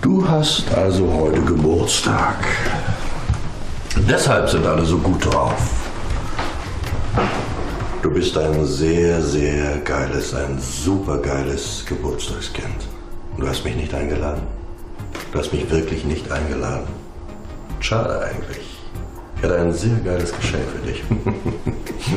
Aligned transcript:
Du 0.00 0.26
hast 0.28 0.72
also 0.74 1.12
heute 1.12 1.40
Geburtstag. 1.40 2.36
Deshalb 4.08 4.48
sind 4.48 4.64
alle 4.64 4.84
so 4.84 4.96
gut 4.98 5.24
drauf. 5.26 5.60
Du 8.00 8.10
bist 8.12 8.38
ein 8.38 8.64
sehr, 8.64 9.20
sehr 9.20 9.78
geiles, 9.78 10.34
ein 10.34 10.56
supergeiles 10.60 11.84
Geburtstagskind. 11.88 12.86
Du 13.38 13.48
hast 13.48 13.64
mich 13.64 13.74
nicht 13.74 13.92
eingeladen. 13.92 14.42
Du 15.32 15.40
hast 15.40 15.52
mich 15.52 15.68
wirklich 15.68 16.04
nicht 16.04 16.30
eingeladen. 16.30 16.86
Schade 17.80 18.20
eigentlich. 18.20 18.78
Ich 19.36 19.42
hatte 19.42 19.58
ein 19.58 19.72
sehr 19.72 19.96
geiles 19.96 20.32
Geschenk 20.32 20.64
für 20.74 20.86
dich. 20.86 21.02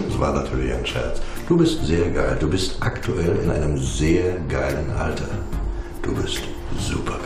Das 0.08 0.20
war 0.20 0.34
natürlich 0.34 0.72
ein 0.74 0.86
Scherz. 0.86 1.20
Du 1.50 1.58
bist 1.58 1.84
sehr 1.86 2.10
geil. 2.12 2.38
Du 2.40 2.48
bist 2.48 2.78
aktuell 2.80 3.40
in 3.44 3.52
einem 3.52 3.78
sehr 3.78 4.38
geilen 4.48 4.90
Alter. 4.98 5.28
Du 6.04 6.14
bist 6.14 6.42
super. 6.80 7.21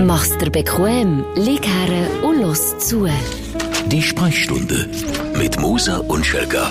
Mach's 0.00 0.36
dir 0.38 0.50
bequem, 0.50 1.24
lieg 1.36 1.66
her 1.66 2.24
und 2.24 2.40
los 2.40 2.78
zu. 2.78 3.06
Die 3.86 4.00
Sprechstunde 4.02 4.88
mit 5.38 5.60
Musa 5.60 5.98
und 5.98 6.24
Schelga. 6.24 6.70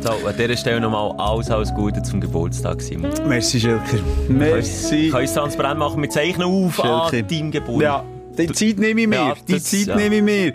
So, 0.00 0.10
an 0.10 0.34
dieser 0.38 0.56
Stelle 0.56 0.80
nochmal 0.80 1.12
alles, 1.18 1.50
alles 1.50 1.72
Gute 1.74 2.02
zum 2.02 2.20
Geburtstag, 2.20 2.80
Simon. 2.80 3.10
Merci, 3.26 3.60
Schelker. 3.60 3.98
Merci. 4.28 5.10
Können 5.10 5.24
es 5.24 5.34
transparent 5.34 5.78
machen? 5.78 6.00
Wir 6.02 6.10
zeichnen 6.10 6.46
auf 6.46 6.76
Schelke. 6.76 7.18
an 7.18 7.28
deinem 7.28 7.50
Geburtstag. 7.50 7.82
Ja, 7.82 8.04
die 8.38 8.52
Zeit 8.52 8.78
nehme 8.78 9.00
ich 9.02 9.06
mir. 9.08 9.16
Ja, 9.16 9.34
die 9.46 9.52
das- 9.54 9.64
Zeit 9.64 9.86
ja. 9.86 9.96
nehme 9.96 10.16
ich 10.16 10.22
mir. 10.22 10.54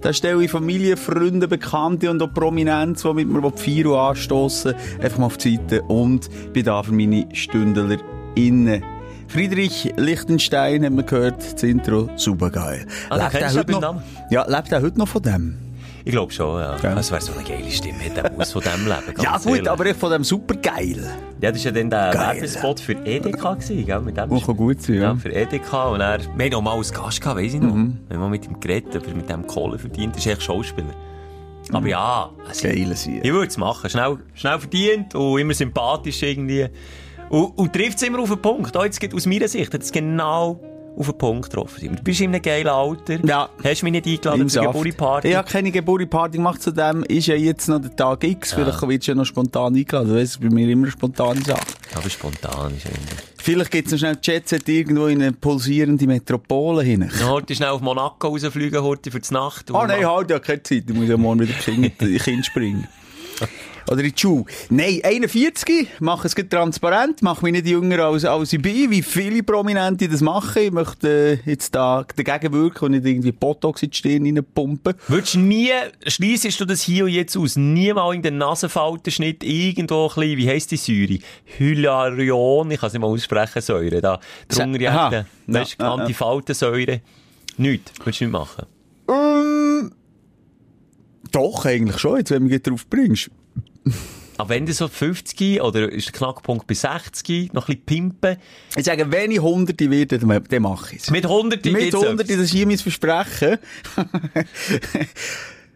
Da 0.00 0.12
stelle 0.12 0.44
ich 0.44 0.50
Familie, 0.50 0.96
Freunde, 0.96 1.48
Bekannte 1.48 2.10
und 2.10 2.22
auch 2.22 2.32
Prominenz, 2.32 3.02
die 3.02 3.14
mit 3.14 3.26
mir 3.28 3.50
die 3.50 3.82
Feier 3.82 3.96
anstossen, 4.10 4.74
einfach 5.00 5.18
mal 5.18 5.26
auf 5.26 5.38
die 5.38 5.56
Seite 5.56 5.82
und 5.82 6.28
bin 6.52 6.64
da 6.64 6.82
für 6.82 6.92
meine 6.92 7.26
Stündler 7.32 7.96
innen. 8.34 8.84
Friedrich 9.28 9.92
Lichtenstein, 9.96 10.84
haben 10.84 10.96
wir 10.96 11.04
gehört, 11.04 11.54
das 11.54 11.62
Intro, 11.62 12.08
super 12.16 12.50
geil. 12.50 12.86
Ah, 13.10 13.28
kennst 13.30 13.56
den 13.56 13.64
beim 13.64 13.72
noch? 13.74 13.80
Namen? 13.80 14.02
Ja, 14.30 14.44
lebt 14.48 14.70
er 14.72 14.82
heute 14.82 14.98
noch 14.98 15.08
von 15.08 15.22
dem? 15.22 15.58
Ich 16.06 16.12
glaube 16.12 16.30
schon, 16.32 16.60
ja. 16.60 16.76
Ja. 16.82 16.94
Das 16.94 17.10
wäre 17.10 17.22
so 17.22 17.32
eine 17.32 17.42
geile 17.44 17.70
Stimme, 17.70 18.10
der 18.14 18.30
muss 18.32 18.52
von 18.52 18.60
dem 18.62 18.84
leben. 18.86 19.22
Ja 19.22 19.38
gut, 19.38 19.46
ehrlich. 19.46 19.70
aber 19.70 19.86
ich 19.86 19.96
von 19.96 20.12
dem 20.12 20.22
super 20.22 20.54
geil. 20.56 21.02
Ja, 21.40 21.50
das 21.50 21.64
war 21.64 21.72
ja 21.72 21.78
dann 21.80 21.90
der 21.90 22.10
Geil. 22.10 22.34
Werbespot 22.36 22.80
für 22.80 22.92
EDK, 23.06 23.40
gewesen, 23.40 23.86
gell? 23.86 24.00
Mit 24.00 24.16
dem 24.18 24.30
Oh, 24.30 24.38
kann 24.40 24.56
gut 24.56 24.82
sein, 24.82 24.96
ja. 24.96 25.02
ja. 25.02 25.14
für 25.16 25.32
EDK. 25.32 25.72
Und 25.92 26.00
er, 26.02 26.18
wir 26.20 26.44
haben 26.44 26.52
noch 26.52 26.60
mal 26.62 26.76
als 26.76 26.92
Gast 26.92 27.22
gehabt, 27.22 27.40
weiss 27.40 27.54
ich 27.54 27.60
noch. 27.60 27.74
Wir 27.74 27.74
haben 27.74 27.98
mal 28.20 28.28
mit 28.28 28.46
ihm 28.46 28.60
geredet, 28.60 28.94
aber 28.96 29.14
mit 29.14 29.30
dem 29.30 29.46
Kohle 29.46 29.78
verdient. 29.78 30.14
Das 30.14 30.26
ist 30.26 30.30
echt 30.32 30.42
Schauspieler. 30.42 30.94
Aber 31.72 31.88
ja, 31.88 32.28
also, 32.46 32.68
Geile 32.68 32.94
sie. 32.94 33.20
ich 33.22 33.32
würde 33.32 33.46
es 33.46 33.56
machen. 33.56 33.88
Schnell, 33.88 34.18
schnell 34.34 34.58
verdient 34.58 35.14
und 35.14 35.38
immer 35.38 35.54
sympathisch 35.54 36.22
irgendwie. 36.22 36.68
Und, 37.34 37.58
und 37.58 37.72
trifft 37.72 37.96
es 37.96 38.02
immer 38.04 38.20
auf 38.20 38.28
den 38.28 38.40
Punkt. 38.40 38.76
Auch 38.76 38.84
jetzt 38.84 39.00
geht 39.00 39.12
aus 39.12 39.26
meiner 39.26 39.48
Sicht 39.48 39.74
hat 39.74 39.82
es 39.82 39.90
genau 39.90 40.60
auf 40.96 41.06
den 41.06 41.18
Punkt 41.18 41.50
getroffen. 41.50 41.96
Du 41.96 42.02
bist 42.04 42.20
in 42.20 42.32
einem 42.32 42.40
geilen 42.40 42.68
Alter. 42.68 43.26
Ja. 43.26 43.48
Hast 43.64 43.82
mich 43.82 43.90
nicht 43.90 44.06
eingeladen 44.06 44.48
zur. 44.48 44.62
Geburtstagsparty. 44.62 45.28
Ich 45.30 45.34
habe 45.34 45.50
keine 45.50 45.72
Geburtstagsparty 45.72 46.36
gemacht, 46.36 46.62
zudem 46.62 47.02
ist 47.02 47.26
ja 47.26 47.34
jetzt 47.34 47.68
noch 47.68 47.80
der 47.80 47.96
Tag 47.96 48.22
X, 48.22 48.52
vielleicht 48.52 48.80
wird 48.86 49.06
ja 49.08 49.16
noch 49.16 49.24
spontan 49.24 49.74
eingeladen. 49.74 50.10
Du 50.10 50.14
weißt, 50.14 50.40
bei 50.40 50.48
mir 50.48 50.68
immer 50.68 50.88
spontane 50.88 51.40
Sache. 51.40 51.60
Aber 51.96 52.08
spontan 52.08 52.76
ist 52.76 52.84
irgendwie. 52.84 53.16
Vielleicht 53.38 53.70
gibt 53.72 53.86
es 53.88 53.92
noch 53.94 53.98
schnell 53.98 54.18
Jetset 54.22 54.68
irgendwo 54.68 55.06
in 55.06 55.20
eine 55.20 55.32
pulsierende 55.32 56.06
Metropole 56.06 56.84
hin. 56.84 57.10
Dann 57.18 57.28
heute 57.30 57.52
schnell 57.56 57.70
auf 57.70 57.80
Monaco 57.80 58.28
rausfliegen, 58.28 58.80
heute 58.80 59.10
für 59.10 59.18
die 59.18 59.34
Nacht. 59.34 59.74
Ah 59.74 59.88
nein, 59.88 60.06
halt, 60.06 60.30
ja 60.30 60.38
keine 60.38 60.62
Zeit. 60.62 60.84
Ich 60.86 60.94
muss 60.94 61.08
ja 61.08 61.16
morgen 61.16 61.40
wieder 61.40 61.54
Kind 62.18 62.46
springen. 62.46 62.86
Oder 63.90 64.02
in 64.02 64.12
die 64.12 64.18
Schule. 64.18 64.44
Nein, 64.70 65.00
41, 65.02 65.88
mache 66.00 66.26
es 66.26 66.34
transparent, 66.34 67.22
mache 67.22 67.44
mich 67.44 67.52
nicht 67.52 67.66
jünger 67.66 68.04
als, 68.04 68.24
als 68.24 68.52
ich 68.52 68.62
bin, 68.62 68.90
wie 68.90 69.02
viele 69.02 69.42
Prominente 69.42 70.08
das 70.08 70.20
machen. 70.20 70.62
Ich 70.62 70.72
möchte 70.72 71.40
äh, 71.44 71.50
jetzt 71.50 71.74
da 71.74 72.04
dagegen 72.16 72.52
wirken 72.52 72.86
und 72.86 72.90
nicht 72.92 73.04
irgendwie 73.04 73.32
Botox 73.32 73.82
in 73.82 73.90
die 73.90 73.96
Stirn 73.96 74.24
reinpumpen. 74.24 74.94
Würdest 75.08 75.34
du 75.34 75.40
nie, 75.40 75.70
schliessest 76.06 76.60
du 76.60 76.64
das 76.64 76.80
hier 76.80 77.04
und 77.04 77.10
jetzt 77.10 77.36
aus, 77.36 77.56
nie 77.56 77.92
mal 77.92 78.14
in 78.14 78.22
den 78.22 78.38
Nasenfaltenschnitt 78.38 79.44
irgendwo 79.44 80.06
ein 80.08 80.14
bisschen, 80.14 80.38
wie 80.38 80.48
heisst 80.48 80.70
die 80.70 80.76
Säure? 80.76 81.18
Hylaryon, 81.58 82.70
ich 82.70 82.80
kann 82.80 82.86
es 82.86 82.92
nicht 82.94 83.02
mal 83.02 83.08
aussprechen, 83.08 83.60
Säure, 83.60 84.00
da, 84.00 84.18
drunter 84.48 84.90
Aha. 84.90 85.10
jagden. 85.10 85.26
Ja, 85.46 85.52
du, 85.52 85.68
ja, 85.68 85.76
ja. 85.78 85.94
Antifaltensäure. 85.94 87.00
Nichts, 87.58 87.92
würdest 87.98 88.20
du 88.20 88.24
nicht 88.24 88.32
machen. 88.32 88.66
Ähm, 89.08 89.92
doch, 91.30 91.66
eigentlich 91.66 91.98
schon, 91.98 92.18
jetzt, 92.18 92.30
wenn 92.30 92.44
du 92.44 92.48
mich 92.48 92.62
drauf 92.62 92.86
bringst. 92.88 93.30
Aber 94.36 94.48
wenn 94.48 94.66
du 94.66 94.72
so 94.72 94.88
50 94.88 95.62
oder 95.62 95.90
ist 95.92 96.06
der 96.06 96.12
Knackpunkt 96.12 96.66
bei 96.66 96.74
60, 96.74 97.52
noch 97.52 97.68
ein 97.68 97.78
bisschen 97.78 97.84
pimpen, 97.86 98.36
Ich 98.76 98.84
sage, 98.84 99.10
wenn 99.12 99.30
ich 99.30 99.40
Hunderte 99.40 99.88
werde, 99.90 100.18
dann, 100.18 100.62
mache 100.62 100.96
ich 100.96 101.02
es. 101.02 101.10
mit 101.10 101.24
100 101.24 101.64
Mit 101.64 101.76
geht's 101.78 101.94
Hunderte, 101.96 102.22
etwas. 102.24 102.36
das 102.36 102.44
ist 102.46 102.50
hier 102.52 102.66
mein 102.66 102.78
Versprechen. 102.78 103.58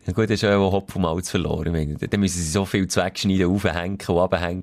Ja 0.07 0.15
gut, 0.15 0.25
das 0.25 0.37
ist 0.37 0.41
ja 0.41 0.57
auch 0.57 0.73
Hopf 0.73 0.95
vom 0.95 1.03
Malz 1.03 1.29
verloren. 1.29 1.99
Dann 2.01 2.21
müssen 2.21 2.39
sie 2.39 2.51
so 2.51 2.65
viel 2.65 2.89
wegschneiden, 2.89 3.45
aufhängen 3.47 3.99
und 4.07 4.19
abhängen 4.19 4.63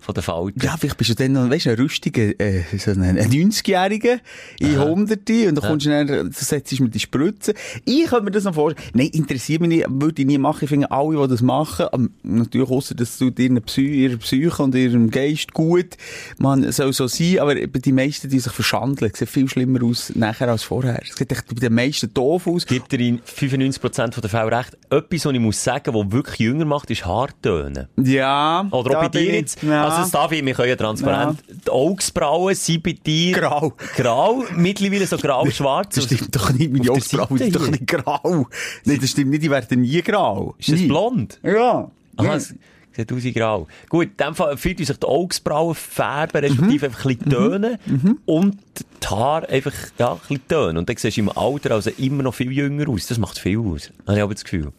von 0.00 0.14
den 0.14 0.22
Falten. 0.22 0.60
Ja, 0.62 0.76
vielleicht 0.76 0.96
bist 0.96 1.10
du 1.10 1.14
dann 1.14 1.32
noch, 1.32 1.50
weißt 1.50 1.66
du, 1.66 1.70
ein 1.70 1.76
rüstiger, 1.76 2.38
äh, 2.40 2.62
so 2.76 2.90
ein, 2.90 3.02
ein 3.02 3.18
90-Jähriger 3.18 4.18
in 4.60 4.78
Hunderte 4.78 5.48
und 5.48 5.56
dann 5.56 5.64
kommst 5.64 5.86
du 5.86 5.90
dann, 5.90 6.06
du 6.06 6.30
setzt 6.32 6.78
mir 6.80 6.88
die 6.88 7.00
Spritze. 7.00 7.54
Ich 7.84 8.06
könnte 8.06 8.24
mir 8.24 8.30
das 8.30 8.44
noch 8.44 8.54
vorstellen. 8.54 8.88
Nein, 8.94 9.08
interessiert 9.08 9.60
mich 9.60 9.70
nicht, 9.70 9.86
würde 9.88 10.22
ich 10.22 10.26
nie 10.26 10.38
machen. 10.38 10.60
Ich 10.62 10.68
finde 10.68 10.90
alle, 10.90 11.22
die 11.22 11.28
das 11.28 11.42
machen, 11.42 11.86
ähm, 11.92 12.10
natürlich 12.22 12.70
ausser, 12.70 12.94
das 12.94 13.18
tut 13.18 13.38
ihren 13.38 13.60
Psy 13.62 14.04
ihrer 14.04 14.16
Psyche 14.18 14.62
und 14.62 14.74
ihrem 14.74 15.10
Geist 15.10 15.52
gut. 15.52 15.96
Man 16.38 16.70
soll 16.72 16.92
so 16.92 17.06
sein, 17.06 17.38
aber 17.40 17.54
die 17.54 17.92
meisten, 17.92 18.28
die 18.28 18.38
sich 18.38 18.52
verschandeln, 18.52 19.12
sehen 19.14 19.26
viel 19.26 19.48
schlimmer 19.48 19.82
aus 19.84 20.12
nachher 20.14 20.48
als 20.48 20.62
vorher. 20.62 21.00
Es 21.02 21.16
sieht 21.16 21.32
echt 21.32 21.46
bei 21.48 21.54
den 21.54 21.74
meisten 21.74 22.12
doof 22.12 22.46
aus. 22.46 22.66
gibt 22.66 22.92
er 22.92 23.00
in 23.00 23.20
95% 23.20 24.20
der 24.20 24.30
Fälle 24.30 24.56
recht. 24.56 24.76
Etwas, 24.90 25.24
was 25.24 25.32
ich 25.32 25.40
muss 25.40 25.62
sagen, 25.62 25.94
was 25.94 26.12
wirklich 26.12 26.38
jünger 26.38 26.64
macht, 26.64 26.90
ist 26.90 27.04
Haartönen. 27.04 27.88
Ja. 27.96 28.66
Oder 28.70 28.90
da 28.90 29.00
bei 29.02 29.08
dir 29.08 29.34
jetzt. 29.34 29.62
Ja. 29.62 29.87
Also, 29.90 30.02
es 30.02 30.10
darf 30.10 30.32
ich, 30.32 30.44
wir 30.44 30.54
können 30.54 30.68
ja 30.68 30.76
transparent. 30.76 31.38
Die 31.66 31.70
Augsbrauen 31.70 32.54
sind 32.54 32.82
bei 32.82 32.92
dir. 32.92 33.32
Grau. 33.38 33.72
Grau. 33.96 34.44
Mittlerweile 34.56 35.06
so 35.06 35.16
grau-schwarz. 35.16 35.94
Das 35.96 36.04
stimmt 36.04 36.34
doch 36.34 36.52
nicht, 36.52 36.72
meine 36.72 36.90
Augsbrauen 36.90 37.38
sind 37.38 37.54
doch 37.56 37.68
nicht 37.68 37.86
grau. 37.86 38.46
Nein, 38.84 38.98
das 39.00 39.10
stimmt 39.10 39.30
nicht, 39.30 39.42
die 39.42 39.50
werden 39.50 39.80
nie 39.82 40.02
grau. 40.02 40.54
Ist 40.58 40.70
das 40.72 40.80
Nie. 40.80 40.86
blond? 40.88 41.38
Ja. 41.42 41.90
Aha, 42.16 42.24
Ja. 42.26 42.34
es 42.36 42.54
sieht 42.92 43.12
aus 43.12 43.22
wie 43.22 43.32
grau. 43.32 43.68
Gut, 43.88 44.06
in 44.06 44.16
dem 44.16 44.34
Fall 44.34 44.56
fühlt 44.56 44.78
sich 44.78 44.88
die 44.88 45.06
Augsbrauen 45.06 45.74
färben, 45.76 46.40
respektive 46.44 46.86
einfach 46.86 47.04
ein 47.04 47.16
bisschen 47.16 47.30
tönen. 47.30 47.78
Und 48.26 48.58
die 49.02 49.06
Haare 49.06 49.48
einfach, 49.48 49.72
ja, 49.98 50.12
ein 50.14 50.18
bisschen 50.18 50.48
tönen. 50.48 50.76
Und 50.78 50.88
dann 50.88 50.96
siehst 50.96 51.16
du 51.16 51.20
im 51.20 51.28
Alter 51.30 51.70
also 51.72 51.90
immer 51.98 52.24
noch 52.24 52.34
viel 52.34 52.50
jünger 52.50 52.88
aus. 52.88 53.06
Das 53.06 53.18
macht 53.18 53.38
viel 53.38 53.58
aus. 53.60 53.90
Habe 54.06 54.16
ich 54.16 54.22
aber 54.22 54.34
das 54.34 54.42
Gefühl. 54.44 54.72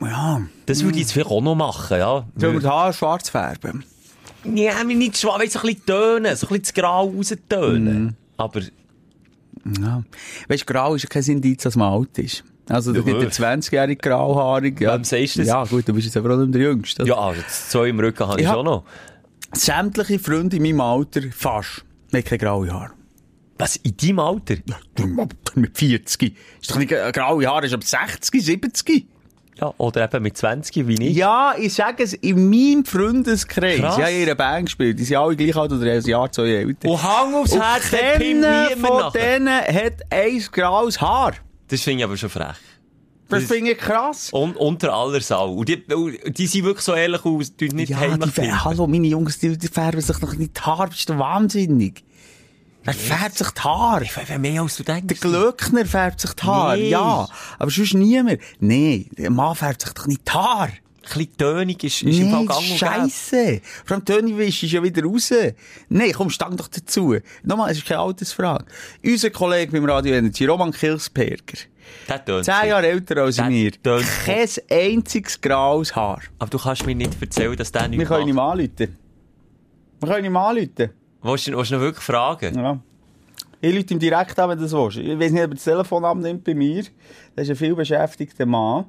Ja. 0.00 0.42
Das 0.66 0.82
würde 0.84 0.94
ich 0.96 1.02
jetzt 1.02 1.12
vielleicht 1.12 1.30
auch 1.30 1.40
noch 1.42 1.54
machen, 1.54 1.98
ja. 1.98 2.26
Sollen 2.36 2.54
wir 2.54 2.60
die 2.60 2.66
Haare 2.68 2.92
schwarz 2.92 3.30
färben? 3.30 3.84
Ja, 4.44 4.84
mir 4.84 4.94
nicht 4.96 5.18
schwarz, 5.18 5.40
weißt 5.42 5.52
so 5.52 5.58
ein 5.60 5.66
bisschen 5.66 5.86
tönen, 5.86 6.36
so 6.36 6.46
ein 6.46 6.48
bisschen 6.48 6.62
das 6.62 6.74
Grau 6.74 7.08
raustönen. 7.08 8.16
Aber, 8.36 8.60
Ja. 9.80 10.04
Weißt 10.48 10.62
du, 10.62 10.72
grau 10.72 10.94
ist 10.94 11.02
ja 11.02 11.08
kein 11.08 11.22
Indiz, 11.24 11.62
dass 11.64 11.74
man 11.76 11.92
alt 11.92 12.16
ist. 12.18 12.44
Also, 12.68 12.92
da 12.92 12.98
Ja, 12.98 13.04
gibt 13.04 13.18
der 13.20 13.24
gut. 13.28 13.34
20-jährige 13.34 13.96
grauhaarig. 14.08 14.80
Ja. 14.80 14.94
Wem 14.94 15.04
sagst 15.04 15.36
du 15.36 15.40
das? 15.40 15.48
Ja, 15.48 15.64
gut, 15.64 15.88
du 15.88 15.92
bist 15.94 16.06
jetzt 16.06 16.16
aber 16.16 16.34
auch 16.34 16.38
nicht 16.38 16.54
der 16.54 16.62
Jüngste. 16.62 17.02
ja, 17.04 17.16
also 17.16 17.40
das 17.42 17.70
zwei 17.70 17.88
im 17.88 17.98
Rücken 17.98 18.26
habe 18.26 18.38
ich 18.40 18.44
Ja. 18.46 18.52
schon 18.54 18.64
noch. 18.66 18.84
Sämtliche 19.52 20.18
Freunde 20.18 20.56
in 20.56 20.62
meinem 20.62 20.80
Alter, 20.82 21.22
fast, 21.30 21.84
haben 22.12 22.24
keine 22.24 22.38
graue 22.38 22.70
Haare. 22.72 22.90
Was, 23.58 23.76
in 23.76 23.96
deinem 23.96 24.18
Alter? 24.20 24.56
Mit 25.56 25.76
40. 25.76 26.36
Ist 26.60 26.70
doch 26.70 26.76
nicht 26.76 26.92
äh, 26.92 27.10
graue 27.12 27.46
Haare, 27.46 27.66
ist 27.66 27.74
ab 27.74 27.82
60, 27.82 28.44
70. 28.44 29.06
Ja, 29.60 29.74
oder 29.78 30.04
eben 30.04 30.22
mit 30.22 30.36
20, 30.36 30.86
wie 30.86 30.94
ich. 31.08 31.16
Ja, 31.16 31.54
ich 31.58 31.74
sage 31.74 32.04
es, 32.04 32.12
in 32.14 32.48
meinem 32.48 32.84
Freundeskreis, 32.84 33.80
Krass. 33.80 33.98
habe 33.98 34.10
in 34.12 34.22
einer 34.22 34.34
Band 34.34 34.66
gespielt, 34.66 34.98
die 34.98 35.04
sind 35.04 35.16
alle 35.16 35.34
gleich 35.34 35.56
alt 35.56 35.72
oder 35.72 35.90
ein 35.92 36.02
Jahr, 36.02 36.30
zwei 36.30 36.48
älter. 36.48 36.88
Und 36.88 37.02
Hang 37.02 37.34
aufs 37.34 37.52
Und 37.52 37.62
Herz, 37.62 37.90
keiner 37.90 38.68
von 38.76 38.98
nachher. 39.00 39.38
denen 39.38 39.48
hat 39.48 39.94
ein 40.10 40.38
graues 40.52 41.00
Haar. 41.00 41.32
Das 41.68 41.80
finde 41.82 41.98
ich 41.98 42.04
aber 42.04 42.16
schon 42.16 42.30
frech. 42.30 42.56
Das 43.28 43.40
Das- 43.42 43.52
finde 43.52 43.72
ich 43.72 43.78
krass. 43.78 44.30
Und 44.32 44.56
unter 44.56 44.92
aller 44.94 45.20
Sau. 45.20 45.52
Und 45.54 45.68
die, 45.68 45.82
die 46.32 46.46
sind 46.46 46.64
wirklich 46.64 46.84
so 46.84 46.94
ehrlich 46.94 47.24
aus, 47.24 47.54
die 47.56 47.68
nicht 47.68 47.90
Ja, 47.90 47.98
heimlich 47.98 48.32
die, 48.32 48.52
hallo, 48.52 48.86
meine 48.86 49.06
Jungs, 49.08 49.38
die, 49.38 49.58
die 49.58 49.68
färben 49.68 50.00
sich 50.00 50.20
noch 50.20 50.34
nicht 50.34 50.56
die 50.56 50.60
Haare, 50.62 50.88
bist 50.88 51.08
du 51.10 51.18
wahnsinnig? 51.18 52.04
Wer 52.88 52.94
färbt 53.18 53.36
sich 53.38 53.50
die 53.50 53.60
Haare? 53.60 54.04
Ich 54.04 54.16
weiß 54.16 54.38
mehr 54.38 54.62
als 54.62 54.76
du 54.76 54.82
Der 54.82 54.94
denkst. 55.00 55.20
Glöckner 55.20 55.84
färbt 55.84 56.20
sich 56.20 56.32
die 56.32 56.42
Haare, 56.44 56.78
Nee. 56.78 56.88
ja. 56.88 57.28
Aber 57.58 57.70
sonst 57.70 57.94
niemand. 57.94 58.40
Nee, 58.60 59.08
der 59.16 59.30
Mann 59.30 59.54
färbt 59.54 59.82
sich 59.82 59.92
doch 59.92 60.06
nicht 60.06 60.26
die 60.26 60.32
Haare. 60.32 60.72
Ein 61.10 61.14
bisschen 61.14 61.36
tönig 61.38 61.84
ist, 61.84 62.02
ist 62.02 62.18
im 62.18 62.30
Fall 62.30 62.40
Nee, 62.40 62.46
gang 62.46 62.58
und 62.58 62.78
scheisse. 62.78 63.60
Vor 63.84 63.96
allem 63.96 64.04
Tony 64.04 64.36
Wisch 64.36 64.62
ist 64.62 64.72
ja 64.72 64.82
wieder 64.82 65.02
raus. 65.04 65.32
Nee, 65.88 66.12
komm, 66.12 66.28
stand 66.30 66.60
doch 66.60 66.68
dazu. 66.68 67.16
Nochmal, 67.42 67.70
es 67.72 67.78
ist 67.78 67.86
keine 67.86 68.00
Altersfrage. 68.00 68.64
Unser 69.04 69.30
Kollege 69.30 69.72
beim 69.72 69.84
Radio 69.86 70.14
Energy, 70.14 70.44
Roman 70.44 70.70
Kilsberger, 70.70 71.58
Der 72.08 72.42
zehn 72.42 72.68
Jahre 72.68 72.88
älter 72.88 73.22
als 73.22 73.36
Der 73.36 73.46
mir, 73.46 73.70
kein 74.24 74.48
einziges 74.70 75.40
graues 75.40 75.94
Haar. 75.96 76.20
Aber 76.38 76.50
du 76.50 76.58
kannst 76.58 76.84
mir 76.84 76.94
nicht 76.94 77.20
erzählen, 77.22 77.56
dass 77.56 77.72
der 77.72 77.88
nicht 77.88 77.98
Wir 78.00 78.06
können 78.06 78.28
ihm 78.28 78.38
anrufen. 78.38 78.96
Wir 80.00 80.08
können 80.08 80.24
ihm 80.26 80.36
anrufen. 80.36 80.90
Willst 81.28 81.46
du, 81.46 81.56
willst 81.56 81.70
du 81.70 81.74
noch 81.74 81.82
wirklich 81.82 82.04
fragen? 82.04 82.54
Ja. 82.58 82.78
Ich 83.60 83.74
rufe 83.76 83.92
ihm 83.92 83.98
direkt 83.98 84.38
an, 84.38 84.50
wenn 84.50 84.58
du 84.58 84.64
das 84.64 84.72
willst. 84.72 84.98
Ich 84.98 85.18
weiß 85.18 85.32
nicht, 85.32 85.42
ob 85.44 85.50
er 85.50 85.54
das 85.54 85.64
Telefon 85.64 86.04
abnimmt 86.04 86.44
bei 86.44 86.54
mir. 86.54 86.84
Das 87.34 87.44
ist 87.44 87.50
ein 87.50 87.56
viel 87.56 87.74
beschäftigter 87.74 88.46
Mann. 88.46 88.84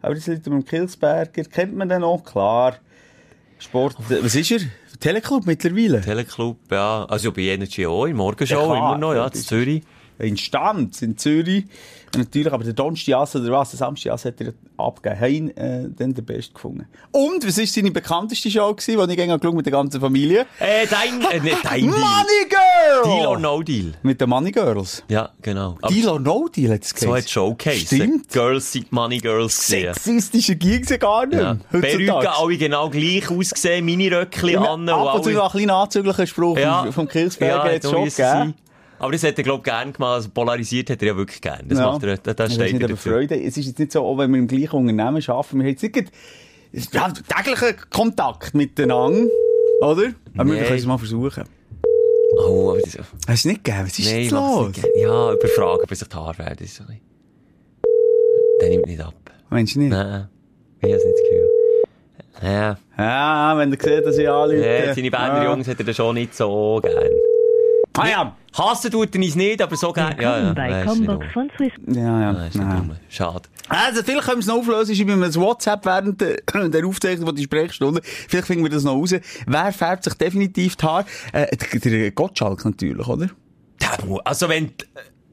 Aber 0.00 0.14
liegt 0.14 0.28
er 0.28 0.38
beim 0.50 0.64
Kilsberger. 0.64 1.44
Kennt 1.44 1.76
man 1.76 1.88
den 1.88 2.00
noch? 2.00 2.22
Klar. 2.24 2.76
Sport. 3.58 3.96
Was 4.08 4.34
ist 4.34 4.50
er? 4.50 4.60
Teleclub 4.98 5.46
mittlerweile? 5.46 6.00
Teleclub, 6.00 6.58
ja. 6.70 7.04
Also 7.08 7.32
bei 7.32 7.42
Energy 7.42 7.86
auch, 7.86 8.06
in 8.06 8.16
Morgenshow 8.16 8.54
Ja, 8.60 8.64
klar. 8.64 8.76
immer 8.76 8.98
noch, 8.98 9.14
ja, 9.14 9.24
in 9.26 9.30
das 9.32 9.46
Zürich. 9.46 9.82
Instanz 10.22 11.02
in 11.02 11.16
Zürich. 11.18 11.64
Natürlich, 12.16 12.52
aber 12.52 12.62
der 12.62 12.74
Donnerstag 12.74 13.34
oder 13.34 13.52
was, 13.52 13.70
der 13.70 13.78
Samstag 13.78 14.12
hat 14.12 14.40
er 14.40 14.52
abgegeben. 14.76 15.20
Haben 15.20 15.56
äh, 15.56 15.88
dann 15.96 16.12
den 16.12 16.24
Best 16.24 16.54
gefunden. 16.54 16.86
Und, 17.10 17.46
was 17.46 17.56
war 17.56 17.66
seine 17.66 17.90
bekannteste 17.90 18.50
Show 18.50 18.74
gewesen, 18.74 19.06
die 19.06 19.12
ich 19.12 19.16
gerne 19.16 19.52
mit 19.52 19.66
der 19.66 19.72
ganzen 19.72 19.98
Familie? 19.98 20.46
Äh, 20.58 20.86
dein, 20.88 21.22
äh, 21.30 21.40
nicht 21.40 21.64
dein 21.64 21.80
Deal. 21.80 21.90
Money 21.90 22.48
Girl! 22.50 23.16
Deal 23.16 23.26
or 23.26 23.38
No 23.38 23.62
Deal. 23.62 23.92
Mit 24.02 24.20
den 24.20 24.28
Money 24.28 24.52
Girls. 24.52 25.02
Ja, 25.08 25.30
genau. 25.40 25.78
Aber 25.80 25.92
Deal 25.92 26.08
or 26.08 26.20
No 26.20 26.48
Deal 26.48 26.72
hat 26.72 26.82
es 26.82 26.90
so 26.90 27.16
hat 27.16 27.28
Showcase. 27.28 27.86
Stimmt. 27.86 28.28
Girls 28.28 28.72
sind 28.72 28.92
Money 28.92 29.18
Girls 29.18 29.56
gesehen. 29.56 29.94
Sexistische 29.94 30.56
Gigs 30.56 30.90
ja 30.90 30.98
gar 30.98 31.24
nicht. 31.26 31.40
Ja. 31.40 31.56
Perücken 31.70 32.26
alle 32.26 32.56
genau 32.58 32.90
gleich 32.90 33.30
ausgesehen, 33.30 33.84
Mini-Röckchen 33.86 34.58
an. 34.58 34.88
Ab 34.88 35.14
und 35.14 35.24
zu 35.24 35.42
ein 35.42 35.50
kleiner 35.50 35.76
anzüglicher 35.76 36.26
Spruch 36.26 36.58
vom, 36.58 36.92
vom 36.92 37.08
Kilsberger 37.08 37.72
ja, 37.72 37.78
da 37.78 37.88
schon 37.88 38.04
gegeben. 38.04 38.54
Aber 39.02 39.10
das 39.12 39.22
hätte 39.24 39.42
er, 39.42 39.44
glaube 39.44 39.58
ich, 39.58 39.64
gerne 39.64 39.90
gemacht. 39.92 40.14
Also 40.14 40.28
polarisiert 40.30 40.88
hat 40.90 41.02
er 41.02 41.08
ja 41.08 41.16
wirklich 41.16 41.40
gerne. 41.40 41.64
Das 41.68 41.78
Ja. 41.78 41.90
macht 41.92 42.04
er, 42.04 42.16
das, 42.18 42.48
Ich 42.50 42.54
steht 42.54 42.72
nicht, 42.74 42.82
er 42.82 42.88
aber. 42.88 42.96
Freude. 42.96 43.34
Es 43.42 43.56
ist 43.56 43.66
jetzt 43.66 43.78
nicht 43.80 43.90
so, 43.92 44.00
auch 44.04 44.16
wenn 44.16 44.30
wir 44.30 44.38
im 44.38 44.46
gleichen 44.46 44.76
Unternehmen 44.76 45.00
arbeiten, 45.28 45.28
wir 45.28 45.64
haben 45.64 45.66
jetzt 45.66 45.82
nicht 45.82 46.12
ja, 46.94 47.10
täglichen 47.10 47.76
Kontakt 47.90 48.54
miteinander, 48.54 49.26
oder? 49.80 50.12
Aber 50.38 50.50
wir 50.50 50.54
Nee. 50.60 50.62
können 50.62 50.78
es 50.78 50.86
mal 50.86 50.98
versuchen. 50.98 51.44
Oh, 52.46 52.70
aber 52.70 52.80
das, 52.80 52.96
Hast 52.96 53.10
du 53.28 53.32
es 53.32 53.44
nicht 53.44 53.64
gegeben? 53.64 53.84
Was 53.86 53.98
ist 53.98 54.06
nein, 54.10 54.22
jetzt 54.22 54.30
los? 54.30 54.72
gerne. 54.72 54.98
Ja, 54.98 55.32
überfragen, 55.34 55.84
bis 55.88 55.98
sich 55.98 56.08
die 56.08 56.16
Haare 56.16 56.38
werden. 56.38 56.64
ist 56.64 56.76
so 56.76 56.84
Der 58.60 58.68
nimmt 58.70 58.86
nicht 58.86 59.00
ab. 59.00 59.14
Meinst 59.50 59.74
du 59.74 59.80
nicht? 59.80 59.90
Nein, 59.90 60.28
ich 60.80 60.84
habe 60.84 60.94
es 60.94 61.04
nicht 61.04 61.16
das 61.16 61.22
Gefühl. 61.28 61.50
Ja, 62.42 62.78
Ja, 62.96 63.54
wenn 63.58 63.70
du 63.70 63.76
siehst, 63.78 64.06
dass 64.06 64.16
ich 64.16 64.28
anrufe. 64.28 64.56
ja 64.56 64.94
seine 64.94 65.10
Berner 65.10 65.44
Jungs 65.44 65.68
hat 65.68 65.80
er 65.80 65.92
schon 65.92 66.14
nicht 66.14 66.34
so 66.34 66.80
gern. 66.82 67.10
Ah 67.94 68.08
ja. 68.08 68.36
Hassen 68.54 68.90
tut 68.90 69.14
er 69.14 69.20
uns 69.20 69.34
nicht, 69.34 69.62
aber 69.62 69.76
so 69.76 69.92
gern. 69.92 70.14
Ja, 70.20 70.38
ja, 70.38 70.52
bei 70.52 70.84
Combox 70.84 71.26
von 71.32 71.50
Swiss. 71.56 71.72
Ja, 71.86 72.32
ja. 72.32 72.48
Dumm. 72.50 72.96
Schade. 73.08 73.48
Also, 73.68 74.02
vielleicht 74.02 74.24
können 74.26 74.36
wir 74.36 74.40
es 74.40 74.46
noch 74.46 74.56
auflösen. 74.56 74.92
Ich 74.92 74.98
schreibe 74.98 75.16
mir 75.16 75.26
ein 75.26 75.34
WhatsApp 75.34 75.84
während 75.86 76.20
der, 76.20 76.36
der 76.68 76.86
Aufzeichnung 76.86 77.26
von 77.26 77.36
die 77.36 77.44
Sprechstunde. 77.44 78.00
Vielleicht 78.02 78.46
finden 78.46 78.64
wir 78.64 78.70
das 78.70 78.84
noch 78.84 78.94
raus. 78.94 79.14
Wer 79.46 79.72
färbt 79.72 80.04
sich 80.04 80.14
definitiv 80.14 80.76
die 80.76 80.84
Haare? 80.84 81.06
Äh, 81.32 81.56
der, 81.56 81.80
der 81.80 82.10
Gottschalk 82.10 82.64
natürlich, 82.64 83.06
oder? 83.06 83.28
Der 83.80 84.20
Also 84.24 84.48
wenn, 84.48 84.72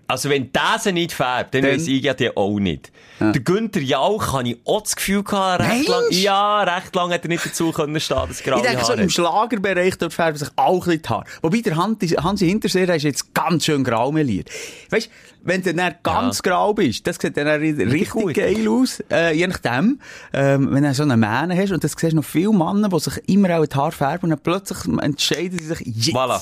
also 0.09 0.29
wenn 0.29 0.49
sie 0.81 0.91
nicht 0.91 1.13
färbt, 1.13 1.53
dann 1.53 1.61
Dann- 1.61 1.71
weiss 1.73 1.87
ich 1.87 2.03
ja 2.03 2.13
die 2.13 2.35
auch 2.35 2.59
nicht. 2.59 2.91
Der 3.21 3.41
Günther 3.41 3.81
Jauch 3.81 4.31
habe 4.31 4.47
ich 4.47 4.57
auch 4.65 4.81
das 4.81 4.95
Gefühl 4.95 5.23
gehabt, 5.23 5.61
recht 5.61 5.89
lang, 5.89 6.03
ja, 6.11 6.63
recht 6.63 6.95
lang 6.95 7.11
hat 7.11 7.23
er 7.23 7.27
nicht 7.27 7.45
dazu 7.45 7.73
können 7.73 7.99
stehen, 7.99 8.17
das 8.29 8.41
graue 8.41 8.61
Ich 8.61 8.65
denke, 8.65 8.85
so 8.85 8.93
im 8.93 9.09
Schlagerbereich, 9.09 9.97
dort 9.97 10.13
färben 10.13 10.37
sich 10.37 10.47
auch 10.55 10.75
ein 10.75 10.79
bisschen 10.79 11.01
die 11.01 11.09
Haare. 11.09 11.23
Wobei 11.41 11.59
der 11.59 11.75
Hansi, 11.75 12.07
Hansi 12.07 12.47
Hinterseher 12.47 12.95
ist 12.95 13.03
jetzt 13.03 13.33
ganz 13.33 13.65
schön 13.65 13.83
grau 13.83 14.13
meliert. 14.13 14.49
Weißt, 14.89 15.09
wenn 15.43 15.61
du 15.61 15.73
dann 15.73 15.95
ganz 16.01 16.41
grau 16.41 16.73
bist, 16.73 17.05
das 17.07 17.17
sieht 17.17 17.35
dann 17.35 17.47
richtig 17.47 18.09
gut. 18.09 18.33
geil 18.35 18.65
aus, 18.69 19.03
äh, 19.11 19.35
je 19.35 19.47
nachdem, 19.47 19.99
ähm, 20.31 20.69
wenn 20.71 20.83
du 20.83 20.93
so 20.93 21.03
eine 21.03 21.17
Mähne 21.17 21.57
hast, 21.57 21.71
und 21.73 21.83
das 21.83 21.91
siehst 21.99 22.13
du 22.13 22.17
noch 22.17 22.23
viele 22.25 22.53
Männer, 22.53 22.87
die 22.87 22.99
sich 23.01 23.21
immer 23.27 23.59
auch 23.59 23.65
die 23.65 23.75
Haare 23.75 23.91
färben, 23.91 24.23
und 24.23 24.29
dann 24.29 24.39
plötzlich 24.39 24.85
entscheiden 25.03 25.59
sie 25.59 25.65
sich, 25.65 25.81
jetzt, 25.85 26.15
Voilà. 26.15 26.39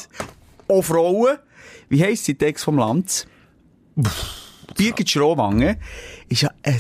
auch 0.68 0.82
Frauen, 0.84 1.38
wie 1.90 2.04
heisst 2.04 2.26
sie, 2.26 2.36
Text 2.36 2.64
vom 2.66 2.78
Lanz? 2.78 3.26
Birgit 4.76 5.10
Schrowange 5.10 5.78
ist 6.30 6.42
ja 6.42 6.52
ein 6.64 6.80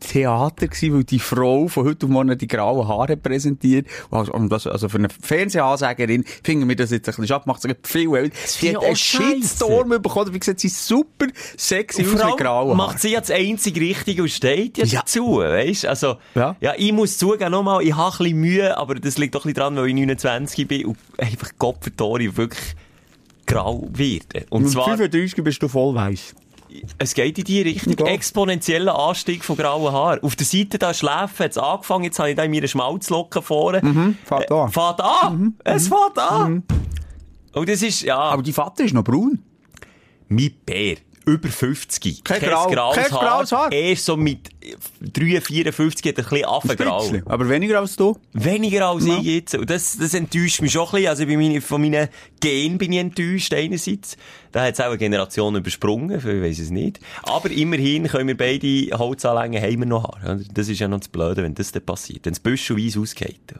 Theater 0.00 0.66
gewesen, 0.66 0.94
weil 0.94 1.04
die 1.04 1.20
Frau 1.20 1.68
von 1.68 1.84
heute 1.84 2.06
auf 2.06 2.10
morgen 2.12 2.36
die 2.36 2.48
grauen 2.48 2.88
Haare 2.88 3.16
präsentiert. 3.16 3.86
Und 4.10 4.48
das, 4.50 4.66
also 4.66 4.88
für 4.88 4.98
eine 4.98 5.08
Fernsehansagerin 5.08 6.24
finden 6.42 6.68
wir 6.68 6.74
das 6.74 6.90
jetzt 6.90 7.08
ein 7.08 7.12
bisschen 7.12 7.28
schade, 7.28 7.44
macht 7.46 7.62
sie 7.62 7.68
viel 7.84 8.12
älter. 8.16 8.36
Die 8.60 8.76
hat 8.76 8.82
einen. 8.84 8.96
Shitstorm 8.96 9.90
bekommen, 9.90 10.34
wie 10.34 10.40
gesagt, 10.40 10.58
sie 10.58 10.66
ist 10.66 10.86
super 10.88 11.26
sexy 11.56 12.02
Und 12.02 12.20
aus 12.20 12.30
mit 12.30 12.36
grauen 12.38 12.66
Haaren. 12.66 12.76
macht 12.76 12.98
sie 13.00 13.10
ja 13.10 13.20
das 13.20 13.30
einzige 13.30 13.80
Richtige 13.80 14.22
und 14.22 14.28
steht 14.30 14.76
ja, 14.78 14.84
Ja. 14.84 15.00
dazu, 15.00 15.38
weißt? 15.38 15.86
Also, 15.86 16.16
Ja. 16.34 16.56
ja. 16.60 16.74
ich 16.76 16.92
muss 16.92 17.16
zugeben, 17.18 17.52
nochmal, 17.52 17.82
ich 17.84 17.94
habe 17.94 18.10
ein 18.12 18.18
bisschen 18.18 18.40
Mühe, 18.40 18.76
aber 18.76 18.96
das 18.96 19.18
liegt 19.18 19.36
doch 19.36 19.44
ein 19.44 19.52
bisschen 19.52 19.74
dran, 19.74 19.76
weil 19.76 19.86
ich 19.88 19.94
29 19.94 20.66
bin 20.66 20.86
und 20.86 20.96
einfach 21.16 21.50
Gott 21.60 21.76
verdorre, 21.80 22.36
wirklich 22.36 22.74
grau 23.46 23.88
werde. 23.92 24.46
Und 24.50 24.62
Mit 24.62 24.72
zwar, 24.72 24.86
35 24.96 25.44
bist 25.44 25.62
du 25.62 25.68
voll 25.68 25.94
weiss. 25.94 26.34
Es 26.98 27.14
geht 27.14 27.38
in 27.38 27.44
die 27.44 27.62
Richtung. 27.62 27.96
Ja. 27.98 28.06
Exponentieller 28.06 28.98
Anstieg 28.98 29.44
von 29.44 29.56
grauen 29.56 29.92
Haaren. 29.92 30.22
Auf 30.22 30.36
der 30.36 30.46
Seite 30.46 30.78
da 30.78 30.92
Schläfen 30.94 31.44
hat 31.44 31.50
es 31.52 31.58
angefangen, 31.58 32.04
jetzt 32.04 32.18
habe 32.18 32.30
ich 32.30 32.36
da 32.36 32.42
in 32.44 32.50
meiner 32.50 32.68
Schmalzlocke 32.68 33.42
vorne. 33.42 33.80
Mhm, 33.82 34.16
fährt 34.24 34.50
an. 34.50 34.66
Mhm. 34.66 34.72
Fährt 34.72 35.00
an! 35.00 35.54
Es 35.64 35.88
fährt 35.88 36.18
an! 36.18 36.62
Und 37.54 37.68
das 37.68 37.82
ist, 37.82 38.02
ja, 38.02 38.18
Aber 38.18 38.42
die 38.42 38.52
Vater 38.52 38.84
ist 38.84 38.94
noch 38.94 39.04
braun. 39.04 39.38
mein 40.28 40.50
Bär. 40.64 40.96
Über 41.24 41.48
50. 41.48 42.24
Kein 42.24 42.40
Grau- 42.40 42.66
kein 42.92 43.08
graues 43.10 43.52
Haar. 43.52 43.70
Erst 43.70 44.06
so 44.06 44.16
mit 44.16 44.48
3, 45.00 45.40
54 45.40 46.06
hat 46.08 46.18
er 46.18 46.24
ein 46.24 46.30
bisschen 46.30 46.44
Affengrau. 46.46 47.12
Aber 47.26 47.48
weniger 47.48 47.78
als 47.78 47.94
du. 47.96 48.16
Weniger 48.32 48.88
als 48.88 49.06
Ja. 49.06 49.18
ich 49.18 49.24
jetzt. 49.24 49.54
Und 49.54 49.70
das, 49.70 49.96
das 49.98 50.14
enttäuscht 50.14 50.60
mich 50.62 50.72
schon 50.72 50.86
ein 50.86 50.90
bisschen. 50.92 51.08
Also 51.08 51.26
bei 51.26 51.36
meine, 51.36 51.60
von 51.60 51.80
meinen 51.80 52.08
Gen 52.40 52.76
bin 52.78 52.92
ich 52.92 52.98
enttäuscht 52.98 53.54
einerseits. 53.54 54.16
Da 54.50 54.64
hat 54.64 54.74
es 54.74 54.80
auch 54.80 54.86
eine 54.86 54.98
Generation 54.98 55.54
übersprungen, 55.54 56.18
ich 56.18 56.24
weiss 56.24 56.58
es 56.58 56.70
nicht. 56.70 56.98
Aber 57.22 57.50
immerhin 57.50 58.08
können 58.08 58.26
wir 58.28 58.36
beide 58.36 58.98
Holzanlängen 58.98 59.62
haben 59.62 59.78
wir 59.78 59.86
noch 59.86 60.08
oder? 60.20 60.40
Das 60.52 60.68
ist 60.68 60.80
ja 60.80 60.88
noch 60.88 60.98
das 60.98 61.08
Blöde, 61.08 61.42
wenn 61.44 61.54
das 61.54 61.70
dann 61.72 61.84
passiert. 61.86 62.24
Wenn 62.26 62.32
das 62.32 62.40
büschelweise 62.40 62.98
ausgeht. 63.00 63.54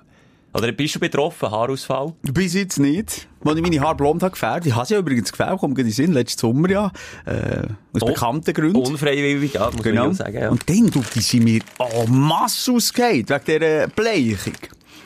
Oder 0.54 0.70
bist 0.72 0.94
du 0.94 1.00
betroffen, 1.00 1.50
Haarausfall? 1.50 2.12
Bis 2.22 2.52
jetzt 2.54 2.78
nicht. 2.78 3.26
Als 3.44 3.56
ich 3.56 3.62
meine 3.62 3.80
Haare 3.80 3.96
blond 3.96 4.22
habe 4.22 4.32
gefärbt, 4.32 4.66
ich 4.66 4.74
habe 4.74 4.86
sie 4.86 4.94
ja 4.94 5.00
übrigens 5.00 5.32
gefärbt, 5.32 5.60
kommt 5.60 5.78
in 5.78 5.86
den 5.86 5.92
Sinn, 5.92 6.12
letzten 6.12 6.40
Sommer 6.40 6.68
ja, 6.70 6.92
äh, 7.24 7.62
aus 7.94 8.02
Oh, 8.02 8.06
bekannten 8.06 8.52
Gründen. 8.52 8.76
Unfreiwillig, 8.76 9.54
ja, 9.54 9.70
muss 9.70 9.82
Genau. 9.82 10.04
man 10.06 10.14
sagen. 10.14 10.38
Ja. 10.38 10.50
Und 10.50 10.68
dann, 10.68 10.90
du, 10.90 11.02
die 11.14 11.20
sind 11.20 11.44
mir 11.44 11.60
en 11.78 12.18
masse 12.18 12.70
ausgefallen, 12.72 13.26
wegen 13.28 13.44
dieser 13.46 13.88
Bleichung. 13.88 14.52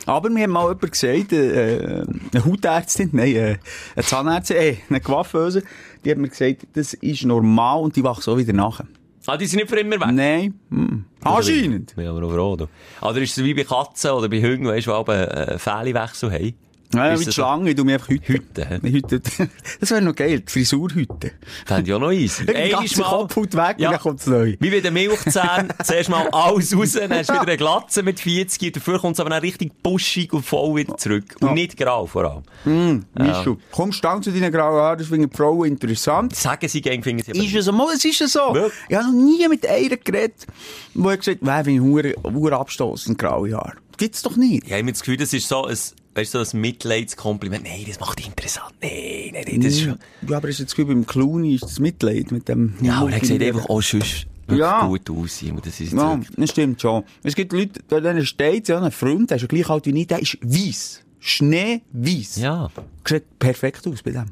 Aber 0.04 0.30
mir 0.30 0.44
hat 0.44 0.50
mal 0.50 0.62
jemand 0.68 0.92
gesagt, 0.92 1.32
äh, 1.32 2.04
eine 2.32 2.44
Hautärztin, 2.44 3.10
nein, 3.12 3.34
äh, 3.36 3.56
eine 3.94 4.04
Zahnärztin, 4.04 4.56
äh, 4.56 4.76
eine 4.88 5.00
Coiffeuse, 5.00 5.62
die 6.04 6.10
hat 6.10 6.18
mir 6.18 6.28
gesagt, 6.28 6.66
das 6.74 6.94
ist 6.94 7.24
normal 7.24 7.80
und 7.80 7.94
die 7.96 8.04
wacht 8.04 8.22
so 8.22 8.36
wieder 8.36 8.52
nachher. 8.52 8.86
Ah, 9.26 9.36
die 9.36 9.46
sind 9.46 9.58
nicht 9.58 9.68
für 9.68 9.80
immer 9.80 10.00
weg? 10.00 10.12
Nein, 10.12 10.54
hm. 10.70 11.04
anscheinend. 11.22 11.94
Ja, 11.96 12.10
aber 12.10 12.26
auch 12.26 12.30
froh. 12.30 12.56
du. 12.56 12.68
Oder 13.00 13.18
ist 13.18 13.36
es 13.36 13.44
wie 13.44 13.54
bei 13.54 13.64
Katzen 13.64 14.12
oder 14.12 14.28
bei 14.28 14.40
Hunden, 14.40 14.66
weißt 14.66 14.86
du, 14.86 14.90
die 14.90 14.96
aber 14.96 15.48
einen 15.48 15.58
Fählewechsel 15.58 16.32
haben? 16.32 16.54
Ja, 16.94 17.18
wie 17.18 17.24
die? 17.24 17.32
Schlange, 17.32 17.70
ich 17.70 17.76
tu 17.76 17.84
mich 17.84 17.94
einfach 17.94 18.08
hüten. 18.08 18.80
Hüten? 18.82 19.22
Ich. 19.38 19.48
Das 19.80 19.90
wäre 19.90 20.02
noch 20.02 20.14
geil, 20.14 20.40
die 20.40 20.50
Frisurhüte. 20.52 21.32
Fände 21.66 21.90
ich 21.90 21.94
auch 21.94 22.00
noch 22.00 22.12
easy. 22.12 22.48
Einmal 22.54 22.86
Kopfhaut 22.86 23.54
weg 23.54 23.76
Ja. 23.78 23.88
und 23.88 23.92
dann 23.94 24.00
kommt's 24.00 24.26
neu. 24.26 24.56
Wie 24.60 24.70
bei 24.70 24.80
den 24.80 24.94
Milchzähnen, 24.94 25.72
zuerst 25.84 26.08
mal 26.10 26.28
alles 26.30 26.76
raus, 26.76 26.92
dann 26.92 27.12
hast 27.12 27.28
du 27.30 27.34
wieder 27.34 27.42
eine 27.46 27.56
Glatze 27.56 28.02
mit 28.02 28.20
40, 28.20 28.72
dafür 28.72 28.98
kommt 29.00 29.14
es 29.16 29.20
aber 29.20 29.30
dann 29.30 29.40
richtig 29.40 29.72
buschig 29.82 30.32
und 30.32 30.44
voll 30.44 30.76
wieder 30.76 30.96
zurück. 30.96 31.36
Und 31.40 31.48
Ja. 31.48 31.54
nicht 31.54 31.76
grau 31.76 32.06
vor 32.06 32.44
allem. 32.64 33.04
Weißt 33.14 33.46
du, 33.46 33.58
komm, 33.72 33.92
stand 33.92 34.24
zu 34.24 34.30
deinen 34.30 34.52
grauen 34.52 34.80
Haaren, 34.80 34.98
das 34.98 35.08
finden 35.08 35.28
die 35.30 35.36
Frauen 35.36 35.66
interessant. 35.68 36.34
Sagen 36.36 36.68
sie 36.68 36.80
gegen, 36.80 37.02
aber 37.02 37.34
Ist 37.36 37.54
es 37.54 37.64
so? 37.64 37.90
Es 37.92 38.04
ist 38.04 38.20
ja 38.20 38.28
so. 38.28 38.54
Wirklich? 38.54 38.72
Ich 38.88 38.96
habe 38.96 39.06
noch 39.06 39.12
nie 39.24 39.46
mit 39.48 39.66
einer 39.66 39.96
geredet, 39.96 40.46
wo 40.94 41.10
ich 41.10 41.18
gesagt 41.18 41.38
habe, 41.46 41.70
ich 41.70 41.80
hure, 41.80 42.14
hure 42.22 42.56
abstossend 42.56 43.18
graue 43.18 43.52
Haare. 43.54 43.72
Gibt's 43.98 44.22
doch 44.22 44.36
nicht. 44.36 44.64
Ich 44.66 44.72
habe 44.72 44.84
das 44.90 45.00
Gefühl, 45.00 45.16
das 45.16 45.32
ist 45.32 45.48
so 45.48 45.64
ein, 45.64 45.76
weißt 46.16 46.34
du, 46.34 46.44
so 46.44 46.56
ein 46.56 46.60
Mitleidskompliment. 46.60 47.62
Nein, 47.64 47.84
das 47.86 48.00
macht 48.00 48.26
interessant. 48.26 48.74
Nein, 48.82 49.30
nein, 49.32 49.44
nein, 49.46 49.60
das 49.60 49.74
ist 49.74 49.82
schon... 49.82 49.98
Ja, 50.28 50.38
aber 50.38 50.48
ist 50.48 50.58
jetzt 50.60 50.70
Gefühl, 50.74 50.86
beim 50.86 51.06
Clooney 51.06 51.54
ist 51.56 51.64
das 51.64 51.78
Mitleid 51.78 52.32
mit 52.32 52.48
dem... 52.48 52.74
Ja, 52.80 53.00
aber 53.00 53.12
er 53.12 53.24
sieht 53.24 53.42
einfach 53.42 53.68
auch 53.68 53.82
sonst 53.82 54.26
Ja. 54.50 54.86
gut 54.86 55.08
aus. 55.10 55.42
Und 55.42 55.64
das 55.66 55.78
ist 55.80 55.92
Ja, 55.92 56.18
das 56.36 56.50
stimmt 56.50 56.80
schon. 56.80 57.04
Es 57.22 57.34
gibt 57.34 57.52
Leute, 57.52 57.80
bei 57.88 58.00
denen 58.00 58.24
steht, 58.26 58.68
ja, 58.68 58.80
ein 58.80 58.90
Freund, 58.90 59.30
der 59.30 59.36
ist 59.36 59.42
ja 59.42 59.48
gleich 59.48 59.68
alt 59.68 59.86
wie 59.86 60.00
ich, 60.00 60.06
der 60.06 60.20
ist 60.20 60.38
weiss. 60.42 61.02
Schneeweiss. 61.20 62.36
ja. 62.36 62.70
Sieht 63.06 63.38
perfekt 63.38 63.86
aus 63.86 64.02
bei 64.02 64.12
dem. 64.12 64.26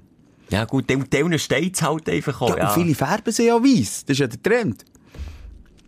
Ja 0.50 0.64
gut, 0.64 0.88
dem, 0.88 1.08
dem 1.10 1.36
steht 1.38 1.74
es 1.74 1.82
halt 1.82 2.08
einfach 2.08 2.40
auch. 2.40 2.50
Ja, 2.50 2.56
Ja, 2.58 2.74
Und 2.74 2.82
viele 2.82 2.94
färben 2.94 3.32
sie 3.32 3.46
ja 3.46 3.62
weiss. 3.62 4.04
Das 4.04 4.14
ist 4.14 4.20
ja 4.20 4.26
der 4.26 4.42
Trend. 4.42 4.84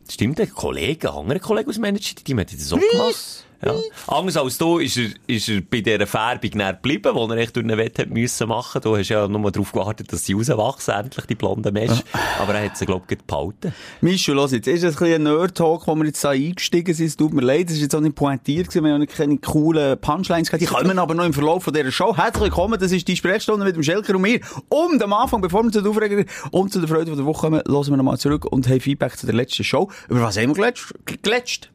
Stimmt, 0.08 0.40
ein 0.40 0.50
Kollege, 0.50 1.10
ein 1.10 1.16
anderer 1.16 1.38
Kollege 1.40 1.68
aus 1.70 1.78
Manchester, 1.78 2.22
die 2.24 2.34
hat 2.36 2.52
das 2.52 2.72
auch 2.72 2.78
gemacht. 2.78 3.45
Ja. 3.64 3.75
Anders 4.08 4.36
als 4.36 4.58
du 4.58 4.78
ist 4.78 4.96
er, 4.98 5.08
ist 5.26 5.48
er 5.48 5.60
bei 5.62 5.80
dieser 5.80 6.06
Färbung 6.06 6.50
näher 6.54 6.75
geblieben, 6.75 7.14
die 7.14 7.32
er 7.34 7.36
echt 7.38 7.56
durch 7.56 7.64
einen 7.64 7.78
Wett 7.78 7.98
hat 7.98 8.10
müssen 8.10 8.48
machen. 8.48 8.80
Du 8.82 8.96
hast 8.96 9.08
ja 9.08 9.26
nur 9.26 9.50
darauf 9.50 9.72
gewartet, 9.72 10.12
dass 10.12 10.25
sie 10.25 10.34
rauswachsen, 10.34 10.94
endlich, 10.94 11.25
die 11.26 11.34
blonden 11.34 11.72
Mesh. 11.72 12.02
Aber 12.40 12.54
er 12.54 12.66
hat 12.66 12.76
sie, 12.76 12.84
glaub 12.86 13.10
ich, 13.10 13.18
behalten. 13.22 13.72
Micho, 14.02 14.34
los 14.34 14.52
jetzt, 14.52 14.68
ist 14.68 14.84
das 14.84 14.94
ein 14.96 14.98
bisschen 14.98 15.26
ein 15.26 15.34
Nerd-Talk, 15.34 15.86
wo 15.86 15.94
wir 15.94 16.04
jetzt 16.04 16.22
da 16.22 16.30
eingestiegen 16.30 16.94
sind? 16.94 17.06
Es 17.06 17.16
tut 17.16 17.32
mir 17.32 17.40
leid, 17.42 17.68
es 17.68 17.76
ist 17.76 17.82
jetzt 17.82 17.94
auch 17.94 18.00
nicht 18.00 18.14
pointiert 18.14 18.68
gewesen, 18.68 18.84
wir 18.84 18.92
haben 18.92 19.06
keine 19.06 19.38
coolen 19.38 19.98
Punchlines 20.00 20.48
gehabt. 20.50 20.60
Die 20.62 20.66
kommen 20.66 20.98
aber 20.98 21.14
noch 21.14 21.25
im 21.25 21.32
Verlauf 21.32 21.64
von 21.64 21.72
dieser 21.72 21.90
Show. 21.90 22.16
Herzlich 22.16 22.44
willkommen, 22.44 22.78
das 22.78 22.92
ist 22.92 23.08
die 23.08 23.16
Sprechstunde 23.16 23.64
mit 23.64 23.75
dem 23.75 23.82
Schelker 23.82 24.14
und 24.16 24.22
mir. 24.22 24.40
Und 24.68 25.02
am 25.02 25.12
Anfang, 25.14 25.40
bevor 25.40 25.62
wir 25.64 25.72
zu 25.72 25.80
den 25.80 25.90
Aufregern 25.90 26.26
und 26.50 26.72
zu 26.72 26.80
der 26.80 26.88
Freude 26.88 27.06
von 27.06 27.16
der 27.16 27.26
Woche 27.26 27.40
kommen, 27.40 27.62
hören 27.66 27.86
wir 27.88 27.96
nochmal 27.96 28.18
zurück 28.18 28.44
und 28.44 28.68
haben 28.68 28.80
Feedback 28.80 29.16
zu 29.16 29.26
der 29.26 29.34
letzten 29.34 29.64
Show. 29.64 29.90
Über 30.08 30.22
was 30.22 30.36
haben 30.36 30.54
wir 30.56 30.62
gletsch- 30.64 30.92
gletzt? 31.22 31.70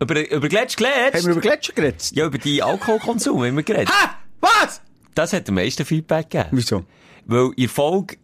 Über, 0.00 0.30
über 0.30 0.48
Gletsch 0.48 0.76
geletzt? 0.76 1.14
Haben 1.14 1.24
wir 1.24 1.32
über 1.32 1.40
Gletscher 1.40 1.72
geredet? 1.72 2.10
Ja, 2.14 2.26
über 2.26 2.38
die 2.38 2.62
Alkoholkonsum 2.62 3.44
haben 3.44 3.56
wir 3.56 3.62
geredet. 3.62 3.88
Ha! 3.90 4.16
Was? 4.40 4.80
Das 5.14 5.32
hat 5.32 5.48
am 5.48 5.54
meisten 5.54 5.84
Feedback 5.84 6.30
gegeben. 6.30 6.50
Wieso? 6.52 6.84
Weil 7.26 7.50
in 7.56 7.62
der 7.64 7.68
Folge, 7.68 8.16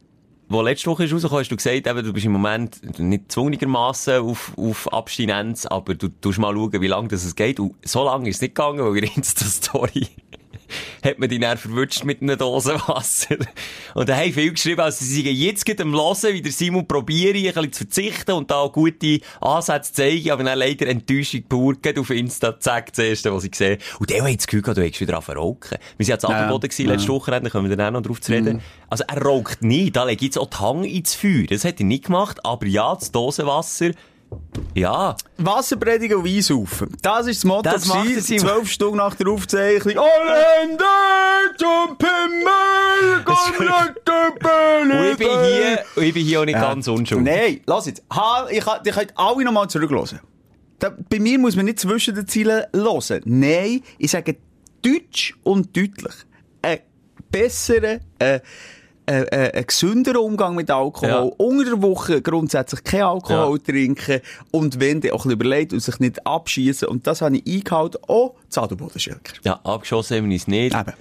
die 0.49 0.57
letzte 0.57 0.91
Woche 0.91 1.05
ist 1.05 1.13
rausgekommen, 1.13 1.41
hast 1.41 1.53
du 1.53 1.57
gesagt, 1.57 1.87
eben, 1.87 2.05
du 2.05 2.13
bist 2.13 2.27
im 2.27 2.33
Moment 2.33 2.99
nicht 2.99 3.31
zwungenermassen 3.31 4.21
auf, 4.21 4.53
auf 4.57 4.93
Abstinenz, 4.93 5.65
aber 5.67 5.95
du 5.95 6.09
tust 6.09 6.39
mal 6.39 6.53
schauen, 6.55 6.81
wie 6.81 6.89
lange 6.89 7.09
das 7.09 7.25
es 7.25 7.37
geht. 7.37 7.61
Und 7.61 7.77
so 7.85 8.05
lange 8.05 8.29
ist 8.29 8.37
es 8.37 8.43
nicht 8.43 8.55
gegangen, 8.57 8.81
weil 8.81 9.05
in 9.05 9.11
der 9.15 9.25
Story 9.25 10.09
hat 11.05 11.19
man 11.19 11.29
die 11.29 11.39
dann 11.39 11.59
verwünscht 11.59 12.05
mit 12.05 12.23
einer 12.23 12.37
Dose 12.37 12.75
Wasser. 12.87 13.37
Und 13.95 14.09
da 14.09 14.17
haben 14.17 14.33
viele 14.33 14.53
geschrieben, 14.53 14.81
also 14.81 15.05
sie 15.05 15.23
sind 15.23 15.27
jetzt 15.27 15.67
gerade 15.67 15.83
am 15.83 15.93
Hören, 15.93 16.35
wie 16.35 16.43
der 16.43 16.53
Simon 16.53 16.87
probiere, 16.87 17.37
ein 17.37 17.45
bisschen 17.45 17.73
zu 17.73 17.79
verzichten 17.85 18.33
und 18.33 18.51
da 18.51 18.57
auch 18.57 18.73
gute 18.73 19.21
Ansätze 19.41 19.93
zeigen, 19.93 20.31
aber 20.31 20.45
dann 20.45 20.59
leider 20.59 20.87
Enttäuschung 20.87 21.43
pur, 21.49 21.77
auf 21.99 22.11
Insta, 22.11 22.59
zack, 22.59 22.93
das 22.93 23.05
erste, 23.05 23.35
was 23.35 23.45
ich 23.45 23.55
sehe. 23.55 23.79
Und 23.99 24.11
der 24.11 24.23
hat 24.23 24.37
das 24.37 24.47
Gefühl 24.47 24.63
gehabt, 24.63 24.79
du 24.79 24.83
hättest 24.83 25.01
wieder 25.01 25.15
angefangen 25.15 25.39
rauchen. 25.39 25.79
Wir 25.97 26.07
sind 26.07 26.15
jetzt 26.15 26.23
Ja, 26.23 26.31
Adelboden 26.31 26.69
gewesen, 26.69 26.87
letzte 26.87 27.09
Woche, 27.09 27.31
da 27.31 27.41
kommen 27.49 27.69
wir 27.69 27.77
dann 27.77 27.95
auch 27.95 28.01
noch 28.01 28.07
drauf 28.07 28.21
zu 28.21 28.33
reden. 28.33 28.57
Mhm. 28.57 28.61
Also 28.89 29.05
er 29.07 29.23
raucht 29.23 29.63
nie, 29.63 29.91
da 29.91 30.09
ich 30.09 30.21
jetzt 30.21 30.39
auch 30.39 30.51
die 30.51 30.57
Hang 30.59 30.85
ins 30.85 31.15
Feuer. 31.15 31.47
Das 31.49 31.65
hat 31.65 31.81
er 31.81 31.87
nicht 31.87 32.07
gemacht, 32.07 32.45
aber 32.45 32.67
ja, 32.67 32.95
das 32.95 33.13
Dosenwasser, 33.13 33.93
ja. 34.75 35.17
Wasserpredigen 35.39 36.19
und 36.19 36.25
Wein 36.25 36.43
saufen. 36.43 36.97
Das 37.03 37.27
ist 37.27 37.41
das 37.41 37.45
Motto. 37.45 37.71
Das 37.71 37.87
macht 37.87 38.09
Simon. 38.23 38.41
Zwölf 38.41 38.71
Stunden 38.71 38.97
nach 38.99 39.15
der 39.15 39.29
Aufzeichnung. 39.29 39.97
Orlando 39.99 40.85
zum 41.57 41.97
Pimmel, 41.99 43.25
Und 44.91 45.11
ich 45.11 45.17
bin 45.17 45.29
hier, 45.29 45.79
und 45.97 46.03
ich 46.03 46.15
bin 46.15 46.25
hier 46.25 46.41
auch 46.41 46.45
nicht 46.45 46.55
ganz 46.55 46.89
unschuldig. 46.89 47.25
Nein, 47.35 47.61
lass 47.67 47.87
jetzt. 47.87 48.03
Ha, 48.13 48.47
ich, 48.51 48.65
kann- 48.65 48.81
ihr 48.85 48.93
könnt 48.93 49.13
alle 49.17 49.45
nochmal 49.45 49.69
zurückhören. 49.69 50.21
Da, 50.79 50.91
bei 51.11 51.19
mir 51.19 51.39
muss 51.39 51.57
man 51.57 51.67
nicht 51.67 51.81
zwischen 51.81 52.15
den 52.15 52.27
Zielen 52.27 52.65
hören. 52.73 53.21
Nein, 53.25 53.83
ich 53.99 54.11
sage 54.11 54.37
deutsch 54.83 55.35
und 55.43 55.77
deutlich. 55.77 56.15
Ein 56.63 56.81
besserer, 57.31 57.99
äh, 58.19 58.41
äh, 59.11 59.23
äh, 59.23 59.59
ein 59.59 59.67
gesünderer 59.67 60.23
Umgang 60.23 60.55
mit 60.55 60.71
Alkohol. 60.71 61.09
Ja. 61.09 61.21
Unter 61.21 61.65
der 61.65 61.83
Woche 61.83 62.23
grundsätzlich 62.23 62.85
kein 62.85 63.03
Alkohol 63.03 63.59
trinken. 63.59 64.21
Und 64.53 64.79
wenn, 64.79 65.01
dann 65.01 65.11
auch 65.11 65.25
ein 65.25 65.29
bisschen 65.29 65.31
überlegt 65.33 65.73
und 65.73 65.81
sich 65.81 65.99
nicht 65.99 66.25
abschießen. 66.25 66.87
Und 66.87 67.07
das 67.07 67.21
habe 67.21 67.37
ich 67.37 67.57
eingehalten. 67.57 67.99
Auch 68.07 68.35
Zadelbodenschilker. 68.49 69.35
Ja, 69.43 69.61
abgeschossen 69.65 70.19
haben 70.19 70.29
wir 70.29 70.35
uns 70.35 70.47
nicht. 70.47 70.77
Eben. 70.77 70.93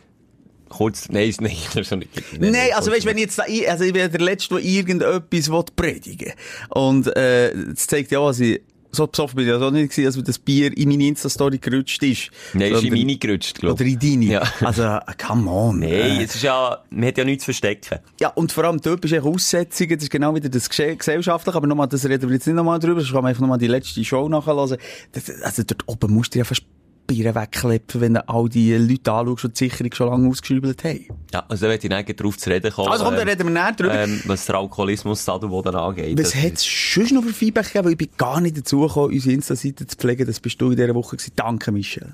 Kurz, 0.70 1.10
nein. 1.10 1.28
Das 1.28 1.36
ist 1.76 1.92
nicht 1.92 2.40
Nein, 2.40 2.56
also 2.76 2.92
weißt, 2.92 3.06
wenn 3.06 3.18
ich 3.18 3.24
jetzt 3.24 3.40
da, 3.40 3.44
also 3.68 3.84
ich 3.84 3.94
bin 3.94 4.12
der 4.12 4.22
Letzte, 4.22 4.56
der 4.56 4.64
irgendetwas 4.64 5.52
will 5.52 5.64
predigen 5.76 6.34
Und, 6.70 7.08
äh, 7.16 7.54
das 7.74 7.88
zeigt 7.88 8.12
ja, 8.12 8.20
dass 8.26 8.40
ich, 8.40 8.62
so 8.92 9.06
besoffen 9.08 9.36
bin 9.38 9.46
ich 9.46 9.52
ja 9.52 9.60
so 9.60 9.70
nicht 9.70 9.92
gewesen, 9.92 10.06
als 10.08 10.18
mir 10.18 10.24
das 10.24 10.40
Bier 10.40 10.76
in 10.76 10.90
meine 10.90 11.06
Insta-Story 11.08 11.60
gerutscht 11.60 12.02
ist. 12.04 12.32
Nein, 12.54 12.74
ist 12.74 12.84
in 12.84 12.94
meine 12.94 13.18
gerutscht, 13.18 13.60
glaube 13.60 13.76
Oder 13.76 13.86
in 13.86 14.00
deine. 14.00 14.26
Ja. 14.26 14.44
Also, 14.62 14.84
äh, 14.84 15.00
come 15.22 15.50
on. 15.50 15.80
Nein, 15.80 15.90
Äh, 15.92 16.24
es 16.24 16.36
ist 16.36 16.44
ja, 16.44 16.80
man 16.90 17.06
hat 17.08 17.18
ja 17.18 17.24
nichts 17.24 17.44
zu 17.44 17.46
verstecken. 17.48 18.00
ja, 18.20 18.30
und 18.30 18.52
vor 18.52 18.64
allem 18.64 18.80
dort 18.82 19.02
bist 19.02 19.14
du 19.14 19.22
Aussetzungen, 19.24 19.92
das 19.96 20.04
ist 20.04 20.10
genau 20.10 20.34
wieder 20.36 20.50
das 20.50 20.70
Gesche- 20.70 20.96
Gesellschaftliche, 20.96 21.56
aber 21.58 21.68
nochmal, 21.68 21.88
das 21.88 22.06
reden 22.06 22.30
wir 22.30 22.36
jetzt 22.36 22.48
nicht 22.48 22.56
nochmal 22.56 22.80
drüber, 22.80 23.00
das 23.02 23.08
kann 23.12 23.22
man 23.22 23.28
einfach 23.30 23.42
nochmal 23.42 23.58
die 23.60 23.68
letzte 23.68 24.04
Show 24.04 24.28
nachhören. 24.30 24.78
Das, 25.12 25.42
also 25.42 25.64
dort 25.64 25.84
oben 25.88 26.14
musst 26.14 26.34
du 26.34 26.40
ja 26.40 26.46
fast 26.46 26.64
Bier 27.10 27.34
wegkleppen, 27.34 28.02
wenn 28.02 28.14
du 28.14 28.30
all 28.30 28.48
die 28.48 28.76
Leute 28.76 29.12
anschaust, 29.12 29.44
die 29.44 29.50
die 29.50 29.58
Sicherung 29.70 29.94
schon 29.94 30.10
lange 30.10 30.30
ausgeschrieben 30.30 30.76
haben. 30.84 31.06
Ja, 31.34 31.44
also 31.50 31.66
da 31.66 31.72
werde 31.72 31.88
ich 31.88 32.08
nicht 32.08 32.22
drauf 32.22 32.38
zu 32.38 32.50
reden 32.50 32.72
kommen. 32.72 32.92
Also 32.92 33.04
komm, 33.04 33.16
dann 33.16 33.28
reden 33.28 33.48
wir 33.48 33.52
näher 33.52 33.72
drüber. 33.74 33.94
Ähm, 33.94 34.22
was 34.26 34.46
der 34.46 34.56
Alkoholismus 34.56 35.26
Sadelboden 35.26 35.76
angeht. 35.76 36.20
Was 36.20 36.36
hat 36.36 36.54
es 36.54 36.94
sonst 36.94 37.12
noch 37.12 37.24
für 37.24 37.34
Feedback 37.34 37.66
gegeben? 37.66 37.86
Weil 37.86 37.92
ich 37.94 37.98
bin 37.98 38.10
gar 38.16 38.40
nicht 38.40 38.58
dazu 38.58 38.82
gekommen, 38.82 39.12
unsere 39.12 39.34
Insta-Seite 39.34 39.88
zu 39.88 39.98
pflegen. 39.98 40.28
Das 40.28 40.40
bist 40.40 40.62
du 40.62 40.70
in 40.70 40.78
dieser 40.78 40.94
Woche 40.94 41.18
gewesen. 41.18 41.34
Danke, 41.36 41.72
Michel. 41.72 42.14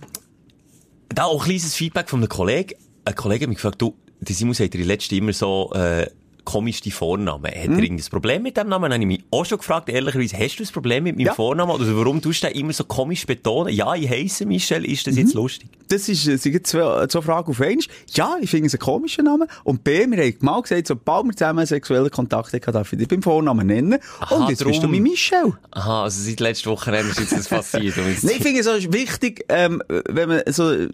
Da 1.10 1.26
auch 1.26 1.42
ein 1.42 1.46
kleines 1.46 1.76
Feedback 1.76 2.10
von 2.10 2.20
einem 2.22 2.30
Kollegen. 2.30 2.76
Ein 3.04 3.16
Kollege 3.16 3.44
hat 3.44 3.50
mich 3.50 3.58
gefragt, 3.58 3.82
du, 3.82 3.96
die 4.22 4.34
Simon 4.34 4.54
sagt 4.54 4.74
ihr 4.76 4.86
letzte 4.86 5.16
immer 5.18 5.34
so, 5.34 5.72
äh, 5.74 6.08
komischste 6.46 6.92
Vornamen. 6.92 7.46
Hat 7.52 7.66
Hm? 7.66 7.78
er 7.78 7.84
irgendein 7.84 8.10
Problem 8.10 8.44
mit 8.44 8.56
dem 8.58 8.70
Namen? 8.70 8.84
Dann 8.92 9.02
habe 9.02 9.12
ich 9.12 9.20
mich 9.20 9.26
auch 9.32 9.46
schon 9.46 9.58
gefragt, 9.58 9.90
ehrlicherweise, 9.90 10.38
hast 10.38 10.58
du 10.60 10.64
ein 10.64 10.70
Problem 10.72 11.04
mit 11.04 11.16
meinem 11.18 11.26
Ja. 11.28 11.34
Vornamen? 11.34 11.72
Oder 11.72 11.98
warum 11.98 12.22
tust 12.22 12.44
du 12.44 12.48
den 12.48 12.56
immer 12.58 12.72
so 12.74 12.84
komisch 12.86 13.26
betonen? 13.26 13.74
Ja, 13.74 13.94
ich 13.96 14.10
heisse 14.10 14.46
Michel, 14.46 14.86
ist 14.86 15.08
das 15.08 15.16
jetzt 15.18 15.34
Mhm. 15.36 15.42
lustig? 15.42 15.70
Das 15.90 16.08
ist, 16.10 16.28
äh, 16.28 16.38
sind 16.38 16.66
zwei, 16.66 17.06
zwei 17.08 17.22
Fragen 17.22 17.50
auf 17.52 17.62
eins. 17.62 17.88
Ja, 18.14 18.38
ich 18.42 18.50
finde 18.50 18.68
es 18.68 18.74
einen 18.74 18.80
komischen 18.80 19.26
Namen. 19.26 19.48
Und 19.64 19.84
B, 19.84 20.08
wir 20.08 20.18
haben 20.24 20.36
mal 20.40 20.62
gesagt, 20.62 20.88
sobald 20.88 21.26
wir 21.26 21.34
zusammen 21.36 21.66
sexuelle 21.66 22.10
Kontakte 22.10 22.58
hatten, 22.58 22.72
darf 22.72 22.92
ich 22.94 23.00
dich 23.00 23.08
beim 23.08 23.22
Vornamen 23.22 23.68
nennen. 23.68 24.00
Aha, 24.20 24.36
Und 24.36 24.50
jetzt 24.50 24.64
bist 24.64 24.78
du 24.78 24.82
drum. 24.82 24.92
mein 24.92 25.04
Michel. 25.04 25.54
Aha, 25.72 26.04
also 26.04 26.22
seit 26.22 26.40
letzter 26.40 26.72
Woche 26.72 26.96
ist 26.96 27.20
jetzt 27.20 27.32
das 27.34 27.48
passiert. 27.50 27.96
Jetzt- 27.98 28.24
Nein, 28.24 28.36
ich 28.38 28.44
finde 28.44 28.60
es 28.62 28.68
auch 28.68 28.94
wichtig, 28.94 29.46
ähm, 29.50 29.82
wenn 30.10 30.30
man 30.30 30.42
so 30.48 30.88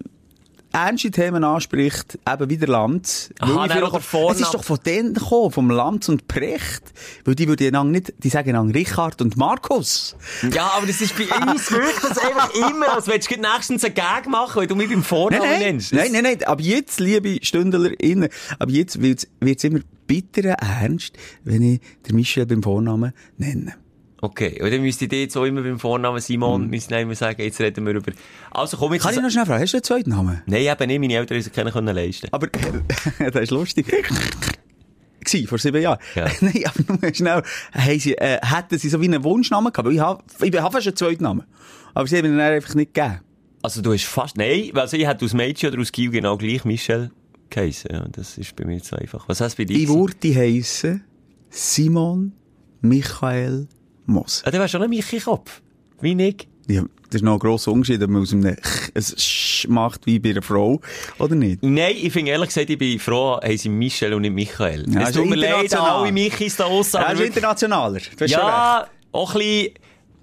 ernste 0.71 1.11
Themen 1.11 1.43
anspricht, 1.43 2.17
eben 2.27 2.49
wie 2.49 2.57
der 2.57 2.67
Lanz. 2.69 3.29
Aha, 3.39 3.65
ich 3.65 3.71
dann 3.73 3.83
auch. 3.83 4.31
Es 4.31 4.41
ist 4.41 4.53
doch 4.53 4.63
von 4.63 4.79
denen 4.85 5.13
gekommen, 5.13 5.51
vom 5.51 5.69
Lanz 5.69 6.09
und 6.09 6.27
Precht. 6.27 6.83
Weil 7.25 7.35
die 7.35 7.47
würden 7.47 7.67
einander 7.67 7.91
nicht, 7.91 8.13
die 8.23 8.29
sagen 8.29 8.49
einander 8.49 8.75
Richard 8.75 9.21
und 9.21 9.37
Markus. 9.37 10.15
Ja, 10.53 10.71
aber 10.77 10.87
das 10.87 11.01
ist 11.01 11.15
bei 11.17 11.25
uns 11.25 11.71
wirkt 11.71 12.03
das 12.03 12.17
einfach 12.17 12.53
immer, 12.53 12.95
als 12.95 13.07
würdest 13.07 13.31
du 13.31 13.39
nächstens 13.39 13.83
einen 13.83 13.93
Gag 13.93 14.27
machen, 14.27 14.55
weil 14.55 14.67
du 14.67 14.75
mich 14.75 14.89
beim 14.89 15.03
Vornamen 15.03 15.43
Nein, 15.43 15.59
nein, 15.59 15.69
nennst. 15.71 15.93
nein, 15.93 16.11
nein, 16.11 16.23
nein, 16.23 16.43
ab 16.43 16.59
jetzt, 16.61 16.99
liebe 16.99 17.37
StündlerInnen, 17.41 18.29
ab 18.59 18.69
jetzt 18.69 19.01
wird's, 19.01 19.27
wird's 19.39 19.63
immer 19.63 19.79
bitterer 20.07 20.55
ernst, 20.59 21.13
wenn 21.43 21.61
ich 21.61 21.81
den 22.07 22.15
Michel 22.15 22.45
beim 22.45 22.63
Vornamen 22.63 23.13
nenne. 23.37 23.75
Okay, 24.23 24.61
und 24.61 24.71
dann 24.71 24.81
müsste 24.81 25.05
ich 25.05 25.11
jetzt 25.11 25.35
auch 25.35 25.45
immer 25.45 25.63
beim 25.63 25.79
Vornamen 25.79 26.21
Simon, 26.21 26.67
müssen 26.69 26.93
immer 26.93 27.15
sagen, 27.15 27.41
jetzt 27.41 27.59
reden 27.59 27.87
wir 27.87 27.95
über... 27.95 28.11
Also 28.51 28.77
komm 28.77 28.93
jetzt... 28.93 29.01
Kann 29.03 29.15
ich 29.15 29.21
noch 29.21 29.31
schnell 29.31 29.47
fragen, 29.47 29.63
hast 29.63 29.73
du 29.73 29.77
einen 29.77 29.83
zweiten 29.83 30.09
Namen? 30.11 30.43
Nein, 30.45 30.61
eben 30.61 30.87
nicht, 30.87 30.99
meine 30.99 31.15
Eltern 31.15 31.37
haben 31.37 31.43
sich 31.43 31.51
keinen 31.51 31.73
können 31.73 31.95
leisten. 31.95 32.27
Aber, 32.31 32.47
das 33.19 33.35
ist 33.35 33.49
lustig. 33.49 33.87
Gsi, 35.23 35.47
vor 35.47 35.57
sieben 35.57 35.81
Jahren. 35.81 35.97
Ja. 36.13 36.27
Nein, 36.41 36.63
aber 36.65 36.99
nur 37.01 37.15
schnell, 37.15 37.41
haben 37.73 37.99
sie, 37.99 38.15
äh, 38.15 38.39
hätten 38.43 38.77
sie 38.77 38.89
so 38.89 39.01
wie 39.01 39.05
einen 39.05 39.23
Wunschnamen 39.23 39.73
gehabt, 39.73 39.87
weil 39.87 39.95
ich 39.95 39.99
habe, 39.99 40.23
ich 40.39 40.55
habe 40.55 40.71
fast 40.71 40.87
einen 40.87 40.95
zweiten 40.95 41.23
Namen. 41.23 41.47
Aber 41.95 42.07
sie 42.07 42.19
haben 42.19 42.25
ihn 42.25 42.39
einfach 42.39 42.75
nicht 42.75 42.93
gegeben. 42.93 43.21
Also 43.63 43.81
du 43.81 43.91
hast 43.91 44.05
fast... 44.05 44.37
Nein, 44.37 44.69
also 44.75 44.97
ich 44.97 45.07
hätte 45.07 45.25
aus 45.25 45.33
Mädchen 45.33 45.71
oder 45.71 45.81
aus 45.81 45.91
Kiel 45.91 46.11
genau 46.11 46.37
gleich 46.37 46.63
Michel 46.63 47.09
geheissen. 47.49 47.89
Ja, 47.91 48.05
das 48.11 48.37
ist 48.37 48.55
bei 48.55 48.65
mir 48.65 48.83
zu 48.83 48.95
einfach. 48.97 49.27
Was 49.27 49.41
heißt 49.41 49.57
bei 49.57 49.65
dir? 49.65 49.77
Ich 49.77 49.89
würde 49.89 50.35
heissen 50.35 51.03
Simon 51.49 52.33
Michael 52.81 53.67
Moser. 54.05 54.47
Ah, 54.47 54.51
der 54.51 54.59
war 54.59 54.67
schon 54.67 54.81
ein 54.83 54.89
Michi-Kopf. 54.89 55.61
Wie 56.01 56.15
nicht? 56.15 56.47
Ja, 56.67 56.83
das 57.09 57.15
ist 57.15 57.23
noch 57.23 57.33
ein 57.33 57.39
grosser 57.39 57.71
Unterschied, 57.71 58.01
ob 58.03 58.09
man 58.09 58.21
aus 58.21 58.31
einem 58.33 58.55
Ch 58.55 58.91
ein 58.95 59.01
Sch 59.17 59.67
macht 59.67 60.05
wie 60.05 60.19
bei 60.19 60.29
einer 60.29 60.41
Frau, 60.41 60.79
oder 61.19 61.35
nicht? 61.35 61.61
Nein, 61.63 61.95
ich 61.99 62.13
finde 62.13 62.31
ehrlich 62.31 62.49
gesagt, 62.49 62.69
ich 62.69 62.77
bin 62.77 62.99
froh, 62.99 63.39
haben 63.41 63.57
sie 63.57 63.69
Michel 63.69 64.13
und 64.13 64.21
nicht 64.21 64.33
Michael. 64.33 64.85
Ja, 64.91 65.01
es 65.03 65.09
ist 65.09 65.15
tut 65.15 65.27
mir 65.29 65.35
leid 65.35 65.73
an 65.75 65.79
alle 65.85 66.11
Michis 66.11 66.55
da 66.55 66.65
aussen, 66.65 66.97
Ja, 66.97 67.01
aber 67.03 67.13
ist 67.13 67.19
wirklich- 67.19 67.35
internationaler. 67.37 67.99
Du 67.99 67.99
hast 67.99 68.09
schon 68.17 68.19
recht. 68.21 68.31
Ja, 68.33 68.87
auch 69.11 69.35
ein 69.35 69.39
bisschen, 69.39 69.73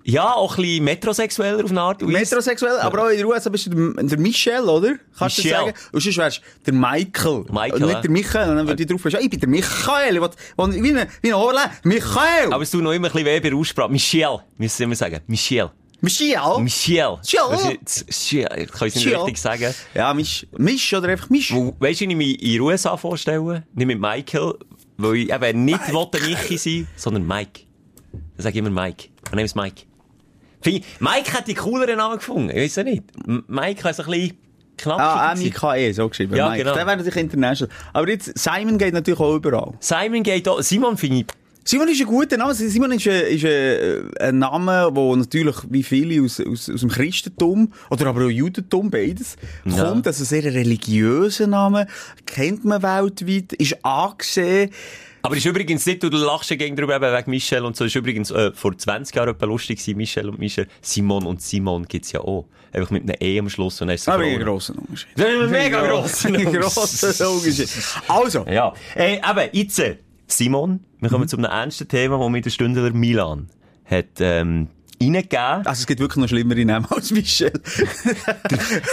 ja, 0.09 0.33
auch 0.33 0.57
ein 0.57 0.63
bisschen 0.63 0.85
metrosexueller 0.85 1.65
auf 1.65 1.71
eine 1.71 1.83
Art 1.83 2.03
und 2.03 2.09
Weise. 2.09 2.35
Metrosexuell, 2.35 2.79
aber 2.79 3.05
auch 3.05 3.09
in 3.09 3.19
der 3.19 3.29
USA 3.29 3.51
bist 3.51 3.67
du 3.67 3.93
der, 3.93 4.05
der 4.05 4.19
Michel, 4.19 4.63
oder? 4.63 4.95
Kannst 5.19 5.37
du 5.37 5.43
Michel. 5.43 5.59
sagen? 5.59 5.75
Und 5.93 6.03
sonst 6.03 6.17
wärst 6.17 6.39
du 6.39 6.43
der 6.65 6.73
Michael. 6.73 7.45
Michael, 7.51 7.73
Und 7.75 7.89
nicht 7.89 8.05
der 8.05 8.11
Michael. 8.11 8.51
Und 8.51 8.57
dann 8.57 8.69
würde 8.69 8.83
ich 8.83 8.89
drauf 8.89 9.03
sagen, 9.03 9.23
ich 9.23 9.29
bin 9.29 9.39
der 9.39 9.49
Michael. 9.51 10.17
Ich 10.17 10.23
Wie 10.23 10.93
ein, 10.97 11.09
wie 11.21 11.29
ein 11.29 11.37
Horle. 11.37 11.61
Michael! 11.83 12.53
Aber 12.53 12.63
es 12.63 12.71
tut 12.71 12.83
noch 12.83 12.93
immer 12.93 13.09
ein 13.09 13.13
bisschen 13.13 13.27
weh 13.27 13.39
bei 13.41 13.51
der 13.51 13.59
Aussprache. 13.59 13.93
Michel, 13.93 14.39
müssen 14.57 14.77
sie 14.79 14.85
immer 14.85 14.95
sagen. 14.95 15.21
Michel. 15.27 15.71
Michel? 16.01 16.39
Michel. 16.61 17.19
Michel. 17.21 17.77
Michel. 18.07 18.49
Ich 18.63 18.73
kann 18.73 18.89
es 18.89 18.95
nicht 18.95 19.07
richtig 19.15 19.39
sagen. 19.39 19.75
Ja, 19.95 20.15
Misch. 20.15 20.47
Misch 20.57 20.95
oder 20.95 21.09
einfach 21.09 21.29
Misch? 21.29 21.53
Weißt 21.53 22.01
du, 22.01 22.05
wie 22.07 22.11
ich 22.11 22.17
mich 22.17 22.43
in 22.43 22.53
den 22.53 22.61
USA 22.63 22.97
vorstelle? 22.97 23.65
Nicht 23.75 23.87
mit 23.87 24.01
Michael, 24.01 24.55
weil 24.97 25.17
ich 25.17 25.31
eben 25.31 25.67
nicht 25.67 25.81
der 25.87 26.21
Michi 26.23 26.57
sein, 26.57 26.89
sondern 26.97 27.27
Mike. 27.27 27.65
Dann 28.13 28.23
sage 28.39 28.55
ich 28.55 28.65
immer 28.65 28.71
Mike. 28.71 29.09
Mein 29.27 29.33
Name 29.33 29.45
ist 29.45 29.55
Mike. 29.55 29.88
Mike 30.65 31.33
hat 31.33 31.47
die 31.47 31.55
cooleren 31.55 31.97
Namen 31.99 32.17
gefunden. 32.19 32.51
Ich 32.51 32.57
weiß 32.57 32.77
ja 32.77 32.85
nicht. 32.85 33.05
Mike 33.49 33.85
hat 33.85 33.97
so 33.97 34.03
ein 34.05 34.11
bisschen 34.11 34.37
knapp. 34.77 35.01
Ah, 35.01 35.33
M-I-K-E, 35.33 35.93
so 35.93 36.09
geschrieben. 36.09 36.37
Ja, 36.37 36.49
Mike. 36.51 36.63
genau. 36.63 36.75
Der 36.75 36.87
wäre 36.87 36.97
natürlich 36.97 37.17
international. 37.17 37.75
Aber 37.93 38.09
jetzt, 38.09 38.37
Simon 38.39 38.79
geht 38.79 38.95
natürlich 38.95 39.21
auch 39.21 39.35
überall. 39.37 39.75
Simon 39.81 40.23
geht 40.23 40.49
auch, 40.49 40.61
Simon 40.63 40.97
finde 40.97 41.19
ich 41.21 41.27
Simon 41.65 41.87
ist 41.89 42.01
ein 42.01 42.07
guter 42.07 42.39
Name. 42.39 42.55
Simon 42.55 42.93
ist 42.93 43.07
ein, 43.07 43.21
ist 43.27 43.45
ein, 43.45 44.11
ein 44.19 44.39
Name, 44.39 44.91
der 44.91 45.17
natürlich 45.17 45.57
wie 45.69 45.83
viele 45.83 46.25
aus, 46.25 46.41
aus, 46.41 46.71
aus 46.71 46.81
dem 46.81 46.89
Christentum 46.89 47.75
oder 47.91 48.07
aber 48.07 48.25
auch 48.25 48.31
Judentum, 48.31 48.91
beides, 48.91 49.37
Ja. 49.67 49.85
kommt. 49.85 50.07
Also 50.07 50.25
sehr 50.25 50.45
religiöser 50.45 51.47
Name. 51.47 51.87
Kennt 52.25 52.65
man 52.65 52.83
weltweit, 52.83 53.53
ist 53.53 53.85
angesehen. 53.85 54.71
Aber 55.23 55.37
ist 55.37 55.45
übrigens 55.47 55.85
nicht, 55.87 56.03
du 56.03 56.09
lachst 56.09 56.51
ja 56.51 56.57
gegen 56.57 56.77
drüber 56.77 56.97
eben 56.97 57.13
wegen 57.13 57.31
Michel 57.31 57.65
und 57.65 57.77
so, 57.77 57.85
ist 57.85 57.95
übrigens 57.95 58.31
äh, 58.31 58.53
vor 58.53 58.77
20 58.77 59.15
Jahren 59.15 59.31
etwa 59.31 59.47
lustig 59.47 59.79
gewesen, 59.79 59.97
Michel 59.97 60.29
und 60.29 60.39
Michel. 60.39 60.69
Simon 60.81 61.27
und 61.27 61.43
Simon 61.43 61.87
gibt's 61.87 62.13
ja 62.13 62.21
auch. 62.21 62.47
Einfach 62.73 62.91
mit 62.91 63.03
einem 63.03 63.17
E 63.21 63.39
am 63.39 63.49
Schluss 63.49 63.81
und 63.81 63.89
dann 63.89 63.95
ist 63.95 64.03
es 64.03 64.09
ein 64.09 64.21
Frau. 64.21 64.45
grosser 64.45 64.75
Unterschied. 64.77 65.09
Mega 65.51 65.87
grosser 65.87 66.29
Unterschied. 67.31 67.69
Also. 68.09 68.45
Ja. 68.47 68.75
Äh, 68.95 69.17
eben, 69.17 69.49
jetzt, 69.53 69.83
Simon, 70.27 70.81
wir 71.01 71.09
kommen 71.09 71.27
zu 71.29 71.37
einem 71.37 71.47
ernsten 71.47 71.89
Thema, 71.89 72.19
das 72.19 72.29
mir 72.29 72.41
der 72.43 72.51
Stündler 72.51 72.91
Milan 72.91 73.49
hat, 73.87 74.21
ähm, 74.21 74.69
reingegeben. 75.01 75.67
Also 75.67 75.81
es 75.81 75.87
gibt 75.87 76.01
wirklich 76.01 76.17
noch 76.23 76.29
schlimmere 76.29 76.65
Namen 76.65 76.87
als 76.91 77.11
Michel. 77.11 77.53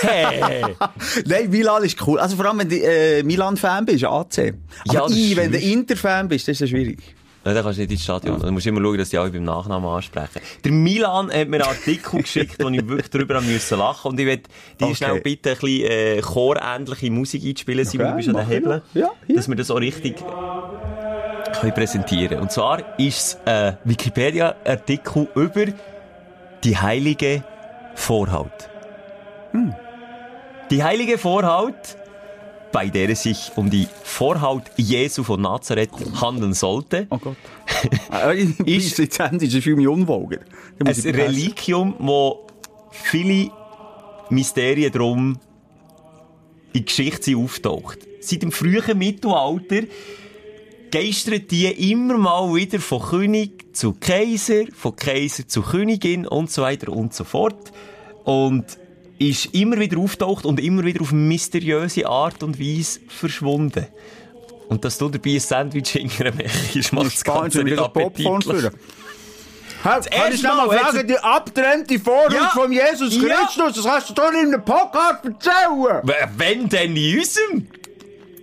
Hey! 0.02 0.64
Nein, 1.26 1.50
Milan 1.50 1.84
ist 1.84 2.06
cool. 2.08 2.20
Also 2.20 2.36
vor 2.36 2.46
allem, 2.46 2.60
wenn 2.60 2.70
du 2.70 2.76
äh, 2.78 3.24
Milan-Fan 3.24 3.86
bist, 3.86 4.04
AC. 4.04 4.10
Aber 4.10 4.94
Ja, 4.94 5.02
das 5.02 5.12
I, 5.16 5.36
wenn 5.36 5.52
du. 5.52 5.58
Inter-Fan 5.60 6.28
bist, 6.28 6.48
das 6.48 6.54
ist 6.54 6.60
ja 6.62 6.68
schwierig. 6.68 7.00
Ja, 7.44 7.54
dann 7.54 7.64
kannst 7.64 7.78
du 7.78 7.82
nicht 7.84 7.92
ins 7.92 8.04
Stadion. 8.04 8.42
Musst 8.54 8.66
du 8.66 8.70
immer 8.72 8.82
schauen, 8.82 8.98
dass 8.98 9.10
die 9.10 9.20
alle 9.20 9.30
beim 9.30 9.44
Nachnamen 9.44 9.88
ansprechen. 9.88 10.42
Der 10.64 10.72
Milan 10.72 11.32
hat 11.32 11.48
mir 11.48 11.58
einen 11.58 11.62
Artikel 11.70 12.24
geschickt, 12.24 12.56
wo 12.60 12.70
ich 12.70 12.88
wirklich 12.88 13.10
drüber 13.12 13.36
haben 13.36 13.46
müssen 13.46 13.78
lachen. 13.78 14.12
Und 14.12 14.20
ich 14.20 14.26
will 14.26 14.38
dir 14.38 14.86
Okay. 14.86 14.96
schnell 14.96 15.22
bitten, 15.22 15.50
ein 15.50 15.56
bisschen, 15.60 15.92
äh, 15.92 16.22
chorähnliche 16.22 17.12
Musik 17.12 17.44
einzuspielen. 17.46 17.86
Simon, 17.86 18.08
du 18.08 18.16
bist 18.16 18.30
an 18.30 18.36
den 18.38 18.48
Hebeln. 18.48 18.82
Ja, 18.96 19.10
hier. 19.28 19.36
Dass 19.36 19.48
wir 19.48 19.56
das 19.56 19.70
auch 19.70 19.80
richtig 19.80 20.16
können 21.60 21.74
präsentieren. 21.74 22.40
Und 22.40 22.52
zwar 22.52 22.98
ist 23.00 23.18
es 23.18 23.38
ein 23.46 23.78
Wikipedia-Artikel 23.84 25.28
über 25.36 25.66
die 26.66 26.78
heilige 26.78 27.44
Vorhaut. 27.96 28.70
Die 30.70 30.84
heilige 30.84 31.18
Vorhaut, 31.18 31.76
bei 32.72 32.88
der 32.88 33.10
es 33.10 33.24
sich 33.24 33.52
um 33.56 33.70
die 33.70 33.88
Vorhaut 34.04 34.64
Jesu 34.76 35.24
von 35.24 35.42
Nazareth 35.42 35.92
handeln 36.20 36.54
sollte, 36.54 37.08
Oh 37.10 37.18
Gott. 37.18 37.38
Äh, 38.12 38.44
Ist- 38.66 38.98
jetzt 38.98 39.20
viel 39.64 39.88
unwogen. 39.88 40.40
Da 40.80 40.86
muss 40.90 41.06
ein. 41.06 41.16
Reliquium, 41.16 41.96
wo 42.00 42.48
viele 42.92 43.52
Mysterien 44.30 44.92
drum 44.92 45.38
in 46.74 46.80
die 46.82 46.86
Geschichte 46.86 47.38
auftaucht. 47.38 48.00
Seit 48.22 48.42
dem 48.42 48.52
frühen 48.52 48.98
Mittelalter 48.98 49.82
geistert 50.96 51.52
die 51.52 51.92
immer 51.92 52.18
mal 52.18 52.54
wieder 52.56 52.80
von 52.80 53.02
König 53.02 53.76
zu 53.76 53.94
Kaiser, 54.00 54.64
von 54.74 54.96
Kaiser 54.96 55.46
zu 55.46 55.62
Königin 55.62 56.26
und 56.26 56.50
so 56.50 56.62
weiter 56.62 56.90
und 56.94 57.14
so 57.14 57.26
fort. 57.26 57.74
Und 58.24 58.64
ist 59.20 59.54
immer 59.54 59.78
wieder 59.78 59.98
auftaucht 59.98 60.46
und 60.46 60.58
immer 60.60 60.86
wieder 60.86 61.02
auf 61.02 61.12
mysteriöse 61.12 62.08
Art 62.08 62.44
und 62.44 62.60
Weise 62.60 63.02
verschwunden. 63.10 63.88
Und 64.70 64.86
dass 64.86 64.98
du 64.98 65.10
dabei 65.10 65.32
ein 65.34 65.40
Sandwich 65.42 65.90
hintermechst, 65.90 66.94
macht 66.94 67.08
das 67.08 67.24
Ganze 67.24 67.64
nicht 67.64 67.78
appetitlich. 67.78 68.64
ich 68.64 70.12
erste 70.12 70.48
mal 70.48 70.70
fragen, 70.80 71.08
die 71.08 71.18
abgetrennte 71.18 72.00
Vorhaut 72.00 72.34
Ja. 72.34 72.50
von 72.54 72.72
Jesus 72.72 73.16
Ja. 73.16 73.22
Christus, 73.22 73.74
das 73.76 73.84
kannst 73.86 74.10
du 74.10 74.14
doch 74.14 74.32
in 74.32 74.54
einem 74.54 74.64
Podcast 74.64 75.26
erzählen. 75.26 76.02
Wenn 76.38 76.70
denn 76.70 76.96
in 76.96 77.20
unserem? 77.20 77.68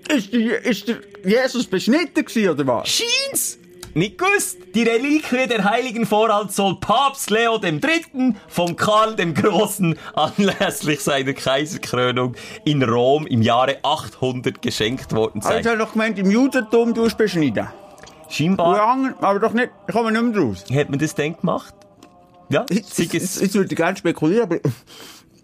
Ist, 0.09 0.33
die, 0.33 0.45
ist 0.47 0.89
der 0.89 0.97
Jesus 1.25 1.67
beschnitten 1.67 2.25
gewesen, 2.25 2.51
oder 2.51 2.67
was? 2.67 2.89
Scheint's! 2.89 3.59
Nicht 3.95 4.17
gewusst. 4.17 4.57
Die 4.75 4.85
Reliquie 4.85 5.47
der 5.47 5.65
heiligen 5.65 6.07
Vorhalt 6.07 6.51
soll 6.51 6.77
Papst 6.81 7.29
Leo 7.31 7.61
III. 7.63 8.35
vom 8.49 8.75
Karl 8.75 9.15
dem 9.17 9.35
Großen 9.35 9.99
anlässlich 10.15 11.01
seiner 11.01 11.35
Kaiserkrönung 11.35 12.35
in 12.65 12.83
Rom 12.83 13.27
im 13.27 13.43
Jahre 13.43 13.77
800 13.83 14.63
geschenkt 14.63 15.13
worden 15.13 15.43
Also, 15.43 15.59
ich 15.59 15.65
sein. 15.65 15.73
habe 15.73 15.85
doch 15.85 15.93
gemeint, 15.93 16.19
im 16.19 16.31
Judentum 16.31 16.95
du 16.95 17.07
beschneiden. 17.15 17.69
Scheinbar 18.31 18.75
Lange, 18.79 19.15
aber 19.21 19.39
doch 19.41 19.53
nicht, 19.53 19.69
ich 19.87 19.95
komme 19.95 20.11
nicht 20.11 20.23
mehr 20.35 20.43
raus. 20.43 20.65
hat 20.75 20.89
man 20.89 20.99
das 20.99 21.15
dann 21.15 21.37
gemacht. 21.37 21.75
Ja, 22.49 22.65
Jetzt, 22.71 22.99
jetzt, 22.99 23.43
jetzt 23.43 23.55
würde 23.55 23.69
ich 23.71 23.77
gerne 23.77 23.97
spekulieren, 23.99 24.45
aber 24.45 24.57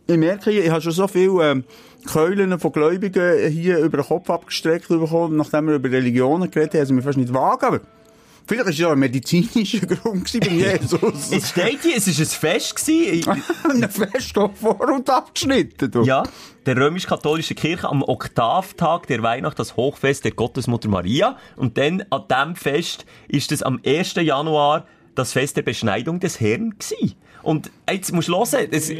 ich 0.06 0.16
merke, 0.16 0.50
ich 0.50 0.70
habe 0.70 0.80
schon 0.80 0.92
so 0.92 1.06
viele 1.06 1.50
ähm, 1.50 1.64
Keulen 2.06 2.58
von 2.58 2.72
Gläubigen 2.72 3.50
hier 3.50 3.78
über 3.78 3.98
den 3.98 4.06
Kopf 4.06 4.30
abgestreckt 4.30 4.88
bekommen, 4.88 5.36
nachdem 5.36 5.66
wir 5.66 5.74
über 5.74 5.90
Religionen 5.90 6.50
geredet 6.50 6.74
haben, 6.74 6.80
also 6.80 6.94
mir 6.94 7.02
fast 7.02 7.18
nicht 7.18 7.32
wagen, 7.34 7.66
aber 7.66 7.80
vielleicht 8.46 8.64
war 8.64 8.72
es 8.72 8.78
ja 8.78 8.92
ein 8.92 8.98
medizinischer 8.98 9.86
Grund 9.86 10.40
bei 10.40 10.46
Jesus. 10.50 11.32
es 11.32 11.50
steht 11.50 11.82
hier, 11.82 11.96
es 11.96 12.06
war 12.06 12.24
ein 12.24 12.26
Fest 12.26 12.86
gewesen. 12.86 13.42
Ein 13.82 13.90
Fest 13.90 14.38
auf 14.38 14.56
Vorhaut 14.58 15.10
abgeschnitten, 15.10 15.90
du. 15.90 16.02
Ja, 16.04 16.22
der 16.66 16.76
römisch-katholischen 16.76 17.56
Kirche 17.56 17.88
am 17.88 18.02
Oktaftag 18.02 19.06
der 19.06 19.22
Weihnacht, 19.22 19.58
das 19.58 19.76
Hochfest 19.76 20.24
der 20.24 20.32
Gottesmutter 20.32 20.88
Maria. 20.88 21.36
Und 21.56 21.78
dann 21.78 22.04
an 22.10 22.24
diesem 22.30 22.56
Fest 22.56 23.06
ist 23.28 23.52
es 23.52 23.62
am 23.62 23.80
1. 23.84 24.14
Januar 24.16 24.86
das 25.14 25.32
Fest 25.32 25.56
der 25.56 25.62
Beschneidung 25.62 26.20
des 26.20 26.40
Herrn 26.40 26.74
gewesen. 26.78 27.16
Und 27.42 27.70
jetzt 27.90 28.12
musst 28.12 28.28
du 28.28 28.34
hören, 28.34 28.68
das 28.70 28.88
Ich 28.88 28.98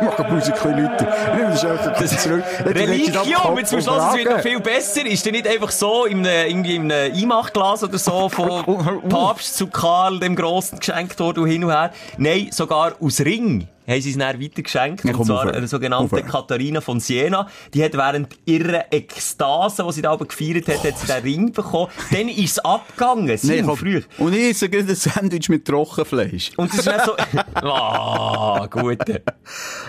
mache 0.00 0.24
die 0.24 0.32
Musik 0.32 0.54
ein 0.64 0.74
bisschen 0.74 1.70
lauter. 1.70 1.90
Das 1.98 2.10
das 2.10 2.22
zurück. 2.22 2.44
Religion, 2.64 3.56
jetzt 3.56 3.72
musst 3.72 3.86
du 3.86 3.92
hören, 3.92 4.08
es 4.10 4.16
wird 4.18 4.36
noch 4.36 4.42
viel 4.42 4.60
besser. 4.60 5.06
Ist 5.06 5.24
der 5.24 5.32
nicht 5.32 5.46
einfach 5.46 5.70
so 5.70 6.04
in 6.04 6.26
einem, 6.26 6.50
irgendwie 6.50 6.76
in 6.76 6.92
einem 6.92 7.14
Einmachglas 7.14 7.84
oder 7.84 7.98
so 7.98 8.28
von 8.28 9.08
Papst 9.08 9.56
zu 9.56 9.68
Karl 9.68 10.18
dem 10.18 10.36
Grossen 10.36 10.78
geschenkt 10.78 11.18
worden 11.20 11.44
und 11.44 11.48
hin 11.48 11.64
und 11.64 11.70
her? 11.70 11.92
Nein, 12.16 12.48
sogar 12.50 12.94
aus 13.00 13.20
Ring 13.20 13.68
haben 13.88 14.02
sie 14.02 14.10
es 14.10 14.18
dann 14.18 14.40
weitergeschenkt. 14.40 15.04
Ja, 15.04 15.14
und 15.14 15.24
zwar 15.24 15.52
eine 15.52 15.66
sogenannte. 15.66 16.22
Katharina 16.22 16.80
von 16.80 17.00
Siena. 17.00 17.48
Die 17.72 17.82
hat 17.82 17.94
während 17.94 18.28
ihrer 18.44 18.92
Ekstase, 18.92 19.84
die 19.84 19.92
sie 19.92 20.02
da 20.02 20.12
oben 20.12 20.28
gefeiert 20.28 20.68
hat, 20.68 20.84
hat 20.84 20.98
sie 20.98 21.06
den 21.06 21.22
Ring 21.22 21.52
bekommen. 21.52 21.90
Dann 22.12 22.28
ist 22.28 22.52
es 22.52 22.58
abgegangen. 22.58 23.36
Simon, 23.38 23.66
komm. 23.66 23.76
früh. 23.76 24.02
Und 24.18 24.34
ich 24.34 24.50
esse 24.50 24.66
ein 24.66 24.94
Sandwich 24.94 25.48
mit 25.48 25.64
Trockenfleisch. 25.64 26.52
Und 26.56 26.70
es 26.70 26.80
ist 26.80 26.86
dann 26.86 27.00
so, 27.04 27.16
ah, 27.54 28.66
gut. 28.70 28.98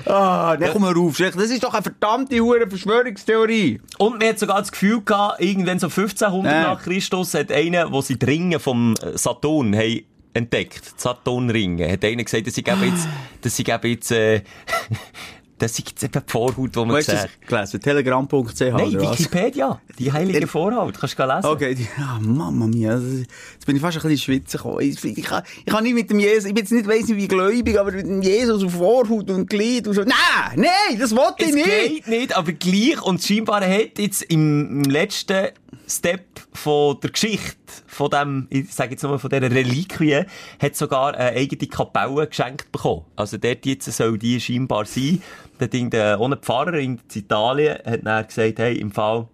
Ah, 0.06 0.56
dann 0.56 0.72
komm 0.72 0.84
mal 0.84 0.94
rauf. 0.94 1.18
Das 1.18 1.36
ist 1.36 1.64
doch 1.64 1.74
eine 1.74 1.84
verdammte 1.84 2.40
hure 2.40 2.68
Verschwörungstheorie. 2.68 3.82
Und 3.98 4.20
man 4.20 4.30
hat 4.30 4.40
sogar 4.40 4.60
das 4.60 4.72
Gefühl 4.72 5.02
gehabt, 5.02 5.42
irgendwann 5.42 5.80
so 5.80 5.88
1500 5.88 6.44
Nein. 6.44 6.64
nach 6.64 6.82
Christus 6.82 7.34
hat 7.34 7.52
einer, 7.52 7.92
wo 7.92 8.02
sie 8.02 8.18
die 8.18 8.26
Ringe 8.26 8.60
vom 8.60 8.96
äh, 8.96 9.18
Saturn 9.18 9.76
haben 9.76 10.04
entdeckt, 10.34 10.86
die 10.98 11.02
Saturnringe, 11.02 11.92
hat 11.92 12.04
einer 12.06 12.24
gesagt, 12.24 12.48
dass 12.48 12.56
sie 12.56 12.64
geben 12.64 12.84
jetzt, 12.84 13.08
dass 13.42 13.56
sie 13.56 13.64
geben 13.64 13.88
jetzt, 13.92 14.12
äh, 14.12 14.42
das 15.58 15.72
ist 15.78 15.90
jetzt 15.90 16.04
eben 16.04 16.14
die 16.26 16.32
Vorhaut, 16.32 16.74
die 16.74 16.80
man 16.80 16.88
Du 16.90 16.96
hast 16.96 17.10
das 17.10 17.24
sieht. 17.24 17.48
gelesen? 17.48 17.82
Telegram.ch 17.82 18.60
Nein? 18.62 18.94
Wikipedia, 19.02 19.82
die 19.98 20.10
heilige 20.10 20.48
Vorhaut, 20.48 20.98
kannst 20.98 21.20
du 21.20 21.24
lesen. 21.24 21.46
Okay, 21.46 21.76
ah, 21.98 22.18
Mama 22.22 22.68
mia, 22.68 22.94
das 22.96 23.04
jetzt 23.04 23.66
bin 23.66 23.76
ich 23.76 23.82
fast 23.82 23.98
ein 23.98 24.04
bisschen 24.04 24.18
Schwitzen 24.20 24.58
gekommen. 24.58 24.80
Ich, 24.82 25.04
ich, 25.04 25.24
kann, 25.26 25.44
ich 25.66 25.66
kann 25.66 25.84
nicht 25.84 25.96
mit 25.96 26.10
dem 26.10 26.20
Jesus, 26.20 26.46
ich 26.46 26.54
bin 26.54 26.64
jetzt 26.64 26.72
nicht 26.72 26.88
weiss 26.88 27.08
nicht 27.08 27.18
wie 27.18 27.28
gläubig, 27.28 27.78
aber 27.78 27.92
mit 27.92 28.06
dem 28.06 28.22
Jesus 28.22 28.64
auf 28.64 28.72
Vorhaut 28.74 29.30
und 29.30 29.50
Glied 29.50 29.88
und 29.88 29.96
so. 29.96 30.02
Nein, 30.04 30.14
nein, 30.56 30.98
das 30.98 31.14
wollte 31.14 31.44
ich 31.44 31.50
Es 31.50 31.56
nicht. 31.56 31.66
geht 31.66 32.08
nicht, 32.08 32.38
aber 32.38 32.54
gleich. 32.54 33.02
Und 33.02 33.22
scheinbar 33.22 33.62
hat 33.68 33.98
jetzt 34.00 34.22
im, 34.24 34.84
im 34.84 34.90
letzten 34.90 35.50
Step 35.88 36.26
von 36.54 37.00
der 37.02 37.10
Geschichte, 37.10 37.58
von 37.88 38.10
dem, 38.10 38.48
ich 38.50 38.74
sage 38.74 38.92
jetzt 38.92 39.04
nochmal 39.04 39.20
von 39.20 39.30
dieser 39.30 39.52
Reliquie, 39.52 40.24
hat 40.62 40.76
sogar 40.76 41.16
eine 41.16 41.38
eigene 41.38 41.68
Kapelle 41.68 42.28
geschenkt 42.28 42.72
bekommen. 42.72 43.06
Also 43.16 43.38
dort 43.38 43.66
jetzt 43.66 43.92
soll 43.92 44.18
die 44.18 44.40
scheinbar 44.40 44.86
sein. 44.86 45.22
Da 45.58 45.68
Ding, 45.68 45.90
der, 45.90 46.20
ohne 46.20 46.38
Pfarrer 46.38 46.76
in 46.76 47.00
Italien 47.14 47.78
hat 47.86 48.06
dann 48.06 48.28
gesagt, 48.28 48.60
hey, 48.60 48.78
im 48.78 48.92
Fall, 48.92 49.28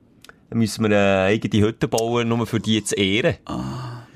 dann 0.50 0.60
müssen 0.60 0.84
wir 0.84 0.98
eine 0.98 1.26
eigene 1.26 1.66
Hütte 1.66 1.88
bauen, 1.88 2.28
nur 2.28 2.46
für 2.48 2.60
die 2.60 2.84
zu 2.84 2.96
ehren. 2.96 3.36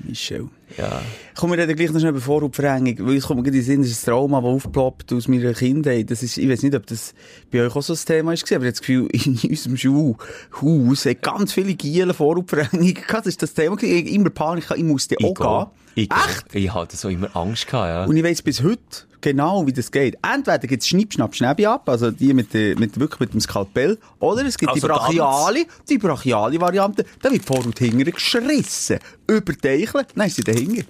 Michel. 0.00 0.48
Ja. 0.76 1.02
Komm, 1.36 1.50
wir 1.50 1.58
reden 1.58 1.74
gleich 1.76 1.90
noch 1.90 2.00
schnell 2.00 2.10
über 2.10 2.20
Vorhautverengung, 2.20 3.06
weil 3.06 3.16
es 3.16 3.24
kommt 3.26 3.38
mir 3.38 3.44
gerade 3.44 3.58
in 3.58 3.62
den 3.62 3.66
Sinn, 3.66 3.82
das 3.82 3.90
ist 3.90 4.06
ein 4.06 4.12
Trauma, 4.12 4.40
das 4.40 4.50
aufploppt 4.50 5.12
aus 5.12 5.28
meiner 5.28 5.52
Kindheit. 5.52 6.10
Das 6.10 6.22
ist, 6.22 6.36
ich 6.36 6.48
weiß 6.48 6.62
nicht, 6.62 6.74
ob 6.74 6.86
das 6.86 7.14
bei 7.50 7.64
euch 7.64 7.74
auch 7.74 7.82
so 7.82 7.94
ein 7.94 7.98
Thema 8.04 8.32
ist, 8.32 8.42
aber 8.44 8.50
ich 8.50 8.54
habe 8.56 8.70
das 8.70 8.80
Gefühl, 8.80 9.08
in 9.12 9.50
unserem 9.50 9.76
Schulhaus 9.76 11.06
hat 11.06 11.22
ganz 11.22 11.52
viele 11.52 11.74
Gielen 11.74 12.14
Vorhautverengung 12.14 12.94
gehabt. 12.94 13.12
Das 13.12 13.26
ist 13.26 13.42
das 13.42 13.54
Thema. 13.54 13.76
Ich 13.80 14.12
immer 14.12 14.30
Panik, 14.30 14.70
ich 14.74 14.82
musste 14.82 15.16
auch 15.22 15.34
gehen. 15.34 15.66
Ich, 15.94 16.10
Echt? 16.10 16.54
Ich 16.54 16.72
hatte 16.72 16.96
so 16.96 17.08
immer 17.08 17.34
Angst 17.36 17.66
gehabt, 17.66 17.88
ja. 17.88 18.04
Und 18.04 18.16
ich 18.16 18.22
weiss 18.22 18.42
bis 18.42 18.62
heute 18.62 19.10
genau, 19.20 19.66
wie 19.66 19.72
das 19.72 19.90
geht. 19.90 20.16
Entweder 20.22 20.58
gibt's 20.58 20.88
Schnipp, 20.88 21.12
Schnapp, 21.12 21.34
Schnäbi 21.34 21.66
ab, 21.66 21.88
also 21.88 22.10
die 22.10 22.32
mit, 22.34 22.54
der, 22.54 22.78
mit, 22.78 22.98
wirklich 22.98 23.20
mit 23.20 23.34
dem 23.34 23.40
Skalpell, 23.40 23.98
oder 24.18 24.44
es 24.44 24.56
gibt 24.56 24.70
Also 24.70 24.86
die 24.86 24.92
brachiale, 24.92 25.66
die 25.88 25.98
brachiale 25.98 26.60
Variante, 26.60 27.04
da 27.22 27.30
wird 27.30 27.42
die 27.42 27.46
Vorhaut 27.46 27.78
hinterher 27.78 28.12
geschrissen, 28.12 28.98
über 29.26 29.52
die 29.52 29.68
Eichel, 29.68 30.06
dann 30.14 30.26
ist 30.26 30.38
dahinter. 30.66 30.86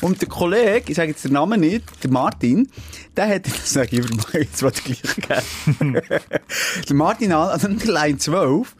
Und 0.00 0.20
der 0.20 0.28
Kollege, 0.28 0.90
ich 0.90 0.96
sage 0.96 1.10
jetzt 1.10 1.24
den 1.24 1.32
Namen 1.32 1.60
nicht, 1.60 1.84
der 2.02 2.10
Martin, 2.10 2.68
der 3.16 3.28
hat, 3.28 3.46
das 3.46 3.72
sage 3.72 3.98
ich 3.98 3.98
über 3.98 4.38
jetzt 4.38 4.62
was 4.62 4.74
gleich 4.84 5.02
geben. 5.02 6.00
der 6.88 6.96
Martin, 6.96 7.32
also 7.32 7.68
der 7.68 7.92
Line 7.92 8.18
12, 8.18 8.76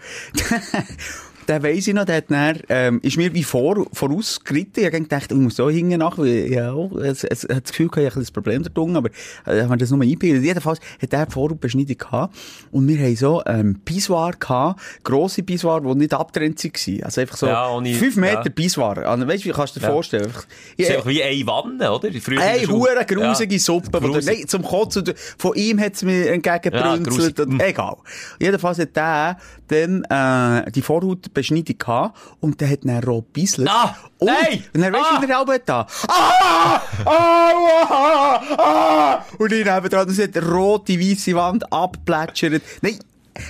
der 1.48 1.62
weiss 1.62 1.86
ich 1.86 1.94
noch, 1.94 2.04
der 2.04 2.16
hat 2.16 2.24
dann, 2.30 2.58
ähm, 2.68 3.00
ist 3.02 3.16
mir 3.16 3.32
wie 3.34 3.42
vor, 3.44 3.86
vorausgeritten. 3.92 4.82
Ich 4.82 4.86
habe 4.86 5.00
gedacht, 5.00 5.30
ich 5.30 5.36
muss 5.36 5.56
so 5.56 5.68
hinten 5.70 5.98
nach, 5.98 6.18
weil, 6.18 6.52
ja, 6.52 6.74
es, 7.02 7.24
es, 7.24 7.44
es 7.44 7.54
hat 7.56 7.64
das 7.64 7.70
Gefühl, 7.72 7.88
ich 7.96 8.10
habe 8.10 8.20
ein 8.20 8.26
Problem 8.32 8.62
da 8.62 8.70
drunten, 8.70 8.96
aber, 8.96 9.10
äh, 9.46 9.62
haben 9.62 9.70
wir 9.70 9.76
das 9.76 9.90
nur 9.90 10.02
eingebildet. 10.02 10.44
Jedenfalls 10.44 10.80
hat 11.00 11.12
der 11.12 11.30
Vorhautbeschneidung 11.30 11.98
gehabt. 11.98 12.36
Und 12.72 12.88
wir 12.88 12.98
haben 12.98 13.16
so, 13.16 13.42
ähm, 13.46 13.80
Pissoir 13.84 14.32
gehabt, 14.38 14.80
grosse 15.04 15.42
Pissoir, 15.42 15.80
die 15.80 15.94
nicht 15.94 16.14
abtrennt 16.14 16.62
waren. 16.64 17.02
Also 17.04 17.20
einfach 17.20 17.36
so, 17.36 17.46
Ja, 17.46 17.68
ohne- 17.70 17.94
fünf 17.94 18.16
Meter 18.16 18.42
ja. 18.44 18.50
Pissoir. 18.50 18.98
Also, 19.06 19.26
weißt 19.28 19.44
du, 19.44 19.48
wie 19.48 19.52
kannst 19.52 19.76
du 19.76 19.80
dir 19.80 19.86
Ja. 19.86 19.92
vorstellen? 19.92 20.24
Einfach- 20.26 20.44
Das 20.46 20.50
ist 20.76 20.88
Ja, 20.88 20.94
einfach 20.96 21.08
wie 21.10 21.22
eine 21.22 21.46
Wanne, 21.46 21.92
oder? 21.92 22.08
Früher 22.20 22.40
Schule. 22.64 22.68
hure 22.68 23.04
grusige 23.06 23.54
Ja. 23.54 23.60
Suppe. 23.60 24.00
Grusig. 24.00 24.38
nein, 24.38 24.48
zum 24.48 24.62
Kotzen. 24.62 25.04
Von 25.38 25.54
ihm 25.54 25.78
hat's 25.80 26.02
mir 26.02 26.30
entgegengebrünzelt. 26.32 27.40
und 27.40 27.54
Mm. 27.54 27.60
egal. 27.60 27.96
Jedenfalls 28.40 28.78
hat 28.78 28.96
der 28.96 29.36
dann, 29.68 30.04
äh, 30.04 30.70
die 30.70 30.82
Vorhautbeschneidung 30.82 31.78
gehabt. 31.78 32.18
Und 32.40 32.60
der 32.60 32.70
hat 32.70 32.80
dann 32.84 33.02
rot 33.04 33.32
bisselt. 33.32 33.68
Ah, 33.70 33.96
und, 34.18 34.26
nein! 34.26 34.64
Und 34.74 34.80
dann 34.82 34.92
weisst 34.92 35.04
du, 35.10 35.14
Ah! 35.16 35.22
wie 35.22 35.26
der 35.26 35.38
Albert 35.38 35.62
da. 35.68 35.86
Ah! 36.08 36.80
Ah! 37.04 38.40
Ah! 38.58 39.24
Und 39.38 39.52
ich 39.52 39.64
neben 39.64 39.88
dran, 39.88 40.08
es 40.08 40.18
hat 40.20 40.36
rote, 40.42 40.98
weisse 41.00 41.34
Wand 41.34 41.72
abplätschert. 41.72 42.62
Nein. 42.82 42.98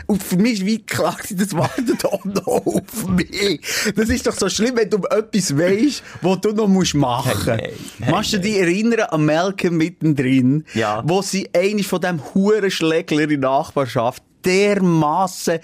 Und 0.06 0.20
für 0.20 0.36
mich 0.36 0.54
ist 0.54 0.66
wie 0.66 0.82
klar, 0.84 1.16
das 1.30 1.54
wartet 1.54 2.04
auch 2.06 2.24
noch 2.24 2.46
auf 2.46 3.06
mich. 3.08 3.60
Das 3.94 4.08
ist 4.08 4.26
doch 4.26 4.34
so 4.34 4.48
schlimm, 4.48 4.76
wenn 4.76 4.90
du 4.90 4.96
um 4.96 5.04
etwas 5.08 5.56
weisst, 5.56 6.02
was 6.22 6.40
du 6.40 6.50
noch 6.50 6.66
musst 6.66 6.94
machen 6.94 7.30
musst. 7.34 7.46
Hey, 7.46 7.72
hey, 8.00 8.10
Machst 8.10 8.32
du 8.32 8.40
dich 8.40 8.56
erinnern 8.56 9.00
an 9.10 9.24
Malcolm 9.24 9.76
mittendrin? 9.76 10.64
Ja. 10.74 11.04
Wo 11.06 11.22
sie 11.22 11.48
eigentlich 11.54 11.86
von 11.86 12.00
dem 12.00 12.20
Hurenschlägler 12.34 13.22
in 13.22 13.28
der 13.28 13.38
Nachbarschaft 13.50 14.24
dermassen 14.44 15.60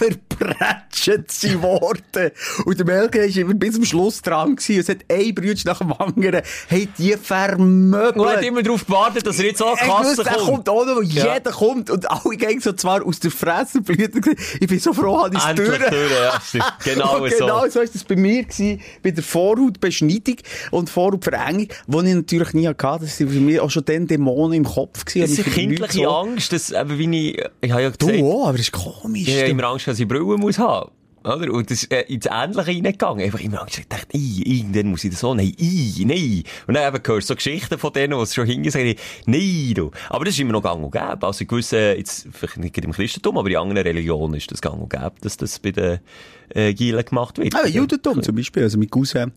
hacer 0.00 0.29
verprätscht 0.38 1.30
sie 1.30 1.60
worden. 1.62 2.30
Und 2.64 2.78
der 2.78 2.86
Malcolm 2.86 3.24
ist 3.28 3.36
immer 3.36 3.54
bis 3.54 3.74
zum 3.74 3.84
Schluss 3.84 4.22
dran 4.22 4.56
gewesen. 4.56 4.80
Es 4.80 4.88
hat 4.88 4.98
ein 5.08 5.34
Brütsch 5.34 5.64
nach 5.64 5.78
dem 5.78 5.92
anderen, 5.92 6.42
hat 6.42 6.88
die 6.98 7.14
vermöbelt. 7.20 8.16
Und 8.16 8.28
hat 8.28 8.42
immer 8.44 8.62
darauf 8.62 8.86
gewartet, 8.86 9.26
dass 9.26 9.38
er 9.38 9.46
jetzt 9.46 9.62
auch 9.62 9.76
Kasse 9.76 10.22
kommt. 10.24 10.38
kommt 10.38 10.68
auch 10.68 10.84
noch, 10.86 11.02
Ja. 11.02 11.34
jeder 11.34 11.50
kommt 11.50 11.90
und 11.90 12.10
alle 12.10 12.36
gehen 12.36 12.60
so 12.60 12.72
zwar 12.72 13.04
aus 13.04 13.20
der 13.20 13.30
Fresse 13.30 13.80
blüten. 13.80 14.22
Ich 14.60 14.66
bin 14.66 14.78
so 14.78 14.92
froh, 14.92 15.24
habe 15.24 15.36
ich 15.36 15.42
es 15.44 15.54
durch. 15.54 15.80
ja. 15.80 16.70
Genau 16.84 17.18
so. 17.28 17.36
genau 17.38 17.68
so 17.68 17.80
ist 17.80 17.94
das 17.94 18.04
bei 18.04 18.16
mir 18.16 18.42
gewesen, 18.44 18.80
bei 19.02 19.10
der 19.10 19.22
Vorhautbeschneidung 19.22 20.36
und 20.70 20.90
Vorhautverengung, 20.90 21.68
die 21.86 21.96
ich 22.08 22.14
natürlich 22.14 22.54
nie 22.54 22.66
hatte. 22.68 22.80
Das 22.82 23.20
waren 23.20 23.28
für 23.28 23.40
mich 23.40 23.60
auch 23.60 23.70
schon 23.70 23.84
dann 23.84 24.06
Dämonen 24.06 24.58
im 24.58 24.64
Kopf 24.64 25.04
gewesen. 25.04 25.36
Das 25.36 25.46
ist 25.46 25.54
kindliche 25.54 26.08
Angst, 26.08 26.52
dass, 26.52 26.70
eben, 26.70 26.98
wie 26.98 27.28
ich, 27.30 27.44
ich 27.60 27.70
habe 27.72 27.82
ja 27.82 27.90
Du 27.90 28.06
gesagt, 28.06 28.24
auch, 28.24 28.44
aber 28.48 28.52
das 28.58 28.60
ist 28.66 28.72
komisch. 28.72 29.28
ich 29.28 29.36
habe 29.38 29.48
immer 29.50 29.64
Angst, 29.64 29.86
dass 29.88 29.98
ich 29.98 30.08
Brille 30.24 30.38
muss 30.38 30.58
haben. 30.58 30.90
Oder? 31.22 31.52
Und 31.52 31.70
das 31.70 31.82
ist 31.82 31.92
äh, 31.92 32.02
ins 32.02 32.26
Ähnliche 32.26 32.68
reingegangen. 32.68 33.22
Einfach 33.22 33.40
immer. 33.40 33.66
Ich 33.68 33.86
dachte, 33.86 34.06
ei, 34.14 34.42
irgendwann 34.42 34.86
muss 34.86 35.04
ich 35.04 35.10
das 35.10 35.20
so, 35.20 35.34
nein, 35.34 35.52
ei, 35.60 36.04
nein. 36.04 36.44
Und 36.66 36.74
dann 36.74 36.94
eben 36.94 37.06
hörst 37.06 37.28
du 37.28 37.32
so 37.32 37.36
Geschichten 37.36 37.78
von 37.78 37.92
denen, 37.92 38.16
die 38.16 38.22
es 38.22 38.34
schon 38.34 38.46
hingehen, 38.46 38.72
sagen, 38.72 38.94
nein, 39.26 39.72
du. 39.74 39.90
Aber 40.08 40.24
das 40.24 40.32
ist 40.32 40.40
immer 40.40 40.52
noch 40.52 40.62
gang 40.62 40.82
und 40.82 40.92
gäbe. 40.92 41.26
Also, 41.26 41.44
gewissen, 41.44 41.78
jetzt, 41.78 42.26
vielleicht 42.32 42.56
nicht 42.56 42.74
gerade 42.74 42.86
im 42.86 42.94
Christentum, 42.94 43.36
aber 43.36 43.50
in 43.50 43.56
anderen 43.56 43.86
Religionen 43.86 44.34
ist 44.34 44.50
das 44.50 44.62
gang 44.62 44.80
und 44.80 44.88
gäbe, 44.88 45.12
dass 45.20 45.36
das 45.36 45.58
bei 45.58 45.72
den, 45.72 45.98
äh, 46.54 46.72
Gielen 46.72 47.04
gemacht 47.04 47.36
wird. 47.36 47.54
Ah, 47.54 47.66
Judentum 47.66 48.22
zum 48.22 48.34
Beispiel, 48.34 48.62
also 48.62 48.78
mit 48.78 48.90
Cousin, 48.90 49.32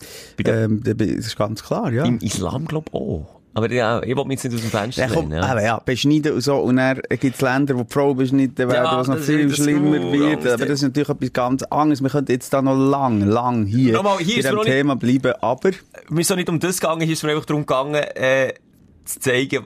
ähm, 0.46 0.82
das 0.84 1.08
ist 1.08 1.36
ganz 1.36 1.64
klar, 1.64 1.92
ja. 1.92 2.06
Im 2.06 2.20
Islam, 2.20 2.66
glaube 2.66 2.86
ich, 2.94 2.96
auch. 2.96 3.43
Aber 3.56 3.72
ja, 3.72 4.02
ich 4.02 4.16
will 4.16 4.26
mich 4.26 4.42
jetzt 4.42 4.52
nicht 4.52 4.56
aus 4.56 4.62
dem 4.62 4.72
Fenster 4.72 5.04
Ja, 5.04 5.14
komm, 5.14 5.30
lehnen. 5.30 5.44
Ja. 5.44 5.50
aber 5.52 5.64
ja, 5.64 5.80
beschneiden 5.80 6.34
und 6.34 6.42
so. 6.42 6.56
Und 6.56 6.78
dann 6.78 7.00
gibt's 7.20 7.40
Länder, 7.42 7.76
wo 7.78 7.84
die 7.84 7.94
Frauen 7.94 8.18
beschnitten 8.18 8.58
werden, 8.70 8.84
Ja, 8.86 8.98
was 8.98 9.08
noch 9.08 9.20
viel 9.20 9.54
schlimmer 9.54 9.92
wird. 10.12 10.48
Aber 10.48 10.66
das 10.66 10.70
ist 10.80 10.82
natürlich 10.84 11.10
etwas 11.10 11.34
ganz 11.34 11.64
anderes. 11.64 12.02
Wir 12.02 12.10
könnten 12.10 12.32
jetzt 12.32 12.52
da 12.52 12.62
noch 12.64 12.76
lang, 12.76 13.22
lang 13.22 13.66
hier 13.66 13.94
Nochmal, 13.94 14.18
hier 14.20 14.42
bei 14.42 14.50
mir 14.50 14.56
noch 14.56 14.64
nicht- 14.64 14.74
Thema 14.74 14.96
bleiben. 14.96 15.34
Aber, 15.42 15.70
mir 16.10 16.22
ist 16.22 16.28
so 16.28 16.36
nicht 16.36 16.50
um 16.50 16.60
das 16.60 16.80
gegangen, 16.80 17.02
hier 17.02 17.14
ist 17.14 17.22
mir 17.24 17.30
einfach 17.32 17.46
darum 17.46 17.64
gegangen, 17.66 17.96
äh, 17.96 18.54
zu 19.06 19.20
zeigen, 19.20 19.66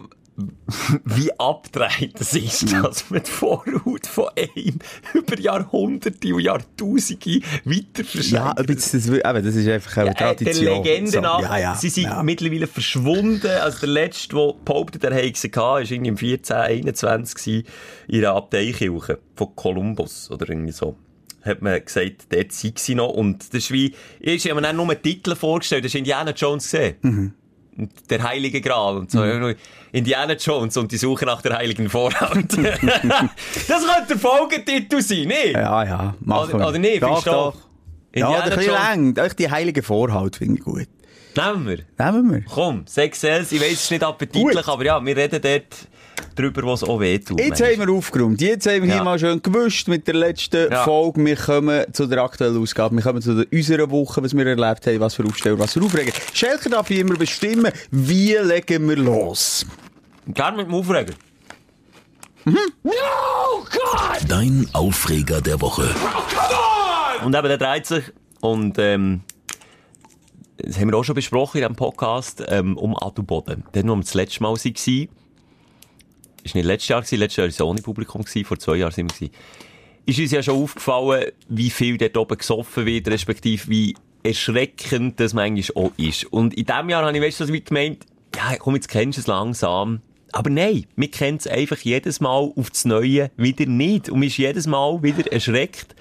wie 1.04 1.32
abgedreht 1.40 2.14
es 2.20 2.34
ist, 2.34 2.72
dass 2.72 3.10
man 3.10 3.24
die 3.24 3.32
Vorhaut 3.32 4.06
von 4.06 4.30
einem 4.36 4.78
über 5.16 5.40
Jahrhunderte 5.40 6.36
und 6.36 6.42
Jahrtausende 6.42 7.42
weiter 7.66 8.04
verschenkt. 8.04 8.32
ja, 8.32 8.56
jetzt 8.68 8.94
das, 8.94 9.08
eben, 9.08 9.22
das 9.22 9.56
ist 9.56 9.68
einfach 9.68 9.98
eine 9.98 10.06
Ja, 10.08 10.12
äh, 10.12 10.16
der 10.16 10.36
Tradition. 10.36 10.84
Legende 10.84 11.12
So, 11.12 11.22
nach, 11.22 11.42
ja, 11.42 11.58
ja, 11.58 11.76
sie 11.76 11.90
sind 11.90 12.04
ja. 12.04 12.22
mittlerweile 12.22 12.68
verschwunden. 12.68 13.48
Also 13.48 13.80
der 13.80 13.90
letzte, 13.90 14.36
der 14.36 14.54
behauptet, 14.64 15.04
er 15.04 15.16
hätte 15.16 15.40
sie 15.40 15.50
gehabt, 15.50 15.84
ist 15.84 15.92
irgendwie 15.92 16.10
im 16.10 16.18
14, 16.18 16.56
21 16.56 17.36
gewesen, 17.36 17.68
in 18.08 18.26
einer 18.26 18.36
Abteikirche 18.36 19.18
von 19.36 19.56
Kolumbus 19.56 20.30
oder 20.30 20.48
irgendwie 20.50 20.72
so. 20.72 20.96
Hat 21.42 21.62
man 21.64 21.84
gesagt, 21.84 22.28
dort 22.30 22.52
sei 22.52 22.74
sie 22.76 22.94
noch. 22.94 23.10
Und 23.10 23.54
das 23.54 23.64
ist 23.64 23.72
wie, 23.72 23.96
ich 24.20 24.46
habe 24.46 24.56
mir 24.56 24.62
dann 24.62 24.76
nur 24.76 24.88
einen 24.88 25.02
Titel 25.02 25.34
vorgestellt, 25.36 25.84
das 25.84 25.92
ist 25.92 25.96
Indiana 25.96 26.32
Jones 26.32 26.66
gesehen. 26.66 26.96
Mhm. 27.02 27.34
Und 27.78 27.92
Der 28.10 28.24
Heilige 28.24 28.60
Gral 28.62 28.98
und 28.98 29.12
so. 29.12 29.24
Indiana 29.92 30.34
Jones 30.34 30.76
und 30.78 30.92
die 30.92 30.98
Suche 30.98 31.26
nach 31.26 31.42
der 31.42 31.58
Heiligen 31.58 31.90
Vorhaut. 31.90 32.38
das 32.58 32.58
könnte 32.58 34.08
der 34.10 34.18
Folgetitel 34.20 35.02
sein, 35.02 35.28
nicht? 35.28 35.54
Ja, 35.54 35.84
ja, 35.84 36.16
machen 36.20 36.50
Oder- 36.50 36.60
wir. 36.60 36.68
oder 36.68 36.80
nicht, 36.80 37.04
Doch, 37.04 37.24
du 37.24 37.30
doch. 37.30 37.36
auch? 37.38 37.56
Ja, 38.16 38.28
Indiana 38.28 38.44
ein 38.46 38.58
bisschen 38.58 39.16
lang. 39.16 39.36
Die 39.38 39.52
heilige 39.52 39.84
Vorhaut 39.84 40.36
finde 40.38 40.56
ich 40.56 40.64
gut. 40.64 40.88
Nehmen 41.36 41.68
wir. 41.68 41.80
Nehmen 42.04 42.32
wir. 42.34 42.42
Komm, 42.52 42.88
Sex 42.88 43.22
Sales, 43.22 43.52
ich 43.52 43.62
weiss, 43.62 43.74
es 43.74 43.84
ist 43.84 43.92
nicht 43.92 44.04
appetitlich, 44.04 44.56
Gut. 44.56 44.68
aber 44.68 44.84
ja, 44.86 45.04
wir 45.06 45.16
reden 45.16 45.40
dort 45.42 45.88
drüber, 46.36 46.64
was 46.64 46.84
auch 46.84 47.00
wehtut. 47.00 47.40
Jetzt 47.40 47.62
haben 47.62 47.80
wir 47.80 47.90
aufgeräumt. 47.94 48.40
Jetzt 48.42 48.68
haben 48.68 48.82
wir 48.84 48.90
Ja. 48.90 48.96
hier 48.96 49.04
mal 49.04 49.18
schön 49.20 49.42
gewischt 49.42 49.88
mit 49.88 50.08
der 50.08 50.16
letzten 50.16 50.72
Ja. 50.72 50.84
Folge. 50.84 51.24
Wir 51.26 51.36
kommen 51.36 51.86
zu 51.94 52.06
der 52.08 52.24
aktuellen 52.24 52.62
Ausgabe. 52.62 52.96
Wir 52.96 53.04
kommen 53.04 53.22
zu 53.22 53.34
der, 53.36 53.46
unserer 53.52 53.90
Woche, 53.90 54.24
was 54.24 54.36
wir 54.36 54.46
erlebt 54.46 54.86
haben, 54.88 55.00
was 55.00 55.16
für 55.16 55.24
Aufsteller, 55.26 55.58
was 55.60 55.74
für 55.74 55.82
Aufreger. 55.82 56.12
Schelker 56.34 56.70
darf 56.70 56.90
wie 56.90 57.00
immer 57.00 57.16
bestimmen, 57.16 57.72
wie 57.92 58.34
legen 58.36 58.88
wir 58.90 58.98
los. 58.98 59.66
Gerne 60.28 60.58
mit 60.58 60.68
dem 60.68 60.74
Aufreger. 60.76 61.14
Dein 64.28 64.68
Aufreger 64.74 65.42
der 65.42 65.60
Woche. 65.62 65.90
Und 67.24 67.36
eben, 67.36 67.48
der 67.48 67.58
dreht 67.58 67.86
sich, 67.86 68.04
und, 68.42 68.78
ähm, 68.80 69.22
das 70.58 70.80
haben 70.80 70.90
wir 70.90 70.98
auch 70.98 71.04
schon 71.04 71.16
besprochen 71.16 71.58
in 71.58 71.64
diesem 71.64 71.76
Podcast, 71.76 72.44
ähm, 72.48 72.78
um 72.78 72.96
Adelboden. 72.98 73.64
Dann, 73.74 73.90
wo 73.90 73.96
wir 73.96 74.02
das 74.02 74.14
letzte 74.14 74.42
Mal 74.44 74.50
waren, 74.56 75.08
ist 76.48 76.56
nicht 76.56 76.66
letztes 76.66 76.90
Jahr 76.90 77.02
gewesen, 77.02 77.20
letztes 77.20 77.38
Jahr 77.38 77.46
war 77.46 77.50
es 77.50 77.62
ohne 77.62 77.82
Publikum, 77.82 78.24
gewesen, 78.24 78.46
vor 78.46 78.60
zwei 78.60 78.78
Jahren 78.78 78.92
sind 78.92 79.12
wir 79.12 79.28
gewesen. 79.28 79.34
Ist 80.06 80.20
uns 80.20 80.32
ja 80.32 80.44
schon 80.44 80.64
aufgefallen, 80.64 81.32
wie 81.50 81.70
viel 81.70 81.98
dort 81.98 82.18
oben 82.18 82.38
gesoffen 82.38 82.86
wird, 82.86 83.08
respektive 83.10 83.68
wie 83.68 83.96
erschreckend 84.24 85.20
das 85.20 85.34
manchmal 85.34 85.86
auch 85.86 85.92
ist. 85.98 86.26
Und 86.26 86.54
in 86.54 86.66
diesem 86.66 86.90
Jahr 86.90 87.06
habe 87.06 87.18
ich, 87.18 87.24
weißt 87.24 87.42
du, 87.42 87.48
wie 87.54 87.62
gemeint, 87.62 88.06
ja, 88.36 88.56
komm, 88.58 88.76
jetzt 88.76 88.90
kennst 88.90 89.18
du 89.18 89.22
es 89.22 89.28
langsam. 89.28 90.02
Aber 90.32 90.50
nein, 90.50 90.86
wir 90.96 91.10
kennen 91.10 91.38
es 91.38 91.48
einfach 91.48 91.80
jedes 91.80 92.20
Mal 92.20 92.52
auf 92.56 92.70
das 92.70 92.86
Neue 92.86 93.32
wieder 93.38 93.66
nicht. 93.66 94.10
Und 94.10 94.20
man 94.20 94.28
ist 94.28 94.38
jedes 94.38 94.68
Mal 94.68 95.02
wieder 95.02 95.32
erschreckt. 95.32 95.96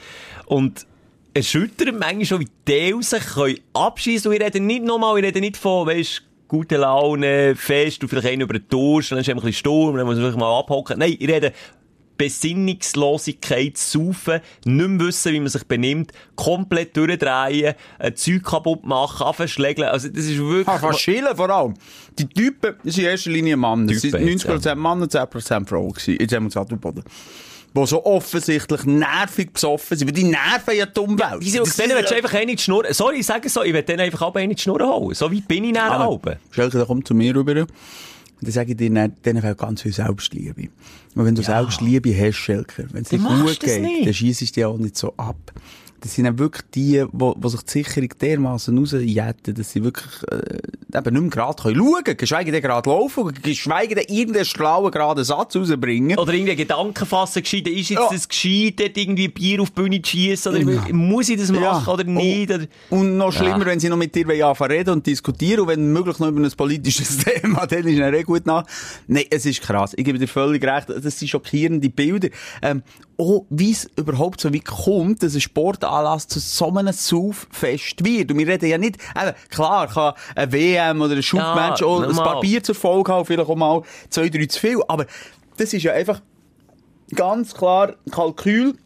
Und 0.46 0.86
erschüttert 1.34 1.98
manchmal 1.98 2.24
schon, 2.24 2.40
wie 2.40 2.48
die 2.66 3.02
sich 3.02 3.24
können 3.24 3.60
abschießen. 3.72 4.28
Und 4.28 4.36
ich 4.36 4.42
rede 4.42 4.60
nicht 4.60 4.84
nochmal, 4.84 5.18
ich 5.18 5.24
rede 5.24 5.40
nicht 5.40 5.56
von, 5.56 5.86
weißt, 5.86 6.22
gute 6.48 6.76
Laune, 6.76 7.54
Fest, 7.56 8.02
und 8.02 8.08
vielleicht 8.08 8.28
einen 8.28 8.42
über 8.42 8.54
den 8.54 8.68
Durst, 8.68 9.12
dann 9.12 9.18
ist 9.18 9.28
ein 9.28 9.36
bisschen 9.36 9.52
Sturm, 9.52 9.96
dann 9.96 10.06
muss 10.06 10.16
man 10.16 10.30
sich 10.30 10.36
mal 10.36 10.58
abhocken. 10.58 10.98
Nein, 10.98 11.16
ich 11.18 11.28
rede 11.28 11.52
Besinnungslosigkeit, 12.16 13.76
Saufen, 13.76 14.40
nicht 14.64 14.88
mehr 14.88 15.06
wissen, 15.06 15.32
wie 15.32 15.40
man 15.40 15.48
sich 15.48 15.64
benimmt, 15.64 16.12
komplett 16.34 16.96
durchdrehen, 16.96 17.74
ein 17.98 18.16
Zeug 18.16 18.42
kaputt 18.42 18.84
machen, 18.84 19.26
anverschlägeln. 19.26 19.88
Also, 19.88 20.08
das 20.08 20.24
ist 20.24 20.38
wirklich... 20.38 20.68
Ah, 20.68 20.78
fast 20.78 21.00
chillen 21.00 21.36
vor 21.36 21.50
allem. 21.50 21.74
Die 22.18 22.26
Typen 22.26 22.76
sind 22.84 22.98
in 22.98 23.10
erster 23.10 23.30
Linie 23.30 23.56
Männer. 23.56 23.92
Es 23.92 24.02
Typen 24.02 24.38
sind 24.38 24.46
90% 24.46 24.74
Männer 24.76 25.02
und 25.02 25.12
10% 25.12 25.66
Frauen 25.66 25.92
gewesen. 25.92 26.16
Jetzt 26.18 26.34
haben 26.34 26.44
wir 26.44 26.46
uns 26.46 26.56
Adelboden. 26.56 27.04
Die 27.76 27.86
so 27.86 28.04
offensichtlich 28.04 28.84
nervig 28.84 29.52
besoffen 29.52 29.96
sind, 29.96 30.08
weil 30.08 30.14
die 30.14 30.24
nerven 30.24 30.76
ja 30.76 30.86
die 30.86 31.00
Umwelt. 31.00 31.42
Diese, 31.42 31.58
Das 31.58 31.76
denen 31.76 31.96
willst 31.96 32.10
du 32.10 32.16
einfach 32.16 32.32
eine 32.34 32.42
in 32.50 32.56
die 32.56 32.62
Schnur... 32.62 32.84
Sorry, 32.90 33.18
ich 33.18 33.26
sage 33.26 33.46
es 33.46 33.54
so, 33.54 33.62
ich 33.62 33.72
will 33.72 33.82
denen 33.82 34.00
einfach 34.00 34.22
auch 34.22 34.34
eine 34.34 34.44
in 34.44 34.56
die 34.56 34.62
Schnur 34.62 34.80
holen. 34.80 35.14
So 35.14 35.30
wie 35.30 35.40
bin 35.40 35.64
ich 35.64 35.74
dann 35.74 36.06
oben. 36.06 36.36
Schelke, 36.50 36.78
dann 36.78 36.86
komm 36.86 37.04
zu 37.04 37.14
mir 37.14 37.34
rüber. 37.34 37.54
Dann 37.54 37.66
sage 38.42 38.72
ich 38.72 38.76
dir, 38.76 38.90
dann, 38.90 39.14
denen 39.24 39.42
fehlt 39.42 39.58
ganz 39.58 39.82
viel 39.82 39.92
Selbstliebe. 39.92 40.68
Und 41.14 41.24
wenn 41.24 41.34
du 41.34 41.42
Selbstliebe 41.42 42.14
hast, 42.14 42.36
Schelker, 42.36 42.84
wenn 42.92 43.02
es 43.02 43.08
dir 43.08 43.18
gut 43.18 43.60
geht, 43.60 43.82
nicht. 43.82 44.06
dann 44.06 44.14
schiessest 44.14 44.56
du 44.56 44.60
dich 44.60 44.64
auch 44.64 44.78
nicht 44.78 44.96
so 44.96 45.14
ab. 45.16 45.52
Das 46.00 46.14
sind 46.14 46.24
dann 46.24 46.38
wirklich 46.38 46.62
die, 46.74 47.04
wo 47.12 47.34
sich 47.48 47.62
die 47.62 47.70
Sicherung 47.82 48.10
dermassen 48.20 48.78
rausjetten, 48.78 49.54
dass 49.54 49.72
sie 49.72 49.82
wirklich, 49.82 50.12
äh, 50.30 50.58
eben 50.98 51.14
nicht 51.14 51.22
mehr 51.22 51.30
gerade 51.30 51.62
können 51.62 51.76
schauen 51.76 52.04
können, 52.04 52.16
geschweige 52.16 52.52
denn 52.52 52.62
gerade 52.62 52.88
laufen, 52.88 53.32
geschweige 53.42 53.94
denn 53.94 54.04
irgendeinen 54.08 54.44
schlauen, 54.44 54.90
geraden 54.90 55.24
Satz 55.24 55.56
rausbringen. 55.56 56.18
Oder 56.18 56.34
irgendwie 56.34 56.56
Gedanken 56.56 57.06
fassen, 57.06 57.42
gescheit, 57.42 57.66
ist 57.68 57.88
jetzt 57.90 57.98
Ja. 57.98 58.08
das 58.10 58.28
gescheit, 58.28 58.74
dort 58.78 58.96
irgendwie 58.96 59.28
Bier 59.28 59.62
auf 59.62 59.70
die 59.70 59.74
Bühne 59.82 60.02
zu 60.02 60.10
schiessen, 60.10 60.54
oder 60.54 60.92
muss 60.92 61.28
ich 61.28 61.38
das 61.38 61.50
machen 61.50 61.92
oder 61.92 62.04
nicht? 62.04 62.50
Oder? 62.50 62.66
Und 62.90 63.16
noch 63.16 63.32
schlimmer, 63.32 63.60
Ja. 63.60 63.66
wenn 63.66 63.80
sie 63.80 63.88
noch 63.88 63.96
mit 63.96 64.14
dir 64.14 64.46
anfangen 64.46 64.70
reden 64.72 64.90
und 64.90 65.06
diskutieren 65.06 65.60
und 65.60 65.68
wenn 65.68 65.92
möglich 65.92 66.18
noch 66.18 66.28
über 66.28 66.40
ein 66.40 66.50
politisches 66.50 67.18
Thema, 67.24 67.66
dann 67.66 67.86
ist 67.86 67.98
es 67.98 68.24
gut 68.26 68.46
nach. 68.46 68.64
Nein, 69.06 69.24
es 69.30 69.46
ist 69.46 69.62
krass. 69.62 69.92
Ich 69.96 70.04
gebe 70.04 70.18
dir 70.18 70.28
völlig 70.28 70.62
recht. 70.64 70.88
Das 70.88 71.18
sind 71.18 71.28
schockierende 71.28 71.88
Bilder. 71.88 72.28
Ähm, 72.62 72.82
auch 73.18 73.44
wie 73.48 73.72
es 73.72 73.88
überhaupt 73.96 74.40
so 74.40 74.52
wie 74.52 74.60
kommt, 74.60 75.22
dass 75.22 75.34
ein 75.34 75.40
Sportanlass 75.40 76.28
zu 76.28 76.38
so 76.38 76.68
einem 76.68 76.92
Sauffest 76.92 78.04
wird. 78.04 78.30
Und 78.30 78.38
wir 78.38 78.46
reden 78.46 78.68
ja 78.68 78.78
nicht, 78.78 78.98
eben, 79.16 79.32
klar, 79.48 79.88
kann 79.88 80.14
ein 80.34 80.52
WM 80.52 81.00
oder 81.00 81.14
ein 81.14 81.22
Shootmatch 81.22 81.80
Ja, 81.80 81.86
auch 81.86 82.02
ein 82.02 82.14
paar 82.14 82.40
Bier 82.40 82.62
zur 82.62 82.74
Folge 82.74 83.12
haben, 83.12 83.24
vielleicht 83.24 83.48
auch 83.48 83.56
mal 83.56 83.82
zwei, 84.10 84.28
drei 84.28 84.46
zu 84.46 84.60
viel, 84.60 84.78
aber 84.88 85.06
das 85.56 85.72
ist 85.72 85.82
ja 85.82 85.92
einfach 85.92 86.20
ganz 87.14 87.54
klar 87.54 87.94
Kalkül. 88.10 88.76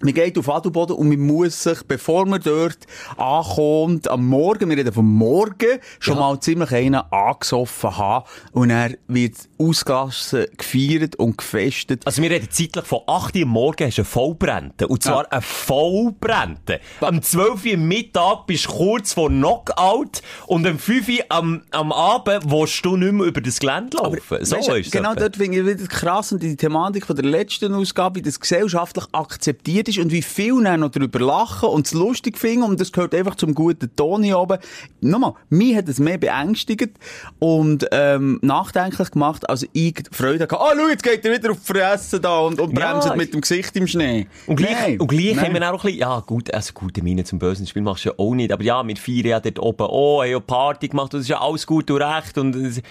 Man 0.00 0.12
geht 0.14 0.36
auf 0.38 0.48
Adelboden 0.50 0.96
und 0.96 1.08
man 1.08 1.20
muss 1.20 1.62
sich, 1.62 1.82
bevor 1.84 2.26
man 2.26 2.40
dort 2.42 2.78
ankommt, 3.16 4.08
am 4.10 4.26
Morgen, 4.26 4.68
wir 4.70 4.76
reden 4.76 4.92
vom 4.92 5.10
Morgen, 5.14 5.78
schon 5.98 6.14
Ja. 6.14 6.20
mal 6.20 6.40
ziemlich 6.40 6.70
einen 6.72 6.94
angesoffen 7.10 7.96
haben. 7.96 8.24
Und 8.52 8.70
er 8.70 8.92
wird 9.08 9.36
ausgelassen, 9.58 10.46
gefeiert 10.56 11.16
und 11.16 11.38
gefestet. 11.38 12.06
Also 12.06 12.22
wir 12.22 12.30
reden 12.30 12.48
zeitlich 12.50 12.84
von 12.84 13.00
8 13.06 13.36
Uhr 13.36 13.42
am 13.42 13.48
Morgen 13.48 13.86
hast 13.86 13.98
du 13.98 14.02
eine 14.02 14.06
Vollbrennte. 14.06 14.88
Und 14.88 15.02
zwar 15.02 15.24
Ja. 15.24 15.28
eine 15.32 15.42
Vollbrennte. 15.42 16.80
Am 17.00 17.22
12 17.22 17.64
Uhr 17.64 17.76
Mittag 17.76 18.46
bist 18.46 18.66
du 18.66 18.70
kurz 18.72 19.12
vor 19.12 19.28
Knockout 19.28 20.22
und 20.46 20.66
am 20.66 20.78
5 20.78 21.08
Uhr 21.08 21.24
am, 21.28 21.62
am 21.70 21.92
Abend 21.92 22.50
willst 22.50 22.84
du 22.84 22.96
nicht 22.96 23.12
mehr 23.12 23.26
über 23.26 23.40
das 23.40 23.58
Gelände 23.60 23.96
laufen. 23.96 24.44
so 24.44 24.56
Weisst 24.56 24.68
du, 24.68 24.72
ist 24.74 24.92
Genau 24.92 25.12
etwa. 25.12 25.20
dort 25.20 25.36
finde 25.36 25.58
ich 25.60 25.66
wieder 25.66 25.86
krass 25.88 26.32
und 26.32 26.42
die 26.42 26.56
Thematik 26.56 27.06
von 27.06 27.16
der 27.16 27.24
letzten 27.24 27.72
Ausgabe, 27.74 28.16
wie 28.16 28.22
das 28.22 28.38
gesellschaftlich 28.40 29.04
akzeptiert 29.12 29.83
ist 29.88 29.98
und 29.98 30.12
wie 30.12 30.22
viel 30.22 30.62
dann 30.62 30.80
noch 30.80 30.90
darüber 30.90 31.20
lachen 31.20 31.68
und 31.68 31.86
es 31.86 31.94
lustig 31.94 32.38
finden 32.38 32.64
und 32.64 32.80
das 32.80 32.92
gehört 32.92 33.14
einfach 33.14 33.34
zum 33.34 33.54
guten 33.54 33.94
Ton 33.96 34.22
hier 34.22 34.38
oben. 34.38 34.58
Nochmal, 35.00 35.34
mich 35.48 35.76
hat 35.76 35.88
es 35.88 35.98
mehr 35.98 36.18
beängstigt 36.18 36.90
und 37.38 37.86
ähm, 37.92 38.38
nachdenklich 38.42 39.10
gemacht, 39.10 39.48
als 39.48 39.66
ich 39.72 40.02
Freude 40.12 40.44
hatte. 40.44 40.60
Ah, 40.60 40.72
schau, 40.76 40.88
jetzt 40.88 41.02
geht 41.02 41.24
er 41.24 41.32
wieder 41.32 41.50
auf 41.52 41.58
die 41.60 41.72
Fresse 41.72 42.20
da 42.20 42.38
und, 42.40 42.60
und 42.60 42.78
Ja, 42.78 42.92
bremst 42.92 43.16
mit 43.16 43.32
dem 43.32 43.40
Gesicht 43.40 43.74
im 43.76 43.86
Schnee. 43.86 44.26
Und 44.46 44.56
gleich, 44.56 44.72
Nein, 44.72 45.00
und 45.00 45.08
gleich 45.08 45.36
nein. 45.36 45.46
haben 45.46 45.54
wir 45.54 45.62
auch 45.70 45.72
ein 45.72 45.82
bisschen, 45.82 45.98
ja 45.98 46.20
gut, 46.20 46.52
also 46.52 46.72
gute 46.72 47.02
Miene 47.02 47.24
zum 47.24 47.38
bösen 47.38 47.66
Spiel 47.66 47.82
machst 47.82 48.04
du 48.04 48.10
ja 48.10 48.14
auch 48.18 48.34
nicht, 48.34 48.52
aber 48.52 48.62
ja, 48.62 48.86
wir 48.86 48.96
feiern 48.96 49.26
ja 49.26 49.40
dort 49.40 49.58
oben 49.58 49.86
auch, 49.86 50.22
haben 50.22 50.30
ja 50.30 50.40
Party 50.40 50.88
gemacht 50.88 51.14
das 51.14 51.22
ist 51.22 51.28
ja 51.28 51.40
alles 51.40 51.66
gut 51.66 51.90
und 51.90 52.02
recht 52.02 52.36
und, 52.38 52.82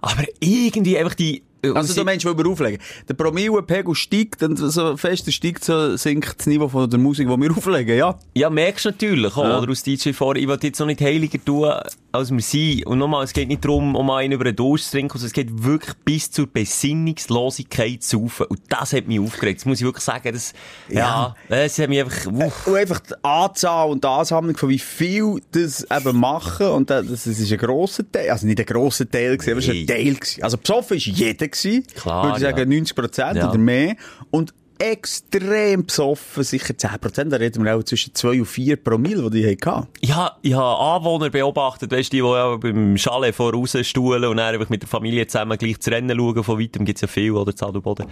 aber 0.00 0.24
irgendwie 0.40 0.98
einfach 0.98 1.14
die, 1.14 1.42
Also 1.74 1.94
du 1.94 2.04
meinst, 2.04 2.24
weil 2.24 2.36
wir 2.38 2.46
auflegen. 2.46 2.78
Der 3.08 3.14
Promillepegel 3.14 3.94
steigt 3.94 4.42
und 4.42 4.56
so 4.56 4.96
fest 4.96 5.26
er 5.26 5.32
steigt, 5.32 5.64
so 5.64 5.96
sinkt 5.96 6.38
das 6.38 6.46
Niveau 6.46 6.68
von 6.68 6.88
der 6.88 6.98
Musik, 6.98 7.28
die 7.28 7.36
wir 7.36 7.50
auflegen, 7.56 7.96
ja. 7.98 8.18
Ja, 8.34 8.50
merkst 8.50 8.84
du 8.84 8.88
natürlich 8.90 9.36
auch, 9.36 9.44
Ja. 9.44 9.58
oder 9.60 9.70
aus 9.72 9.82
DJ 9.82 10.12
vor, 10.12 10.36
ich 10.36 10.46
will 10.46 10.58
jetzt 10.62 10.78
noch 10.78 10.86
nicht 10.86 11.00
heiliger 11.00 11.44
tun, 11.44 11.72
als 12.16 12.30
wir 12.30 12.40
sind. 12.40 12.86
Und 12.86 12.98
nochmal, 12.98 13.24
es 13.24 13.32
geht 13.32 13.48
nicht 13.48 13.64
darum, 13.64 13.94
um 13.94 14.10
einen 14.10 14.32
über 14.32 14.44
den 14.44 14.56
Durst 14.56 14.86
zu 14.86 14.92
trinken, 14.92 15.18
sondern 15.18 15.26
es 15.26 15.32
geht 15.32 15.62
wirklich 15.64 15.94
bis 16.04 16.30
zur 16.30 16.46
Besinnungslosigkeit 16.46 18.02
zu 18.02 18.20
saufen. 18.22 18.46
Und 18.46 18.60
das 18.68 18.92
hat 18.92 19.06
mich 19.06 19.20
aufgeregt. 19.20 19.60
Das 19.60 19.66
muss 19.66 19.78
ich 19.80 19.84
wirklich 19.84 20.04
sagen, 20.04 20.32
das, 20.32 20.52
ja, 20.88 21.34
das 21.48 21.78
hat 21.78 21.88
mich 21.88 22.00
einfach, 22.00 22.26
uff. 22.26 22.66
Und 22.66 22.76
einfach 22.76 23.00
die 23.00 23.14
Anzahl 23.22 23.90
und 23.90 24.02
die 24.04 24.08
Ansammlung 24.08 24.56
von 24.56 24.68
wie 24.68 24.78
viel 24.78 25.40
das 25.52 25.86
eben 25.90 26.18
machen. 26.18 26.66
Und 26.68 26.90
das, 26.90 27.06
das 27.06 27.26
ist 27.26 27.52
ein 27.52 27.58
grosser 27.58 28.10
Teil. 28.10 28.30
Also 28.30 28.46
nicht 28.46 28.58
ein 28.60 28.66
grosser 28.66 29.08
Teil 29.08 29.36
gewesen, 29.36 29.50
aber 29.52 29.60
es 29.60 29.68
war 29.68 29.74
ein. 29.74 29.86
Teil 29.86 30.14
gewesen. 30.14 30.42
Also 30.42 30.58
besoffen 30.58 30.96
ist 30.96 31.06
jeder 31.06 31.48
gewesen. 31.48 31.86
Klar, 31.94 32.24
Würde 32.24 32.36
ich 32.36 32.42
sagen, 32.42 32.58
ja. 32.72 32.78
90 32.78 32.96
Prozent 32.96 33.36
Ja. 33.36 33.48
oder 33.48 33.58
mehr. 33.58 33.96
Und 34.30 34.52
extrem 34.78 35.86
besoffen, 35.86 36.42
sicher 36.42 36.76
10 36.76 36.98
Prozent. 37.00 37.32
Da 37.32 37.36
reden 37.36 37.64
wir 37.64 37.76
auch 37.76 37.82
zwischen 37.82 38.14
2 38.14 38.40
und 38.40 38.46
4 38.46 38.76
Promille, 38.76 39.30
die 39.30 39.42
die 39.42 39.66
hatten. 39.66 39.88
Ja, 40.00 40.36
ich 40.42 40.54
habe 40.54 40.78
Anwohner 40.78 41.30
beobachtet, 41.30 41.90
weißt 41.90 42.12
du, 42.12 42.16
die, 42.16 42.22
die 42.22 42.28
ja 42.28 42.56
beim 42.56 42.96
Chalet 42.96 43.34
vorausstuhlen 43.34 44.24
und 44.24 44.36
dann 44.36 44.54
einfach 44.54 44.68
mit 44.68 44.82
der 44.82 44.88
Familie 44.88 45.26
zusammen 45.26 45.58
gleich 45.58 45.80
zu 45.80 45.90
Rennen 45.90 46.16
schauen. 46.16 46.44
Von 46.44 46.60
weitem 46.60 46.84
gibt's 46.84 47.00
ja 47.00 47.08
viel, 47.08 47.32
oder, 47.32 47.54
zu 47.54 47.66
Adelboden. 47.66 48.06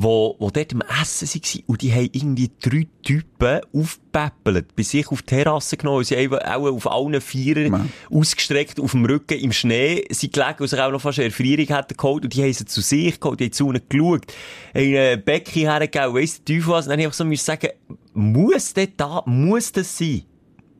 Wo, 0.00 0.36
wo 0.38 0.50
dort 0.50 0.72
am 0.72 0.82
Essen 1.02 1.28
waren 1.28 1.62
und 1.66 1.82
die 1.82 1.92
haben 1.92 2.08
irgendwie 2.12 2.50
drei 2.60 2.86
Typen 3.02 3.60
aufgepäppelt, 3.72 4.76
bei 4.76 4.84
sich 4.84 5.08
auf 5.08 5.22
die 5.22 5.26
Terrasse 5.26 5.76
genommen, 5.76 6.04
sie 6.04 6.16
haben 6.16 6.38
auch 6.38 6.72
auf 6.72 6.90
allen 6.90 7.20
Vieren 7.20 7.72
Mann. 7.72 7.92
ausgestreckt 8.08 8.78
auf 8.78 8.92
dem 8.92 9.04
Rücken 9.04 9.40
im 9.40 9.52
Schnee, 9.52 10.04
sie 10.10 10.30
gelegen 10.30 10.60
und 10.60 10.68
sich 10.68 10.78
auch 10.78 10.92
noch 10.92 11.00
fast 11.00 11.18
eine 11.18 11.26
Erfrierung 11.26 11.66
hätten 11.66 11.96
geholt 11.96 12.22
und 12.22 12.32
die 12.32 12.44
haben 12.44 12.52
sie 12.52 12.64
zu 12.64 12.80
sich 12.80 13.18
geholt, 13.18 13.40
die 13.40 13.46
haben 13.46 13.52
zu 13.52 13.70
ihnen 13.70 13.82
geschaut, 13.88 14.26
haben 14.72 14.84
ihnen 14.84 15.24
Becken 15.24 15.62
hergegeben, 15.62 16.14
weiss 16.14 16.44
der 16.44 16.56
Teufel 16.56 16.72
was, 16.72 16.86
und 16.86 16.90
dann 16.90 17.00
habe 17.00 17.10
ich 17.10 17.16
so 17.16 17.44
sagen, 17.44 17.70
muss 18.14 18.72
das 18.74 18.88
da, 18.96 19.24
muss 19.26 19.72
das 19.72 19.98
sein? 19.98 20.22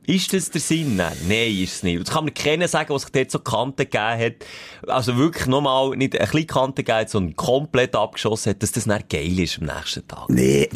Ist 0.08 0.32
das 0.32 0.50
der 0.50 0.62
Sinn? 0.62 0.96
Nein, 0.96 1.12
nein, 1.28 1.54
ist 1.54 1.74
es 1.74 1.82
nicht. 1.82 2.00
Das 2.00 2.14
kann 2.14 2.24
mir 2.24 2.30
keiner 2.30 2.66
sagen, 2.66 2.94
was 2.94 3.02
sich 3.02 3.12
dort 3.12 3.30
so 3.30 3.40
Kanten 3.40 3.76
gegeben 3.76 4.18
hat. 4.18 4.36
Also 4.86 5.18
wirklich 5.18 5.46
nochmal, 5.46 5.90
nicht 5.98 6.18
ein 6.18 6.24
bisschen 6.24 6.46
Kanten 6.46 6.76
gegeben 6.76 6.98
hat, 7.00 7.10
sondern 7.10 7.36
komplett 7.36 7.94
abgeschossen 7.94 8.50
hat, 8.50 8.62
dass 8.62 8.72
das 8.72 8.86
dann 8.86 9.02
geil 9.10 9.38
ist 9.38 9.58
am 9.58 9.66
nächsten 9.66 10.08
Tag. 10.08 10.30
Nee. 10.30 10.70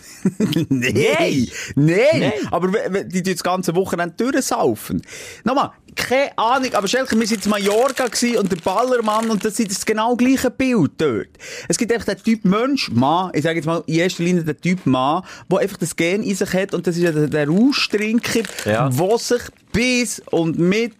nee. 0.70 1.14
Nein. 1.18 1.48
Nee. 1.74 1.96
Nein. 2.14 2.32
Aber 2.50 2.68
die 3.04 3.22
die 3.22 3.34
das 3.34 3.42
ganze 3.42 3.74
Wochenende 3.74 4.14
durchsaufen. 4.16 5.02
Nochmal, 5.44 5.72
keine 5.96 6.36
Ahnung, 6.38 6.74
aber 6.74 6.88
Schelke, 6.88 7.18
wir 7.18 7.26
sind 7.26 7.44
in 7.44 7.50
Mallorca 7.50 8.04
und 8.38 8.50
der 8.52 8.56
Ballermann 8.56 9.30
und 9.30 9.44
das 9.44 9.58
ist 9.58 9.70
das 9.70 9.86
genau 9.86 10.16
gleiche 10.16 10.50
Bild 10.50 10.92
dort. 10.98 11.28
Es 11.68 11.76
gibt 11.78 11.92
einfach 11.92 12.14
den 12.14 12.22
Typ 12.22 12.44
Mensch, 12.44 12.90
Mann, 12.90 13.30
ich 13.34 13.42
sage 13.42 13.56
jetzt 13.56 13.66
mal 13.66 13.82
in 13.86 13.94
erster 13.94 14.22
Linie 14.22 14.44
den 14.44 14.60
Typ 14.60 14.86
Mann, 14.86 15.22
der 15.50 15.58
einfach 15.58 15.76
das 15.76 15.94
Gen 15.96 16.22
in 16.22 16.34
sich 16.34 16.52
hat 16.52 16.74
und 16.74 16.86
das 16.86 16.96
ist 16.96 17.02
ja 17.02 17.12
der, 17.12 17.28
der 17.28 17.48
Rauschtrinker, 17.48 18.42
Ja. 18.64 18.88
der 18.88 19.18
sich 19.18 19.42
bis 19.72 20.22
und 20.30 20.58
mit 20.58 20.94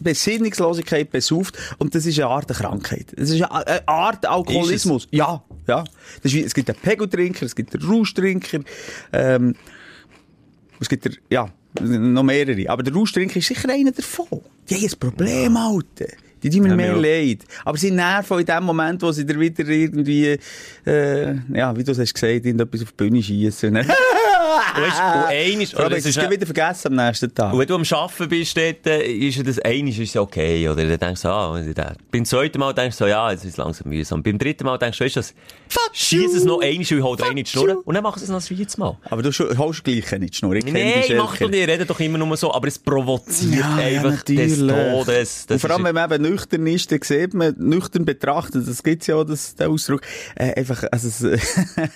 Besinnungslosigkeit 0.00 1.10
besauft 1.10 1.56
und 1.78 1.94
das 1.94 2.06
ist 2.06 2.18
eine 2.18 2.28
Art 2.28 2.48
Krankheit. 2.48 3.12
Das 3.16 3.30
ist 3.30 3.42
eine, 3.42 3.88
Art 3.88 4.26
Alkoholismus. 4.26 5.08
Ja, 5.10 5.42
ja. 5.66 5.84
Wie, 6.22 6.42
es 6.42 6.54
gibt 6.54 6.68
einen 6.68 6.78
Pegeltrinker, 6.78 7.46
es 7.46 7.54
gibt 7.54 7.74
einen 7.74 7.84
Rauschtrinker, 7.88 8.60
ähm, 9.12 9.54
es 10.80 10.88
gibt 10.88 11.04
der, 11.04 11.12
ja, 11.30 11.48
noch 11.80 12.22
mehrere. 12.22 12.68
Aber 12.70 12.82
der 12.82 12.94
Rauschtrinker 12.94 13.36
ist 13.36 13.48
sicher 13.48 13.68
einer 13.70 13.92
davon. 13.92 14.40
Die 14.68 14.74
haben 14.76 14.84
ein 14.84 14.98
Problem, 14.98 15.56
Alter. 15.56 16.06
Die 16.42 16.50
tun 16.50 16.62
mir 16.62 16.68
Ja, 16.70 16.76
mehr 16.76 16.96
leid. 16.96 17.38
Aber 17.64 17.78
sie 17.78 17.90
nerven 17.90 18.38
in 18.38 18.46
dem 18.46 18.64
Moment, 18.64 19.00
wo 19.02 19.10
sie 19.12 19.24
dir 19.24 19.40
wieder 19.40 19.66
irgendwie, 19.66 20.38
äh, 20.86 21.34
ja, 21.54 21.74
wie 21.76 21.82
du 21.82 21.92
es 21.92 21.98
hast 21.98 22.12
gesagt, 22.12 22.44
irgendetwas 22.44 22.82
auf 22.82 22.90
die 22.92 22.96
Bühne 22.96 23.22
schiessen. 23.22 23.74
Und 24.76 25.26
einiges, 25.28 25.74
Aber 25.74 25.86
oder 25.86 25.96
es 25.96 26.06
es 26.06 26.16
ist 26.16 26.30
wieder 26.30 26.46
vergessen 26.46 26.98
am 26.98 27.06
nächsten 27.06 27.34
Tag. 27.34 27.52
Und 27.52 27.58
wenn 27.58 27.66
du 27.66 27.74
am 27.74 27.84
Arbeiten 27.90 28.28
bist, 28.28 28.56
dort, 28.56 28.86
ist 28.86 29.36
ja 29.36 29.42
das 29.42 29.58
einiges 29.60 29.98
ist 29.98 30.14
ja 30.14 30.20
okay, 30.20 30.68
oder? 30.68 30.84
Dann 30.84 30.98
denkst 30.98 31.22
du, 31.22 31.28
ah, 31.28 31.62
beim 32.10 32.24
zweiten 32.24 32.58
Mal 32.58 32.72
denkst 32.74 32.98
du 32.98 33.04
so, 33.04 33.08
ja, 33.08 33.30
jetzt 33.30 33.44
ist 33.44 33.52
es 33.52 33.56
langsam 33.56 33.88
mühsam. 33.88 34.22
Beim 34.22 34.38
dritten 34.38 34.64
Mal 34.64 34.78
denkst 34.78 34.98
du, 34.98 35.04
weißt 35.04 35.16
du 35.16 35.22
schieß 35.92 36.34
es 36.34 36.44
noch 36.44 36.60
einmal 36.60 36.74
und 36.74 36.80
ich 36.80 37.02
hol 37.02 37.16
dir 37.16 37.24
eine 37.24 37.30
in 37.40 37.44
die 37.44 37.50
Schnur. 37.50 37.82
Und 37.84 37.94
dann 37.94 38.02
machst 38.02 38.20
du 38.20 38.24
es 38.24 38.30
noch 38.30 38.36
das 38.36 38.48
vierte 38.48 38.78
Mal. 38.78 38.98
Aber 39.10 39.22
du 39.22 39.30
holst 39.30 39.84
gleich 39.84 40.10
nicht 40.12 40.34
die 40.34 40.38
Schnur. 40.38 40.54
Ich 40.54 40.64
Nein, 40.64 41.04
die 41.08 41.14
mach 41.14 41.36
doch 41.36 41.50
nicht, 41.50 41.68
reden 41.68 41.86
doch 41.86 42.00
immer 42.00 42.18
nur 42.18 42.36
so, 42.36 42.52
aber 42.52 42.68
es 42.68 42.78
provoziert 42.78 43.54
Ja, 43.54 43.80
ja, 43.80 43.98
einfach 43.98 44.22
des 44.22 44.58
natürlich. 44.58 44.92
Todes. 45.04 45.46
und 45.50 45.58
vor 45.60 45.70
allem, 45.70 45.84
wenn 45.84 45.94
man 45.94 46.12
eben 46.12 46.22
nüchtern 46.30 46.66
ist, 46.66 46.90
dann 46.90 47.00
sieht 47.02 47.34
man, 47.34 47.54
nüchtern 47.58 48.04
betrachtet, 48.04 48.68
das 48.68 48.82
gibt's 48.82 49.06
ja 49.06 49.16
auch, 49.16 49.24
das, 49.24 49.54
der 49.54 49.70
Ausdruck, 49.70 50.02
äh, 50.36 50.54
einfach, 50.54 50.84
also 50.90 51.08
es, 51.08 51.20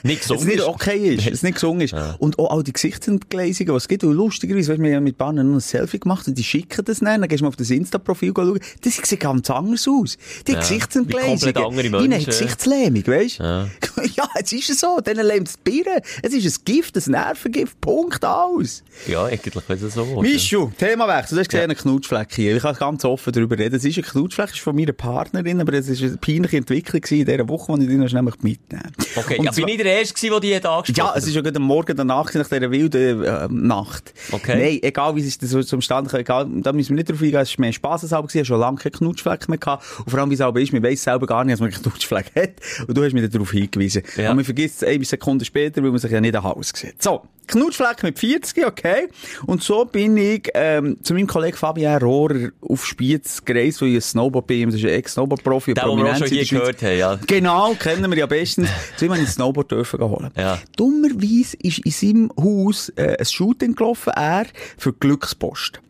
Nicht 0.02 0.20
gesund 0.22 0.40
es 0.40 0.46
nicht 0.46 0.62
okay 0.62 1.14
ist, 1.14 1.26
es 1.26 1.42
nicht 1.42 1.54
gesungen 1.54 1.82
ist. 1.82 1.94
Und 2.18 2.38
auch 2.38 2.62
die 2.68 2.72
Gesichtsentgleisungen, 2.72 3.74
was 3.74 3.84
es 3.84 3.88
gibt, 3.88 4.04
und 4.04 4.12
lustigerweise, 4.14 4.72
weißt, 4.72 4.82
wir 4.82 4.96
haben 4.96 5.04
mit 5.04 5.18
Bahnen 5.18 5.48
noch 5.48 5.56
ein 5.56 5.60
Selfie 5.60 5.98
gemacht 5.98 6.28
und 6.28 6.36
die 6.36 6.44
schicken 6.44 6.84
das 6.84 7.00
dann, 7.00 7.20
dann 7.20 7.28
gehst 7.28 7.40
du 7.40 7.44
mal 7.44 7.48
auf 7.48 7.56
das 7.56 7.70
Insta-Profil 7.70 8.32
schauen, 8.36 8.58
das 8.82 8.96
sieht 8.96 9.20
ganz 9.20 9.50
anders 9.50 9.86
aus. 9.88 10.16
Die 10.46 10.52
Ja, 10.52 10.60
Gesichtsentgleisungen. 10.60 11.56
eine 11.56 11.90
Menschen. 11.90 12.24
Gesichtslähmung, 12.26 13.06
weißt 13.06 13.38
du? 13.40 13.42
Ja. 13.42 13.68
ja, 14.16 14.28
jetzt 14.36 14.52
ist 14.52 14.70
es 14.70 14.80
so, 14.80 14.98
denen 15.00 15.26
lähmt 15.26 15.48
es 15.48 15.54
die 15.64 15.82
Birne. 15.82 16.02
Es 16.22 16.32
ist 16.32 16.58
ein 16.60 16.64
Gift, 16.64 16.96
ein 16.96 17.10
Nervengift, 17.12 17.80
Punkt, 17.80 18.24
aus. 18.24 18.82
Ja, 19.06 19.24
eigentlich 19.24 19.54
ist 19.68 19.82
es 19.82 19.94
so. 19.94 20.04
Mischu, 20.20 20.70
Themawechsel. 20.78 21.36
Du 21.36 21.40
hast 21.40 21.48
gesehen, 21.50 21.64
eine 21.64 21.74
Knutschfleck 21.74 22.34
hier. 22.34 22.56
Ich 22.56 22.62
kann 22.62 22.74
ganz 22.76 23.04
offen 23.04 23.32
darüber 23.32 23.58
reden. 23.58 23.76
Es 23.76 23.84
ist 23.84 23.96
eine 23.96 24.06
Knutschfleck, 24.06 24.50
ist 24.50 24.60
von 24.60 24.74
meiner 24.76 24.92
Partnerin, 24.92 25.60
aber 25.60 25.72
es 25.74 25.88
war 25.88 26.08
eine 26.08 26.16
peinliche 26.18 26.56
Entwicklung 26.58 27.02
in 27.10 27.24
dieser 27.24 27.48
Woche, 27.48 27.78
die 27.78 27.84
ich 27.84 28.10
dir 28.10 28.22
noch 28.22 28.38
mitnehmen. 28.42 28.92
Okay, 29.16 29.38
Und 29.38 29.44
ja, 29.46 29.50
bin 29.50 29.62
zwar- 29.62 29.68
ich 29.68 29.76
der 29.78 29.98
Erste 29.98 30.14
gewesen, 30.14 30.30
der 30.32 30.40
die 30.40 30.56
hat 30.56 30.66
angesprochen 30.66 31.08
ja, 31.08 31.14
es 31.16 31.26
ist 31.26 31.34
ja 31.34 31.40
gerade 31.40 31.56
am 31.56 31.62
Morgen 31.62 31.96
danach, 31.96 32.32
nach 32.34 32.48
dieser 32.58 32.70
wilden 32.70 33.24
äh, 33.24 33.48
Nacht. 33.50 34.12
Okay. 34.32 34.56
Nein, 34.58 34.78
egal 34.82 35.16
wie 35.16 35.20
es 35.20 35.38
so 35.40 35.62
zum 35.62 35.80
Stand 35.80 36.12
egal, 36.14 36.46
da 36.62 36.72
müssen 36.72 36.90
wir 36.90 36.96
nicht 36.96 37.10
drauf 37.10 37.22
eingehen, 37.22 37.40
es 37.40 37.58
war 37.58 37.62
mehr 37.62 37.72
gewesen, 37.72 38.06
ich 38.06 38.12
habe 38.12 38.44
schon 38.44 38.60
lange 38.60 38.78
keinen 38.78 38.92
Knutschfleck 38.92 39.48
mehr 39.48 39.58
gehabt. 39.58 39.84
Und 39.98 40.10
vor 40.10 40.20
allem, 40.20 40.30
wie 40.30 40.34
es 40.34 40.40
aber 40.40 40.60
ist, 40.60 40.72
man 40.72 40.82
weiss 40.82 41.02
selber 41.02 41.26
gar 41.26 41.44
nicht, 41.44 41.54
dass 41.54 41.60
man 41.60 41.72
einen 41.72 41.82
Knutschfleck 41.82 42.32
hat. 42.36 42.50
Und 42.86 42.96
du 42.96 43.04
hast 43.04 43.12
mich 43.12 43.28
darauf 43.28 43.50
hingewiesen. 43.50 44.02
Ja. 44.16 44.30
Und 44.30 44.36
man 44.36 44.44
vergisst 44.44 44.82
es 44.82 44.88
eine 44.88 45.04
Sekunde 45.04 45.44
später, 45.44 45.82
weil 45.82 45.90
man 45.90 45.98
sich 45.98 46.10
ja 46.10 46.20
nicht 46.20 46.36
an 46.36 46.44
Haus 46.44 46.72
sieht. 46.74 47.02
So. 47.02 47.22
Knutschfleck 47.48 48.02
mit 48.02 48.18
40, 48.18 48.66
okay. 48.66 49.08
Und 49.46 49.62
so 49.62 49.84
bin 49.84 50.16
ich, 50.16 50.48
ähm, 50.54 50.98
zu 51.02 51.14
meinem 51.14 51.26
Kollegen 51.26 51.56
Fabian 51.56 52.00
Rohrer 52.00 52.50
auf 52.60 52.86
Spiez 52.86 53.44
gereist, 53.44 53.82
weil 53.82 53.88
ich 53.88 53.94
ein 53.96 54.00
Snowboard 54.02 54.46
bin. 54.46 54.70
Das 54.70 54.76
ist 54.76 54.84
ein 54.84 54.90
Ex-Snowboard-Profi. 54.90 55.74
Der, 55.74 55.84
den 55.84 55.98
wir 55.98 56.12
auch 56.12 56.16
schon 56.16 56.28
hier 56.28 56.44
gehört 56.44 56.82
haben, 56.82 56.98
ja. 56.98 57.18
Genau, 57.26 57.74
kennen 57.74 58.10
wir 58.10 58.18
ja 58.18 58.26
bestens. 58.26 58.68
Zu 58.96 59.06
ihm 59.06 59.12
habe 59.12 59.22
ich 59.22 59.28
ein 59.28 59.32
Snowboard 59.32 59.70
dürfen 59.72 60.00
holen. 60.00 60.30
Ja. 60.36 60.58
Dummerweise 60.76 61.56
ist 61.62 61.78
in 61.80 61.90
seinem 61.90 62.32
Haus 62.38 62.90
äh, 62.90 63.16
ein 63.18 63.24
Shooting 63.24 63.74
gelaufen, 63.74 64.12
er 64.14 64.46
für 64.76 64.92
Glückspost. 64.92 65.80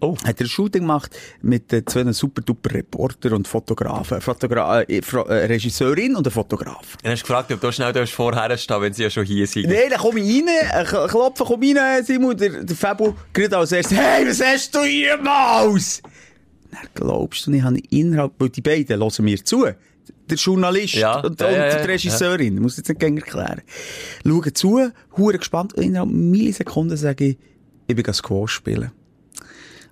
Oh. 0.00 0.16
Hat 0.24 0.40
er 0.40 0.46
ein 0.46 0.48
Shooting 0.48 0.82
gemacht 0.82 1.16
mit 1.42 1.72
äh, 1.72 1.84
zwei 1.84 2.10
super 2.12 2.40
duper 2.40 2.72
Reporter 2.72 3.32
und 3.32 3.48
Fotografen. 3.48 4.20
Fotogra 4.20 4.82
äh, 4.82 5.00
Fro- 5.02 5.26
äh, 5.28 5.46
Regisseurin 5.46 6.14
und 6.14 6.26
ein 6.26 6.30
Fotograf. 6.30 6.96
Dann 7.02 7.12
hast 7.12 7.22
du 7.22 7.26
gefragt, 7.26 7.50
ob 7.52 7.60
du 7.60 7.72
schnell 7.72 7.92
darfst 7.92 8.14
vorher 8.14 8.56
stehen 8.56 8.80
wenn 8.80 8.92
sie 8.92 9.02
ja 9.02 9.10
schon 9.10 9.24
hier 9.24 9.46
sind. 9.46 9.66
Nein, 9.66 9.90
dann 9.90 9.98
komme 9.98 10.20
ich 10.20 10.42
rein, 10.42 10.84
äh, 10.84 11.08
klopfe, 11.08 11.44
komm 11.44 11.62
rein, 11.76 12.04
Simon, 12.04 12.36
der, 12.36 12.62
der 12.62 12.76
Fabio, 12.76 13.16
gerade 13.32 13.56
als 13.58 13.72
erstes, 13.72 13.98
hey, 13.98 14.24
was 14.28 14.40
hast 14.40 14.72
du 14.74 14.82
hier, 14.82 15.16
Maus? 15.18 16.00
Dann 16.70 16.80
glaubst 16.94 17.46
du 17.46 17.50
nicht, 17.50 17.62
habe 17.64 17.78
ich 17.78 17.90
innerhalb, 17.92 18.32
weil 18.38 18.50
die 18.50 18.60
beiden 18.60 19.00
hören 19.00 19.24
mir 19.24 19.44
zu. 19.44 19.66
Der 20.30 20.36
Journalist 20.36 20.94
Ja, 20.94 21.20
und, 21.20 21.40
ja, 21.40 21.46
und 21.48 21.54
ja, 21.54 21.66
ja, 21.68 21.82
die 21.82 21.90
Regisseurin, 21.90 22.60
muss 22.60 22.78
ich 22.78 22.86
jetzt 22.86 23.00
nicht 23.00 23.02
erklären. 23.02 23.62
Schauen 24.24 24.54
zu, 24.54 24.90
hure 25.16 25.38
gespannt, 25.38 25.74
und 25.74 25.82
innerhalb 25.82 26.10
Millisekunden 26.10 26.96
sage 26.96 27.24
ich, 27.30 27.38
ich 27.88 27.96
bin 27.96 28.12
Squash 28.12 28.52
spielen. 28.52 28.92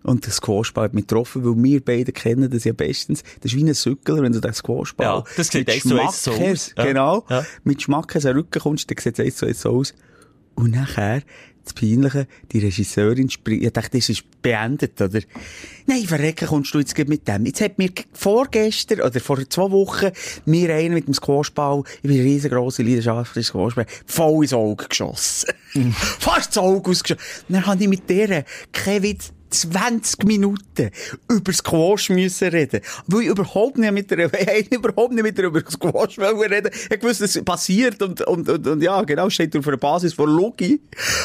Und 0.03 0.25
der 0.25 0.33
Squashball 0.33 0.85
hat 0.85 0.95
mich 0.95 1.07
getroffen, 1.07 1.45
weil 1.45 1.63
wir 1.63 1.85
beide 1.85 2.13
kennen 2.13 2.51
das 2.51 2.65
ja 2.65 2.73
bestens. 2.73 3.23
Das 3.41 3.53
ist 3.53 3.59
wie 3.59 3.65
ein 3.65 3.75
Sückler, 3.75 4.23
wenn 4.23 4.33
du 4.33 4.41
den 4.41 4.53
Squashball 4.53 5.07
Ja, 5.07 5.25
das 5.37 5.49
sieht 5.49 5.67
mit 5.67 5.83
so 5.83 5.99
aus. 5.99 6.73
Ja. 6.77 6.85
Genau. 6.85 7.25
Ja. 7.29 7.45
Mit 7.65 7.83
Schmackes 7.83 8.25
an 8.25 8.33
den 8.33 8.39
Rücken 8.39 8.61
kommst, 8.61 8.91
dann 8.91 8.99
sieht 8.99 9.19
es 9.19 9.43
eins 9.43 9.61
so 9.61 9.71
aus. 9.71 9.95
Und 10.55 10.71
nachher, 10.71 11.23
das 11.67 11.75
Peinliche, 11.75 12.27
die 12.53 12.61
Regisseurin 12.61 13.29
springt, 13.29 13.63
ich 13.65 13.73
dachte, 13.73 13.99
das 13.99 14.09
ist 14.09 14.25
beendet, 14.41 15.01
oder? 15.01 15.21
Nein, 15.87 16.05
verrecken 16.07 16.49
kommst 16.49 16.73
du 16.73 16.79
jetzt 16.79 16.97
mit 16.97 17.27
dem. 17.27 17.45
Jetzt 17.45 17.61
hat 17.61 17.79
mir 17.79 17.91
vorgestern, 18.13 19.01
oder 19.01 19.21
vor 19.21 19.39
zwei 19.49 19.71
Wochen, 19.71 20.11
mir 20.45 20.73
einer 20.75 20.95
mit 20.95 21.09
dem 21.09 21.15
Squashball, 21.15 21.83
ich 21.97 22.03
bin 22.03 22.13
eine 22.13 22.25
riesengroße 22.25 22.83
Leidenschaft 22.83 23.33
für 23.33 23.41
den 23.41 23.45
Squashball, 23.45 23.87
voll 24.07 24.45
ins 24.45 24.53
Auge 24.53 24.87
geschossen. 24.89 25.51
Fast 26.21 26.51
ins 26.51 26.59
Auge 26.59 26.91
ausgeschossen. 26.91 27.25
Dann 27.49 27.67
habe 27.67 27.83
ich 27.83 27.89
mit 27.89 28.09
der, 28.09 28.45
kein 28.73 29.03
Witz, 29.03 29.33
20 29.61 30.25
Minuten 30.25 30.91
über 31.31 31.53
Squash 31.53 32.11
müssen 32.11 32.49
reden. 32.49 32.81
Weil 33.07 33.23
ich 33.23 33.29
überhaupt 33.29 33.79
nicht 33.79 33.93
mit 33.93 34.11
der, 34.11 34.31
ich 34.59 34.71
überhaupt 34.73 35.13
nicht 35.13 35.23
mit 35.23 35.39
der 35.39 35.47
über 35.47 35.61
Squash 35.61 36.19
reden. 36.19 36.71
Ich 36.91 37.03
wusste, 37.03 37.25
es 37.25 37.43
passiert 37.45 38.01
und, 38.03 38.21
und, 38.23 38.49
und, 38.49 38.67
und 38.67 38.83
ja, 38.83 39.03
genau, 39.03 39.29
steht 39.31 39.57
auf 39.57 39.67
einer 39.67 39.77
Basis 39.77 40.15
von 40.15 40.29
Logi. 40.31 40.81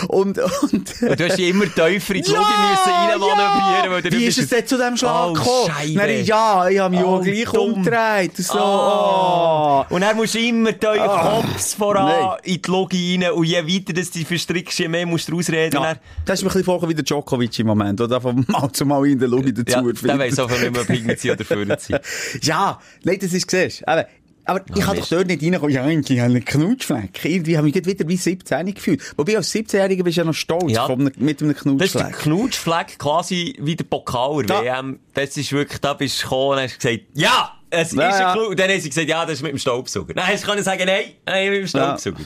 Und, 0.08 0.38
und, 0.40 0.74
Und 1.02 1.20
du 1.20 1.28
hast 1.28 1.38
dich 1.38 1.50
immer 1.50 1.66
tiefer 1.66 2.16
in 2.16 2.24
die 2.24 2.32
Logik 2.32 2.48
müssen 2.72 2.92
reinmanövrieren, 2.94 3.92
weil 3.92 4.02
du 4.02 4.12
Wie 4.12 4.26
ist 4.26 4.38
es 4.40 4.50
denn 4.50 4.66
zu 4.66 4.76
diesem 4.78 4.98
Schlag 4.98 5.30
Oh, 5.30 5.34
gekommen? 5.34 5.96
Dann, 5.96 6.26
ja, 6.26 6.70
ich 6.70 6.80
habe 6.80 6.96
mich 6.96 7.04
Oh, 7.06 7.16
auch 7.18 7.22
gleich 7.24 7.44
dumm. 7.46 7.74
umgedreht. 7.74 8.38
So, 8.38 8.58
oh. 8.60 9.86
Und 9.90 10.04
musst 10.16 10.36
du 10.36 10.40
immer 10.40 10.72
tiefer 10.72 10.92
Ah. 11.12 11.42
Kopf 11.42 11.76
voran 11.78 12.06
Nein. 12.06 12.38
in 12.44 12.62
die 12.62 12.72
Logik 12.72 13.22
rein 13.24 13.32
und 13.32 13.44
je 13.46 13.58
weiter 13.66 13.94
das 13.94 14.12
dich 14.12 14.28
verstrickst, 14.28 14.80
je 14.80 14.88
mehr 14.88 15.06
musst 15.06 15.30
du 15.30 15.38
ausreden. 15.38 15.74
Ja, 15.76 15.82
Dann- 15.82 15.98
das 16.26 16.40
ist 16.40 16.44
mir 16.44 16.50
ein 16.50 16.54
bisschen 16.54 16.66
vorgekommen 16.66 16.92
wie 16.92 16.96
der 16.96 17.04
Djokovic 17.04 17.60
im 17.60 17.68
Moment, 17.68 18.00
oder? 18.02 18.21
Von 18.22 18.46
Mal 18.48 18.72
zu 18.72 18.86
Mal 18.86 19.06
in 19.08 19.20
der 19.20 19.28
Logik 19.28 19.56
dazu. 19.56 19.72
Ja, 19.72 19.78
erfindet. 19.90 20.04
der 20.04 20.20
weiss 20.20 20.36
von 20.36 20.50
mir, 20.72 20.80
ob 20.82 20.88
hinten 20.88 21.18
sein 21.18 21.32
oder 21.32 21.46
vorne 21.46 21.78
sein. 21.80 22.00
Ja, 22.42 22.80
nein, 23.04 23.18
das 23.20 23.34
ist 23.34 23.50
siehst. 23.52 23.88
Aber, 23.88 24.08
aber 24.46 24.62
ich 24.76 24.82
kann 24.84 24.98
doch 24.98 25.08
dort 25.08 25.28
nicht 25.28 25.44
reinkommen. 25.44 25.74
Ja, 25.74 25.84
eigentlich 25.84 26.20
habe 26.20 26.32
ich 26.32 26.36
einen 26.38 26.46
Knutschfleck. 26.46 27.24
Irgendwie 27.26 27.58
habe 27.58 27.70
ich 27.70 27.76
mich 27.76 27.86
wieder 27.86 28.08
wie 28.08 28.18
17 28.18 28.74
gefühlt. 28.74 29.02
Wobei 29.18 29.38
als 29.38 29.54
17-Jähriger 29.54 30.04
bist 30.04 30.18
du 30.18 30.22
ja 30.22 30.26
noch 30.26 30.34
stolz 30.34 30.72
Ja. 30.72 30.88
einem, 30.88 31.12
mit 31.18 31.42
einem 31.42 31.54
Das 31.78 31.88
ist 31.88 31.96
der 31.96 32.06
Knutschfleck. 32.06 32.18
Knutschfleck 32.20 33.00
quasi 33.00 33.56
wie 33.60 33.76
der 33.76 33.84
Pokal 33.86 34.44
Da- 34.46 34.62
WM. 34.64 35.00
Das 35.14 35.38
ist 35.38 35.52
wirklich, 35.52 35.80
da 35.80 35.94
bist 35.94 36.20
du 36.20 36.24
gekommen 36.24 36.52
und 36.58 36.64
hast 36.64 36.80
gesagt, 36.80 37.02
ja, 37.14 37.52
es 37.70 37.92
Ja, 37.94 38.10
ist 38.10 38.20
ja. 38.20 38.28
ein 38.32 38.34
Knutsch. 38.38 38.50
Und 38.50 38.60
dann 38.60 38.70
haben 38.72 38.80
sie 38.82 38.90
gesagt, 38.90 39.08
ja, 39.08 39.24
das 39.26 39.34
ist 39.36 39.42
mit 39.44 39.52
dem 39.52 39.60
Staubsauger. 39.60 40.14
Hast 40.22 40.44
du 40.44 40.48
können 40.48 40.64
sagen, 40.64 40.84
nein, 40.86 41.04
nein, 41.26 41.50
mit 41.52 41.60
dem 41.62 41.68
Staubsauger. 41.68 42.18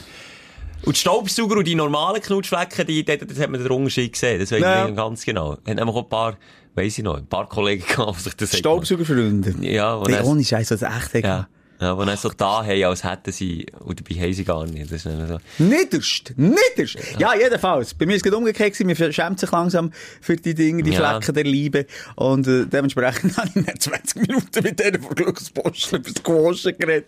Und 0.84 0.94
die 0.96 1.00
Staubsauger 1.00 1.56
und 1.56 1.66
die 1.66 1.74
normalen 1.74 2.20
Knutschflecken, 2.22 2.86
die, 2.86 3.04
dort, 3.04 3.22
dort 3.22 3.38
hat 3.38 3.50
man 3.50 3.60
den 3.62 3.70
Unterschied 3.72 4.12
gesehen. 4.12 4.38
Das 4.40 4.52
weiß 4.52 4.60
Ja. 4.60 4.88
ich 4.88 4.94
ganz 4.94 5.24
genau. 5.24 5.52
Hat 5.52 5.64
nämlich 5.66 5.86
auch 5.88 6.02
ein 6.02 6.08
paar, 6.08 6.36
weiss 6.74 6.96
ich 6.98 7.04
noch, 7.04 7.16
ein 7.16 7.26
paar 7.26 7.48
Kollegen 7.48 7.84
gehabt, 7.86 8.18
die 8.18 8.22
sich 8.22 8.34
das 8.34 8.56
Staubsaugerfreunde. 8.56 9.54
Ja, 9.62 10.00
dann- 10.02 10.24
ohne 10.24 10.44
Scheiß, 10.44 10.68
das 10.68 10.82
echt 10.82 11.24
Ja. 11.24 11.48
Ja, 11.80 11.94
die 11.94 12.06
dann 12.06 12.16
so 12.16 12.30
da 12.30 12.64
haben, 12.64 12.84
als 12.84 13.04
hätten 13.04 13.32
sie, 13.32 13.66
und 13.80 14.00
dabei 14.00 14.20
haben 14.20 14.32
sie 14.32 14.44
gar 14.44 14.64
nicht. 14.66 14.90
Das 14.90 15.04
ist 15.04 15.28
so. 15.28 15.38
Niederst! 15.58 16.32
Niederst! 16.36 16.96
Ja. 17.18 17.34
jedenfalls. 17.34 17.94
Bei 17.94 18.06
mir 18.06 18.16
ist 18.16 18.24
es 18.26 18.32
umgekehrt 18.32 18.72
gewesen. 18.76 19.02
Man 19.02 19.12
schämt 19.12 19.40
sich 19.40 19.50
langsam 19.50 19.92
für 20.20 20.36
die 20.36 20.54
Dinge, 20.54 20.82
die 20.82 20.90
Ja. 20.92 21.18
Flecken 21.18 21.34
der 21.34 21.44
Liebe. 21.44 21.86
Und 22.14 22.46
äh, 22.46 22.66
dementsprechend 22.66 23.36
habe 23.36 23.50
ich 23.54 23.64
dann 23.64 23.78
20 23.80 24.26
Minuten 24.26 24.62
mit 24.62 24.78
denen 24.80 25.02
von 25.02 25.14
Glückspost 25.14 25.92
über 25.92 26.10
das 26.10 26.22
Quaschen 26.22 26.78
geredet. 26.78 27.06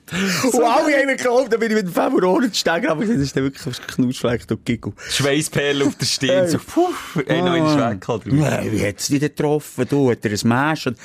Und 0.53 0.63
alle 0.63 0.97
haben 0.97 1.09
geglaubt, 1.09 1.53
dann 1.53 1.61
bin 1.61 1.71
ich 1.71 1.77
mit 1.77 1.87
dem 1.87 1.93
Favorit 1.93 2.57
steigen. 2.57 2.89
Aber 2.89 3.05
das 3.05 3.17
ist 3.17 3.37
dann 3.37 3.45
wirklich 3.45 3.67
ein 3.67 3.87
Knutschfleck, 3.87 4.47
du 4.47 4.57
Giggle. 4.59 4.93
Schweißperle 5.11 5.85
auf 5.87 5.95
der 5.97 6.07
Stirn, 6.07 6.49
so, 6.49 6.59
puh, 6.59 6.89
eh 7.27 7.41
noch 7.41 7.55
in 7.55 7.65
den. 7.65 8.39
Nein, 8.39 8.73
wie 8.73 8.87
hat's 8.87 9.09
dich 9.09 9.21
denn 9.21 9.29
getroffen? 9.35 9.87
Du, 9.89 10.11
hat 10.11 10.25
er 10.25 10.33
ein 10.33 10.49
Mesh? 10.49 10.87
Und, 10.87 10.99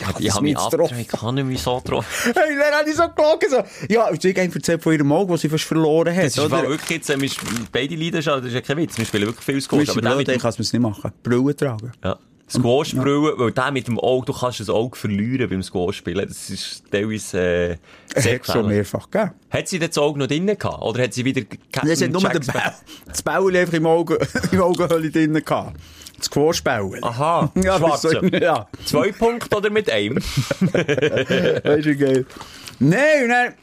ich 0.00 0.08
ich 0.18 0.26
Ich 0.26 0.32
habe 0.34 0.42
mich 0.42 0.54
nicht 0.54 0.62
abgetragen, 0.62 0.98
getroffen. 1.06 1.28
ich 1.28 1.34
nicht 1.34 1.46
mehr 1.46 1.58
so 1.58 1.76
getroffen. 1.80 2.32
Hey, 2.34 2.56
dann 2.58 2.74
habe 2.80 2.90
ich 2.90 2.96
so 2.96 3.08
gelogen, 3.08 3.50
so. 3.50 3.92
Ja, 3.94 4.08
sie 4.20 4.34
haben 4.34 4.52
erzählt 4.52 4.82
von 4.82 4.92
ihrem 4.92 5.12
Auge, 5.12 5.32
was 5.32 5.40
sie 5.40 5.48
fast 5.48 5.64
verloren 5.64 6.14
hat, 6.14 6.24
Das 6.24 6.32
ist 6.36 6.38
oder? 6.38 6.68
wirklich 6.68 6.90
jetzt, 6.90 7.10
äh, 7.10 7.20
wir 7.20 7.30
beide 7.72 7.94
Leidenschaft, 7.96 8.38
das 8.38 8.46
ist 8.46 8.54
ja 8.54 8.60
kein 8.60 8.76
Witz, 8.78 8.96
wir 8.98 9.04
spielen 9.04 9.26
wirklich 9.26 9.44
viel 9.44 9.54
Du 9.56 9.60
Squash, 9.60 9.88
aber 9.90 10.00
blöd, 10.00 10.04
der 10.10 10.16
mit 10.16 10.28
ich 10.28 10.34
dem, 10.34 10.40
kann 10.40 10.50
es 10.50 10.58
nicht 10.72 10.80
machen. 10.80 11.12
Brille 11.22 11.56
tragen. 11.56 11.92
ja, 12.04 12.18
Squash 12.50 12.94
brüllen, 12.94 13.34
weil 13.36 13.52
der 13.52 13.70
mit 13.72 13.88
dem 13.88 13.98
Auge, 13.98 14.24
du 14.26 14.32
kannst 14.32 14.60
das 14.60 14.70
Auge 14.70 14.96
verlieren 14.96 15.50
beim 15.50 15.62
Squash 15.62 15.96
spielen, 15.98 16.26
das 16.26 16.48
ist 16.48 16.82
teilweise, 16.90 17.38
äh, 17.38 17.76
sehr 18.16 18.40
schon 18.42 18.66
mehrfach 18.68 19.10
gegeben. 19.10 19.32
Hat 19.50 19.68
sie 19.68 19.78
das 19.78 19.98
Auge 19.98 20.18
noch 20.18 20.26
drinnen 20.26 20.56
gehabt? 20.56 20.82
Oder 20.82 21.02
hat 21.02 21.12
sie 21.12 21.24
wieder 21.26 21.42
Captain 21.42 21.90
Das 21.90 22.00
hat 22.00 22.10
nur 22.10 22.22
den 22.22 22.46
Bau, 22.46 22.60
das 23.06 23.22
Bauli 23.22 23.58
einfach 23.58 23.74
im 23.74 23.86
Auge, 23.86 24.18
im 24.52 24.62
Augenhöhle 24.62 25.10
drinnen 25.10 25.44
gehabt. 25.44 25.78
Das 26.18 26.26
Squash-Bauli. 26.26 27.00
Aha, 27.02 27.50
Ja, 27.62 27.76
aber 27.76 27.96
so, 27.96 28.10
schwarze. 28.10 28.36
ja. 28.42 28.66
Zwei 28.84 29.12
Punkte 29.12 29.56
oder 29.56 29.70
mit 29.70 29.90
einem? 29.90 30.16
Ist 30.18 30.26
ja 31.86 31.94
geil. 31.94 32.26
Nein, 32.80 33.28
dann 33.28 33.54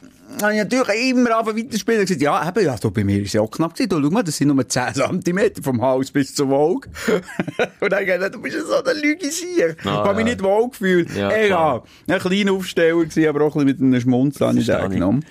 habe 0.42 0.54
ich 0.54 0.60
natürlich 0.60 1.10
immer 1.12 1.38
angefangen 1.38 1.66
weiterspielen 1.66 2.00
und 2.02 2.08
gesagt, 2.08 2.22
ja, 2.22 2.48
eben, 2.50 2.66
ja, 2.66 2.76
du, 2.78 2.92
bei 2.92 3.04
mir 3.04 3.22
ist 3.22 3.28
es 3.28 3.34
ja 3.34 3.42
auch 3.42 3.52
knapp 3.52 3.74
gewesen. 3.76 3.90
Du, 3.90 4.02
schau 4.02 4.10
mal, 4.10 4.24
das 4.24 4.38
sind 4.38 4.48
nur 4.54 4.68
10 4.68 4.94
cm 5.24 5.64
vom 5.64 5.82
Hals 5.82 6.12
bis 6.12 6.34
zum 6.34 6.52
Auge. 6.54 6.90
und 7.80 7.92
dann 7.92 8.06
gesagt, 8.06 8.36
du 8.36 8.42
bist 8.42 8.56
ja 8.56 8.64
so 8.64 8.84
eine 8.84 9.00
Lüge 9.00 9.28
hier. 9.28 9.70
ich 9.80 9.86
Ah, 9.86 10.04
habe 10.06 10.16
mich 10.16 10.26
ja. 10.28 10.34
nicht 10.34 10.44
wohl 10.44 10.70
gefühlt. 10.70 11.14
Ja, 11.16 11.32
Egal. 11.32 11.84
Ein 12.08 12.20
kleiner 12.20 12.54
Aufsteller 12.54 13.00
gewesen, 13.04 13.28
aber 13.28 13.42
auch 13.42 13.56
ein 13.56 13.66
bisschen 13.66 13.88
mit 13.90 13.94
einem 13.96 14.02
Schmunzeln 14.02 14.50
habe 14.50 14.60
ich 14.60 14.66
den 14.66 14.92
ich. 15.20 15.26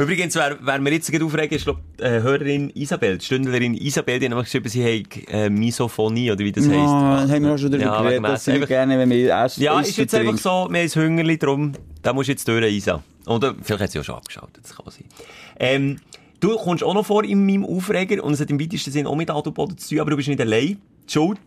Übrigens, 0.00 0.34
wer, 0.34 0.56
wer 0.62 0.78
mir 0.80 0.92
jetzt 0.92 1.12
gerade 1.12 1.26
aufregen, 1.26 1.54
ist, 1.54 1.64
glaub, 1.64 1.78
äh, 1.98 2.22
Hörerin 2.22 2.70
Isabel, 2.70 3.18
die 3.18 3.24
Stündlerin 3.26 3.74
Isabel, 3.74 4.18
die 4.18 4.24
hat 4.24 4.30
nämlich 4.30 4.46
geschrieben, 4.46 4.68
sie 4.70 4.82
hat 4.82 5.28
äh, 5.28 5.50
Misophonie, 5.50 6.32
oder 6.32 6.42
wie 6.42 6.52
das 6.52 6.64
heisst. 6.64 6.74
Ja, 6.74 7.28
haben 7.28 7.42
wir 7.44 7.52
auch 7.52 7.58
schon 7.58 7.70
darüber 7.70 7.90
Ja, 7.90 8.02
geredet, 8.02 8.24
dass 8.24 8.44
sie 8.46 8.60
gerne, 8.60 8.98
wenn 8.98 9.10
wir 9.10 9.44
essen. 9.44 9.62
Ja, 9.62 9.78
ist 9.78 9.98
jetzt 9.98 10.14
einfach 10.14 10.38
so, 10.38 10.68
wir 10.70 10.80
haben 10.80 10.90
ein 10.90 10.90
Hungerli 10.90 11.36
drum, 11.36 11.72
da 12.00 12.14
musst 12.14 12.28
du 12.28 12.32
jetzt 12.32 12.48
durch, 12.48 12.64
Isa. 12.72 13.02
Oder 13.26 13.54
vielleicht 13.62 13.82
hat 13.82 13.90
sie 13.90 14.00
auch 14.00 14.04
schon 14.04 14.14
abgeschaltet, 14.14 14.60
das 14.62 14.74
kann 14.74 14.86
sein. 14.88 15.04
Ähm, 15.58 15.96
du 16.40 16.56
kommst 16.56 16.82
auch 16.82 16.94
noch 16.94 17.04
vor 17.04 17.22
in 17.22 17.44
meinem 17.44 17.66
Aufreger, 17.66 18.24
und 18.24 18.32
es 18.32 18.40
hat 18.40 18.48
im 18.48 18.58
weitesten 18.58 18.92
Sinn 18.92 19.06
auch 19.06 19.16
mit 19.16 19.30
Autoboden 19.30 19.76
zu 19.76 19.90
tun, 19.90 20.00
aber 20.00 20.10
du 20.12 20.16
bist 20.16 20.28
nicht 20.28 20.40
allein. 20.40 20.80
Die 21.08 21.12
Schuld. 21.12 21.38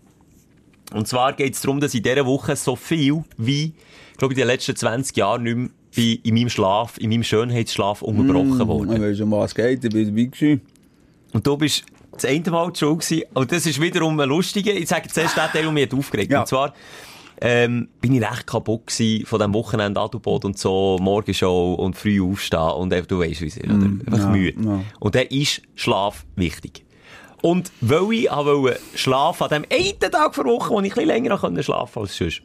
Und 0.94 1.08
zwar 1.08 1.34
geht 1.34 1.56
es 1.56 1.62
darum, 1.62 1.80
dass 1.80 1.96
in 1.96 2.04
dieser 2.04 2.28
Woche 2.28 2.56
so 2.56 2.76
viel 2.76 3.24
wie, 3.36 3.74
glaube 4.18 4.36
ich, 4.36 4.38
in 4.38 4.44
den 4.44 4.48
letzten 4.48 4.76
20 4.76 5.18
Jahren 5.18 5.42
nicht 5.42 5.56
mehr 5.56 5.70
bin 5.96 6.20
in 6.24 6.34
meinem 6.36 6.50
Schlaf, 6.50 6.98
in 6.98 7.10
meinem 7.10 7.24
Schönheitsschlaf 7.24 8.02
unterbrochen 8.02 8.68
worden. 8.68 8.94
Ich 8.94 9.02
weiss, 9.02 9.22
um 9.22 9.32
was 9.32 9.54
geht, 9.54 9.84
ich 9.84 9.92
bin 9.92 10.06
dabei 10.06 10.24
gewesen. 10.24 10.62
Und 11.34 11.46
du 11.46 11.58
bist 11.58 11.86
das 12.12 12.26
eine 12.26 12.52
Mal 12.52 12.76
Schuld 12.76 13.00
gewesen. 13.00 13.24
Und 13.34 13.52
das 13.52 13.66
ist 13.66 13.82
wiederum 13.82 14.20
ein 14.20 14.30
lustiger. 14.30 14.74
Ich 14.74 14.88
sage 14.88 15.08
zuerst 15.10 15.36
den 15.36 15.44
Teil, 15.52 15.64
der 15.64 15.72
mich 15.72 15.94
aufgeregt. 15.94 16.32
Ja. 16.32 16.42
Und 16.42 16.48
zwar, 16.48 16.74
ähm, 17.42 17.90
bin 18.00 18.14
ich 18.14 18.22
recht 18.22 18.48
kaputt 18.48 18.88
gewesen 18.88 19.26
von 19.26 19.40
dem 19.40 19.54
Wochenende 19.54 20.00
Adelboden 20.00 20.52
und 20.52 20.58
so, 20.58 20.98
Morgenshow 21.02 21.74
und 21.74 21.98
früh 21.98 22.22
aufstehen 22.22 22.60
und 22.60 22.94
einfach, 22.94 23.08
du 23.08 23.20
weißt, 23.20 23.42
wie 23.42 23.48
es 23.48 23.58
ist, 23.58 23.66
oder? 23.66 23.74
Einfach 23.74 24.20
ja, 24.20 24.30
müde. 24.30 24.64
ja. 24.64 24.82
Und 25.00 25.16
dann 25.16 25.28
ist 25.28 25.62
Schlaf 25.76 26.26
wichtig. 26.36 26.86
Und 27.42 27.72
weil 27.82 28.14
ich 28.14 28.32
wollte 28.32 28.80
schlafen 28.96 29.44
an 29.44 29.50
dem 29.50 29.66
einen 29.70 30.00
Tag 30.00 30.34
vor 30.34 30.46
Woche, 30.46 30.70
wo 30.70 30.80
ich 30.80 30.86
ein 30.86 30.90
bisschen 30.90 31.08
länger 31.08 31.38
konnte 31.38 31.64
schlafen 31.64 32.00
als 32.00 32.16
sonst, 32.16 32.42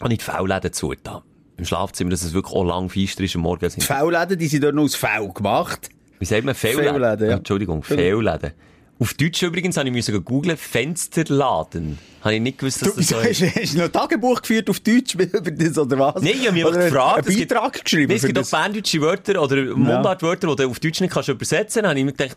habe 0.00 0.12
ich 0.12 0.18
die 0.20 0.24
Faulläden 0.24 0.72
zugetan. 0.72 1.22
Im 1.58 1.64
Schlafzimmer, 1.64 2.10
dass 2.10 2.22
es 2.22 2.32
wirklich 2.34 2.54
auch 2.54 2.64
lang 2.64 2.88
feister 2.90 3.24
ist 3.24 3.34
am 3.36 3.42
Morgen. 3.42 3.66
Die 3.74 3.80
Faulläden, 3.80 4.38
die 4.38 4.46
sind 4.46 4.62
dort 4.62 4.74
noch 4.74 4.82
aus 4.84 4.94
Fell 4.94 5.28
gemacht. 5.32 5.88
Wie 6.18 6.24
sagt 6.24 6.44
man? 6.44 6.54
Fehlläden? 6.54 7.00
Ja. 7.02 7.36
Entschuldigung, 7.36 7.82
Fehlläden. 7.82 8.52
Auf 8.98 9.12
Deutsch 9.14 9.42
übrigens 9.42 9.76
habe 9.76 9.88
ich 9.88 9.94
müssen 9.94 10.24
googeln, 10.24 10.56
Fensterladen. 10.56 11.98
Habe 12.22 12.34
ich 12.36 12.40
nicht 12.40 12.58
gewusst, 12.58 12.80
dass 12.82 12.94
Du, 12.94 12.96
das 13.00 13.08
so 13.08 13.18
ist. 13.20 13.42
hast, 13.42 13.74
du 13.74 13.78
noch 13.78 13.84
ein 13.84 13.92
Tagebuch 13.92 14.40
geführt 14.40 14.70
auf 14.70 14.80
Deutsch 14.80 15.14
über 15.18 15.26
das, 15.26 15.76
oder 15.78 15.98
was? 15.98 16.22
Nein, 16.22 16.32
ich 16.34 16.46
habe 16.46 16.52
mich 16.52 16.64
gefragt. 16.64 17.28
Einen 17.28 17.38
Beitrag 17.38 17.84
geschrieben. 17.84 18.08
Nee, 18.08 18.16
es 18.16 18.22
gibt 18.26 18.38
auch 18.38 18.50
berndeutsche 18.50 19.00
Wörter 19.02 19.42
oder 19.42 19.56
Mundartwörter, 19.64 20.48
die 20.48 20.56
du 20.62 20.70
auf 20.70 20.80
Deutsch 20.80 21.00
nicht 21.00 21.12
kannst 21.12 21.28
übersetzen 21.28 21.82
kannst. 21.82 21.88
Habe 21.90 21.98
ich 21.98 22.04
mir 22.06 22.12
gedacht, 22.12 22.36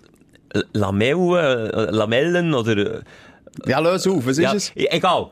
Lamellen, 0.73 1.69
äh, 1.71 1.91
Lamellen 1.91 2.53
oder... 2.53 2.77
äh, 2.99 3.01
Ja, 3.67 3.79
löse 3.79 4.11
auf, 4.11 4.25
was 4.25 4.37
ja, 4.37 4.51
ist 4.51 4.71
es? 4.75 4.75
e- 4.83 4.87
Egal. 4.91 5.31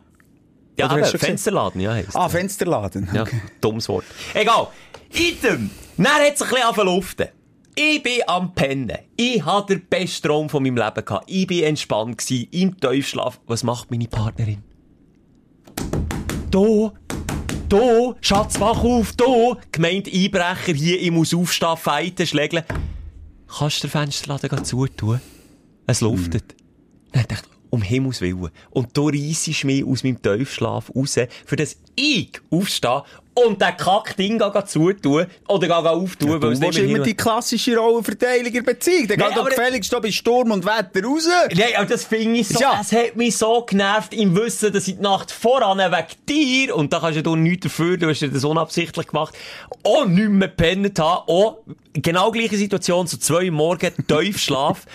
Ja, 0.78 1.06
schon 1.06 1.20
Fensterladen, 1.20 1.82
ja, 1.82 1.92
heisst. 1.94 2.16
Ah, 2.16 2.30
Fensterladen. 2.30 3.10
Ja, 3.14 3.24
Okay. 3.24 3.42
dummes 3.62 3.90
Wort. 3.90 4.06
Egal. 4.34 4.68
Item. 5.14 5.70
Dann 5.98 6.06
hat 6.08 6.34
es 6.36 6.42
ein 6.42 6.50
bisschen 6.50 6.64
angefangen. 6.64 7.30
Ich 7.76 8.02
bin 8.04 8.22
am 8.28 8.54
Pennen. 8.56 8.98
Ich 9.16 9.44
hatte 9.46 9.78
den 9.78 9.86
besten 9.88 10.28
Traum 10.28 10.50
von 10.50 10.64
meinem 10.64 10.78
Leben 10.78 11.06
gehabt. 11.06 11.26
Ich 11.28 11.46
bin 11.48 11.64
entspannt 11.64 12.18
gewesen, 12.18 12.48
im 12.52 12.80
Tiefschlaf. 12.80 13.40
Was 13.46 13.64
macht 13.64 13.92
meine 13.92 14.08
Partnerin? 14.08 14.64
Du, 16.50 16.92
du, 17.70 18.16
Schatz, 18.22 18.60
wach 18.60 18.84
auf, 18.84 19.14
du. 19.14 19.56
Gemeint 19.72 20.08
Einbrecher 20.12 20.74
hier, 20.74 21.00
ich 21.02 21.12
muss 21.12 21.34
aufstehen, 21.34 21.78
feiten, 21.78 22.26
schlägeln. 22.26 22.64
Kannst 23.48 23.84
du 23.84 23.88
den 23.88 23.92
Fensterladen 23.92 24.64
zutun? 24.66 25.22
Es 25.86 26.02
luftet. 26.02 26.56
Dann 27.12 27.26
dachte 27.28 27.46
ich, 27.52 27.57
um 27.70 27.82
Himmels 27.82 28.22
Willen. 28.22 28.50
Und 28.72 28.96
du 28.96 29.10
reissest 29.10 29.64
mich 29.64 29.86
aus 29.86 30.04
meinem 30.04 30.22
Tiefschlaf 30.22 30.92
raus, 30.96 31.16
für 31.46 31.56
das 31.56 31.78
ich 31.96 32.32
aufstehe 32.52 33.04
und 33.34 33.62
den 33.62 33.78
Kackding 33.78 34.42
zutun 34.66 35.28
oder 35.48 35.68
ga 35.68 35.78
auftun, 35.78 36.30
Ja, 36.32 36.38
du 36.40 36.48
willst 36.48 36.62
nicht 36.62 36.78
immer 36.80 37.00
die 37.00 37.14
klassische 37.14 37.78
Rollenverteilung 37.78 38.52
in 38.52 38.64
Beziehung. 38.64 39.08
Dann 39.08 39.18
geht 39.20 39.38
doch 39.38 39.48
gefälligst 39.48 39.96
bei 40.02 40.12
Sturm 40.12 40.52
und 40.52 40.66
Wetter 40.66 41.06
raus. 41.06 41.28
Nein, 41.54 41.68
aber 41.76 41.86
das 41.86 42.06
finde 42.06 42.40
ich 42.40 42.48
so, 42.48 42.60
Ja. 42.60 42.80
es 42.82 42.92
hat 42.92 43.16
mich 43.16 43.38
so 43.38 43.62
genervt 43.62 44.14
im 44.14 44.36
Wissen, 44.36 44.74
dass 44.74 44.88
ich 44.88 44.96
die 44.96 45.02
Nacht 45.02 45.32
voran 45.32 45.78
wegen 45.78 46.08
dir, 46.28 46.76
und 46.76 46.92
da 46.94 47.00
kannst 47.00 47.24
du 47.24 47.36
nichts 47.36 47.66
dafür, 47.66 47.98
du 47.98 48.10
hast 48.10 48.22
ja 48.22 48.28
das 48.28 48.44
unabsichtlich 48.44 49.08
gemacht, 49.08 49.36
auch 49.84 50.06
nicht 50.06 50.30
mehr 50.30 50.48
gepennt 50.48 50.98
haben, 51.00 51.28
auch 51.28 51.60
genau 51.94 52.32
gleiche 52.32 52.58
Situation, 52.58 53.06
so 53.06 53.18
zwei 53.18 53.52
morgen, 53.52 53.92
Tiefschlaf. 54.08 54.86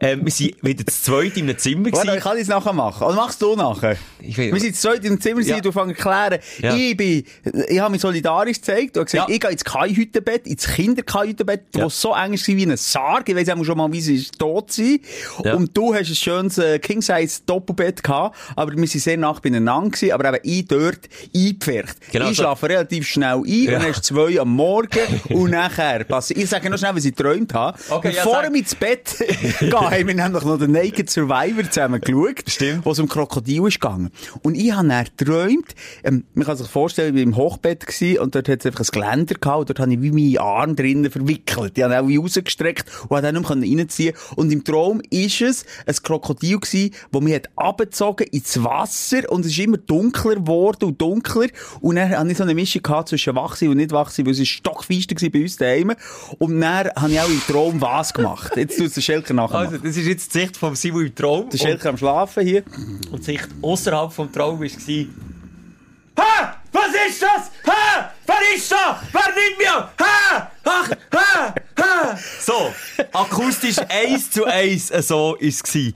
Ähm, 0.00 0.24
wir 0.24 0.30
sind 0.32 0.54
wieder 0.62 0.86
zu 0.86 1.02
zweit 1.02 1.36
in 1.36 1.44
einem 1.48 1.58
Zimmer 1.58 1.86
Warte, 1.92 1.96
ich 1.98 2.02
gewesen. 2.06 2.20
kann 2.22 2.36
es 2.38 2.48
nachher 2.48 2.72
machen. 2.72 3.04
Oder 3.06 3.16
machst 3.16 3.42
du 3.42 3.56
nachher? 3.56 3.96
Ich 4.20 4.36
will- 4.38 4.52
Wir 4.52 4.60
sind 4.60 4.76
zu 4.76 4.82
zweit 4.88 5.04
im 5.04 5.20
Zimmer, 5.20 5.40
Ja. 5.42 5.56
ja. 5.56 5.60
du 5.60 5.72
fängst 5.72 5.98
erklären. 5.98 6.40
Ja. 6.60 6.74
Ich 6.74 6.96
bin, 6.96 7.24
ich 7.68 7.78
habe 7.80 7.90
mich 7.92 8.00
solidarisch 8.00 8.58
gezeigt. 8.58 8.96
Du 8.96 9.00
hast 9.00 9.10
gesagt, 9.12 9.28
Ja. 9.28 9.34
ich 9.34 9.40
gehe 9.40 9.50
ins 9.50 9.64
Kai-Hüttenbett, 9.64 10.46
ins 10.46 10.66
Kinder-Kai-Hüttenbett, 10.68 11.62
Ja. 11.74 11.84
das 11.84 12.00
so 12.00 12.14
eng 12.14 12.32
ist 12.34 12.46
wie 12.46 12.62
ein 12.64 12.76
Sarg. 12.76 13.28
Ich 13.28 13.34
weiss 13.36 13.48
auch 13.48 13.64
schon 13.64 13.76
mal, 13.78 13.90
wie 13.92 14.00
sie 14.00 14.22
tot 14.38 14.72
sein. 14.72 15.00
Ja. 15.44 15.54
Und 15.54 15.76
du 15.76 15.94
hast 15.94 16.08
ein 16.08 16.14
schönes 16.14 16.58
äh, 16.58 16.78
King-Size-Doppelbett 16.78 18.02
gehabt. 18.02 18.36
Aber 18.56 18.72
wir 18.76 18.86
sind 18.86 19.00
sehr 19.00 19.16
nah 19.16 19.32
beieinander 19.32 19.90
gewesen. 19.90 20.12
Aber 20.12 20.28
eben 20.28 20.38
ich 20.42 20.66
dort 20.66 21.00
eingepfercht. 21.34 21.96
Genau 22.12 22.30
ich 22.30 22.36
so. 22.36 22.42
schlafe 22.44 22.68
relativ 22.68 23.06
schnell 23.06 23.38
ein. 23.38 23.44
Ja. 23.46 23.74
Und 23.76 23.82
dann 23.82 23.90
ist 23.90 24.04
zwei 24.04 24.40
am 24.40 24.50
Morgen. 24.50 24.88
und 25.30 25.50
nachher 25.50 26.04
passiert. 26.04 26.38
Ich 26.40 26.48
sage 26.48 26.70
noch 26.70 26.78
schnell, 26.78 26.94
was 26.94 27.04
ich 27.04 27.14
geträumt 27.14 27.52
habe. 27.54 27.78
Okay, 27.88 28.12
ja, 28.14 28.22
Bevor 28.24 28.42
sag. 28.42 28.50
ich 28.52 28.58
ins 28.60 28.74
Bett 28.74 29.14
gehe, 29.60 29.70
haben 29.98 30.06
wir 30.06 30.14
nämlich 30.14 30.44
noch 30.44 30.58
den 30.58 30.72
Naked 30.72 31.10
Survivor 31.10 31.70
zusammen 31.70 32.00
geschaut. 32.00 32.44
Stimmt. 32.46 32.84
Wo 32.84 32.92
es 32.92 32.98
um 32.98 33.08
Krokodil 33.08 33.66
ist 33.66 33.80
gegangen. 33.80 34.10
Und 34.42 34.54
ich 34.54 34.72
habe 34.72 34.88
dann 34.88 35.06
geträumt, 35.16 35.74
ähm, 36.04 36.24
man 36.34 36.46
kann 36.46 36.56
sich 36.56 36.68
vorstellen, 36.68 37.16
ich 37.16 37.22
war 37.22 37.22
im 37.22 37.36
Hochbett 37.36 37.86
gewesen, 37.86 38.18
und 38.20 38.34
dort 38.34 38.48
hat 38.48 38.60
es 38.60 38.66
einfach 38.66 38.80
ein 38.80 38.86
Geländer 38.92 39.34
gehabt 39.34 39.60
und 39.60 39.70
dort 39.70 39.80
habe 39.80 39.92
ich 39.92 40.02
wie 40.02 40.12
meinen 40.12 40.38
Arm 40.38 40.76
drinnen 40.76 41.10
verwickelt. 41.10 41.76
Die 41.76 41.84
haben 41.84 41.92
auch 41.92 42.08
wie 42.08 42.16
rausgestreckt 42.16 42.86
und 43.08 43.16
habe 43.16 43.22
dann 43.22 43.34
nicht 43.34 43.48
mehr 43.48 43.78
reinziehen 43.78 44.14
Und 44.36 44.52
im 44.52 44.64
Traum 44.64 45.00
ist 45.10 45.40
es 45.40 45.64
ein 45.86 45.94
Krokodil 46.02 46.60
gewesen, 46.60 46.94
das 47.10 47.22
mich 47.22 47.34
hat 47.34 47.48
abgezogen 47.56 48.26
ins 48.28 48.62
Wasser 48.62 49.30
und 49.30 49.44
es 49.44 49.52
ist 49.52 49.58
immer 49.58 49.78
dunkler 49.78 50.36
geworden 50.36 50.84
und 50.84 51.00
dunkler. 51.00 51.48
Und 51.80 51.96
dann 51.96 52.10
habe 52.10 52.30
ich 52.30 52.36
so 52.36 52.42
eine 52.42 52.54
Mischung 52.54 52.82
gehabt 52.82 53.08
zwischen 53.08 53.34
wach 53.34 53.56
sein 53.56 53.70
und 53.70 53.78
nicht 53.78 53.92
wach 53.92 54.10
sein, 54.10 54.26
weil 54.26 54.32
es 54.32 54.40
ist 54.40 54.48
stockfeister 54.48 55.14
bei 55.30 55.42
uns 55.42 55.56
daheim. 55.56 55.94
Und 56.38 56.60
dann 56.60 56.90
habe 56.94 57.10
ich 57.10 57.20
auch 57.20 57.28
im 57.28 57.40
Traum 57.46 57.80
was 57.80 58.12
gemacht. 58.12 58.56
Jetzt 58.56 58.80
es 58.80 58.94
der 58.94 59.00
Schelker 59.00 59.34
nachher 59.34 59.58
Also. 59.58 59.77
Das 59.82 59.96
ist 59.96 60.06
jetzt 60.06 60.34
die 60.34 60.40
Sicht 60.40 60.56
vom 60.56 60.74
Simon 60.74 61.06
im 61.06 61.14
Traum. 61.14 61.48
Der 61.50 61.58
Schelker 61.58 61.90
am 61.90 61.96
Schlafen 61.96 62.44
hier. 62.46 62.62
Und, 62.66 63.12
und 63.12 63.20
die 63.20 63.24
Sicht 63.32 63.48
außerhalb 63.62 64.12
vom 64.12 64.32
Traum 64.32 64.60
war, 64.60 64.66
Hä? 64.66 66.48
Was 66.72 66.88
ist 67.08 67.22
das? 67.22 67.50
Hä? 67.64 68.04
Wer 68.26 68.56
ist 68.56 68.72
da? 68.72 69.00
Wer 69.12 69.34
nimmt 69.34 69.58
mir? 69.58 69.90
Hä? 69.98 70.42
Ach, 70.64 70.90
hä? 70.90 71.52
So, 72.40 72.72
akustisch 73.12 73.76
eins 73.88 74.30
zu 74.30 74.44
eins, 74.44 74.90
äh, 74.90 75.02
so 75.02 75.34
ist 75.36 75.66
es. 75.68 75.74
Ich 75.74 75.94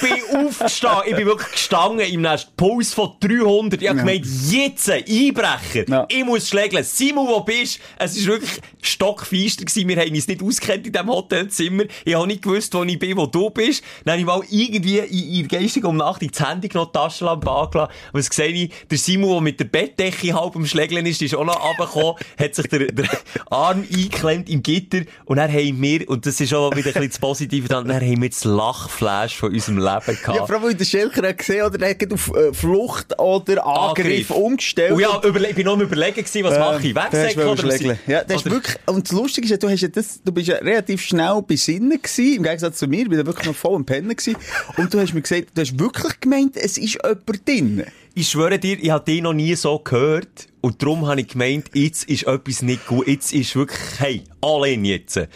bin 0.00 0.46
aufgestanden, 0.46 1.02
ich 1.10 1.16
bin 1.16 1.26
wirklich 1.26 1.50
gestanden 1.52 2.06
im 2.06 2.22
nächsten 2.22 2.50
Puls 2.56 2.94
von 2.94 3.12
300. 3.20 3.82
Ich 3.82 3.88
hab 3.88 3.96
Ja. 3.96 4.02
gemeint, 4.02 4.24
jetzt 4.50 4.88
ein 4.88 5.04
Einbrecher. 5.06 5.88
Ja. 5.88 6.06
Ich 6.08 6.24
muss 6.24 6.48
schlägeln. 6.48 6.84
Simon, 6.84 7.26
wo 7.26 7.40
bist? 7.40 7.80
Es 7.98 8.16
ist 8.16 8.26
wirklich 8.26 8.60
stockfeister 8.80 9.64
gewesen. 9.64 9.88
Wir 9.88 9.96
haben 10.00 10.14
uns 10.14 10.28
nicht 10.28 10.42
ausgekannt 10.42 10.86
in 10.86 10.92
diesem 10.92 11.08
Hotelzimmer. 11.10 11.84
Ich 12.04 12.14
habe 12.14 12.26
nicht 12.28 12.42
gewusst, 12.42 12.72
wo 12.74 12.84
ich 12.84 12.98
bin, 12.98 13.16
wo 13.16 13.26
du 13.26 13.50
bist. 13.50 13.82
Dann 14.04 14.12
habe 14.12 14.20
ich 14.20 14.26
mal 14.26 14.42
irgendwie 14.48 14.98
in, 14.98 15.40
in 15.40 15.48
geistiger 15.48 15.88
Umnachtung 15.88 16.30
das 16.30 16.48
Handy 16.48 16.68
genommen, 16.68 16.90
die 16.94 16.98
Taschenlampe 16.98 17.50
angelassen. 17.50 17.92
Und 18.12 18.20
was 18.20 18.26
sehe 18.34 18.48
ich? 18.48 18.70
Der 18.88 18.98
Simon, 18.98 19.30
der 19.32 19.40
mit 19.42 19.60
der 19.60 19.64
Bettdecke 19.66 20.32
halb 20.32 20.54
am 20.56 20.64
Schlägeln 20.64 21.04
ist, 21.04 21.20
ist 21.20 21.34
auch 21.34 21.44
noch 21.44 21.62
runtergekommen, 21.62 22.14
hat 22.38 22.54
sich 22.54 22.68
der, 22.68 22.86
der 22.92 23.08
Arm 23.50 23.84
eingeklemmt 23.92 24.48
im 24.48 24.62
Gitter. 24.62 24.85
Und 25.24 25.36
dann 25.36 25.50
haben 25.50 25.82
wir, 25.82 26.08
und 26.08 26.26
das 26.26 26.40
ist 26.40 26.54
auch 26.54 26.70
wieder 26.70 26.88
ein 26.88 26.92
bisschen 26.92 27.08
das 27.08 27.18
Positive, 27.18 27.68
dann, 27.68 27.86
dann 27.88 28.00
haben 28.00 28.22
wir 28.22 28.28
das 28.28 28.44
Lachflash 28.44 29.36
von 29.36 29.52
unserem 29.52 29.78
Leben 29.78 30.18
gehabt. 30.20 30.36
Ja, 30.36 30.46
vor 30.46 30.62
allem, 30.62 30.76
der 30.76 30.84
Schelker 30.84 31.28
hat 31.28 31.38
gesehen, 31.38 31.64
oder 31.64 31.86
er 31.86 31.90
hat 31.90 32.12
auf 32.12 32.32
äh, 32.34 32.52
Flucht 32.52 33.18
oder 33.18 33.66
Angriff, 33.66 34.30
umgestellt. 34.30 34.92
Und 34.92 35.00
ja, 35.00 35.20
überle 35.24 35.48
ich 35.48 35.54
bin 35.54 35.66
noch 35.66 35.74
am 35.74 35.80
überlegen 35.80 36.24
gewesen, 36.24 36.44
was 36.44 36.58
mache 36.58 36.80
ich? 36.80 36.90
Ähm, 36.90 36.96
Wegsäcke 36.96 37.40
du 37.40 37.50
hast 37.50 37.64
oder 37.64 37.72
was? 37.72 37.98
Ja, 38.06 38.24
das 38.24 38.36
ist 38.36 38.50
wirklich, 38.50 38.76
und 38.86 39.06
das 39.06 39.12
Lustige 39.12 39.44
ist 39.46 39.50
ja, 39.50 39.56
du 39.56 39.68
hast 39.68 39.80
ja 39.80 39.88
das, 39.88 40.20
du 40.22 40.32
bist 40.32 40.48
ja 40.48 40.56
relativ 40.56 41.02
schnell 41.02 41.42
besinnen 41.46 42.00
gewesen, 42.00 42.36
im 42.36 42.42
Gegensatz 42.42 42.78
zu 42.78 42.86
mir, 42.86 43.02
ich 43.02 43.08
bin 43.08 43.18
ja 43.18 43.26
wirklich 43.26 43.46
noch 43.46 43.56
voll 43.56 43.76
am 43.76 43.84
Pennen 43.84 44.14
gewesen. 44.14 44.36
Und 44.76 44.92
du 44.92 45.00
hast 45.00 45.14
mir 45.14 45.22
gesagt, 45.22 45.48
du 45.54 45.60
hast 45.60 45.78
wirklich 45.78 46.20
gemeint, 46.20 46.56
es 46.56 46.78
ist 46.78 46.98
jemand 47.02 47.48
drin. 47.48 47.84
Ich 48.18 48.30
schwöre 48.30 48.58
dir, 48.58 48.78
ich 48.82 48.88
habe 48.88 49.04
dich 49.04 49.20
noch 49.20 49.34
nie 49.34 49.54
so 49.56 49.78
gehört. 49.78 50.48
Und 50.62 50.80
darum 50.80 51.06
habe 51.06 51.20
ich 51.20 51.28
gemeint, 51.28 51.68
jetzt 51.74 52.04
ist 52.04 52.22
etwas 52.22 52.62
nicht 52.62 52.86
gut. 52.86 53.06
Jetzt 53.06 53.34
ist 53.34 53.54
wirklich, 53.54 53.78
hey, 53.98 54.24
alle 54.40 54.72
in 54.72 54.86
jetzt. 54.86 55.16
Du 55.16 55.28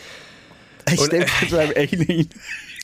so 0.97 1.59
einen 1.59 1.72
rein? 1.72 2.28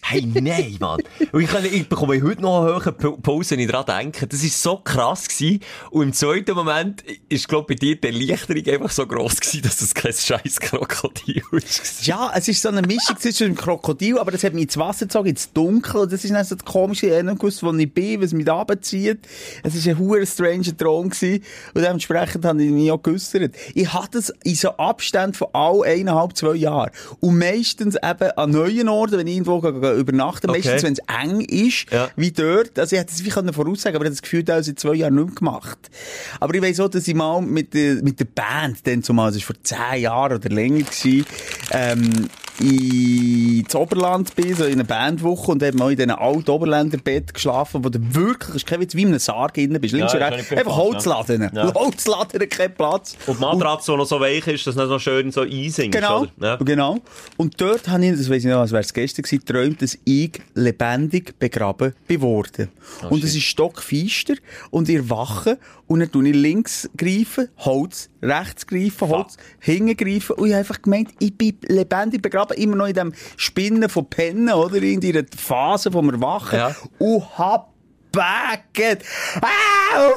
Hey, 0.08 0.24
nein, 0.24 0.76
Mann. 0.78 1.00
Und 1.32 1.42
ich, 1.42 1.88
bekomme 1.88 2.22
heute 2.22 2.40
noch 2.40 2.64
einen 2.64 2.76
hohen 2.76 2.92
Pu- 2.94 3.20
Puls, 3.20 3.50
wenn 3.50 3.58
ich 3.58 3.66
daran 3.68 3.86
denke. 4.04 4.28
Das 4.28 4.40
war 4.40 4.50
so 4.50 4.76
krass. 4.76 5.26
Gewesen. 5.26 5.58
Und 5.90 6.02
im 6.04 6.12
zweiten 6.12 6.54
Moment 6.54 7.02
ist, 7.28 7.48
glaube 7.48 7.72
ich, 7.74 7.80
bei 7.80 7.86
dir 7.86 7.96
die 7.96 8.06
Erleichterung 8.28 8.74
einfach 8.74 8.94
so 8.94 9.04
gross 9.04 9.40
gewesen, 9.40 9.62
dass 9.62 9.80
es 9.80 9.94
kein 9.94 10.12
scheiß 10.12 10.60
Krokodil 10.60 11.42
ist. 11.52 12.06
Ja, 12.06 12.30
es 12.36 12.46
ist 12.46 12.62
so 12.62 12.68
eine 12.68 12.82
Mischung 12.82 13.18
zwischen 13.18 13.48
dem 13.48 13.56
Krokodil, 13.56 14.18
aber 14.18 14.30
das 14.30 14.44
hat 14.44 14.54
mich 14.54 14.62
ins 14.64 14.76
Wasser 14.76 15.06
gezogen, 15.06 15.30
ins 15.30 15.52
Dunkel. 15.52 16.02
Und 16.02 16.12
das 16.12 16.22
ist 16.24 16.32
dann 16.32 16.44
so 16.44 16.54
das 16.54 16.64
komische, 16.64 17.08
gewusst, 17.08 17.64
wo 17.64 17.72
ich 17.72 17.92
bin, 17.92 18.22
was 18.22 18.32
mich 18.32 18.48
abzieht. 18.48 19.18
Es 19.64 19.74
war 19.86 19.92
ein 19.92 19.98
hoher 19.98 20.24
stranger 20.24 20.70
gewesen. 20.72 21.42
Und 21.74 21.82
dementsprechend 21.82 22.44
habe 22.44 22.62
ich 22.62 22.70
mich 22.70 22.92
auch 22.92 23.02
geäussert. 23.02 23.56
Ich 23.74 23.92
hatte 23.92 24.18
es 24.18 24.32
in 24.44 24.54
so 24.54 24.68
Abständen 24.76 25.34
von 25.34 25.48
all 25.52 25.82
eineinhalb, 25.82 26.36
zwei 26.36 26.54
Jahren. 26.54 26.92
Und 27.18 27.38
meistens 27.40 27.96
eben 27.96 28.30
an 28.36 28.50
neuen 28.52 28.88
Orten, 28.88 29.18
wenn 29.18 29.26
ich 29.26 29.34
irgendwo 29.34 29.60
gehe 29.60 29.95
übernachten, 29.96 30.50
Okay. 30.50 30.58
meistens, 30.64 30.82
wenn 30.82 30.92
es 30.94 31.00
eng 31.24 31.40
ist, 31.40 31.86
Ja. 31.90 32.08
wie 32.16 32.30
dort. 32.30 32.78
Also 32.78 32.96
ich 32.96 33.00
hätte 33.00 33.12
es 33.12 33.24
wie 33.24 33.28
können 33.30 33.52
voraussagen, 33.52 33.96
aber 33.96 34.04
ich 34.04 34.08
habe 34.08 34.14
das 34.16 34.22
Gefühl, 34.22 34.42
da 34.44 34.62
seit 34.62 34.78
zwei 34.78 34.94
Jahren 34.94 35.14
nicht 35.14 35.26
mehr 35.26 35.34
gemacht. 35.34 35.78
Aber 36.40 36.54
ich 36.54 36.62
weiss 36.62 36.80
auch, 36.80 36.88
dass 36.88 37.06
ich 37.08 37.14
mal 37.14 37.40
mit 37.42 37.74
der, 37.74 37.96
mit 38.02 38.20
der 38.20 38.26
Band, 38.26 38.86
dann 38.86 39.02
zumal, 39.02 39.30
das 39.32 39.40
war 39.40 39.46
vor 39.54 39.56
zehn 39.62 40.02
Jahren 40.02 40.36
oder 40.36 40.48
länger 40.48 40.84
gewesen, 40.84 41.26
ähm, 41.72 42.28
ins 42.60 43.74
Oberland 43.74 44.34
bin, 44.34 44.54
so 44.54 44.64
in 44.64 44.74
einer 44.74 44.84
Bandwoche 44.84 45.52
und 45.52 45.62
eben 45.62 45.80
auch 45.80 45.90
in 45.90 45.96
diesen 45.96 46.10
alten 46.10 46.50
Oberländerbett 46.50 47.34
geschlafen, 47.34 47.84
wo 47.84 47.88
du 47.88 47.98
wirklich, 48.14 48.56
ist 48.56 48.66
kein 48.66 48.80
Witz, 48.80 48.94
wie 48.94 49.02
in 49.02 49.08
einem 49.08 49.18
Sarg 49.18 49.58
innen 49.58 49.80
bist. 49.80 49.94
Links 49.94 50.12
Ja, 50.12 50.26
und 50.26 50.32
rechts, 50.34 50.52
ich 50.52 50.58
einfach 50.58 50.76
Holzladen. 50.76 51.50
Ja. 51.54 51.74
Holzladen, 51.74 52.48
kein 52.48 52.74
Platz. 52.74 53.16
Und 53.26 53.38
die 53.38 53.40
Matratze, 53.40 53.92
die 53.92 53.98
noch 53.98 54.06
so 54.06 54.20
weich 54.20 54.46
ist, 54.46 54.66
dass 54.66 54.76
es 54.76 54.88
so 54.88 54.98
schön 54.98 55.30
so 55.30 55.42
einsinkt. 55.42 55.94
Genau, 55.94 56.22
Oder? 56.22 56.30
Ja. 56.40 56.56
genau. 56.56 56.98
Und 57.36 57.60
dort 57.60 57.88
habe 57.88 58.04
ich, 58.06 58.12
das 58.12 58.30
weiss 58.30 58.44
ich 58.44 58.50
noch, 58.50 58.60
als 58.60 58.72
wäre 58.72 58.82
es 58.82 58.92
gestern 58.92 59.22
gewesen, 59.22 59.44
geträumt, 59.44 59.82
dass 59.82 59.98
ich 60.04 60.32
lebendig 60.54 61.38
begraben 61.38 61.94
bin 62.06 62.20
worden. 62.22 62.68
Ah, 63.02 63.08
und 63.08 63.22
es 63.22 63.34
ist 63.34 63.44
stockfeister 63.44 64.34
und 64.70 64.88
ihr 64.88 65.08
wache 65.10 65.58
und 65.86 66.00
dann 66.00 66.10
tue 66.10 66.28
ich 66.28 66.34
links 66.34 66.88
greifen, 66.96 67.48
Holz, 67.58 68.08
rechts 68.26 68.66
greifen, 68.66 69.08
Holz, 69.08 69.36
hinten 69.60 69.96
greifen 69.96 70.32
und 70.36 70.46
ich 70.46 70.52
habe 70.52 70.60
einfach 70.60 70.82
gemeint, 70.82 71.10
ich 71.18 71.36
bin 71.36 71.56
lebendig 71.62 72.22
begraben, 72.22 72.56
immer 72.56 72.76
noch 72.76 72.86
in 72.86 72.94
dem 72.94 73.12
Spinnen 73.36 73.88
von 73.88 74.08
Pennen, 74.10 74.52
oder? 74.52 74.76
In 74.82 75.00
dieser 75.00 75.22
Phase 75.36 75.90
vom 75.90 76.10
Erwachen. 76.10 76.58
Ja. 76.58 76.74
Und 76.98 77.38
hab 77.38 77.72
Backet! 78.12 79.02
Ah, 79.40 80.10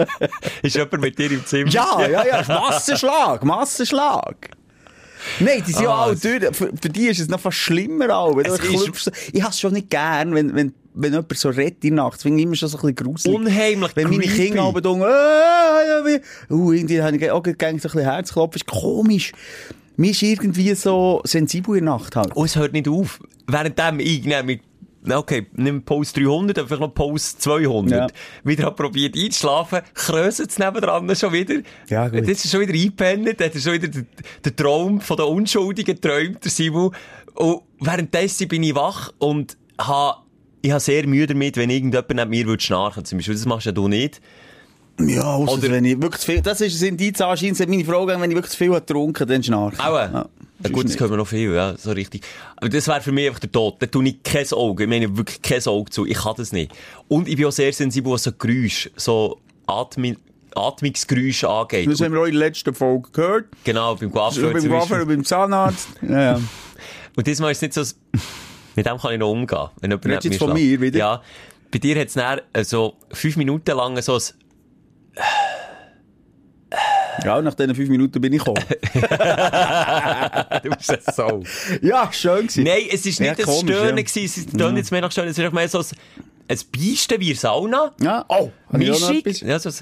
Ist 0.62 0.76
jemand 0.76 1.00
mit 1.00 1.18
dir 1.18 1.30
im 1.30 1.44
Zimmer? 1.44 1.70
Ja, 1.70 2.06
ja, 2.06 2.26
ja, 2.26 2.44
Massenschlag, 2.46 3.44
Massenschlag. 3.44 4.50
Nein, 5.38 5.62
die 5.66 5.72
sind 5.72 5.82
ja 5.84 5.90
Ah, 5.90 6.02
alle 6.04 6.14
es- 6.14 6.20
durch. 6.20 6.44
Für, 6.56 6.70
für 6.80 6.88
die 6.88 7.06
ist 7.08 7.20
es 7.20 7.28
noch 7.28 7.40
fast 7.40 7.58
schlimmer 7.58 8.14
auch. 8.16 8.36
Wenn 8.36 8.44
du 8.44 8.54
ich 8.54 9.42
hasse 9.42 9.50
es 9.50 9.60
schon 9.60 9.72
nicht 9.74 9.90
gern, 9.90 10.34
wenn, 10.34 10.54
wenn, 10.54 10.74
wenn 10.94 11.12
jemand 11.12 11.36
so 11.36 11.48
redet 11.48 11.84
in 11.84 11.96
der 11.96 12.04
Nacht. 12.04 12.22
Finde 12.22 12.38
ich 12.38 12.44
immer 12.44 12.56
schon 12.56 12.68
so 12.68 12.78
ein 12.78 12.94
bisschen 12.94 12.96
gruselig. 12.96 13.36
Unheimlich 13.36 13.90
Wenn 13.94 14.10
meine 14.10 14.22
creepy. 14.22 14.46
Kinder 14.48 14.68
oben 14.68 14.82
tun, 14.82 15.02
äh, 15.02 16.20
uh, 16.52 16.72
irgendwie 16.72 17.02
habe 17.02 17.16
ich 17.16 17.30
auch 17.30 17.42
gerne 17.42 17.78
so 17.78 17.88
ein 17.88 17.92
bisschen 17.92 18.00
Herzklopfen. 18.00 18.60
Ist 18.60 18.66
komisch. 18.66 19.32
Mir 19.96 20.10
ist 20.10 20.22
irgendwie 20.22 20.74
so 20.74 21.20
sensibel 21.24 21.76
in 21.76 21.84
der 21.84 21.94
Nacht 21.94 22.16
halt. 22.16 22.34
Und 22.34 22.46
es 22.46 22.56
hört 22.56 22.72
nicht 22.72 22.88
auf. 22.88 23.20
Währenddem 23.46 24.00
ich 24.00 24.24
nehme 24.24 24.44
mit 24.44 24.60
Okay, 25.08 25.46
nimm 25.54 25.82
Pause 25.82 26.12
300, 26.14 26.58
dann 26.58 26.66
vielleicht 26.66 26.82
noch 26.82 26.94
Pause 26.94 27.38
200. 27.38 28.10
Ja. 28.10 28.16
Wieder 28.44 28.70
probiert 28.70 29.16
einzuschlafen, 29.16 29.80
kröselt 29.94 30.50
es 30.50 30.58
nebendran 30.58 31.14
schon 31.16 31.32
wieder. 31.32 31.62
Ja, 31.88 32.08
gut. 32.08 32.20
Das 32.20 32.44
ist 32.44 32.50
schon 32.50 32.60
wieder 32.60 32.74
eingepennt, 32.74 33.40
hat 33.40 33.54
er 33.54 33.60
schon 33.60 33.72
wieder 33.72 33.88
den 33.88 34.56
Traum 34.56 35.00
von 35.00 35.16
der 35.16 35.26
Unschuldigen 35.26 35.94
geträumt, 35.94 36.44
der 36.44 36.50
Simon. 36.50 36.94
Und 37.34 37.62
währenddessen 37.80 38.48
bin 38.48 38.62
ich 38.62 38.74
wach 38.74 39.10
und 39.18 39.56
habe 39.78 40.18
ich 40.62 40.70
habe 40.70 40.80
sehr 40.80 41.06
Mühe 41.06 41.26
damit, 41.26 41.56
wenn 41.56 41.70
irgendjemand 41.70 42.10
neben 42.10 42.30
mir 42.30 42.46
würde 42.46 42.62
schnarchen. 42.62 43.04
Zum 43.04 43.18
Beispiel, 43.18 43.34
das 43.34 43.46
machst 43.46 43.66
ja 43.66 43.72
du 43.72 43.88
nicht. 43.88 44.20
Ja, 44.98 45.36
Oder- 45.36 45.62
wenn 45.62 45.84
ich 45.84 46.00
wirklich 46.00 46.20
zu 46.20 46.32
viel, 46.32 46.42
das 46.42 46.60
ist 46.60 46.82
ein 46.82 46.88
Indiz 46.88 47.20
anscheinend, 47.20 47.58
meine 47.58 47.82
gegangen, 47.82 48.20
wenn 48.20 48.30
ich 48.30 48.36
wirklich 48.36 48.52
zu 48.52 48.58
viel 48.58 48.68
habe 48.68 48.80
getrunken, 48.80 49.26
dann 49.26 49.42
schnarche 49.42 49.76
ich. 49.76 49.80
Auch? 49.80 50.26
Ja, 50.62 50.68
gut, 50.70 50.84
das 50.84 50.96
können 50.98 51.10
wir 51.10 51.16
noch 51.16 51.26
viel, 51.26 51.54
ja, 51.54 51.74
so 51.76 51.92
richtig. 51.92 52.22
Aber 52.56 52.68
das 52.68 52.86
wäre 52.86 53.00
für 53.00 53.12
mich 53.12 53.28
einfach 53.28 53.40
der 53.40 53.50
Tod. 53.50 53.76
Da 53.80 53.86
tue 53.86 54.06
ich 54.06 54.22
kein 54.22 54.46
Auge. 54.52 54.84
Ich 54.84 54.90
meine 54.90 55.16
wirklich 55.16 55.40
kein 55.40 55.64
Auge 55.66 55.90
zu. 55.90 56.04
Ich 56.04 56.18
kann 56.18 56.34
das 56.36 56.52
nicht. 56.52 56.72
Und 57.08 57.28
ich 57.28 57.36
bin 57.36 57.46
auch 57.46 57.52
sehr 57.52 57.72
sensibel, 57.72 58.12
was 58.12 58.24
so 58.24 58.32
Geräusche, 58.32 58.90
so 58.96 59.38
Atmi 59.66 60.16
Atmungsgeräusche 60.54 61.48
angeht. 61.48 61.88
Das 61.90 62.00
haben 62.00 62.12
wir 62.12 62.20
auch 62.20 62.26
in 62.26 62.32
der 62.32 62.40
letzten 62.40 62.74
Folge 62.74 63.08
gehört. 63.12 63.46
Genau, 63.64 63.94
beim 63.94 64.10
Coiffeur 64.10 64.52
beim 64.52 65.00
und 65.02 65.08
beim 65.08 65.24
Zahnarzt. 65.24 65.88
Ja, 66.02 66.20
ja. 66.20 66.40
Und 67.16 67.26
diesmal 67.26 67.50
ist 67.50 67.58
es 67.58 67.62
nicht 67.62 67.74
so, 67.74 67.96
mit 68.76 68.86
dem 68.86 68.98
kann 68.98 69.12
ich 69.12 69.18
noch 69.18 69.30
umgehen. 69.30 69.68
Wenn 69.80 69.90
jemand 69.90 70.06
Redest 70.06 70.24
jetzt 70.24 70.38
von 70.38 70.52
mir 70.52 70.80
wieder? 70.80 70.98
Ja. 70.98 71.22
Bei 71.70 71.78
dir 71.78 72.00
hat 72.00 72.08
es 72.08 72.14
dann 72.14 72.40
so 72.62 72.96
fünf 73.12 73.36
Minuten 73.36 73.76
lang 73.76 74.00
so 74.02 74.14
ein, 74.14 74.22
ja, 77.24 77.42
nach 77.42 77.54
diesen 77.54 77.74
fünf 77.74 77.88
Minuten 77.88 78.20
bin 78.20 78.32
ich 78.32 78.38
gekommen. 78.38 78.64
du 80.62 80.70
bist 80.70 80.90
ein 80.90 81.14
Sau. 81.14 81.42
ja, 81.82 82.10
schön 82.12 82.46
gewesen. 82.46 82.64
Nein, 82.64 82.82
es 82.90 83.04
ist 83.04 83.18
Ja, 83.18 83.26
nicht 83.26 83.40
das 83.40 83.46
komisch, 83.46 83.76
Stöhnen 83.76 83.96
ja. 83.98 84.02
gewesen. 84.02 84.24
Es 84.24 84.36
ist 84.36 84.58
tönt 84.58 84.76
jetzt 84.76 84.90
mehr 84.90 85.00
nach 85.00 85.12
Stöhnen. 85.12 85.28
Es 85.30 85.38
ist 85.38 85.52
mehr 85.52 85.68
so 85.68 85.78
ein, 85.78 85.86
ein 86.48 86.58
Beisten 86.72 87.20
wie 87.20 87.34
Sauna. 87.34 87.92
Ja, 88.00 88.24
oh, 88.28 88.50
Mischung. 88.70 89.22
Ja, 89.24 89.58
so 89.58 89.68
ein, 89.68 89.74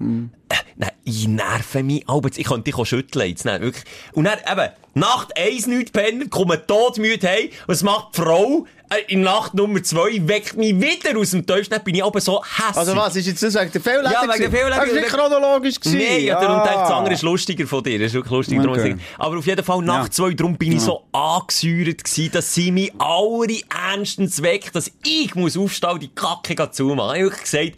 äh, 0.00 0.54
Nein, 0.78 0.90
ich 1.04 1.26
nerve 1.26 1.82
mich. 1.82 2.06
Aber 2.08 2.28
ich 2.34 2.44
könnte 2.44 2.64
dich 2.64 2.74
auch 2.76 2.84
schütteln 2.84 3.28
jetzt. 3.30 3.44
Nein, 3.46 3.62
wirklich. 3.62 3.84
Und 4.12 4.24
dann 4.24 4.38
eben, 4.40 4.70
Nacht 4.94 5.36
eins 5.36 5.66
nicht 5.66 5.92
pennen, 5.92 6.28
kommen 6.30 6.58
todmüde 6.66 7.28
heim. 7.28 7.48
Was 7.66 7.82
macht 7.82 8.16
die 8.16 8.22
Frau? 8.22 8.66
Äh, 8.90 9.12
In 9.12 9.22
Nacht 9.22 9.52
Nummer 9.54 9.82
zwei 9.82 10.20
weckt 10.28 10.56
mich 10.56 10.74
wieder 10.80 11.18
aus 11.18 11.30
dem 11.32 11.44
Tisch. 11.46 11.68
Dann 11.68 11.82
bin 11.82 11.94
ich 11.96 12.04
aber 12.04 12.20
so 12.20 12.42
hässlich. 12.44 12.76
Also 12.76 12.96
was, 12.96 13.16
ist 13.16 13.26
jetzt 13.26 13.42
das 13.42 13.54
wegen 13.54 13.72
der 13.72 13.80
Fehllegung? 13.80 14.12
Ja, 14.12 14.22
wegen 14.22 14.38
der? 14.38 14.50
Fehllegung. 14.50 14.70
Das 14.78 14.88
war 14.88 14.94
nicht 14.94 15.08
chronologisch. 15.08 15.80
gewesen. 15.80 15.98
Nein, 15.98 16.24
ja. 16.24 16.40
darum 16.40 16.56
Ah. 16.60 16.64
denke 16.64 16.76
ich, 16.76 16.82
das 16.88 16.90
andere 16.92 17.14
ist 17.14 17.22
lustiger 17.22 17.66
von 17.66 17.82
dir. 17.82 17.98
Das 17.98 18.06
ist 18.08 18.14
wirklich 18.14 18.32
lustiger. 18.32 18.62
darum 18.62 18.78
Okay. 18.78 18.96
ich- 18.98 19.18
Aber 19.20 19.38
auf 19.38 19.46
jeden 19.46 19.64
Fall 19.64 19.82
nach 19.82 20.04
Ja. 20.04 20.10
zwei, 20.10 20.34
darum 20.34 20.56
bin 20.56 20.72
ich 20.72 20.80
so 20.80 21.02
angesäuert 21.12 22.04
gewesen, 22.04 22.30
dass 22.32 22.54
sie 22.54 22.70
mich 22.70 22.92
alle 22.98 23.58
ernstens 23.90 24.42
weckt, 24.42 24.74
dass 24.76 24.90
ich 25.04 25.34
muss 25.34 25.56
aufstehen 25.56 25.90
und 25.90 26.02
die 26.02 26.08
Kacke 26.14 26.70
zumachen. 26.70 27.16
Ich 27.16 27.22
habe 27.22 27.30
wirklich 27.30 27.42
gesagt, 27.50 27.72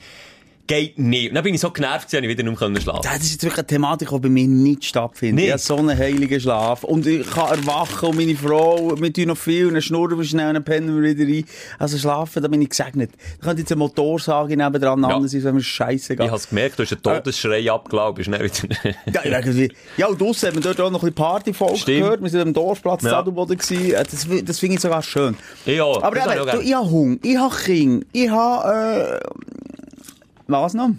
geht 0.69 0.99
nicht. 0.99 1.31
Und 1.31 1.35
dann 1.35 1.43
bin 1.43 1.55
ich 1.55 1.61
so 1.61 1.71
genervt, 1.73 2.05
dass 2.13 2.13
ich 2.21 2.29
wieder 2.29 2.45
nicht 2.45 2.61
mehr 2.61 2.81
schlafen 2.81 3.01
Das 3.03 3.17
ist 3.23 3.33
jetzt 3.33 3.43
wirklich 3.43 3.59
eine 3.59 3.67
Thematik, 3.67 4.11
die 4.11 4.19
bei 4.21 4.29
mir 4.29 4.47
nicht 4.47 4.85
stattfindet. 4.85 5.35
Nicht? 5.37 5.47
Ich 5.47 5.51
habe 5.53 5.61
so 5.61 5.77
einen 5.79 5.99
heiligen 5.99 6.41
Schlaf. 6.41 6.85
Und 6.85 7.07
ich 7.07 7.29
kann 7.29 7.49
erwachen 7.59 8.11
und 8.11 8.17
meine 8.17 8.37
Frau, 8.37 8.93
wir 9.01 9.13
tun 9.13 9.25
noch 9.29 9.37
viel, 9.37 9.67
und 9.67 9.73
dann 9.75 9.83
schnurren 9.83 10.17
wir 10.19 10.25
schnell 10.25 10.49
und 10.49 10.55
dann 10.55 10.65
pennen 10.65 10.95
wir 11.03 11.17
wieder 11.17 11.25
ein. 11.29 11.45
Also 11.81 11.99
schlafen, 11.99 12.41
da 12.43 12.49
bin 12.49 12.63
ich 12.63 12.69
gesegnet. 12.69 13.11
Da 13.41 13.47
könnte 13.49 13.63
jetzt 13.63 13.73
eine 13.73 13.79
Motorsage 13.81 14.57
nebendran 14.57 15.03
Ja. 15.03 15.09
anders 15.09 15.33
sein, 15.33 15.43
wenn 15.43 15.57
wir 15.57 15.63
scheiße 15.63 16.13
Ich 16.13 16.19
gehen. 16.19 16.29
habe 16.29 16.37
es 16.39 16.49
gemerkt, 16.49 16.79
du 16.79 16.83
hast 16.85 16.93
einen 16.93 17.03
Todesschrei 17.03 17.71
abgelaufen. 17.73 18.25
Dann 18.31 18.43
wieder... 18.43 18.95
Ja, 19.13 19.25
irgendwie. 19.25 19.73
ja, 19.97 20.07
und 20.07 20.21
draussen 20.21 20.47
hat 20.49 20.55
man 20.55 20.63
dort 20.63 20.81
auch 20.81 20.91
noch 20.91 21.03
ein 21.03 21.13
Partyfolge 21.15 21.81
gehört. 21.87 22.23
Wir 22.23 22.29
sind 22.31 22.41
am 22.43 22.53
Dorfplatz 22.53 23.03
Ja. 23.03 23.11
Zadelboden 23.11 23.57
gewesen. 23.57 23.95
Äh, 23.95 24.05
Das, 24.05 24.27
das 24.45 24.59
finde 24.59 24.75
ich 24.77 24.81
sogar 24.83 25.03
schön. 25.03 25.35
Ja, 25.65 25.85
Aber 25.85 26.17
ich 26.17 26.25
eben, 26.37 26.45
gerne. 26.45 26.63
ich 26.63 26.75
habe 26.75 26.91
Hunger, 26.91 27.17
ich 27.23 27.37
habe 27.39 27.55
Kinder, 27.57 28.07
ich 28.13 28.29
habe, 28.31 29.21
äh, 29.23 29.29
was 30.49 30.75
noch? 30.75 30.91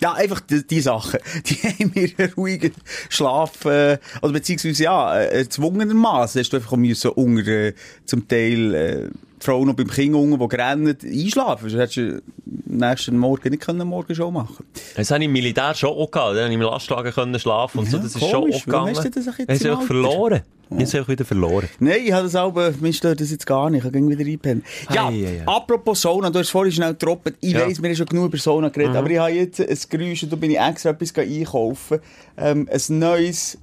Ja, 0.00 0.12
einfach 0.12 0.40
die, 0.40 0.66
die 0.66 0.80
Sachen. 0.80 1.20
Die 1.46 1.54
haben 1.54 1.92
mir 1.94 2.10
einen 2.18 2.32
ruhigen 2.36 2.72
Schlaf, 3.08 3.64
äh, 3.64 3.98
oder 4.20 4.32
beziehungsweise 4.32 4.84
ja, 4.84 5.18
äh, 5.18 5.38
erzwungenermassen 5.38 6.40
hast 6.40 6.52
du 6.52 6.58
einfach 6.58 6.76
müssen 6.76 7.10
unter, 7.12 7.48
äh, 7.48 7.74
zum 8.04 8.28
Teil, 8.28 8.74
äh, 8.74 9.08
Frau 9.46 9.64
noch 9.64 9.74
beim 9.74 9.88
Kind 9.88 10.14
unten, 10.14 10.38
die 10.48 10.56
rennen, 10.56 10.96
einschlafen. 11.02 11.68
Du 11.70 11.78
hättest 11.78 11.96
du 11.96 12.22
am 12.70 12.76
nächsten 12.78 13.16
Morgen 13.18 13.48
nicht 13.50 13.62
können 13.62 13.86
morgen 13.88 14.14
schon 14.14 14.34
machen 14.34 14.64
Das 14.96 15.10
habe 15.10 15.20
ich 15.20 15.26
im 15.26 15.32
Militär 15.32 15.74
schon 15.74 15.90
auch 15.90 16.10
gehabt. 16.10 16.36
Da 16.36 16.40
habe 16.42 16.48
ich 16.48 16.54
im 16.54 16.60
Lastwagen 16.60 17.12
können 17.12 17.38
schlafen 17.38 17.78
und 17.78 17.86
so. 17.88 17.96
Ja, 17.96 18.02
Das 18.02 18.14
ist 18.14 18.20
komisch. 18.20 18.32
schon 18.32 18.52
auch 18.52 18.64
gegangen. 18.64 18.96
hast 18.96 19.04
du 19.04 19.10
das 19.10 19.28
auch 19.28 19.38
jetzt 19.38 19.50
Ich 19.62 19.68
habe 19.68 19.70
einfach 19.70 19.80
Alter? 19.80 19.86
verloren. 19.86 20.42
Ich 20.68 20.72
habe 20.74 20.82
es 20.82 20.94
einfach 20.96 21.08
wieder 21.10 21.24
verloren. 21.24 21.68
Nein, 21.78 22.00
ich 22.04 22.12
habe 22.12 22.24
das 22.24 22.34
aber, 22.34 22.72
mir 22.80 22.92
stört 22.92 23.20
das 23.20 23.30
jetzt 23.30 23.46
gar 23.46 23.70
nicht. 23.70 23.84
Ich 23.84 23.92
kann 23.92 24.08
wieder 24.10 24.24
einpennen. 24.28 24.64
Ja, 24.92 25.06
Ei, 25.06 25.12
ei, 25.12 25.40
ei. 25.40 25.42
apropos 25.46 26.02
Sauna, 26.02 26.28
du 26.28 26.40
hast 26.40 26.50
vorhin 26.50 26.72
schnell 26.72 26.90
getroppt. 26.92 27.34
Ich 27.40 27.52
Ja. 27.52 27.60
Mhm. 27.64 27.70
weiss, 27.70 27.80
wir 27.80 27.88
haben 27.88 27.96
schon 27.96 28.06
genug 28.06 28.24
über 28.26 28.38
Sauna 28.38 28.68
geredet, 28.70 28.96
aber 28.96 29.08
ich 29.08 29.18
habe 29.18 29.30
jetzt 29.30 29.60
ein 29.60 29.78
Geräusch, 29.88 30.24
und 30.24 30.32
da 30.32 30.36
bin 30.36 30.50
ich 30.50 30.58
extra 30.58 30.90
etwas 30.90 31.14
einkaufen. 31.16 32.00
Ähm, 32.36 32.68
ein 32.68 32.98
neues 32.98 33.58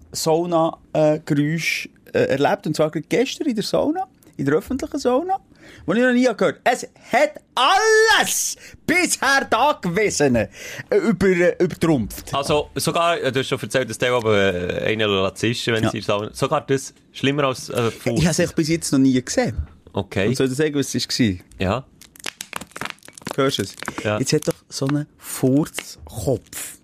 Sauna-Geräusch 0.94 1.90
äh, 2.14 2.20
erlebt, 2.20 2.68
und 2.68 2.76
zwar 2.76 2.90
gestern 2.92 3.48
in 3.48 3.56
der 3.56 3.64
Sauna, 3.64 4.06
in 4.38 4.46
der 4.46 4.56
öffentlichen 4.56 4.98
Sauna, 5.00 5.38
wo 5.86 5.94
ich 5.94 6.00
noch 6.02 6.12
nie 6.14 6.24
gehört 6.24 6.42
habe. 6.42 6.60
Es 6.64 6.88
hat 7.12 7.42
alles 7.56 8.56
bisher 8.86 9.46
da 9.50 9.78
gewesen 9.82 10.36
äh, 10.36 10.48
über, 10.90 11.28
äh, 11.28 11.56
übertrumpft. 11.64 12.34
Also, 12.34 12.70
sogar, 12.76 13.20
äh, 13.22 13.32
du 13.32 13.40
hast 13.40 13.48
schon 13.48 13.60
erzählt, 13.62 13.90
dass 13.90 13.98
der 13.98 14.14
aber 14.14 14.36
äh, 14.82 14.92
einen 14.94 15.36
zischen, 15.36 15.74
wenn 15.74 15.84
Ja. 15.84 15.90
sie 15.92 16.02
sagen. 16.02 16.30
Sogar 16.34 16.62
das 16.66 16.94
schlimmer 17.12 17.44
als 17.46 17.70
äh, 17.70 17.92
Fuß. 17.92 18.14
Ich 18.20 18.26
habe 18.26 18.32
es 18.32 18.40
echt 18.40 18.56
bis 18.56 18.68
jetzt 18.70 18.92
noch 18.92 19.00
nie 19.00 19.22
gesehen. 19.24 19.58
Okay. 19.94 20.28
Und 20.30 20.36
soll 20.38 20.48
ich 20.48 20.54
sagen, 20.54 20.76
was 20.76 20.94
es 20.96 21.08
war? 21.08 21.36
Ja. 21.60 21.86
Hörst 23.36 23.58
du 23.60 23.62
es? 23.64 23.76
Ja. 24.04 24.20
Jetzt 24.20 24.34
hat 24.34 24.48
doch 24.48 24.54
so 24.70 24.88
einen 24.88 25.08
Furzkopf 25.18 26.78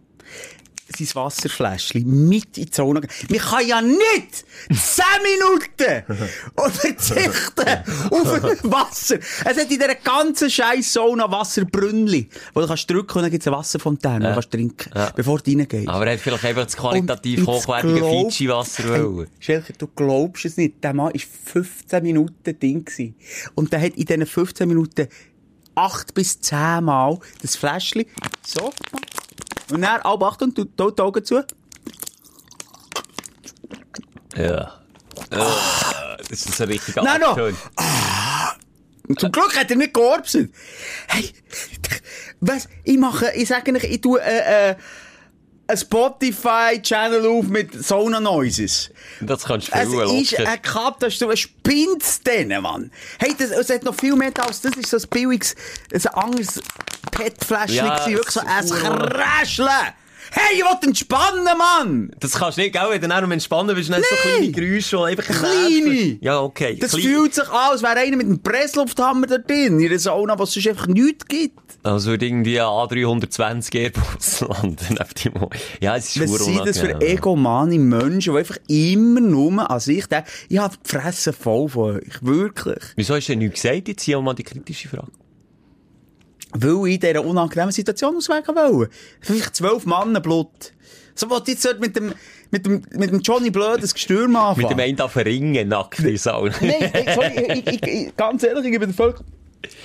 sein 0.97 1.07
Wasserfläschchen 1.23 2.27
mit 2.29 2.57
in 2.57 2.65
die 2.65 2.71
Zone 2.71 3.01
gegeben. 3.01 3.27
Man 3.29 3.39
kann 3.39 3.67
ja 3.67 3.81
nicht 3.81 4.45
10 4.71 5.03
Minuten 5.23 6.03
verzichten 6.55 7.83
auf 8.11 8.63
Wasser. 8.63 9.17
Es 9.17 9.45
hat 9.45 9.57
in 9.59 9.69
dieser 9.69 9.95
ganzen 9.95 10.49
scheiß 10.49 10.93
Sauna 10.93 11.29
Wasserbrünnli, 11.31 12.29
wo 12.53 12.61
du 12.61 12.67
kannst 12.67 12.89
drücken 12.89 13.17
und 13.17 13.23
dann 13.23 13.31
gibt 13.31 13.43
es 13.43 13.47
eine 13.47 13.57
Wasserfontäne, 13.57 14.19
wo 14.25 14.27
du 14.29 14.33
kannst 14.33 14.51
trinken, 14.51 14.89
Ja. 14.95 15.09
bevor 15.15 15.39
du 15.39 15.51
reingehst. 15.51 15.87
Aber 15.87 16.05
er 16.07 16.13
hat 16.13 16.19
vielleicht 16.19 16.45
einfach 16.45 16.65
das 16.65 16.77
qualitativ 16.77 17.45
hochwertige 17.45 18.01
wollen. 18.01 19.27
Schelker, 19.39 19.73
du 19.77 19.87
glaubst 19.87 20.45
es 20.45 20.57
nicht. 20.57 20.83
Der 20.83 20.93
Mann 20.93 21.13
war 21.13 21.21
15 21.53 22.03
Minuten 22.03 22.59
Ding. 22.59 22.85
Gewesen. 22.85 23.15
Und 23.55 23.71
der 23.73 23.81
hat 23.81 23.93
in 23.95 24.05
diesen 24.05 24.25
15 24.25 24.67
Minuten 24.67 25.07
8 25.75 26.13
bis 26.13 26.39
10 26.41 26.83
Mal 26.83 27.19
das 27.41 27.55
Fläschchen 27.55 28.05
so 28.45 28.59
gemacht. 28.91 29.08
Und 29.69 29.81
dann, 29.81 30.01
ab 30.01 30.23
Achtung, 30.23 30.53
du 30.53 30.65
tut 30.65 30.97
die 30.97 31.01
Augen 31.01 31.23
zu. 31.23 31.43
Ja. 34.35 34.79
Äh, 35.31 35.37
das 36.29 36.45
ist 36.45 36.55
so 36.55 36.63
richtig 36.63 36.95
Nein, 36.95 37.21
schön. 37.35 37.55
Und 39.07 39.19
zum 39.19 39.31
Glück 39.31 39.55
hat 39.57 39.69
er 39.71 39.77
nicht 39.77 39.93
georbset. 39.93 40.51
Hey, 41.07 41.31
was, 42.39 42.69
ich 42.83 42.97
mache, 42.97 43.31
ich 43.35 43.47
sage 43.47 43.73
euch, 43.73 43.83
ich 43.83 44.01
tue, 44.01 44.21
äh, 44.21 44.71
äh, 44.71 44.75
ein 45.69 45.77
Spotify-Channel 45.77 47.27
auf 47.27 47.45
mit 47.45 47.83
Sauna 47.83 48.19
Noises. 48.19 48.89
Das 49.21 49.43
kannst 49.43 49.67
du 49.67 49.73
Es 49.73 49.89
viel 49.89 50.21
ist 50.21 50.39
eine 50.39 50.57
Katastrophe. 50.57 51.37
Spinnt's 51.37 52.21
denen, 52.21 52.63
Mann? 52.63 52.91
Hey, 53.19 53.35
das, 53.37 53.51
es 53.51 53.69
hat 53.69 53.83
noch 53.83 53.93
viel 53.93 54.15
mehr 54.15 54.31
als 54.41 54.61
das. 54.61 54.75
ist 54.75 54.89
so 54.89 54.97
ein 54.97 55.09
billiges, 55.09 55.55
ein 55.93 56.05
anderes 56.07 56.61
PET-Fläschchen 57.11 57.75
Ja, 57.85 57.97
gewesen. 58.05 58.17
Wirklich 58.17 58.33
so 58.33 58.39
ein 58.85 59.09
Kräschle. 59.09 59.69
Hey, 60.31 60.57
ich 60.59 60.63
will 60.63 60.87
entspannen, 60.87 61.43
Mann! 61.57 62.11
Das 62.19 62.33
kannst 62.33 62.59
du 62.59 62.61
nicht, 62.61 62.73
gell? 62.73 62.83
Wenn 62.89 63.01
du 63.01 63.07
dann 63.07 63.31
Entspannen 63.31 63.75
bist, 63.75 63.89
dann 63.89 63.99
du 63.99 64.07
so 64.07 64.15
kleine 64.29 64.51
Geräusche, 64.51 64.97
die 64.97 65.03
einfach 65.03 65.23
Kleine. 65.23 66.17
Ja, 66.21 66.39
okay. 66.41 66.77
Das 66.79 66.91
Klein- 66.91 67.01
fühlt 67.03 67.33
sich 67.33 67.49
an, 67.49 67.71
als 67.71 67.81
wäre 67.81 67.95
einer 67.97 68.15
mit 68.15 68.27
einem 68.27 68.39
Presslufthammer 68.39 69.25
da 69.25 69.39
drin. 69.39 69.79
In 69.79 69.87
einer 69.89 69.97
Sauna, 69.97 70.37
wo 70.37 70.43
es 70.43 70.53
sonst 70.53 70.67
einfach 70.67 70.85
nichts 70.85 71.25
gibt. 71.25 71.57
Also 71.81 72.11
würde 72.11 72.27
irgendwie 72.27 72.59
ein 72.59 72.65
A320 72.67 73.75
Airbus 73.75 74.41
landen. 74.47 74.99
Ja, 75.81 75.95
es 75.95 76.15
ist 76.15 76.21
Was 76.31 76.45
sind 76.45 76.63
das 76.67 76.77
für 76.79 77.01
egomane 77.01 77.79
Menschen, 77.79 78.33
die 78.33 78.39
einfach 78.39 78.57
immer 78.67 79.21
nur 79.21 79.67
an 79.71 79.79
sich 79.79 80.05
denken, 80.05 80.29
ich 80.49 80.59
habe 80.59 80.75
die 80.85 80.89
Fresse 80.89 81.33
voll 81.33 81.69
von 81.69 81.95
euch. 81.95 82.21
Wirklich. 82.21 82.83
Wieso 82.95 83.15
hast 83.15 83.27
du 83.29 83.31
denn 83.31 83.39
nichts 83.39 83.63
gesagt? 83.63 83.87
Jetzt 83.87 84.03
hier 84.03 84.21
mal 84.21 84.35
die 84.35 84.43
kritische 84.43 84.89
Frage. 84.89 85.07
Weil 86.53 86.87
ich 86.87 86.95
in 86.95 86.99
dieser 86.99 87.25
unangenehmen 87.25 87.71
Situation 87.71 88.17
ausweichen 88.17 88.55
wollte. 88.55 88.91
Vielleicht 89.21 89.55
zwölf 89.55 89.85
Mannen 89.85 90.21
Blut. 90.21 90.73
So 91.15 91.27
ich 91.45 91.47
jetzt 91.47 91.79
mit 91.79 91.95
dem, 91.95 92.13
mit 92.49 92.65
dem, 92.65 92.81
mit 92.91 93.11
dem 93.11 93.19
Johnny 93.19 93.49
Blöd 93.49 93.83
das 93.83 93.93
Gestürm 93.93 94.35
anfangen. 94.35 94.61
Mit 94.61 94.71
dem 94.71 94.79
einen 94.79 94.95
da 94.95 95.07
verringen, 95.07 95.67
nackt 95.67 95.99
in 95.99 96.17
Sauna. 96.17 96.53
Nein, 96.61 96.91
sorry, 97.13 97.61
ich, 97.65 97.67
ich, 97.67 97.83
ich, 97.83 98.15
ganz 98.15 98.43
ehrlich, 98.43 98.71
ich 98.71 98.79
bin 98.79 98.93
völlig 98.93 99.17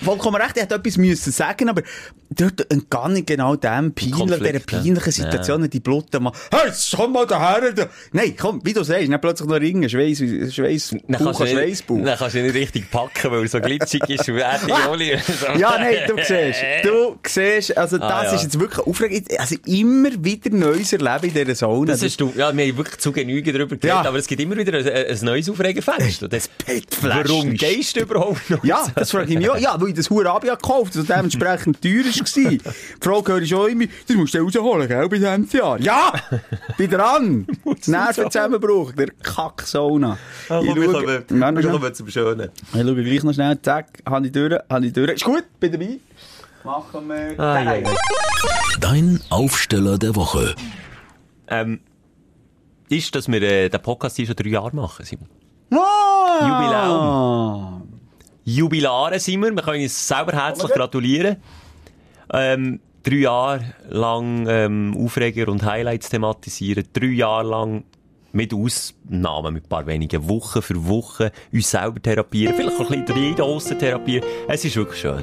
vollkommen 0.03 0.37
recht, 0.41 0.57
er 0.57 0.65
hat 0.65 0.73
etwas 0.73 0.97
müssen 0.97 1.33
sagen, 1.33 1.69
aber 1.69 1.83
dort 2.31 2.71
entgann 2.71 3.17
ich 3.17 3.27
genau 3.27 3.57
dem 3.57 3.93
peinlichen, 3.95 4.27
dieser 4.29 4.53
ja. 4.55 4.61
peinlichen 4.61 5.13
Situation, 5.13 5.69
die 5.69 5.81
Blutte 5.81 6.21
mal, 6.21 6.33
hey, 6.53 6.71
komm 6.97 7.13
mal 7.13 7.27
daher, 7.27 7.73
da. 7.73 7.87
Nein, 8.13 8.35
komm, 8.39 8.61
wie 8.65 8.73
du 8.73 8.83
sagst, 8.83 9.11
dann 9.11 9.21
plötzlich 9.21 9.49
noch 9.49 9.57
ringen, 9.61 9.89
Schweiß, 9.89 10.19
Schweiß, 10.55 10.97
Bauch 11.09 11.41
an 11.41 11.47
Schweißbauch. 11.49 12.05
dann 12.05 12.19
kannst 12.19 12.35
du 12.35 12.39
ihn 12.39 12.47
nicht 12.47 12.55
richtig 12.57 12.91
packen, 12.91 13.31
weil 13.31 13.43
er 13.43 13.49
so 13.49 13.61
glitschig 13.61 14.03
ist 14.09 14.29
und 14.29 14.39
er 14.39 14.59
die 14.67 14.89
Oli. 14.89 15.11
Ja, 15.59 15.77
nein, 15.79 15.97
du 16.09 16.17
siehst, 16.17 16.61
du 16.85 17.17
siehst, 17.27 17.77
also 17.77 17.99
das 17.99 18.11
Ah, 18.11 18.25
ja. 18.25 18.33
ist 18.35 18.43
jetzt 18.43 18.59
wirklich 18.61 18.87
aufregend, 18.87 19.39
also 19.39 19.57
immer 19.67 20.11
wieder 20.19 20.51
Neues 20.51 20.93
erleben 20.93 21.27
in 21.27 21.35
dieser 21.35 21.55
Sauna. 21.55 21.93
Das 21.93 22.03
hast 22.03 22.21
du, 22.21 22.33
ja, 22.37 22.57
wir 22.57 22.67
haben 22.67 22.77
wirklich 22.77 22.99
zu 22.99 23.13
Genüge 23.13 23.53
darüber 23.53 23.77
geredet, 23.77 23.89
Ja. 23.89 24.05
aber 24.05 24.19
es 24.19 24.27
gibt 24.27 24.41
immer 24.41 24.57
wieder 24.57 24.79
ein, 24.79 24.87
ein 24.87 25.19
neues 25.25 25.49
Aufregenfest. 25.51 26.27
Das, 26.31 26.49
Bettfläschchen. 26.49 27.29
warum 27.29 27.55
gehst 27.55 27.97
du 27.97 28.01
überhaupt 28.01 28.49
noch? 28.51 28.65
Ja, 28.65 28.87
das 28.95 29.11
frage 29.11 29.33
ich 29.33 29.39
mich 29.39 29.51
auch. 29.51 29.57
Ja, 29.65 29.81
weil 29.81 29.89
ich 29.89 29.95
das 29.95 30.11
Hurabia 30.11 30.55
gekauft 30.57 30.95
habe, 30.95 31.07
das 31.07 31.17
dementsprechend 31.17 31.81
teuer 31.81 32.05
war. 32.05 32.51
Die 32.51 32.61
Frage 33.01 33.33
höre 33.33 33.43
ich 33.43 33.55
auch 33.55 33.65
immer, 33.67 33.85
das 34.07 34.17
musst 34.17 34.35
du 34.35 34.39
rausholen, 34.43 34.87
gell, 34.89 35.09
bei 35.09 35.17
diesem 35.17 35.49
Jahr. 35.51 35.81
Ja! 35.81 36.13
Bin 36.77 36.91
dran! 36.91 37.47
Nervenzusammenbruch, 37.87 38.93
der 38.93 39.09
Kacksauna. 39.23 40.19
Ah, 40.51 40.61
Ich 40.61 40.75
schaue- 40.75 41.25
Ja, 41.31 41.55
wir 41.57 41.71
kommen 41.71 41.95
zum 41.95 42.09
Schönen. 42.11 42.51
Ich 42.75 42.81
schaue 42.81 42.95
gleich 43.03 43.23
noch 43.25 43.33
schnell, 43.33 43.59
zack, 43.63 43.87
habe 44.07 44.27
ich 44.27 44.33
durch, 44.33 44.53
habe 44.69 44.87
ich 44.87 44.93
durch. 44.93 45.11
Ist 45.13 45.25
gut, 45.25 45.45
bin 45.59 45.73
dabei. 45.73 45.99
Machen 46.65 47.09
wir 47.09 47.39
Ah, 47.39 47.61
ja, 47.63 47.75
ja. 47.77 47.91
Dein 48.81 49.21
Aufsteller 49.31 49.99
der 49.99 50.15
Woche. 50.17 50.55
Ähm, 51.49 51.81
ist, 52.89 53.15
dass 53.15 53.29
wir 53.29 53.43
äh, 53.43 53.69
den 53.69 53.83
Podcast 53.83 54.17
hier 54.17 54.27
schon 54.27 54.37
drei 54.37 54.49
Jahre 54.51 54.75
machen, 54.77 55.05
Simon. 55.05 55.29
Ah! 55.73 57.81
Jubilare 58.45 59.19
sind 59.19 59.41
wir. 59.43 59.53
Wir 59.53 59.63
können 59.63 59.83
uns 59.83 60.07
selber 60.07 60.33
herzlich 60.33 60.71
gratulieren. 60.71 61.37
Ähm, 62.33 62.81
drei 63.03 63.17
Jahre 63.17 63.75
lang 63.89 64.47
ähm, 64.49 64.97
Aufreger 64.99 65.49
und 65.49 65.63
Highlights 65.63 66.11
thematisieren. 66.11 66.85
Drei 66.93 67.07
Jahre 67.07 67.49
lang 67.49 67.85
mit 68.33 68.53
Ausnahmen, 68.53 69.55
mit 69.55 69.65
ein 69.65 69.69
paar 69.69 69.87
wenigen 69.87 70.29
Wochen 70.29 70.61
für 70.61 70.87
Woche 70.87 71.33
uns 71.53 71.71
selber 71.71 72.03
therapieren. 72.03 72.55
Vielleicht 72.55 72.77
auch 72.77 72.91
ein 72.91 73.05
bisschen 73.05 73.07
durch 73.07 73.19
jeden 73.19 73.41
aussen 73.41 73.79
therapieren. 73.79 74.29
Es 74.49 74.65
ist 74.65 74.77
wirklich 74.77 75.01
schön. 75.01 75.23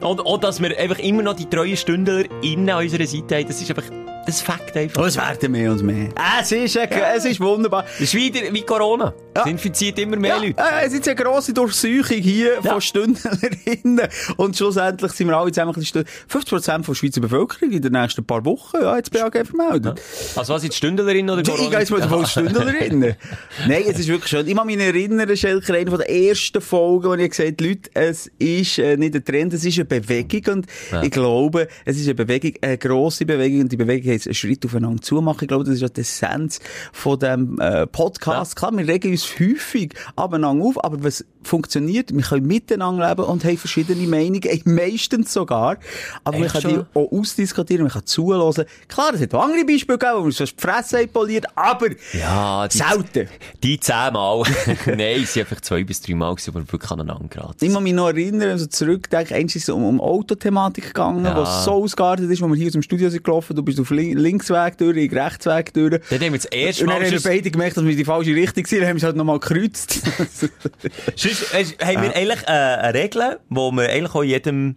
Und 0.00 0.20
auch, 0.20 0.38
dass 0.38 0.62
wir 0.62 0.78
einfach 0.78 1.00
immer 1.00 1.22
noch 1.22 1.34
die 1.34 1.46
treuen 1.46 1.76
Stündler 1.76 2.24
innen 2.42 2.70
an 2.70 2.84
unserer 2.84 3.06
Seite 3.06 3.36
haben, 3.36 3.48
das 3.48 3.60
ist 3.60 3.68
einfach, 3.68 3.90
das 4.28 4.40
Fakt 4.42 4.76
einfach. 4.76 5.02
Oh, 5.02 5.06
es 5.06 5.16
werden 5.16 5.52
mehr 5.52 5.72
und 5.72 5.82
mehr. 5.82 6.08
Es 6.40 6.52
ist, 6.52 6.76
äh, 6.76 6.88
es 7.16 7.24
ist 7.24 7.40
wunderbar. 7.40 7.82
Das 7.84 8.00
ist 8.00 8.14
wieder 8.14 8.40
wie 8.52 8.62
Corona. 8.62 9.12
Ja. 9.36 9.42
Es 9.44 9.50
infiziert 9.50 9.98
immer 9.98 10.16
mehr 10.16 10.36
Ja, 10.36 10.42
Leute. 10.42 10.60
äh, 10.60 10.86
es 10.86 10.92
ist 10.92 11.06
eine 11.08 11.16
grosse 11.16 11.52
Durchsuchung 11.52 12.16
hier 12.18 12.54
Ja. 12.62 12.72
von 12.72 12.80
Stündlerinnen. 12.80 14.08
Und 14.36 14.56
schlussendlich 14.56 15.12
sind 15.12 15.28
wir 15.28 15.36
alle 15.36 15.52
zusammen 15.52 15.74
ein 15.74 15.80
bisschen 15.80 16.02
Stü- 16.02 16.06
50% 16.28 16.84
von 16.84 16.94
der 16.94 16.94
Schweizer 16.94 17.20
Bevölkerung 17.20 17.70
in 17.72 17.82
den 17.82 17.92
nächsten 17.92 18.24
paar 18.24 18.44
Wochen, 18.44 18.76
ja, 18.80 18.96
jetzt 18.96 19.10
BAG 19.12 19.46
vermeldet. 19.46 20.00
Also 20.36 20.54
was, 20.54 20.60
sind 20.62 20.72
die 20.72 20.76
Stündlerin 20.76 21.30
oder 21.30 21.40
Ich 21.40 21.46
gehe 21.70 21.78
jetzt 21.78 21.90
mal 21.90 22.00
davon 22.00 22.26
Stündlerinnen. 22.26 23.14
Nein, 23.68 23.82
es 23.88 23.98
ist 23.98 24.08
wirklich 24.08 24.28
schön. 24.30 24.46
Ich 24.46 24.56
kann 24.56 24.66
mich 24.66 24.78
erinnern, 24.78 25.36
Schelker, 25.36 25.74
eine 25.74 25.90
von 25.90 25.98
der 26.00 26.10
ersten 26.10 26.60
Folgen, 26.60 27.08
wo 27.08 27.14
ich 27.14 27.30
gesagt 27.30 27.60
habe, 27.60 27.68
Leute, 27.68 27.90
es 27.94 28.26
ist 28.38 28.78
äh, 28.78 28.96
nicht 28.96 29.14
ein 29.14 29.24
Trend, 29.24 29.52
es 29.54 29.64
ist 29.64 29.76
eine 29.78 29.84
Bewegung. 29.84 30.54
Und 30.54 30.66
ich 31.04 31.10
glaube, 31.10 31.68
es 31.84 31.96
ist 31.96 32.06
eine 32.06 32.14
Bewegung, 32.14 32.52
eine 32.60 32.78
grosse 32.78 33.24
Bewegung. 33.24 33.60
Und 33.62 33.72
die 33.72 33.76
Bewegung 33.76 34.12
heisst 34.18 34.26
einen 34.26 34.34
Schritt 34.34 34.64
aufeinander 34.64 35.02
zumachen. 35.02 35.42
Ich 35.42 35.48
glaube, 35.48 35.64
das 35.64 35.74
ist 35.74 35.80
ja 35.80 35.88
die 35.88 36.00
Essenz 36.00 36.60
von 36.92 37.18
dem 37.18 37.58
äh, 37.60 37.86
Podcast. 37.86 38.56
Klar, 38.56 38.76
wir 38.76 38.86
regen 38.86 39.12
uns 39.12 39.38
häufig 39.38 39.94
abeinander 40.16 40.64
auf, 40.64 40.82
aber 40.84 41.02
was 41.04 41.24
funktioniert, 41.42 42.14
wir 42.14 42.22
können 42.22 42.46
miteinander 42.46 43.08
leben 43.08 43.24
und 43.24 43.44
haben 43.44 43.56
verschiedene 43.56 44.06
Meinungen, 44.06 44.42
meistens 44.64 45.32
sogar. 45.32 45.76
Aber 46.24 46.38
Echt 46.38 46.54
man 46.54 46.62
kann 46.62 46.70
die 46.92 46.98
auch 46.98 47.12
ausdiskutieren, 47.12 47.82
man 47.84 47.92
kann 47.92 48.06
zuhören. 48.06 48.64
Klar, 48.88 49.14
es 49.14 49.20
hat 49.20 49.34
auch 49.34 49.44
andere 49.44 49.64
Beispiele 49.64 49.98
gegeben, 49.98 50.18
wo 50.18 50.22
man 50.24 50.32
so 50.32 50.44
die 50.44 50.52
Fresse 50.56 51.06
poliert, 51.06 51.46
aber 51.54 51.88
Ja, 52.12 52.68
die, 52.68 52.78
selten. 52.78 53.28
die 53.62 53.80
zehnmal. 53.80 54.42
Nein, 54.86 55.22
es 55.22 55.32
sind 55.32 55.42
einfach 55.48 55.60
zwei 55.60 55.84
bis 55.84 56.00
drei 56.00 56.14
Mal, 56.14 56.30
wo 56.32 56.54
wir 56.54 56.72
wirklich 56.72 56.90
aneinander 56.90 57.28
geraten 57.28 57.64
Ich 57.64 57.70
muss 57.70 57.82
mich 57.82 57.92
noch 57.94 58.08
erinnern, 58.08 58.50
also 58.50 58.66
zurückdenken, 58.66 59.36
eins 59.36 59.56
ist 59.56 59.64
es 59.64 59.68
um, 59.74 59.84
um 59.84 60.00
Autothematik 60.00 60.86
gegangen, 60.88 61.24
Ja. 61.24 61.36
wo 61.36 61.42
es 61.42 61.64
so 61.64 61.72
ausgeartet 61.72 62.30
ist, 62.30 62.42
wo 62.42 62.48
wir 62.48 62.56
hier 62.56 62.66
aus 62.66 62.72
dem 62.72 62.82
Studio 62.82 63.08
sind 63.10 63.24
gelaufen, 63.24 63.54
du 63.56 63.62
bist 63.62 63.80
auf 63.80 63.90
Lin 63.90 64.18
Linksweg 64.18 64.76
durch, 64.78 64.96
ich 64.96 65.12
Rechtsweg 65.12 65.72
durch. 65.72 66.00
Dann 66.10 66.20
haben 66.20 66.32
wir 66.32 66.38
das 66.38 66.44
erste 66.46 66.84
Und 66.84 66.90
dann 66.90 66.98
Mal... 67.00 67.06
haben 67.06 67.12
wir 67.12 67.22
beide 67.22 67.50
gemerkt, 67.50 67.76
dass 67.76 67.84
wir 67.84 67.96
die 67.96 68.04
falsche 68.04 68.34
Richtung 68.34 68.66
sind, 68.66 68.80
dann 68.80 68.88
haben 68.88 68.96
wir 68.96 68.98
es 68.98 69.04
halt 69.04 69.16
nochmal 69.16 69.38
gekreuzt. 69.38 70.00
sonst, 71.28 71.80
äh, 71.80 71.84
haben 71.84 72.02
wir 72.02 72.16
eigentlich 72.16 72.42
äh, 72.42 72.50
eine 72.50 72.94
Regel, 72.94 73.40
wo 73.48 73.70
man 73.70 73.86
eigentlich 73.86 74.14
auch 74.14 74.22
in 74.22 74.28
jedem 74.28 74.76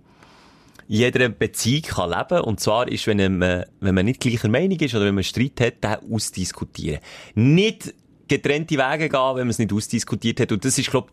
jeder 0.88 1.30
Beziehung 1.30 1.84
kann 1.84 2.10
leben 2.10 2.42
Und 2.42 2.60
zwar 2.60 2.90
ist, 2.90 3.08
wenn 3.08 3.38
man, 3.38 3.64
wenn 3.80 3.96
man 3.96 4.04
nicht 4.04 4.20
gleicher 4.20 4.50
Meinung 4.50 4.78
ist 4.78 4.94
oder 4.94 5.06
wenn 5.06 5.16
man 5.16 5.24
Streit 5.24 5.62
hat, 5.62 5.84
den 5.84 6.14
ausdiskutieren. 6.14 7.00
Nicht 7.34 7.94
getrennte 8.28 8.76
Wege 8.76 9.08
gehen, 9.08 9.36
wenn 9.36 9.44
man 9.44 9.50
es 9.50 9.60
nicht 9.60 9.72
ausdiskutiert 9.72 10.42
hat. 10.42 10.52
Und 10.52 10.66
das 10.66 10.78
ist, 10.78 10.92
glaube 10.92 11.10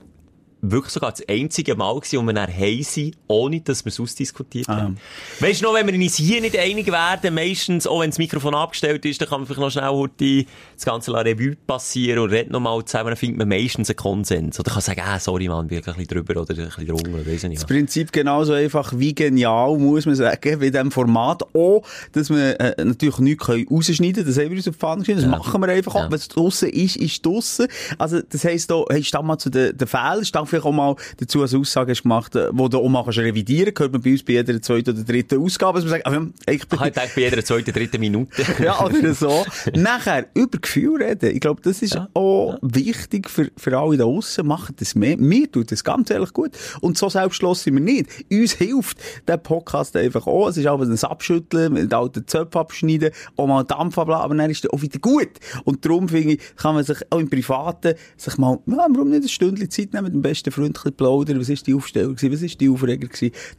wirklich 0.60 0.92
sogar 0.92 1.12
das 1.12 1.22
einzige 1.28 1.74
Mal 1.74 1.94
gewesen, 1.94 2.20
wo 2.20 2.22
wir 2.22 2.32
dann 2.32 2.52
heim 2.52 2.82
sind, 2.82 3.16
ohne 3.28 3.60
dass 3.60 3.84
wir 3.84 3.90
es 3.90 4.00
ausdiskutiert 4.00 4.68
haben. 4.68 4.96
Weißt 5.40 5.60
du 5.60 5.66
noch, 5.66 5.74
wenn 5.74 5.86
wir 5.86 5.94
uns 5.94 6.16
hier 6.16 6.40
nicht 6.40 6.58
einig 6.58 6.86
werden, 6.90 7.34
meistens, 7.34 7.86
auch 7.86 8.00
wenn 8.00 8.10
das 8.10 8.18
Mikrofon 8.18 8.54
abgestellt 8.54 9.04
ist, 9.04 9.20
dann 9.20 9.28
kann 9.28 9.40
man 9.40 9.46
vielleicht 9.46 9.60
noch 9.60 9.70
schnell 9.70 9.90
heute 9.90 10.44
das 10.74 10.84
ganze 10.84 11.10
La 11.10 11.20
Revue 11.20 11.56
passieren 11.66 12.20
und 12.20 12.30
redet 12.30 12.50
nochmal 12.50 12.84
zusammen, 12.84 13.08
dann 13.08 13.16
findet 13.16 13.38
man 13.38 13.48
meistens 13.48 13.88
einen 13.88 13.96
Konsens. 13.96 14.58
Oder 14.58 14.72
kann 14.72 14.80
sagen, 14.80 15.02
ah, 15.04 15.18
sorry, 15.18 15.48
man, 15.48 15.68
bin 15.68 15.78
ein 15.78 15.84
bisschen 15.84 16.06
drüber 16.06 16.40
oder 16.40 16.54
ein 16.54 16.64
bisschen 16.66 16.86
drunter, 16.86 17.26
weiss 17.26 17.44
ich 17.44 17.48
nicht. 17.48 17.62
Das 17.62 17.66
Prinzip 17.66 18.12
genauso 18.12 18.52
einfach 18.52 18.92
wie 18.96 19.14
genial, 19.14 19.76
muss 19.78 20.06
man 20.06 20.14
sagen, 20.14 20.60
wie 20.60 20.70
dem 20.70 20.90
Format. 20.90 21.42
Auch, 21.54 21.82
dass 22.12 22.30
wir 22.30 22.60
äh, 22.60 22.84
natürlich 22.84 23.18
nichts 23.18 23.48
rausschneiden 23.48 24.14
können. 24.14 24.26
Das 24.26 24.38
haben 24.38 24.50
wir 24.50 24.56
uns 24.56 24.68
auf 24.68 24.74
die 24.74 24.80
Fahne 24.80 25.00
geschrieben. 25.00 25.20
Das 25.20 25.30
machen 25.30 25.60
wir 25.60 25.68
einfach. 25.68 25.94
Ja. 25.94 26.06
auch. 26.06 26.10
Was 26.10 26.28
draussen 26.28 26.68
ist, 26.70 26.96
ist 26.96 27.24
draussen. 27.24 27.68
Also, 27.98 28.20
das 28.20 28.44
heisst 28.44 28.70
da, 28.70 28.84
hey, 28.90 29.02
stand 29.02 29.26
mal 29.26 29.38
zu 29.38 29.50
den, 29.50 29.76
den 29.76 29.86
Fehlern, 29.86 30.24
vielleicht 30.48 30.66
auch 30.66 30.72
mal 30.72 30.96
dazu 31.18 31.42
als 31.42 31.54
Aussage 31.54 31.92
hast 31.92 32.02
gemacht, 32.02 32.34
äh, 32.36 32.48
wo 32.52 32.68
du 32.68 32.78
auch 32.78 32.88
mal 32.88 33.04
kannst 33.04 33.18
revidieren 33.18 33.72
kannst. 33.74 33.80
Hört 33.80 33.92
man 33.92 34.02
bei 34.02 34.12
uns 34.12 34.22
bei 34.22 34.32
jeder 34.34 34.60
zweiten 34.60 34.90
oder 34.90 35.02
dritten 35.04 35.42
Ausgabe, 35.42 35.78
dass 35.78 35.84
man 35.84 35.90
sagt, 35.90 36.06
ah, 36.06 36.10
wir 36.10 36.16
haben 36.16 36.34
eigentlich 36.46 36.80
Ah, 36.80 36.86
ich 36.86 36.92
denke, 36.92 37.10
bei 37.14 37.20
jeder 37.22 37.44
zweiten, 37.44 37.72
dritten 37.72 38.00
Minute. 38.00 38.42
ja, 38.62 38.84
oder 38.84 39.14
so. 39.14 39.44
Nachher, 39.74 40.26
über 40.34 40.58
Gefühl 40.58 41.02
reden. 41.02 41.34
Ich 41.34 41.40
glaube, 41.40 41.60
das 41.62 41.82
ist 41.82 41.94
Ja, 41.94 42.08
auch 42.14 42.58
wichtig 42.62 43.30
für, 43.30 43.50
für 43.56 43.78
alle 43.78 43.96
da 43.96 44.04
draussen. 44.04 44.46
Macht 44.46 44.80
das 44.80 44.94
mehr. 44.94 45.16
Mir 45.16 45.50
tut 45.50 45.70
das 45.72 45.84
ganz 45.84 46.10
ehrlich 46.10 46.32
gut. 46.32 46.52
Und 46.80 46.98
so 46.98 47.08
selbstlos 47.08 47.62
sind 47.62 47.74
wir 47.74 47.82
nicht. 47.82 48.08
Uns 48.30 48.52
hilft 48.52 48.98
der 49.26 49.36
Podcast 49.36 49.96
einfach 49.96 50.26
auch. 50.26 50.48
Es 50.48 50.56
ist 50.56 50.66
aber 50.66 50.84
ein 50.84 50.98
Abschütteln, 50.98 51.72
mit 51.72 51.92
alten 51.92 52.26
Zöpfen 52.26 52.58
abschneiden, 52.58 53.10
auch 53.36 53.46
mal 53.46 53.64
Dampf 53.64 53.98
abladen, 53.98 54.24
aber 54.24 54.34
dann 54.34 54.50
ist 54.50 54.64
es 54.64 54.70
auch 54.70 54.82
wieder 54.82 54.98
gut. 54.98 55.28
Und 55.64 55.84
darum 55.84 56.08
finde 56.08 56.34
ich, 56.34 56.56
kann 56.56 56.74
man 56.74 56.84
sich 56.84 56.98
auch 57.10 57.18
im 57.18 57.28
Privaten 57.28 57.94
sich 58.16 58.38
mal, 58.38 58.58
ja, 58.66 58.86
warum 58.90 59.10
nicht 59.10 59.22
ein 59.22 59.28
Stündchen 59.28 59.70
Zeit 59.70 59.92
nehmen, 59.92 60.04
mit 60.04 60.14
dem 60.14 60.22
besten 60.22 60.37
Freund 60.46 60.70
ein 60.70 60.72
bisschen 60.72 60.92
plaudern. 60.94 61.40
Was 61.40 61.48
ist 61.48 61.66
die 61.66 61.74
Aufstellung? 61.74 62.16
Was 62.16 62.42
ist 62.42 62.60
die 62.60 62.68
Aufreger? 62.68 63.08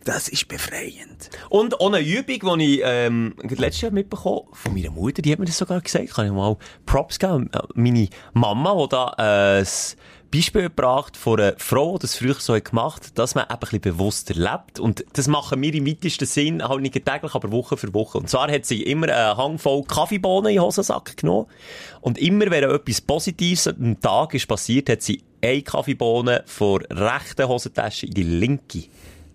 Das 0.04 0.30
ist 0.30 0.48
befreiend. 0.48 1.30
Und 1.50 1.80
auch 1.80 1.92
eine 1.92 2.00
Übung, 2.00 2.60
die 2.60 2.76
ich 2.76 2.82
ähm, 2.84 3.36
letztes 3.42 3.82
Jahr 3.82 3.92
mitbekommen 3.92 4.48
von 4.54 4.74
meiner 4.74 4.92
Mutter, 4.92 5.22
die 5.22 5.32
hat 5.32 5.40
mir 5.40 5.46
das 5.46 5.58
sogar 5.58 5.82
gesagt, 5.82 6.14
kann 6.14 6.28
ich 6.28 6.32
mal 6.32 6.58
Props 6.86 7.20
geben. 7.20 7.50
Äh, 7.54 7.60
Meine 7.74 8.08
Mama, 8.34 8.76
die 8.84 8.90
da 8.90 9.14
äh, 9.18 9.60
das 9.60 9.96
Beispiel 10.32 10.64
gebracht 10.64 11.18
von 11.18 11.40
einer 11.40 11.54
Frau, 11.58 11.98
die 11.98 12.04
das 12.04 12.16
früher 12.16 12.36
so 12.36 12.56
hat 12.56 12.66
gemacht 12.66 13.18
dass 13.18 13.36
man 13.36 13.46
eben 13.46 13.54
ein 13.54 13.60
bisschen 13.60 13.82
bewusster 13.82 14.34
lebt. 14.36 14.80
Und 14.80 15.04
das 15.14 15.28
machen 15.28 15.62
wir 15.62 15.74
im 15.74 15.88
weitesten 15.88 16.26
Sinn, 16.26 16.64
halt 16.64 16.82
nicht 16.82 16.94
täglich, 16.94 17.34
aber 17.34 17.52
Woche 17.52 17.78
für 17.78 17.94
Woche. 17.94 18.20
Und 18.20 18.30
zwar 18.30 18.52
hat 18.52 18.66
sie 18.66 18.84
immer 18.84 19.08
einen 19.10 19.38
Hang 19.38 19.58
voll 19.58 19.84
Kaffeebohnen 19.84 20.52
in 20.52 20.58
den 20.58 20.64
Hosensack 20.64 21.18
genommen. 21.18 21.48
Und 22.02 22.18
immer, 22.20 22.50
wenn 22.52 22.64
etwas 22.64 23.02
Positives 23.02 23.68
am 23.68 24.00
Tag 24.00 24.34
ist 24.34 24.48
passiert, 24.48 24.90
hat 24.90 25.02
sie 25.02 25.24
eine 25.42 25.62
Kaffeebohne 25.62 26.44
von 26.46 26.82
rechten 26.86 27.48
Hosentasche 27.48 28.08
in 28.08 28.14
die 28.14 28.24
linke. 28.24 28.84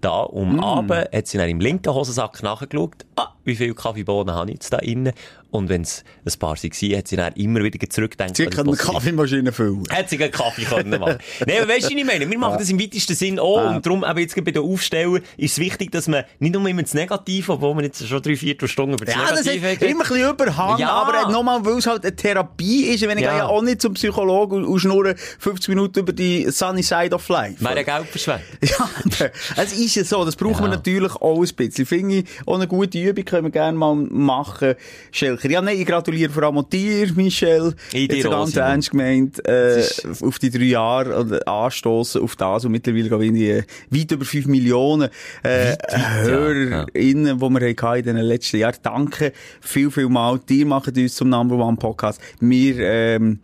Da 0.00 0.20
um 0.20 0.60
Abend 0.60 1.08
hat 1.14 1.26
sie 1.26 1.38
dann 1.38 1.48
im 1.48 1.60
linken 1.60 1.94
Hosensack 1.94 2.42
nachgeschaut, 2.42 3.06
ah, 3.16 3.28
wie 3.44 3.56
viele 3.56 3.74
Kaffeebohnen 3.74 4.34
habe 4.34 4.50
ich 4.50 4.56
jetzt 4.56 4.72
da 4.72 4.78
innen? 4.78 5.14
Und 5.54 5.68
wenn 5.68 5.82
es 5.82 6.02
ein 6.26 6.32
paar 6.40 6.56
waren, 6.56 6.96
hat 6.96 7.06
sie 7.08 7.16
dann 7.16 7.32
immer 7.34 7.62
wieder 7.62 7.88
zurückgedacht. 7.88 8.36
Sie 8.36 8.44
das 8.46 8.56
können 8.56 8.70
eine. 8.70 8.76
Kaffeemaschine 8.76 9.52
füllen. 9.52 9.84
Hat 9.88 10.10
sie 10.10 10.20
einen 10.20 10.32
Kaffee 10.32 10.64
können 10.64 10.98
machen. 10.98 11.18
Nein, 11.46 11.58
aber 11.62 11.68
weißt 11.72 11.90
du, 11.92 11.96
ich 11.96 12.04
meine? 12.04 12.28
Wir 12.28 12.38
machen 12.38 12.56
das 12.58 12.68
im 12.70 12.80
weitesten 12.80 13.14
Sinn 13.14 13.38
auch. 13.38 13.70
Und 13.76 13.86
darum, 13.86 14.04
eben 14.04 14.18
jetzt 14.18 14.34
bei 14.34 14.50
den 14.50 14.64
Aufstellen, 14.64 15.22
ist 15.36 15.52
es 15.52 15.58
wichtig, 15.60 15.92
dass 15.92 16.08
man 16.08 16.24
nicht 16.40 16.54
nur 16.56 16.66
immer 16.68 16.82
das 16.82 16.94
Negative, 16.94 17.52
obwohl 17.52 17.76
wir 17.76 17.84
jetzt 17.84 18.04
schon 18.04 18.20
drei, 18.20 18.34
vier 18.34 18.56
Stunden 18.66 18.94
über 18.94 19.04
das 19.04 19.14
Ja, 19.14 19.20
das 19.30 19.44
Negative 19.44 19.70
hat 19.70 19.80
haben 19.80 19.88
immer 19.90 20.04
ein 20.04 20.08
bisschen 20.08 20.30
Überhang, 20.30 20.78
Ja. 20.80 20.88
aber 20.90 21.30
nochmal, 21.30 21.64
weil 21.64 21.78
es 21.78 21.86
halt 21.86 22.04
eine 22.04 22.16
Therapie 22.16 22.86
ist. 22.86 23.06
Wenn 23.06 23.18
ich 23.18 23.24
Ja. 23.24 23.36
ja 23.36 23.46
auch 23.46 23.62
nicht 23.62 23.80
zum 23.80 23.94
Psychologen 23.94 24.56
und, 24.56 24.64
und 24.64 24.80
schnurre 24.80 25.14
50 25.38 25.68
Minuten 25.68 26.00
über 26.00 26.12
die 26.12 26.50
sunny 26.50 26.82
side 26.82 27.14
of 27.14 27.28
life. 27.28 27.62
Wäre 27.64 27.84
Geld 27.84 28.06
verschwendet. 28.08 28.44
Ja, 28.64 28.90
aber 29.04 29.30
es 29.62 29.72
ist 29.78 29.94
ja 29.94 30.02
so, 30.02 30.24
das 30.24 30.34
brauchen 30.34 30.64
wir 30.64 30.70
Ja. 30.70 30.74
natürlich 30.76 31.14
auch 31.14 31.40
ein 31.40 31.54
bisschen. 31.54 31.86
Finde 31.86 32.16
ich, 32.16 32.24
auch 32.44 32.56
eine 32.56 32.66
gute 32.66 32.98
Übung 32.98 33.24
können 33.24 33.44
wir 33.44 33.50
gerne 33.52 33.78
mal 33.78 33.94
machen. 33.94 34.74
Schelker, 35.12 35.43
sicher. 35.44 35.54
Ja, 35.54 35.62
nein, 35.62 35.78
ich 35.78 35.86
gratuliere 35.86 36.32
vor 36.32 36.42
allem 36.44 36.64
dir, 36.68 37.12
Michel. 37.14 37.74
Ich 37.92 38.08
dir 38.08 38.28
ganz 38.28 38.56
ernst 38.56 38.90
gemeint, 38.90 39.46
äh, 39.46 39.84
auf 40.20 40.38
die 40.38 40.50
drei 40.50 40.64
Jahre 40.64 41.46
anstoßen 41.46 42.20
auf 42.20 42.36
das 42.36 42.64
und 42.64 42.72
mittlerweile, 42.72 43.04
ich, 43.04 43.12
irgendwie 43.12 43.50
äh, 43.50 43.62
weit 43.90 44.12
über 44.12 44.24
fünf 44.24 44.46
Millionen 44.46 45.10
äh, 45.42 45.70
Weit, 45.70 45.82
weit, 45.82 45.92
ja. 45.92 46.22
HörerInnen, 46.22 47.40
die 47.40 47.50
wir 47.50 47.68
hatten 47.82 48.08
in 48.08 48.16
den 48.16 48.24
letzten 48.24 48.58
Jahren. 48.58 48.76
Danke 48.82 49.32
viel, 49.60 49.90
viel 49.90 50.08
mal. 50.08 50.38
Dir 50.38 50.66
machen 50.66 50.94
uns 50.96 51.14
zum 51.14 51.28
Number 51.28 51.56
One 51.56 51.76
Podcast. 51.76 52.20
Wir, 52.40 52.78
ähm, 52.80 53.40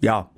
ja, 0.00 0.30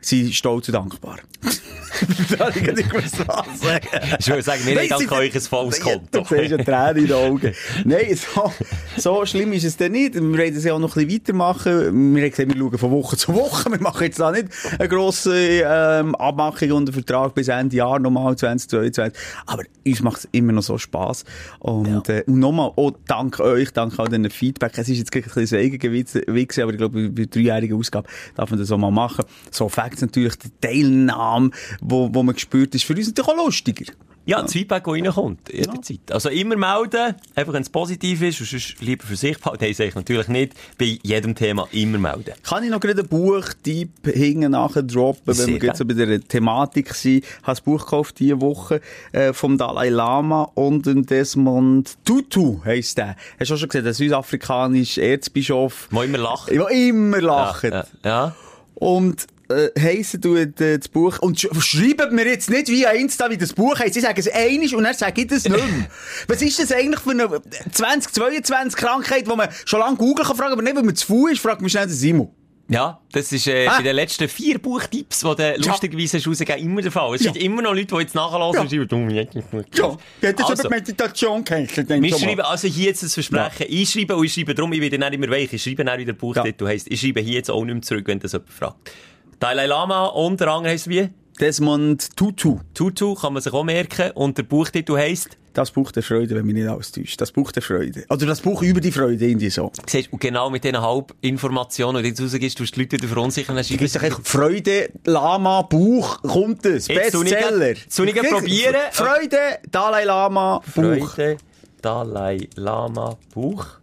sind 0.00 0.34
stolz 0.34 0.68
und 0.68 0.74
dankbar. 0.74 1.18
da 2.38 2.48
ich 2.48 2.62
nicht 2.62 2.94
was 2.94 3.10
sagen. 3.12 3.88
Ich 4.18 4.28
würde 4.28 4.42
sagen, 4.42 4.60
wir 4.64 4.80
haben 4.80 4.88
dank 4.88 5.12
euch 5.12 5.34
ein 5.34 5.40
volles 5.40 5.80
Konto. 5.80 6.00
Du 6.12 6.24
siehst 6.24 6.50
ja 6.50 6.58
Tränen 6.58 6.96
in 6.96 7.06
den 7.06 7.16
Augen. 7.16 7.54
Nein, 7.84 8.16
so, 8.16 8.52
so 8.96 9.26
schlimm 9.26 9.52
ist 9.52 9.64
es 9.64 9.76
dann 9.76 9.92
nicht. 9.92 10.14
Wir 10.14 10.32
werden 10.32 10.56
es 10.56 10.64
ja 10.64 10.74
auch 10.74 10.78
noch 10.78 10.96
ein 10.96 11.06
bisschen 11.06 11.20
weitermachen. 11.20 12.14
Wir 12.14 12.22
haben 12.22 12.30
gesagt, 12.30 12.48
wir 12.48 12.56
schauen 12.56 12.78
von 12.78 12.90
Woche 12.90 13.16
zu 13.16 13.34
Woche. 13.34 13.70
Wir 13.70 13.80
machen 13.80 14.04
jetzt 14.04 14.20
da 14.20 14.30
nicht 14.30 14.48
eine 14.78 14.88
grosse 14.88 15.62
ähm, 15.64 16.14
Abmachung 16.14 16.72
und 16.72 16.88
einen 16.88 16.92
Vertrag 16.92 17.34
bis 17.34 17.48
Ende 17.48 17.76
Jahr, 17.76 17.98
nochmal 17.98 18.36
2022. 18.36 19.18
Aber 19.46 19.62
uns 19.86 20.02
macht 20.02 20.18
es 20.18 20.28
immer 20.32 20.52
noch 20.52 20.62
so 20.62 20.78
Spass. 20.78 21.24
Und, 21.58 22.08
äh, 22.08 22.24
und 22.26 22.38
nochmal, 22.38 22.72
auch 22.76 22.92
dank 23.06 23.40
euch, 23.40 23.72
dank 23.72 23.98
all 23.98 24.08
diesen 24.08 24.30
Feedback. 24.30 24.72
Es 24.76 24.88
ist 24.88 24.98
jetzt 24.98 25.14
ein 25.14 25.22
bisschen 25.22 25.58
Eigengewicht, 25.58 26.16
aber 26.60 26.72
ich 26.72 26.78
glaube, 26.78 27.08
bei 27.08 27.08
der 27.08 27.26
dreijährigen 27.26 27.78
Ausgabe 27.78 28.08
darf 28.34 28.50
man 28.50 28.58
das 28.58 28.70
auch 28.70 28.78
mal 28.78 28.90
machen. 28.90 29.24
So 29.50 29.68
Facts 29.68 30.02
natürlich, 30.02 30.36
die 30.36 30.50
Teilnahme, 30.60 31.50
wo, 31.80 32.08
wo 32.12 32.22
man 32.22 32.34
gespürt 32.34 32.74
ist, 32.74 32.84
für 32.84 32.94
uns 32.94 33.06
natürlich 33.08 33.28
auch 33.30 33.44
lustiger. 33.46 33.92
Ja, 34.26 34.42
das 34.42 34.52
Feedback, 34.52 34.84
das 34.84 34.92
reinkommt, 34.94 35.52
jederzeit. 35.52 36.12
Also 36.12 36.28
immer 36.28 36.54
melden, 36.54 37.16
einfach 37.34 37.52
wenn 37.54 37.62
es 37.62 37.70
positiv 37.70 38.20
ist, 38.20 38.38
und 38.40 38.46
sonst 38.48 38.80
lieber 38.80 39.04
für 39.04 39.16
sich 39.16 39.38
behalten. 39.38 39.64
Hey, 39.64 39.72
sage 39.72 39.88
ich 39.88 39.94
natürlich 39.94 40.28
nicht. 40.28 40.52
Bei 40.78 40.98
jedem 41.02 41.34
Thema 41.34 41.66
immer 41.72 41.98
melden. 41.98 42.34
Kann 42.42 42.62
ich 42.62 42.70
noch 42.70 42.80
gerade 42.80 43.00
einen 43.00 43.08
Buchtipp 43.08 43.90
hinten 44.04 44.52
nachher 44.52 44.82
droppen, 44.82 45.36
wenn 45.38 45.46
wir 45.48 45.68
jetzt 45.68 45.78
so 45.78 45.86
bei 45.86 45.94
der 45.94 46.20
Thematik 46.20 46.94
sind? 46.94 47.24
Ich 47.24 47.46
habe 47.46 47.58
ein 47.58 47.64
Buch 47.64 47.80
gekauft 47.84 48.18
diese 48.20 48.40
Woche 48.42 48.82
äh, 49.12 49.32
vom 49.32 49.56
Dalai 49.56 49.88
Lama 49.88 50.42
und 50.54 50.84
dem 50.86 51.06
Desmond 51.06 51.96
Tutu 52.04 52.60
heisst 52.64 52.98
der. 52.98 53.16
Hast 53.40 53.50
du 53.50 53.54
auch 53.54 53.58
schon 53.58 53.68
gesehen, 53.70 53.84
der 53.84 53.94
südafrikanische 53.94 55.00
Erzbischof, 55.02 55.88
Wo 55.90 56.02
immer 56.02 56.18
lachen. 56.18 56.54
der 56.54 56.68
immer 56.68 57.20
lacht. 57.22 57.64
Ja, 57.64 57.84
ja. 58.04 58.36
Und 58.74 59.26
äh, 59.50 59.70
heissen 59.78 60.20
tut 60.20 60.60
äh, 60.60 60.78
das 60.78 60.88
Buch, 60.88 61.18
und 61.20 61.38
sch 61.40 61.48
schreibt 61.60 62.12
mir 62.12 62.26
jetzt 62.26 62.48
nicht 62.50 62.68
via 62.68 62.90
Insta, 62.90 63.28
wie 63.30 63.36
das 63.36 63.52
Buch 63.52 63.78
heisst. 63.78 63.94
Sie 63.94 64.00
sagen 64.00 64.18
es 64.18 64.28
einig 64.28 64.74
und 64.74 64.84
dann 64.84 64.94
sage 64.94 65.20
ich 65.22 65.26
das 65.26 65.44
nicht 65.44 65.56
mehr. 65.56 65.86
Was 66.28 66.40
ist 66.42 66.58
das 66.58 66.72
eigentlich 66.72 67.00
für 67.00 67.10
eine 67.10 67.28
2022 67.72 68.76
Krankheit, 68.78 69.28
wo 69.28 69.36
man 69.36 69.48
schon 69.64 69.80
lange 69.80 69.96
googeln 69.96 70.26
kann, 70.26 70.36
fragen, 70.36 70.52
aber 70.52 70.62
nicht, 70.62 70.76
wenn 70.76 70.86
man 70.86 70.96
zu 70.96 71.06
faul 71.06 71.32
ist, 71.32 71.40
fragt 71.40 71.60
man 71.60 71.70
schnell 71.70 71.86
den 71.86 71.94
Simon. 71.94 72.30
Ja, 72.72 73.00
das 73.10 73.32
ist 73.32 73.48
äh, 73.48 73.66
Ah. 73.66 73.78
bei 73.78 73.82
den 73.82 73.96
letzten 73.96 74.28
vier 74.28 74.60
Buchtipps, 74.60 75.20
die 75.20 75.26
du 75.26 75.54
lustigerweise 75.66 76.18
hast 76.18 76.26
rausgegeben 76.28 76.62
immer 76.62 76.80
der 76.82 76.92
Fall. 76.92 77.16
Es 77.16 77.24
Ja. 77.24 77.32
gibt 77.32 77.42
immer 77.44 77.62
noch 77.62 77.74
Leute, 77.74 77.86
die 77.96 78.00
jetzt 78.02 78.14
nachhören 78.14 78.54
Ja. 78.54 78.60
und 78.60 78.70
schreiben, 78.70 78.86
du, 78.86 79.12
jetzt 79.12 79.34
nicht 79.34 79.50
gut. 79.50 79.66
Ja, 79.76 79.96
ich 80.20 80.28
hätte 80.28 80.44
Also, 80.46 80.62
über 80.68 80.76
Meditation 80.76 81.42
gekennst. 81.44 81.76
Wir 81.76 82.16
schreiben 82.16 82.42
also 82.42 82.68
hier 82.68 82.86
jetzt 82.86 83.02
das 83.02 83.14
Versprechen 83.14 83.66
einschreiben 83.68 84.14
und 84.14 84.24
ich 84.24 84.32
schreibe 84.34 84.54
darum, 84.54 84.72
ich 84.72 84.80
werde 84.80 84.98
nicht 84.98 85.12
immer 85.14 85.30
weich. 85.30 85.52
Ich 85.52 85.60
schreibe 85.60 85.84
dann 85.84 85.98
wieder 85.98 86.12
Buchtitel 86.12 86.64
heisst. 86.68 86.86
Ich 86.88 87.00
schreibe 87.00 87.18
hier 87.20 87.34
jetzt 87.34 87.50
auch 87.50 87.64
nicht 87.64 87.74
mehr 87.74 87.82
zurück, 87.82 88.06
wenn 88.06 88.20
das 88.20 88.32
jemand 88.34 88.52
fragt. 88.52 88.92
Dalai 89.40 89.64
Lama 89.64 90.04
und 90.04 90.38
der 90.38 90.48
andere 90.48 90.74
heisst 90.74 90.86
wie? 90.90 91.08
Desmond 91.40 92.14
Tutu. 92.14 92.58
Tutu 92.74 93.14
kann 93.14 93.32
man 93.32 93.40
sich 93.42 93.50
auch 93.54 93.64
merken 93.64 94.10
und 94.10 94.36
der 94.36 94.42
Buchtitel 94.42 94.98
heisst, 94.98 95.38
Das 95.54 95.70
Buch 95.70 95.90
der 95.92 96.02
Freude, 96.02 96.34
wenn 96.34 96.44
mich 96.44 96.56
nicht 96.56 96.68
alles 96.68 96.92
täuscht. 96.92 97.18
Das 97.22 97.32
Buch 97.32 97.50
der 97.50 97.62
Freude. 97.62 98.04
Oder 98.10 98.26
das 98.26 98.42
Buch 98.42 98.60
über 98.60 98.82
die 98.82 98.92
Freude, 98.92 99.24
irgendwie 99.26 99.48
so. 99.48 99.72
siehst, 99.86 100.12
und 100.12 100.20
genau 100.20 100.50
mit 100.50 100.62
diesen 100.62 100.82
Halbinformationen, 100.82 102.02
die 102.02 102.12
du 102.12 102.22
jetzt 102.22 102.34
rausgibst, 102.34 102.58
tust 102.58 102.76
du 102.76 102.80
die 102.80 102.82
Leute 102.82 102.98
wieder 102.98 103.08
verunsichern. 103.08 103.56
Dann 103.56 103.64
Ich 103.66 103.74
schreibst 103.74 104.02
echt, 104.02 104.28
Freude, 104.28 104.90
Lama, 105.06 105.62
Buch, 105.62 106.20
kommt 106.20 106.66
es. 106.66 106.86
Bestseller. 106.88 107.74
grad 108.12 108.28
probieren. 108.28 108.76
Freude, 108.92 109.38
Dalai 109.70 110.04
Lama, 110.04 110.58
Buch. 110.74 111.14
Freude, 111.14 111.38
Dalai 111.80 112.46
Lama, 112.56 113.16
Buch. 113.32 113.79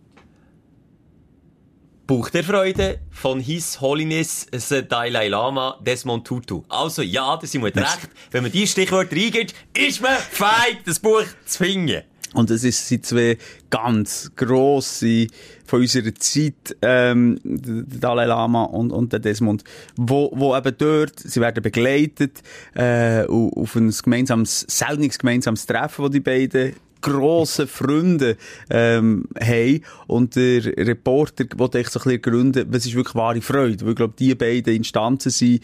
Buch 2.07 2.29
der 2.29 2.43
Freude 2.43 2.99
von 3.11 3.39
His 3.41 3.81
Holiness 3.81 4.47
the 4.53 4.81
Dalai 4.87 5.27
Lama 5.27 5.77
Desmond 5.85 6.25
Tutu. 6.25 6.63
Also 6.69 7.01
ja, 7.01 7.35
der 7.35 7.49
Simon 7.49 7.67
hat 7.67 7.77
recht. 7.77 8.09
Wenn 8.31 8.43
man 8.43 8.51
diese 8.51 8.67
Stichworte 8.67 9.13
reingibt, 9.13 9.53
ist 9.77 10.01
man 10.01 10.15
fähig, 10.17 10.77
das 10.85 10.99
Buch 10.99 11.23
zu 11.45 11.57
finden. 11.65 12.03
Und 12.33 12.49
es 12.51 12.63
ist, 12.63 12.87
sind 12.87 13.05
zwei 13.05 13.37
ganz 13.69 14.31
grosse 14.35 15.27
von 15.65 15.81
unserer 15.81 16.13
Zeit, 16.15 16.75
ähm, 16.81 17.39
der 17.43 17.99
Dalai 17.99 18.25
Lama 18.25 18.63
und, 18.63 18.91
und 18.91 19.11
der 19.11 19.19
Desmond, 19.19 19.63
wo, 19.95 20.31
wo 20.33 20.55
eben 20.55 20.75
dort, 20.77 21.19
sie 21.19 21.41
werden 21.41 21.61
begleitet, 21.63 22.41
äh, 22.73 23.23
au- 23.27 23.51
auf 23.55 23.75
ein 23.75 23.91
gemeinsames, 23.91 24.65
seltenes 24.69 25.17
gemeinsames 25.19 25.65
Treffen, 25.65 26.05
wo 26.05 26.09
die 26.09 26.19
beiden 26.19 26.75
grosse 27.01 27.67
Freunde 27.67 28.37
ähm, 28.69 29.25
haben 29.39 29.81
und 30.07 30.35
der 30.35 30.65
Reporter 30.65 31.45
wollte 31.57 31.79
echt 31.79 31.91
so 31.91 31.99
ein 31.99 32.03
bisschen 32.03 32.21
gründen, 32.21 32.67
was 32.69 32.85
ist 32.85 32.95
wirklich 32.95 33.15
wahre 33.15 33.41
Freude, 33.41 33.83
weil 33.83 33.89
ich 33.89 33.95
glaube, 33.95 34.13
die 34.17 34.35
beiden 34.35 34.75
Instanzen 34.75 35.31
sind 35.31 35.61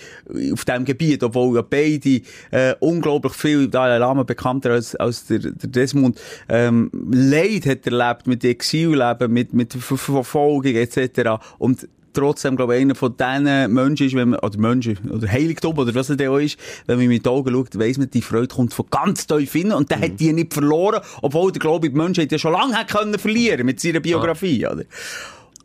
auf 0.54 0.66
diesem 0.66 0.86
Gebiet, 0.86 1.24
obwohl 1.24 1.56
ja 1.56 1.62
beide 1.62 2.22
äh, 2.52 2.76
unglaublich 2.80 3.34
viel, 3.34 3.68
Dalai 3.68 3.98
Lama 3.98 4.24
bekannter 4.24 4.72
als, 4.72 4.96
als 4.96 5.28
der, 5.28 5.40
der 5.40 5.70
Desmond, 5.70 6.20
ähm, 6.50 6.90
Leid 7.12 7.66
hat 7.66 7.86
erlebt 7.86 8.28
mit 8.28 8.44
Exilleben, 8.44 9.32
mit, 9.32 9.54
mit 9.54 9.74
Ver 9.74 9.98
Verfolgung 9.98 10.76
etc. 10.76 11.44
Und 11.58 11.88
trotzdem, 12.14 12.56
glaube 12.56 12.76
ich, 12.76 12.82
einer 12.82 12.96
von 12.96 13.16
diesen 13.18 13.74
Menschen 13.74 14.08
ist, 14.08 14.16
wenn 14.16 14.30
man, 14.30 14.40
oder 14.40 14.58
Menschen, 14.58 14.98
oder 15.10 15.28
Heiligtum, 15.28 15.78
oder 15.78 15.94
was 15.96 16.10
es 16.10 16.20
auch 16.20 16.38
ist, 16.38 16.58
wenn 16.86 16.98
man 16.98 17.08
mit 17.08 17.26
den 17.26 17.32
Augen 17.32 17.54
schaut, 17.54 17.78
weiss 17.78 17.98
man, 17.98 18.10
die 18.10 18.22
Freude 18.22 18.48
kommt 18.48 18.74
von 18.74 18.86
ganz 18.90 19.28
tief 19.28 19.52
hin 19.52 19.72
und 19.72 19.92
der 19.92 20.00
hat 20.00 20.20
die 20.20 20.34
nicht 20.34 20.54
verloren, 20.54 21.02
obwohl 21.22 21.52
der 21.52 21.60
Glaube, 21.60 21.90
die 21.90 21.96
Menschen 21.96 22.22
hätte 22.22 22.36
ja 22.36 22.40
schon 22.40 22.54
lange 22.54 22.76
hat 22.76 22.88
können 22.88 23.18
verlieren 23.18 23.66
mit 23.66 23.80
seiner 23.80 24.00
Biografie, 24.00 24.66
oder? 24.68 24.84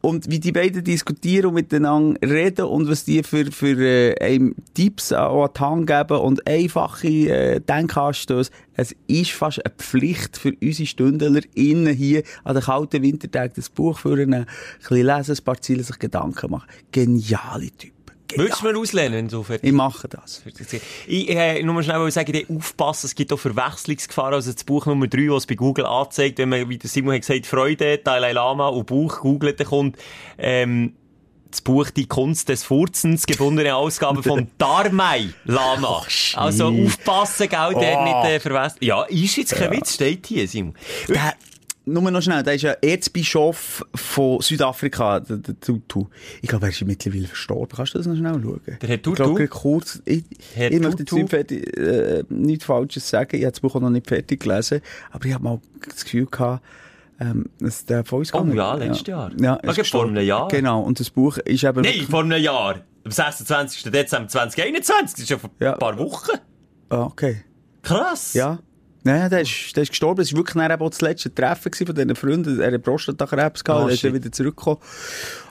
Und 0.01 0.31
wie 0.31 0.39
die 0.39 0.53
beiden 0.53 0.85
diskutieren 0.85 1.47
und 1.47 1.55
miteinander 1.55 2.21
reden 2.23 2.67
und 2.67 2.89
was 2.89 3.05
die 3.05 3.23
für, 3.23 3.51
für 3.51 3.79
äh, 3.79 4.15
einem 4.21 4.55
Tipps 4.75 5.13
an 5.13 5.49
die 5.55 5.61
Hand 5.61 5.87
geben 5.87 6.21
und 6.21 6.47
einfache 6.47 7.09
äh, 7.09 7.61
Denkanstöße. 7.61 8.51
Es 8.75 8.95
ist 9.09 9.33
fast 9.33 9.65
eine 9.65 9.75
Pflicht 9.77 10.37
für 10.37 10.53
unsere 10.63 10.87
StündlerInnen 10.87 11.95
hier 11.95 12.23
an 12.45 12.55
den 12.55 12.63
kalten 12.63 13.03
Wintertagen 13.03 13.55
das 13.57 13.69
Buch 13.69 13.99
für 13.99 14.17
ein 14.21 14.47
bisschen 14.79 15.07
lesen, 15.07 15.37
ein 15.37 15.45
paar 15.45 15.61
Ziele 15.61 15.83
sich 15.83 15.99
Gedanken 15.99 16.51
machen. 16.51 16.69
Geniale 16.93 17.71
Typen. 17.73 17.98
Würdest 18.37 18.59
du 18.59 18.63
Genial. 18.63 18.73
mir 18.75 18.81
auslernen, 18.81 19.15
wenn 19.15 19.29
du 19.29 19.43
fertig 19.43 19.69
Ich 19.69 19.75
mache 19.75 20.09
das. 20.09 20.43
Ich 21.07 21.31
äh, 21.31 21.63
nur 21.63 21.75
mal 21.75 21.83
schnell 21.83 22.11
sagen, 22.11 22.33
die 22.33 22.47
aufpassen, 22.55 23.07
es 23.07 23.15
gibt 23.15 23.33
auch 23.33 23.39
Verwechslungsgefahren. 23.39 24.35
Also 24.35 24.53
das 24.53 24.65
Buch 24.65 24.87
Nummer 24.87 25.07
3, 25.07 25.31
was 25.31 25.47
bei 25.47 25.55
Google 25.55 25.87
anzeigt, 25.87 26.39
wenn 26.39 26.49
man, 26.51 26.69
wie 26.69 26.79
der 26.79 26.91
Simon 26.91 27.15
hat 27.15 27.23
gesagt, 27.23 27.47
Freude, 27.47 27.99
Dalai 27.99 28.33
Lama 28.33 28.69
und 28.69 28.87
Buch 28.87 29.21
googelt, 29.21 29.59
dann 29.61 29.67
kommt 29.67 29.97
ähm, 30.37 30.95
das 31.51 31.63
Buch 31.63 31.89
Die 31.89 32.07
Kunst 32.07 32.51
des 32.51 32.63
Furzens, 32.65 33.25
gebundene 33.25 33.75
Ausgabe 33.75 34.23
von 34.23 34.49
Dharmai 34.59 35.29
Lama. 35.47 36.03
also 36.35 36.67
aufpassen, 36.67 37.49
gell, 37.49 37.75
der 37.81 37.99
Oh. 37.99 38.05
nicht 38.05 38.31
äh, 38.31 38.41
verwechseln. 38.41 38.79
Ja, 38.83 39.05
ist 39.05 39.37
jetzt 39.37 39.55
kein 39.55 39.71
Witz, 39.71 39.95
steht 39.95 40.27
hier, 40.27 40.47
Simon. 40.47 40.75
Der, 41.09 41.35
nur 41.93 42.11
noch 42.11 42.23
schnell, 42.23 42.43
der 42.43 42.55
ist 42.55 42.63
ja 42.63 42.73
Erzbischof 42.73 43.85
von 43.95 44.41
Südafrika, 44.41 45.21
der, 45.21 45.39
der 45.39 45.59
Tutu. 45.61 46.07
Ich 46.43 46.49
glaube, 46.49 46.67
er 46.67 46.71
ist 46.71 46.85
mittlerweile 46.85 47.27
verstorben. 47.27 47.77
Kannst 47.77 47.95
du 47.95 47.99
das 47.99 48.07
noch 48.07 48.17
schnell 48.17 48.41
schauen? 48.43 48.61
Der 48.81 48.89
Herr 48.89 49.03
Tutu? 49.03 49.11
Ich 49.11 49.17
glaube, 49.17 49.49
kurz, 49.49 50.03
ich, 50.05 50.25
Herr 50.55 50.71
ich 50.71 50.81
möchte 50.81 51.03
jetzt 51.03 51.13
nicht, 51.13 51.31
fertig, 51.31 51.77
äh, 51.77 52.25
nichts 52.29 52.65
Falsches 52.65 53.09
sagen. 53.09 53.37
Ich 53.37 53.43
habe 53.43 53.53
das 53.53 53.61
Buch 53.61 53.75
auch 53.75 53.81
noch 53.81 53.91
nicht 53.91 54.07
fertig 54.07 54.41
gelesen. 54.41 54.81
Aber 55.11 55.25
ich 55.27 55.35
habe 55.35 55.45
mal 55.45 55.61
das 55.89 56.05
Gefühl 56.05 56.27
gehabt, 56.27 56.65
ähm, 57.21 57.47
dass 57.59 57.85
der 57.85 58.05
von 58.05 58.21
uns 58.21 58.33
Oh 58.33 58.39
gegangen 58.45 58.57
ja, 58.57 58.75
letztes 58.75 59.07
Jahr. 59.07 59.33
Ja, 59.41 59.59
Ah, 59.67 59.73
vor 59.85 60.07
einem 60.07 60.25
Jahr. 60.25 60.49
Genau. 60.49 60.83
Und 60.83 61.01
das 61.01 61.11
Buch 61.11 61.39
ist 61.39 61.65
eben... 61.65 61.81
Nein, 61.83 62.07
vor 62.09 62.23
einem 62.23 62.41
Jahr. 62.43 62.81
Am 63.05 63.11
26. 63.11 63.91
Dezember 63.91 64.29
2021. 64.29 65.13
Das 65.15 65.21
ist 65.23 65.31
ja 65.31 65.39
vor 65.39 65.51
Ja. 65.61 65.73
ein 65.73 65.79
paar 65.79 65.99
Wochen. 65.99 66.39
Ah, 66.91 67.03
okay. 67.05 67.43
Krass. 67.83 68.35
Ja. 68.35 68.59
Nein, 69.09 69.31
der 69.31 69.41
ist, 69.41 69.75
der 69.75 69.85
ist 69.85 69.89
gestorben. 69.89 70.21
Es 70.21 70.33
war 70.35 70.39
wirklich 70.39 70.63
auch 70.63 70.91
das 70.91 71.01
letzte 71.01 71.35
Treffen 71.35 71.73
von 71.73 71.95
diesen 71.95 72.15
Freunden. 72.15 72.61
Er 72.61 72.73
hat 72.73 72.83
Prostatakrebs 72.83 73.65
gehabt, 73.65 73.85
Oh, 73.85 73.89
er 73.89 73.95
ist 73.95 74.05
dann 74.05 74.13
wieder 74.13 74.31
zurückgekommen. 74.31 74.79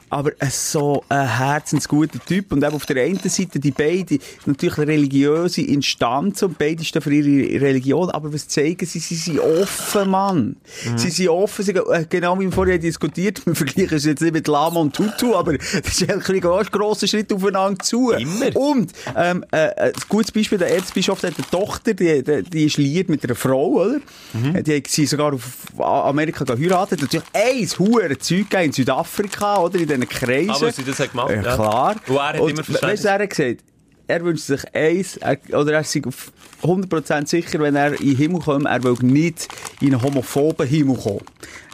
Aber 0.10 0.32
ein 0.40 0.50
so 0.50 1.04
ein 1.10 1.28
herzensguter 1.28 2.20
Typ. 2.26 2.52
Und 2.52 2.64
eben 2.64 2.74
auf 2.74 2.86
der 2.86 3.04
einen 3.04 3.20
Seite 3.20 3.60
die 3.60 3.72
beiden, 3.72 4.20
natürlich 4.46 4.78
religiöse 4.78 5.62
Instanzen 5.62 6.50
und 6.50 6.58
beide 6.58 6.84
stehen 6.84 7.02
für 7.02 7.14
ihre 7.14 7.62
Religion, 7.62 8.10
aber 8.10 8.34
was 8.34 8.48
zeigen 8.48 8.86
sie? 8.86 9.00
Sie 9.00 9.16
sind 9.16 9.40
offen, 9.40 10.10
Mann. 10.10 10.56
Sie 10.96 11.10
sind 11.10 11.30
offen, 11.30 11.64
sie, 11.64 11.72
äh, 11.72 12.06
genau 12.10 12.40
wie 12.40 12.46
wir 12.46 12.52
vorher 12.52 12.78
diskutiert, 12.78 13.42
wir 13.46 13.56
vergleichen 13.56 13.98
es 13.98 14.06
jetzt 14.06 14.22
nicht 14.22 14.34
mit 14.34 14.48
Lama 14.48 14.80
und 14.80 14.96
Tutu, 14.96 15.36
aber 15.36 15.58
das 15.58 16.02
ist 16.02 16.10
eigentlich 16.10 16.44
ein 16.44 16.66
grosser 16.72 17.08
Schritt 17.08 17.32
aufeinander 17.34 17.84
zu. 17.84 18.12
Immer. 18.12 18.56
Und, 18.56 18.92
ähm, 19.16 19.44
äh, 19.52 19.88
ein 19.88 19.94
gutes 20.10 20.32
Beispiel, 20.32 20.58
der 20.58 20.72
Erzbischof 20.72 21.22
der 21.22 21.32
hat 21.32 21.38
eine 21.38 21.50
Tochter, 21.50 21.94
die, 21.94 22.24
die, 22.24 22.44
die 22.44 22.66
ist 22.66 22.78
liiert 22.78 23.10
mit 23.10 23.24
einer 23.24 23.36
Frau, 23.36 23.68
oder? 23.68 24.00
Mhm. 24.34 24.64
Die 24.64 24.76
hat 24.76 24.88
sie 24.88 25.06
sogar 25.06 25.34
auf 25.34 25.44
Amerika 25.80 26.44
geheiratet. 26.44 27.02
Natürlich 27.02 27.28
eins, 27.34 27.80
hure 27.80 28.18
Zeug 28.18 28.54
in 28.54 28.72
Südafrika, 28.72 29.62
oder? 29.62 29.80
In 29.80 29.88
diesen 30.02 30.10
Kreisen. 30.10 30.50
Aber 30.52 30.72
sie 30.72 30.84
das 30.84 31.00
hat 31.00 31.12
gemacht, 31.12 31.32
Ja, 31.32 31.42
klar. 31.42 31.96
Und 32.08 32.16
er 32.16 32.24
hat 32.24 32.36
immer 32.36 32.64
Verständnis. 32.64 32.82
Weißt 32.82 33.04
du, 33.04 33.08
er 33.08 33.20
hat 33.20 33.30
gesagt, 33.30 33.64
er 34.08 34.24
wünscht 34.24 34.44
sich 34.46 34.76
eins, 34.76 35.18
er, 35.18 35.38
oder 35.54 35.74
er 35.74 35.82
ist 35.82 36.08
auf 36.08 36.32
100% 36.64 37.28
sicher, 37.28 37.60
wenn 37.60 37.76
er 37.76 38.00
in 38.00 38.08
den 38.08 38.18
Himmel 38.18 38.42
kommt, 38.42 38.66
er 38.66 38.84
will 38.84 38.96
nicht 39.02 39.48
in 39.82 39.94
einen 39.94 40.02
homophoben 40.02 40.68
Himmel 40.68 40.98
kommen. 40.98 41.22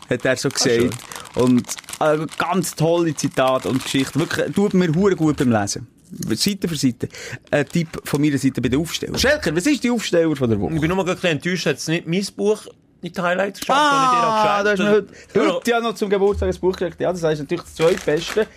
Hat 0.09 0.25
er 0.25 0.35
so 0.35 0.49
gesagt. 0.49 0.95
und 1.35 1.67
äh, 1.99 2.25
ganz 2.37 2.75
tolle 2.75 3.15
Zitate 3.15 3.69
und 3.69 3.83
Geschichten. 3.83 4.19
Wirklich, 4.19 4.53
tut 4.53 4.73
mir 4.73 4.93
hure 4.93 5.15
gut 5.15 5.37
beim 5.37 5.51
Lesen. 5.51 5.87
Seite 6.35 6.67
für 6.67 6.75
Seite. 6.75 7.09
Ein 7.49 7.67
Tipp 7.67 7.87
von 8.03 8.21
meiner 8.21 8.37
Seite 8.37 8.61
bei 8.61 8.69
den 8.69 8.79
Aufstellern. 8.79 9.17
Schelker, 9.17 9.55
was 9.55 9.65
ist 9.65 9.83
die 9.83 9.89
Aufsteller 9.89 10.35
von 10.35 10.49
der 10.49 10.59
Woche? 10.59 10.73
Ich 10.75 10.81
bin 10.81 10.87
nur 10.89 10.97
mal 10.97 11.07
ein 11.07 11.15
bisschen 11.15 11.31
enttäuscht, 11.31 11.65
hat 11.65 11.77
es 11.77 11.87
nicht 11.87 12.07
mein 12.07 12.25
Buch 12.35 12.67
in 13.03 13.13
die 13.13 13.21
Highlights 13.21 13.59
geschafft, 13.59 13.79
Ah, 13.81 14.63
hast 14.63 14.79
dir 14.79 14.89
heute, 14.89 15.07
geschenkt 15.33 15.53
heute 15.53 15.71
ja 15.71 15.79
noch 15.81 15.95
zum 15.95 16.09
Geburtstag 16.09 16.53
ein 16.53 16.59
Buch 16.59 16.75
gekriegt. 16.75 16.99
Ja, 17.01 17.11
das 17.11 17.23
heißt 17.23 17.41
natürlich 17.41 17.63
das 17.63 17.75
zweitbeste. 17.75 18.47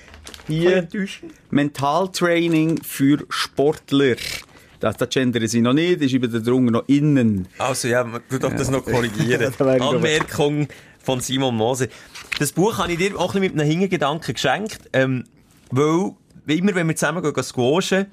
Hier. 0.47 0.89
Mentaltraining 1.51 2.83
für 2.83 3.25
Sportler. 3.29 4.17
Das, 4.81 4.97
das 4.97 5.09
gendern 5.09 5.47
sie 5.49 5.61
noch 5.61 5.73
nicht, 5.73 6.01
ist 6.03 6.13
über 6.13 6.29
der 6.29 6.41
drunter 6.41 6.71
noch 6.71 6.85
innen. 6.87 7.49
Also 7.59 7.89
ja, 7.89 8.05
du 8.05 8.39
darfst 8.39 8.61
das 8.61 8.71
noch 8.71 8.85
korrigieren. 8.85 9.53
Anmerkung 9.81 10.69
von 11.03 11.21
Simon 11.21 11.57
Mose. 11.57 11.89
Das 12.39 12.53
Buch 12.53 12.79
habe 12.79 12.93
ich 12.93 12.99
dir 12.99 13.19
auch 13.19 13.35
ein 13.35 13.41
bisschen 13.41 13.55
mit 13.55 13.61
einem 13.61 13.81
Hingedanken 13.81 14.35
geschenkt, 14.35 14.81
ähm, 14.93 15.25
weil 15.71 16.13
immer 16.47 16.75
wenn 16.75 16.89
wir 16.89 16.97
zusammen 16.97 17.23
gehen, 17.23 17.43
squashen, 17.43 18.07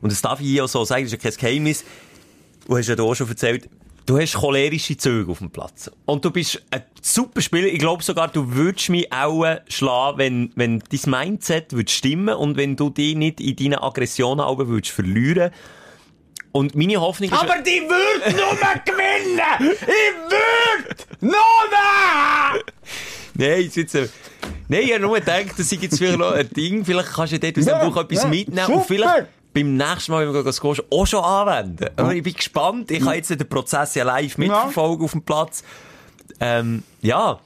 und 0.00 0.12
das 0.12 0.22
darf 0.22 0.40
ich 0.40 0.46
hier 0.46 0.64
auch 0.64 0.68
so 0.68 0.84
sagen, 0.84 1.04
das 1.04 1.12
ist 1.12 1.22
ja 1.22 1.30
kein 1.30 1.38
Geheimnis, 1.38 1.84
du 2.66 2.76
hast 2.76 2.88
ja 2.88 2.94
da 2.94 3.02
auch 3.02 3.14
schon 3.14 3.28
erzählt, 3.28 3.68
du 4.06 4.18
hast 4.18 4.34
cholerische 4.34 4.96
Züge 4.96 5.30
auf 5.30 5.38
dem 5.38 5.50
Platz. 5.50 5.90
Und 6.06 6.24
du 6.24 6.30
bist 6.30 6.62
ein 6.70 6.82
super 7.02 7.40
Spieler. 7.40 7.66
Ich 7.66 7.78
glaube 7.78 8.02
sogar, 8.02 8.28
du 8.28 8.54
würdest 8.54 8.88
mich 8.88 9.12
auch 9.12 9.44
äh, 9.44 9.60
schlagen, 9.68 10.18
wenn, 10.18 10.52
wenn 10.54 10.80
dein 10.80 11.10
Mindset 11.10 11.72
würde 11.72 11.90
stimmen 11.90 12.34
und 12.34 12.56
wenn 12.56 12.76
du 12.76 12.90
dich 12.90 13.16
nicht 13.16 13.40
in 13.40 13.56
deinen 13.56 13.82
Aggressionen 13.82 14.40
aber 14.40 14.68
würdest 14.68 14.92
verlieren. 14.92 15.50
Und 16.52 16.74
meine 16.74 16.98
Hoffnung 16.98 17.30
ist... 17.30 17.38
Aber 17.38 17.60
die 17.60 17.82
wird 17.82 18.34
nur 18.34 18.56
gewinnen! 18.84 19.76
Ich 19.76 19.82
würd 20.30 21.06
nur 21.20 21.32
Nein, 23.38 23.62
jetzt 23.62 23.76
jetzt, 23.76 23.94
äh, 23.94 24.08
Nein, 24.68 24.82
ich 24.84 24.92
habe 24.92 25.02
nur 25.02 25.16
gedacht, 25.16 25.50
das 25.50 25.70
ist 25.70 25.82
jetzt 25.82 25.98
vielleicht 25.98 26.18
noch 26.18 26.32
ein 26.32 26.48
Ding. 26.50 26.84
Vielleicht 26.84 27.12
kannst 27.12 27.34
du 27.34 27.38
dort 27.38 27.58
aus 27.58 27.64
dem 27.64 27.74
Ja, 27.74 27.84
Buch 27.84 27.96
etwas 27.98 28.22
ja, 28.22 28.28
mitnehmen 28.28 28.66
super. 28.66 28.78
und 28.78 28.86
vielleicht 28.86 29.26
beim 29.56 29.74
nächsten 29.74 30.12
Mal, 30.12 30.26
wenn 30.26 30.34
wir 30.34 30.42
gehen 30.42 30.52
squashen, 30.52 30.84
auch 30.90 31.06
schon 31.06 31.24
anwenden. 31.24 31.88
Aber 31.96 32.14
ich 32.14 32.22
bin 32.22 32.34
gespannt. 32.34 32.90
Ich 32.90 33.02
kann 33.02 33.14
jetzt 33.14 33.30
den 33.30 33.48
Prozess 33.48 33.94
ja 33.94 34.04
live 34.04 34.36
mitverfolgen 34.36 35.04
auf 35.04 35.12
dem 35.12 35.22
Platz. 35.22 35.64
Ähm, 36.40 36.82
ja. 37.00 37.40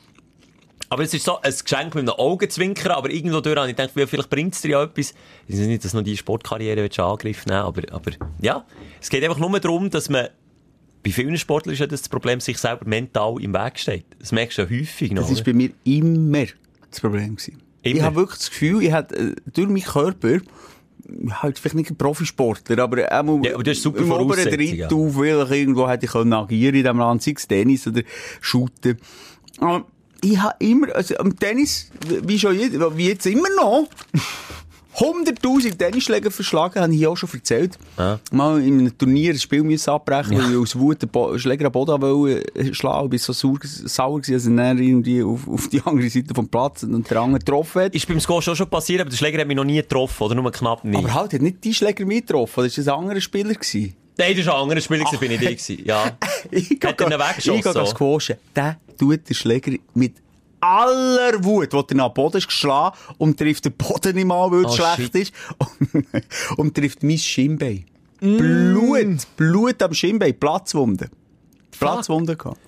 Aber 0.89 1.05
es 1.05 1.15
ist 1.15 1.25
so 1.25 1.41
ein 1.41 1.53
Geschenk 1.53 1.95
mit 1.95 2.03
einem 2.03 2.19
Augenzwinkern, 2.19 2.91
aber 2.91 3.11
irgendwo 3.11 3.41
durch 3.41 3.57
habe 3.57 3.71
ich 3.71 3.77
gedacht, 3.77 3.93
vielleicht 3.95 4.29
bringt 4.29 4.55
es 4.55 4.61
dir 4.61 4.71
ja 4.73 4.83
etwas. 4.83 5.15
Ich 5.47 5.57
weiß 5.57 5.67
nicht, 5.67 5.85
dass 5.85 5.93
du 5.93 5.99
noch 5.99 6.05
die 6.05 6.17
Sportkarriere 6.17 6.85
in 6.85 7.01
Angriff 7.01 7.47
nehmen 7.47 7.61
aber, 7.61 7.83
aber 7.93 8.11
ja. 8.41 8.65
Es 9.01 9.09
geht 9.09 9.23
einfach 9.23 9.39
nur 9.39 9.61
darum, 9.61 9.89
dass 9.89 10.09
man 10.09 10.29
bei 11.05 11.13
vielen 11.13 11.39
Sportlern 11.39 11.75
ist 11.75 11.79
ja 11.79 11.87
das 11.87 12.09
Problem, 12.09 12.41
sich 12.41 12.59
selber 12.59 12.87
mental 12.87 13.37
im 13.41 13.55
Weg 13.55 13.79
steht. 13.79 14.05
Das 14.19 14.33
merkst 14.33 14.59
du 14.59 14.63
ja 14.63 14.69
häufig 14.69 15.13
noch. 15.13 15.23
Das 15.23 15.31
war 15.31 15.37
oder? 15.37 15.45
bei 15.45 15.53
mir 15.53 15.71
immer 15.85 16.47
das 16.91 17.01
Problem. 17.01 17.37
Gewesen. 17.37 17.63
Ich 17.83 17.95
Immer? 17.95 18.03
habe 18.03 18.17
wirklich 18.17 18.39
das 18.39 18.51
Gefühl, 18.51 18.83
ich 18.83 18.93
habe 18.93 19.17
äh, 19.17 19.35
durch 19.47 19.69
meinen 19.69 19.83
Körper, 19.83 20.41
halt 21.31 21.59
vielleicht 21.59 21.77
nicht 21.77 21.91
ein 21.91 21.97
Profisportler, 21.97 22.83
aber 22.83 23.05
auch 23.11 23.45
Ja, 23.45 23.55
aber 23.55 23.63
du 23.63 23.71
hast 23.71 23.83
super 23.83 23.99
im 23.99 24.11
oberen 24.11 24.29
Voraussetzungen, 24.29 24.77
ja. 24.77 24.89
Drittel, 24.89 25.13
vielleicht 25.13 25.51
irgendwo 25.53 25.89
hätte 25.89 26.07
ich 26.07 26.13
können 26.13 26.33
agieren 26.33 26.75
in 26.75 26.83
diesem 26.83 26.99
Land, 26.99 27.23
sei 27.23 27.35
es 27.37 27.49
Tennis 27.49 27.87
oder 27.87 28.03
Shooten. 28.41 28.99
Aber 29.59 29.85
ich 30.23 30.39
habe 30.39 30.55
immer, 30.59 30.95
also 30.95 31.17
am 31.19 31.39
Tennis, 31.39 31.91
wie 32.23 32.39
schon 32.39 32.59
je, 32.59 32.71
wie 32.97 33.09
jetzt 33.09 33.27
immer 33.27 33.49
noch, 33.57 33.89
100.000 34.97 35.79
Tennisschläger 35.79 36.31
verschlagen, 36.31 36.81
habe 36.81 36.95
ich 36.95 37.07
auch 37.07 37.17
schon 37.17 37.31
erzählt. 37.33 37.79
Ja. 37.97 38.19
Mal 38.33 38.61
in 38.63 38.81
einem 38.81 38.99
Turnier 38.99 39.33
ein 39.33 39.39
Spiel 39.39 39.63
müssen 39.63 39.91
abbrechen, 39.91 40.37
weil 40.37 40.51
ich 40.51 40.57
aus 40.57 40.79
Wut 40.79 40.99
den 41.03 41.39
Schläger 41.39 41.67
am 41.67 41.73
Boden 41.73 42.01
wollte 42.03 42.75
schlagen. 42.75 43.05
Ich 43.05 43.11
bin 43.11 43.19
so 43.19 43.33
sauer, 43.33 43.59
sauer 43.63 44.21
gewesen, 44.21 44.35
dass 44.35 44.47
er 44.47 44.57
dann 44.75 44.79
irgendwie 44.83 45.23
auf, 45.23 45.49
auf 45.49 45.69
die 45.69 45.81
andere 45.85 46.11
Seite 46.11 46.35
vom 46.35 46.49
Platz 46.49 46.83
und 46.83 47.09
den 47.09 47.17
anderen 47.17 47.39
getroffen 47.39 47.83
hat. 47.83 47.95
Ist 47.95 48.09
beim 48.09 48.21
Squash 48.21 48.49
auch 48.49 48.57
schon 48.57 48.69
passiert, 48.69 49.01
aber 49.01 49.11
der 49.11 49.17
Schläger 49.17 49.41
hat 49.41 49.47
mich 49.49 49.57
noch 49.57 49.65
nie 49.65 49.77
getroffen, 49.77 50.23
oder 50.25 50.35
nur 50.35 50.51
knapp 50.51 50.85
nicht. 50.85 50.99
Aber 50.99 51.15
halt, 51.15 51.33
hat 51.33 51.43
nicht 51.43 51.63
die 51.65 51.73
Schläger 51.73 52.05
mich 52.05 52.27
getroffen, 52.27 52.65
das 52.65 52.87
war 52.87 52.95
ein 52.95 53.01
anderer 53.05 53.21
Spieler. 53.21 53.55
Gewesen. 53.55 53.95
Nein, 54.19 54.37
das 54.37 54.47
war 54.47 54.57
ein 54.57 54.63
anderer 54.65 54.81
Spieler, 54.81 55.05
bin 55.19 55.31
ich 55.31 55.41
der 55.41 55.51
gewesen. 55.53 55.83
Ja. 55.85 56.17
Ich 56.51 56.79
Hat 56.83 57.01
er 57.01 57.07
ihn 57.07 57.19
weggeschossen, 57.19 57.55
Ich 57.59 57.63
gehe 57.63 57.73
so? 57.73 57.87
squashen. 57.87 58.37
Der 58.57 58.79
tut 58.99 59.29
den 59.29 59.35
Schläger 59.35 59.73
mit 59.95 60.15
aller 60.61 61.43
Wut, 61.45 61.73
die 61.73 61.77
er 61.93 61.97
nach 61.97 62.09
Boden 62.11 62.39
ist 62.39 62.47
geschlagen 62.49 62.97
und 63.19 63.39
trifft 63.39 63.65
den 63.65 63.73
Boden 63.73 64.15
nicht 64.15 64.27
mal, 64.27 64.51
weil 64.51 64.65
es 64.65 64.73
Oh, 64.73 64.77
schlecht 64.77 65.13
shit. 65.13 65.15
ist. 65.15 65.33
Und, 65.59 66.59
und 66.59 66.75
trifft 66.75 67.03
mein 67.03 67.19
Schienbein. 67.19 67.85
Mm. 68.21 68.37
Blut, 68.37 69.37
Blut 69.37 69.83
am 69.83 69.95
Schienbein, 69.95 70.39
Platzwunde. 70.39 71.09
Platzwunde 71.79 72.37
gehabt. 72.37 72.59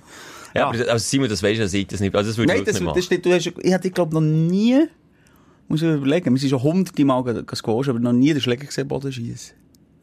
ja, 0.54 0.68
aber 0.68 0.78
das- 0.78 0.88
also 0.88 1.04
Simon, 1.06 1.28
das 1.28 1.42
weisst 1.42 1.58
du, 1.58 1.64
dass 1.64 1.74
ich 1.74 1.86
das 1.86 2.00
nicht, 2.00 2.14
also 2.14 2.30
das 2.30 2.38
würde 2.38 2.52
Nein, 2.54 2.64
das, 2.64 2.74
nicht 2.74 2.84
machen. 2.84 2.96
das 2.96 3.04
steht, 3.04 3.26
du 3.26 3.32
hast, 3.32 3.46
ich 3.46 3.72
hatte, 3.74 3.90
glaube 3.90 4.14
noch 4.14 4.20
nie, 4.22 4.86
muss 5.68 5.82
ich 5.82 5.88
überlegen, 5.88 6.32
wir 6.32 6.38
sind 6.40 6.50
schon 6.50 6.62
hunderte 6.62 7.04
Mal 7.04 7.22
ge- 7.24 7.42
gesquasht, 7.44 7.88
aber 7.90 7.98
noch 7.98 8.12
nie 8.12 8.32
den 8.32 8.40
Schläger 8.40 8.64
gesehen, 8.66 8.88
Boden 8.88 9.12
schießen. 9.12 9.54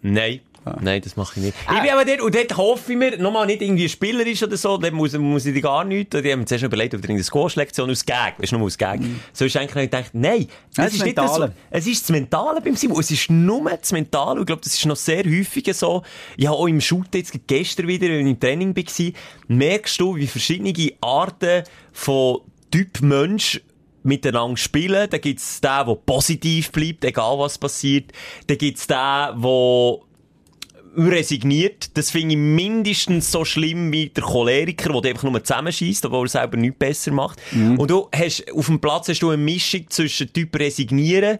Nein. 0.01 0.41
Nein, 0.81 1.01
das 1.01 1.15
mache 1.15 1.39
ich 1.39 1.45
nicht. 1.45 1.57
Ich 1.61 1.81
bin 1.81 1.91
aber 1.91 2.05
dort, 2.05 2.21
und 2.21 2.35
dort 2.35 2.57
hoffe 2.57 2.91
ich 2.91 2.97
mir, 2.97 3.17
nochmal 3.17 3.45
nicht 3.45 3.61
irgendwie 3.61 3.89
spielerisch 3.89 4.43
oder 4.43 4.57
so, 4.57 4.77
dort 4.77 4.93
muss, 4.93 5.17
muss 5.17 5.45
ich 5.45 5.61
gar 5.61 5.83
nichts, 5.83 6.15
die 6.21 6.31
haben 6.31 6.39
mir 6.39 6.45
zuerst 6.45 6.63
überlegt, 6.63 6.93
ob 6.95 7.01
du 7.01 7.09
eine 7.09 7.23
Score-Lektion 7.23 7.89
aus 7.89 8.05
Gag, 8.05 8.35
du, 8.37 8.57
nur 8.57 8.67
aus 8.67 8.77
Gag. 8.77 9.01
So 9.33 9.45
ist 9.45 9.55
eigentlich, 9.57 9.85
ich 9.85 9.91
gedacht, 9.91 10.11
nein, 10.13 10.47
das, 10.75 10.85
das 10.85 10.93
ist 10.95 11.03
nicht 11.05 11.17
das, 11.17 11.39
es 11.69 11.87
ist 11.87 12.03
das 12.03 12.09
Mentale 12.09 12.61
beim 12.61 12.75
Simon, 12.75 12.99
es 12.99 13.11
ist 13.11 13.29
nur 13.29 13.69
das 13.69 13.91
Mentale, 13.91 14.35
und 14.35 14.41
ich 14.41 14.47
glaube, 14.47 14.61
das 14.63 14.73
ist 14.73 14.85
noch 14.85 14.95
sehr 14.95 15.23
häufig 15.23 15.73
so. 15.73 16.03
Ich 16.37 16.47
habe 16.47 16.57
auch 16.57 16.67
im 16.67 16.81
Shoot 16.81 17.13
jetzt 17.13 17.33
gestern 17.47 17.87
wieder, 17.87 18.07
wenn 18.07 18.25
ich 18.25 18.33
im 18.33 18.39
Training 18.39 18.75
war, 18.75 19.11
merkst 19.47 19.99
du, 19.99 20.15
wie 20.15 20.27
verschiedene 20.27 20.73
Arten 21.01 21.63
von 21.91 22.41
Typ 22.71 23.01
Mensch 23.01 23.61
miteinander 24.03 24.57
spielen. 24.57 25.09
Da 25.09 25.17
gibt's 25.17 25.61
den, 25.61 25.85
der 25.85 25.95
positiv 25.95 26.71
bleibt, 26.71 27.03
egal 27.05 27.37
was 27.39 27.57
passiert. 27.57 28.11
Da 28.47 28.55
gibt's 28.55 28.87
den, 28.87 28.95
der 28.95 29.99
resigniert. 30.97 31.95
Das 31.97 32.11
finde 32.11 32.35
ich 32.35 32.39
mindestens 32.41 33.31
so 33.31 33.45
schlimm 33.45 33.91
wie 33.91 34.09
der 34.09 34.23
Choleriker, 34.23 35.01
der 35.01 35.11
einfach 35.11 35.29
nur 35.29 35.43
zusammenschießt, 35.43 36.05
obwohl 36.05 36.25
er 36.27 36.29
selber 36.29 36.57
nichts 36.57 36.77
besser 36.79 37.11
macht. 37.11 37.39
Und 37.53 37.89
du 37.89 38.07
hast, 38.15 38.51
auf 38.53 38.65
dem 38.67 38.79
Platz 38.79 39.07
hast 39.09 39.19
du 39.21 39.29
eine 39.29 39.37
Mischung 39.41 39.85
zwischen 39.89 40.31
Typ 40.33 40.57
resignieren 40.59 41.39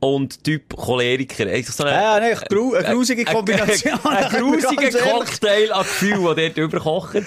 und 0.00 0.42
Typ 0.44 0.76
Choleriker. 0.76 1.46
Eigentlich 1.46 1.68
so 1.68 1.84
eine, 1.84 1.92
Ja, 1.96 2.20
nein, 2.20 2.36
grau- 2.50 2.74
eine 2.74 2.94
grusige 2.94 3.24
Kombination. 3.24 3.98
Ein 4.04 4.28
grusiger. 4.40 4.98
Cocktail 4.98 5.72
an 5.72 5.82
Gefühl, 5.82 6.34
der 6.34 6.50
dort 6.50 6.58
überkocht. 6.58 7.22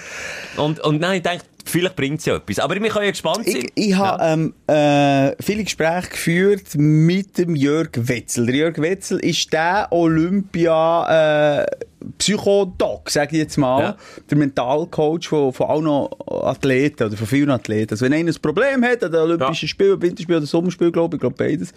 Und, 0.56 0.80
und 0.80 1.00
nein, 1.00 1.16
ich 1.18 1.22
denke, 1.22 1.44
vielleicht 1.68 1.96
bringt 1.96 2.20
es 2.20 2.26
ja 2.26 2.36
etwas. 2.36 2.58
Aber 2.58 2.74
wir 2.74 2.88
können 2.88 3.04
ja 3.04 3.10
gespannt 3.10 3.46
sein. 3.46 3.66
Ich, 3.74 3.88
ich 3.88 3.94
habe 3.94 4.22
ähm, 4.24 4.54
äh, 4.66 5.34
viele 5.42 5.64
Gespräche 5.64 6.08
geführt 6.10 6.74
mit 6.76 7.38
dem 7.38 7.54
Jörg 7.54 7.90
Wetzel. 7.94 8.46
Der 8.46 8.54
Jörg 8.54 8.78
Wetzel 8.78 9.18
ist 9.18 9.52
der 9.52 9.88
Olympia 9.90 11.60
äh, 11.60 11.66
Psychodoc, 12.18 13.10
sage 13.10 13.32
ich 13.32 13.42
jetzt 13.42 13.56
mal. 13.56 13.82
Ja. 13.82 13.96
Der 14.30 14.38
Mentalcoach 14.38 15.28
von, 15.28 15.52
von 15.52 15.66
allen 15.68 16.08
Athleten 16.44 17.04
oder 17.04 17.16
von 17.16 17.26
vielen 17.26 17.50
Athleten. 17.50 17.92
Also 17.92 18.04
wenn 18.04 18.12
einer 18.12 18.30
ein 18.30 18.40
Problem 18.40 18.84
hat 18.84 19.02
an 19.02 19.12
den 19.12 19.20
Olympischen 19.20 19.68
Spielen, 19.68 20.00
Winterspielen 20.00 20.38
oder 20.38 20.46
Sommerspielen, 20.46 20.92
glaube 20.92 21.16
ich, 21.16 21.18
ich 21.18 21.20
glaube 21.20 21.36
beides, 21.36 21.72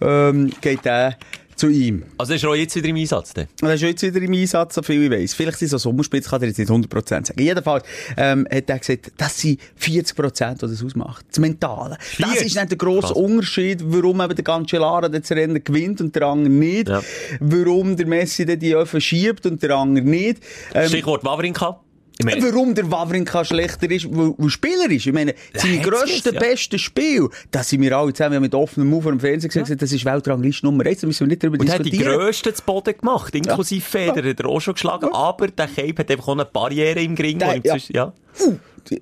ähm, 0.00 0.50
geht 0.60 0.84
der 0.84 1.16
zu 1.60 1.68
ihm. 1.68 2.04
Also 2.16 2.34
ist 2.34 2.42
er 2.42 2.50
auch 2.50 2.54
jetzt 2.54 2.74
wieder 2.74 2.88
im 2.88 2.96
Einsatz? 2.96 3.34
Dann? 3.34 3.46
Er 3.60 3.74
ist 3.74 3.82
jetzt 3.82 4.02
wieder 4.02 4.20
im 4.20 4.32
Einsatz, 4.32 4.74
so 4.74 4.82
viel 4.82 5.04
ich 5.04 5.10
weiss. 5.10 5.34
Vielleicht 5.34 5.58
sind 5.58 5.68
so 5.68 5.78
Sommerspitz, 5.78 6.28
kann 6.28 6.40
er 6.40 6.48
jetzt 6.48 6.58
nicht 6.58 6.70
100% 6.70 7.08
sagen. 7.08 7.40
Jedenfalls, 7.40 7.84
ähm, 8.16 8.46
hat 8.50 8.70
er 8.70 8.78
gesagt, 8.78 9.12
das 9.18 9.38
sind 9.38 9.60
40%, 9.78 10.62
was 10.62 10.70
das 10.70 10.82
ausmacht. 10.82 11.26
Das 11.28 11.38
Mentale. 11.38 11.98
Das 12.18 12.28
40? 12.30 12.46
ist 12.46 12.56
nicht 12.56 12.70
der 12.70 12.78
grosse. 12.78 13.14
Unterschied, 13.14 13.80
warum 13.84 14.20
eben 14.22 14.34
der 14.34 14.44
Cancellara 14.44 15.08
das 15.08 15.30
Rennen 15.30 15.62
gewinnt 15.62 16.00
und 16.00 16.14
der 16.16 16.22
andere 16.22 16.52
nicht. 16.52 16.88
Ja. 16.88 17.02
Warum 17.40 17.96
der 17.96 18.06
Messi 18.06 18.46
die 18.46 18.74
Öfen 18.74 19.00
schiebt 19.00 19.44
und 19.44 19.62
der 19.62 19.76
andere 19.76 20.04
nicht. 20.04 20.42
Ähm, 20.74 20.88
Stichwort 20.88 21.24
Wawrinka. 21.24 21.80
Ich 22.20 22.24
meine- 22.26 22.42
Warum 22.52 22.74
der 22.74 22.90
Wawrinka 22.90 23.44
schlechter 23.44 23.90
ist, 23.90 24.06
weil, 24.14 24.34
weil 24.36 24.50
Spieler 24.50 24.90
ist. 24.90 25.06
Ich 25.06 25.12
meine, 25.12 25.34
seine 25.54 25.78
hat's 25.78 25.88
grössten, 25.88 26.34
ja. 26.34 26.40
besten 26.40 26.78
Spiele, 26.78 27.28
das 27.50 27.68
sind 27.70 27.80
wir 27.80 27.96
alle 27.96 28.12
zusammen 28.12 28.40
mit 28.42 28.54
offenem 28.54 28.88
Mund 28.90 29.02
vor 29.02 29.12
dem 29.12 29.20
Fernsehen 29.20 29.48
gesagt, 29.50 29.80
das 29.82 29.92
ist 29.92 30.04
Weltrangliste 30.04 30.66
Nummer 30.66 30.84
1, 30.86 31.00
da 31.00 31.06
müssen 31.06 31.20
wir 31.20 31.28
nicht 31.28 31.42
darüber 31.42 31.58
Und 31.60 31.68
er 31.68 31.74
hat 31.76 31.84
die 31.86 31.90
diskutieren. 31.90 32.18
grössten 32.20 32.54
zu 32.54 32.62
Boden 32.62 32.94
gemacht, 32.98 33.34
inklusive 33.34 33.80
Feder, 33.84 34.22
hat 34.28 34.40
er 34.40 34.46
auch 34.46 34.60
schon 34.60 34.74
geschlagen. 34.74 35.08
Aber 35.12 35.48
der 35.48 35.66
Cape 35.66 35.94
hat 35.98 36.10
einfach 36.10 36.28
auch 36.28 36.32
eine 36.32 36.44
Barriere 36.44 37.00
im 37.00 37.14
Gring. 37.14 37.38
Der- 37.38 37.60
ja. 37.64 37.76
ja. 37.88 38.12
Uh, 38.40 38.56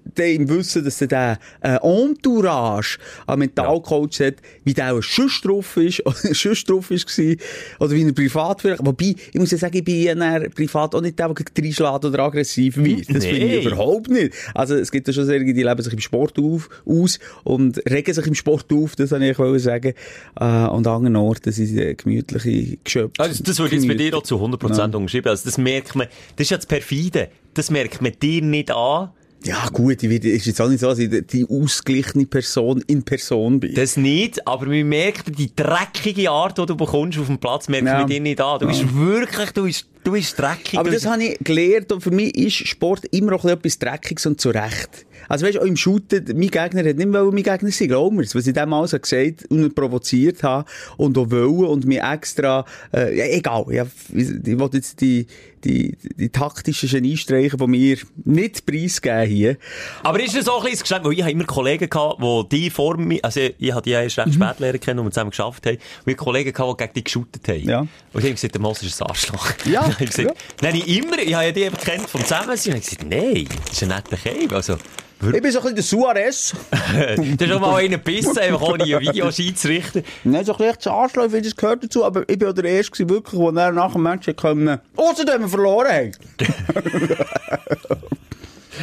der 0.05 0.33
im 0.33 0.49
Wissen, 0.49 0.85
dass 0.85 1.01
er 1.01 1.07
der 1.07 1.39
äh, 1.61 1.77
Entourage 1.83 2.99
an 3.27 3.39
Mentalcoach 3.39 4.21
hat, 4.21 4.35
wie 4.65 4.75
der 4.75 4.95
auch 4.95 5.03
sonst 5.03 5.45
drauf 5.45 5.77
ist, 5.77 6.01
oder 6.07 6.15
sonst 6.35 6.69
drauf 6.69 6.91
ist 6.91 7.07
gewesen, 7.07 7.41
oder 7.79 7.91
wie 7.93 8.05
er 8.05 8.13
privat 8.13 8.61
vielleicht. 8.61 8.85
Wobei, 8.85 9.15
ich 9.33 9.39
muss 9.39 9.51
ja 9.51 9.59
sagen, 9.59 9.77
ich 9.77 9.85
bin 9.85 10.03
ja 10.03 10.15
dann 10.15 10.51
privat 10.51 10.95
auch 10.95 11.01
nicht 11.01 11.19
der, 11.19 11.29
der 11.29 11.65
reinschlägt 11.65 12.05
oder 12.05 12.19
aggressiv 12.25 12.77
wird. 12.77 13.09
Das 13.15 13.25
finde 13.25 13.45
ich 13.47 13.65
Nee. 13.65 13.67
überhaupt 13.67 14.09
nicht. 14.11 14.33
Also, 14.55 14.75
es 14.75 14.91
gibt 14.91 15.07
ja 15.07 15.13
schon 15.13 15.27
sehr, 15.27 15.39
die 15.41 15.53
leben 15.53 15.83
sich 15.83 15.93
im 15.93 16.01
Sport 16.01 16.39
auf, 16.39 16.69
aus 16.85 17.19
und 17.45 17.81
regen 17.89 18.13
sich 18.13 18.27
im 18.27 18.35
Sport 18.35 18.73
auf, 18.73 18.97
das 18.97 19.11
wollte 19.11 19.27
ich 19.31 19.39
wollte 19.39 19.61
sagen. 19.61 19.95
Äh, 20.39 20.45
und 20.45 20.87
an 20.87 20.95
anderen 20.95 21.17
Orten 21.17 21.53
sind 21.53 21.67
sie 21.67 21.95
gemütliche 21.97 22.77
Geschöpfe. 22.83 23.13
Also, 23.23 23.43
das 23.43 23.59
würde 23.59 23.77
ich 23.77 23.83
jetzt 23.83 23.89
bei 23.89 23.95
dir 23.95 24.17
auch 24.17 24.23
zu 24.23 24.37
100% 24.37 24.95
unterschreiben. 24.97 25.29
Also, 25.29 25.45
das 25.45 25.59
merkt 25.59 25.95
man, 25.95 26.07
das 26.37 26.45
ist 26.47 26.51
ja 26.51 26.57
das 26.57 26.67
Perfide. 26.67 27.29
Das 27.55 27.71
merkt 27.71 28.01
man 28.03 28.13
dir 28.21 28.43
nicht 28.43 28.71
an. 28.71 29.11
Ja, 29.45 29.69
gut, 29.73 30.03
ich 30.03 30.25
ist 30.25 30.47
jetzt 30.47 30.61
auch 30.61 30.69
nicht 30.69 30.81
so, 30.81 30.89
dass 30.89 30.99
ich 30.99 31.11
die 31.29 31.47
ausgeglichene 31.49 32.27
Person 32.27 32.83
in 32.87 33.03
Person 33.05 33.61
bin. 33.61 33.73
Das 33.75 33.97
nicht, 33.97 34.45
aber 34.47 34.67
man 34.67 34.89
merkt 34.89 35.39
die 35.39 35.55
dreckige 35.55 36.31
Art, 36.31 36.59
die 36.59 36.67
du 36.67 36.77
bekommst 36.77 37.19
auf 37.19 37.27
dem 37.27 37.39
Platz, 37.39 37.69
merkt 37.69 37.87
Ja. 37.87 37.99
man 38.01 38.09
dir 38.09 38.21
nicht 38.21 38.41
an. 38.41 38.59
Du 38.59 38.67
bist 38.67 38.85
wirklich, 38.97 39.51
du 39.53 39.63
bist, 39.63 39.87
du 40.03 40.13
bist 40.13 40.37
dreckig. 40.39 40.79
Aber 40.79 40.91
das 40.91 41.07
habe 41.07 41.23
ich 41.23 41.39
gelernt 41.41 41.93
und 41.93 42.01
für 42.03 42.11
mich 42.11 42.37
ist 42.37 42.67
Sport 42.69 43.05
immer 43.13 43.35
auch 43.35 43.45
etwas 43.45 43.79
Dreckiges 43.79 44.27
und 44.27 44.41
zu 44.41 44.51
Recht. 44.51 45.07
Also 45.29 45.47
weißt 45.47 45.57
du, 45.57 45.61
auch 45.61 45.67
im 45.67 45.77
Shooten, 45.77 46.25
mein 46.37 46.49
Gegner 46.49 46.89
hat 46.89 46.97
nicht 46.97 47.13
wollen, 47.13 47.35
mein 47.35 47.43
Gegner 47.43 47.71
sein, 47.71 47.89
glaub 47.89 48.13
mir's. 48.15 48.35
Was 48.35 48.47
ich 48.47 48.55
dem 48.55 48.73
alles 48.73 48.93
habe 48.93 49.01
gesagt 49.03 49.45
und 49.51 49.63
ihn 49.63 49.75
provoziert 49.75 50.43
habe 50.43 50.65
und 50.97 51.17
auch 51.17 51.31
wollen 51.31 51.67
und 51.67 51.85
mir 51.87 52.03
extra, 52.03 52.65
äh, 52.95 53.17
ja, 53.17 53.25
egal, 53.27 53.67
ja, 53.71 53.87
ich 54.15 54.29
will 54.45 54.71
jetzt 54.73 55.01
die, 55.01 55.27
die, 55.65 55.97
die 56.17 56.29
taktischen 56.31 56.89
Geniestreichen 56.89 57.59
von 57.59 57.71
mir 57.71 57.99
nicht 58.25 58.65
preisgeben 58.67 59.27
hier. 59.27 59.57
Aber 60.03 60.21
ist 60.23 60.37
das 60.37 60.49
auch 60.49 60.65
ein 60.65 60.71
bisschen 60.71 60.83
Geschenk? 60.83 61.05
Weil 61.05 61.13
ich 61.13 61.23
habe 61.23 61.33
immer 61.33 61.45
Kollegen 61.45 61.89
gehabt, 61.89 62.21
die 62.23 62.49
die 62.49 62.71
vor 62.71 62.97
mir, 62.97 63.19
also 63.23 63.41
ich 63.59 63.73
habe 63.73 63.83
die 63.83 63.91
ja 63.91 64.03
erst 64.03 64.19
Mhm. 64.19 64.23
recht 64.25 64.35
spät 64.35 64.59
lernen 64.61 64.81
kennen 64.81 64.99
und 65.01 65.07
wir 65.07 65.11
zusammen 65.13 65.31
geschafft 65.31 65.67
haben. 65.67 65.79
Und 66.05 66.13
ich 66.13 66.17
Kollegen 66.17 66.53
gehabt, 66.53 66.81
die 66.81 66.85
gegen 66.85 66.95
die 66.95 67.05
geshootet 67.05 67.49
haben. 67.49 67.69
Ja. 67.69 67.81
Und 67.81 67.89
ich 68.15 68.25
habe 68.25 68.35
gesagt, 68.35 68.55
der 68.55 68.61
Moss 68.61 68.83
ist 68.83 69.01
ein 69.03 69.07
Arschloch. 69.09 69.51
Ja, 69.65 69.81
Dann 69.83 69.93
habe 69.95 70.05
ich 70.05 70.11
gesagt, 70.11 70.37
Nein, 70.63 70.75
ich 70.77 70.99
immer, 70.99 71.19
ich 71.19 71.35
habe 71.35 71.45
ja 71.47 71.53
die 71.53 71.65
einfach 71.67 71.81
kennt 71.85 72.09
vom 72.09 72.21
Zusammensein. 72.23 72.75
Und 72.75 72.81
ich 72.81 72.91
habe 72.99 73.07
gesagt, 73.07 73.11
nein, 73.11 73.49
das 73.67 73.73
ist 73.73 73.83
ein 73.83 73.89
netter 73.89 74.17
Kerl. 74.17 74.55
Also, 74.55 74.75
Ich 75.21 75.43
bin 75.43 75.51
so 75.51 75.59
ein 75.59 75.75
bisschen 75.75 75.75
der 75.75 75.83
Suarez. 75.85 76.55
das 76.71 77.19
ist 77.19 77.49
schon 77.49 77.61
mal 77.61 77.75
einer 77.77 77.89
gebissen, 77.99 78.39
einfach 78.39 78.61
ohne 78.63 78.85
ein 78.85 79.01
Videoschiedsrichter. 79.01 80.03
Nicht 80.25 80.47
so 80.47 80.53
ein 80.53 80.59
bisschen 80.59 80.81
zu 80.81 80.91
Arschloch, 80.93 81.25
ich 81.25 81.31
finde, 81.33 81.49
das 81.49 81.57
gehört 81.57 81.83
dazu, 81.85 82.05
aber 82.05 82.23
ich 82.29 82.39
bin 82.39 82.49
auch 82.49 82.53
der 82.53 82.65
Erste 82.65 82.93
gewesen, 82.93 83.11
wirklich, 83.11 83.41
der 83.55 83.73
nach 83.73 83.93
dem 83.93 84.03
Match 84.03 84.29
kommen, 84.37 84.79
außerdem 84.97 85.48
wir 85.51 85.59
verloren 85.59 85.89
haben. 85.89 86.13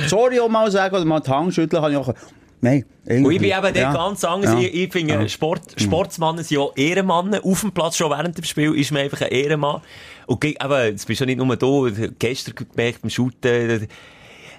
Sorry 0.07 0.39
auch 0.39 0.49
mal 0.49 0.69
sagen, 0.71 0.95
oder 0.95 1.05
mal 1.05 1.19
die 1.19 1.29
Hand 1.31 1.53
schütteln, 1.53 1.81
kann 1.81 1.91
ich 1.91 1.97
auch, 1.97 2.13
nein. 2.61 2.85
Und 3.05 3.31
ich 3.31 3.39
bin 3.39 3.51
eben 3.51 3.75
Ja. 3.75 3.93
ganz 3.93 4.23
anders. 4.23 4.51
Ja. 4.53 4.59
Ich, 4.59 4.73
ich 4.73 4.91
finde, 4.91 5.27
Sport, 5.29 5.61
Sportsmannen 5.77 6.43
sind 6.43 6.57
ja 6.57 6.65
Ehrenmannen. 6.75 7.41
Auf 7.43 7.61
dem 7.61 7.71
Platz, 7.71 7.97
schon 7.97 8.09
während 8.11 8.37
dem 8.37 8.43
Spiel, 8.43 8.75
ist 8.75 8.91
man 8.91 9.03
einfach 9.03 9.21
ein 9.21 9.29
Ehrenmann. 9.29 9.81
Und 10.25 10.43
eben, 10.43 10.95
es 10.95 11.05
bist 11.05 11.19
ja 11.19 11.25
nicht 11.25 11.37
nur 11.37 11.55
du, 11.55 11.89
gestern 12.19 12.55
gemerkt 12.55 13.01
beim 13.01 13.09
Shooten, 13.09 13.87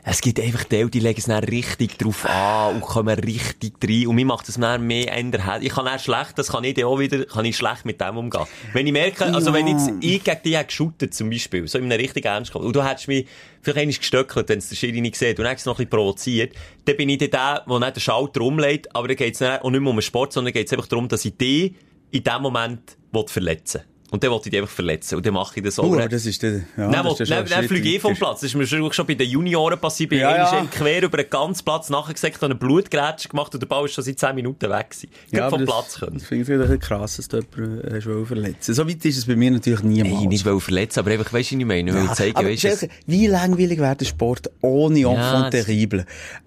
es 0.08 0.20
gibt 0.20 0.38
einfach 0.38 0.62
die, 0.62 0.88
die 0.88 1.00
legen 1.00 1.18
es 1.18 1.24
dann 1.24 1.42
richtig 1.42 1.98
drauf 1.98 2.26
an 2.26 2.76
und 2.76 2.80
kommen 2.80 3.18
richtig 3.18 3.72
rein. 3.82 4.06
Und 4.06 4.14
mir 4.14 4.24
macht 4.24 4.46
das 4.46 4.54
dann 4.54 4.86
mehr 4.86 5.12
ändern. 5.12 5.60
Ich 5.62 5.70
kann 5.70 5.84
dann 5.84 5.98
schlecht, 5.98 6.38
das 6.38 6.52
kann 6.52 6.62
ich 6.62 6.74
dann 6.74 6.84
auch 6.84 7.00
wieder, 7.00 7.24
kann 7.24 7.44
ich 7.44 7.56
schlecht 7.56 7.84
mit 7.84 8.00
dem 8.00 8.16
umgehen. 8.16 8.44
Wenn 8.72 8.86
ich 8.86 8.92
merke, 8.92 9.24
also 9.24 9.52
wenn 9.52 9.66
jetzt 9.66 9.90
ich 10.00 10.22
gegen 10.22 10.42
dich 10.44 10.66
geshootet, 10.68 11.12
zum 11.12 11.28
Beispiel, 11.28 11.66
so 11.66 11.78
in 11.78 11.86
einem 11.86 12.00
richtig 12.00 12.24
ernst 12.24 12.52
gekommen, 12.52 12.66
und 12.66 12.76
du 12.76 12.84
hättest 12.84 13.08
mich 13.08 13.26
vielleicht 13.62 13.78
einmal 13.78 13.96
gestöckelt, 13.96 14.48
wenn 14.48 14.58
es 14.58 14.68
der 14.68 14.76
Schiri 14.76 15.00
nicht 15.00 15.16
sieht, 15.16 15.40
und 15.40 15.44
dann 15.44 15.56
noch 15.64 15.74
ein 15.74 15.76
bisschen 15.76 15.90
provoziert, 15.90 16.54
dann 16.84 16.96
bin 16.96 17.08
ich 17.08 17.18
dann 17.18 17.30
der, 17.30 17.64
der 17.68 17.78
nicht 17.80 17.96
den 17.96 18.00
Schalter 18.00 18.42
umlegt, 18.42 18.94
aber 18.94 19.08
dann 19.08 19.16
geht 19.16 19.34
es 19.34 19.42
auch 19.42 19.68
nicht 19.68 19.80
mehr 19.80 19.90
um 19.90 19.96
den 19.96 20.02
Sport, 20.02 20.32
sondern 20.32 20.52
geht 20.52 20.68
es 20.68 20.72
einfach 20.72 20.86
darum, 20.86 21.08
dass 21.08 21.24
ich 21.24 21.36
dich 21.36 21.74
in 22.12 22.22
dem 22.22 22.42
Moment 22.42 22.96
verletzen 23.26 23.80
will. 23.80 23.95
Und 24.10 24.22
dann 24.22 24.30
will 24.30 24.38
ich 24.44 24.50
dich 24.50 24.60
einfach 24.60 24.72
verletzen. 24.72 25.16
Und 25.16 25.26
dann 25.26 25.34
mache 25.34 25.58
ich 25.58 25.64
das 25.64 25.78
auch. 25.80 25.84
Oh, 25.84 25.94
aber 25.94 26.08
das 26.08 26.26
ist 26.26 26.40
der, 26.42 26.52
ja, 26.76 26.88
Nein, 26.88 27.04
das 27.04 27.18
ja 27.28 27.36
nein, 27.36 27.46
schon 27.46 27.58
dann 27.58 27.68
fliege 27.68 27.88
ich 27.88 28.00
vom. 28.00 28.14
Platz. 28.14 28.40
Das 28.40 28.50
ist 28.50 28.54
mir 28.54 28.66
schon, 28.66 28.92
schon 28.92 29.06
bei 29.06 29.14
den 29.14 29.28
Junioren 29.28 29.78
passiert. 29.80 30.10
Bin 30.10 30.20
Ja, 30.20 30.30
ja, 30.30 30.36
ja. 30.36 30.54
ja. 30.60 30.66
quer 30.70 31.02
über 31.02 31.16
den 31.16 31.28
ganzen 31.28 31.64
Platz 31.64 31.90
nachgesagt, 31.90 32.36
habe 32.36 32.46
eine 32.46 32.54
Blutgrätsche 32.54 33.28
gemacht 33.28 33.52
und 33.52 33.60
der 33.60 33.66
Ball 33.66 33.84
ist 33.84 33.94
schon 33.94 34.04
seit 34.04 34.18
10 34.18 34.34
Minuten 34.36 34.70
weg 34.70 34.90
gewesen. 34.90 35.10
Ja, 35.32 35.50
vom 35.50 35.64
Platz 35.64 35.98
können. 35.98 36.14
Das 36.18 36.24
finde 36.26 36.42
ich 36.42 36.46
vielleicht 36.46 36.82
krass, 36.82 37.16
dass 37.16 37.28
du 37.28 37.38
jemanden 37.38 37.88
äh, 37.88 37.96
hast 37.96 38.06
wollen 38.06 38.26
verletzen 38.26 38.74
So 38.74 38.88
weit 38.88 39.04
ist 39.04 39.18
es 39.18 39.26
bei 39.26 39.34
mir 39.34 39.50
natürlich 39.50 39.82
niemals. 39.82 40.20
Hey, 40.20 40.26
nicht 40.28 40.44
will 40.44 40.60
verletzen, 40.60 41.00
aber 41.00 41.10
einfach, 41.10 41.32
weißt 41.32 41.50
du, 41.52 41.58
ich 41.58 41.64
meine? 41.64 41.90
Ich 41.90 41.96
will 41.96 42.04
Ja, 42.04 42.12
zeigen, 42.12 42.36
aber 42.36 42.48
weißt 42.48 42.82
du, 42.82 42.88
wie 43.06 43.26
langweilig 43.26 43.78
wäre 43.80 43.96
der 43.96 44.04
Sport 44.04 44.50
ohne 44.60 45.00
Enfant 45.00 45.52
Ja, 45.52 45.62
terrible? 45.62 46.06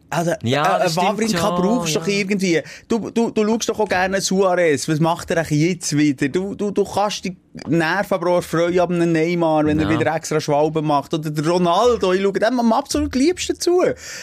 Also, 0.09 0.31
Ja, 0.43 0.77
äh, 0.77 0.83
ein 0.83 0.89
stimmt 0.89 1.05
Wawrinka 1.05 1.51
brauchst 1.51 1.95
du 1.95 1.99
ja. 1.99 2.05
doch 2.05 2.07
irgendwie. 2.07 2.61
Du, 2.87 3.11
du, 3.11 3.29
du 3.29 3.45
schaust 3.45 3.69
doch 3.69 3.79
auch 3.79 3.87
gerne 3.87 4.21
Suarez. 4.21 4.87
Was 4.89 4.99
macht 4.99 5.29
er 5.29 5.37
eigentlich 5.37 5.59
jetzt 5.61 5.95
wieder? 5.95 6.29
Du, 6.29 6.55
du, 6.55 6.71
du 6.71 6.83
kannst 6.83 7.25
die 7.25 7.37
Nerven 7.67 8.13
aber 8.13 8.31
auch 8.37 8.43
freuen 8.43 8.79
ab 8.79 8.89
einem 8.89 9.11
Neymar, 9.11 9.65
wenn 9.65 9.79
er 9.79 9.89
Ja. 9.91 9.99
wieder 9.99 10.15
extra 10.15 10.39
Schwalben 10.39 10.85
macht. 10.85 11.13
Oder 11.13 11.29
der 11.29 11.47
Ronaldo. 11.47 12.13
Ich 12.13 12.21
schaue 12.21 12.33
dem 12.33 12.59
am 12.59 12.73
absolut 12.73 13.13
liebsten 13.15 13.59
zu. 13.59 13.81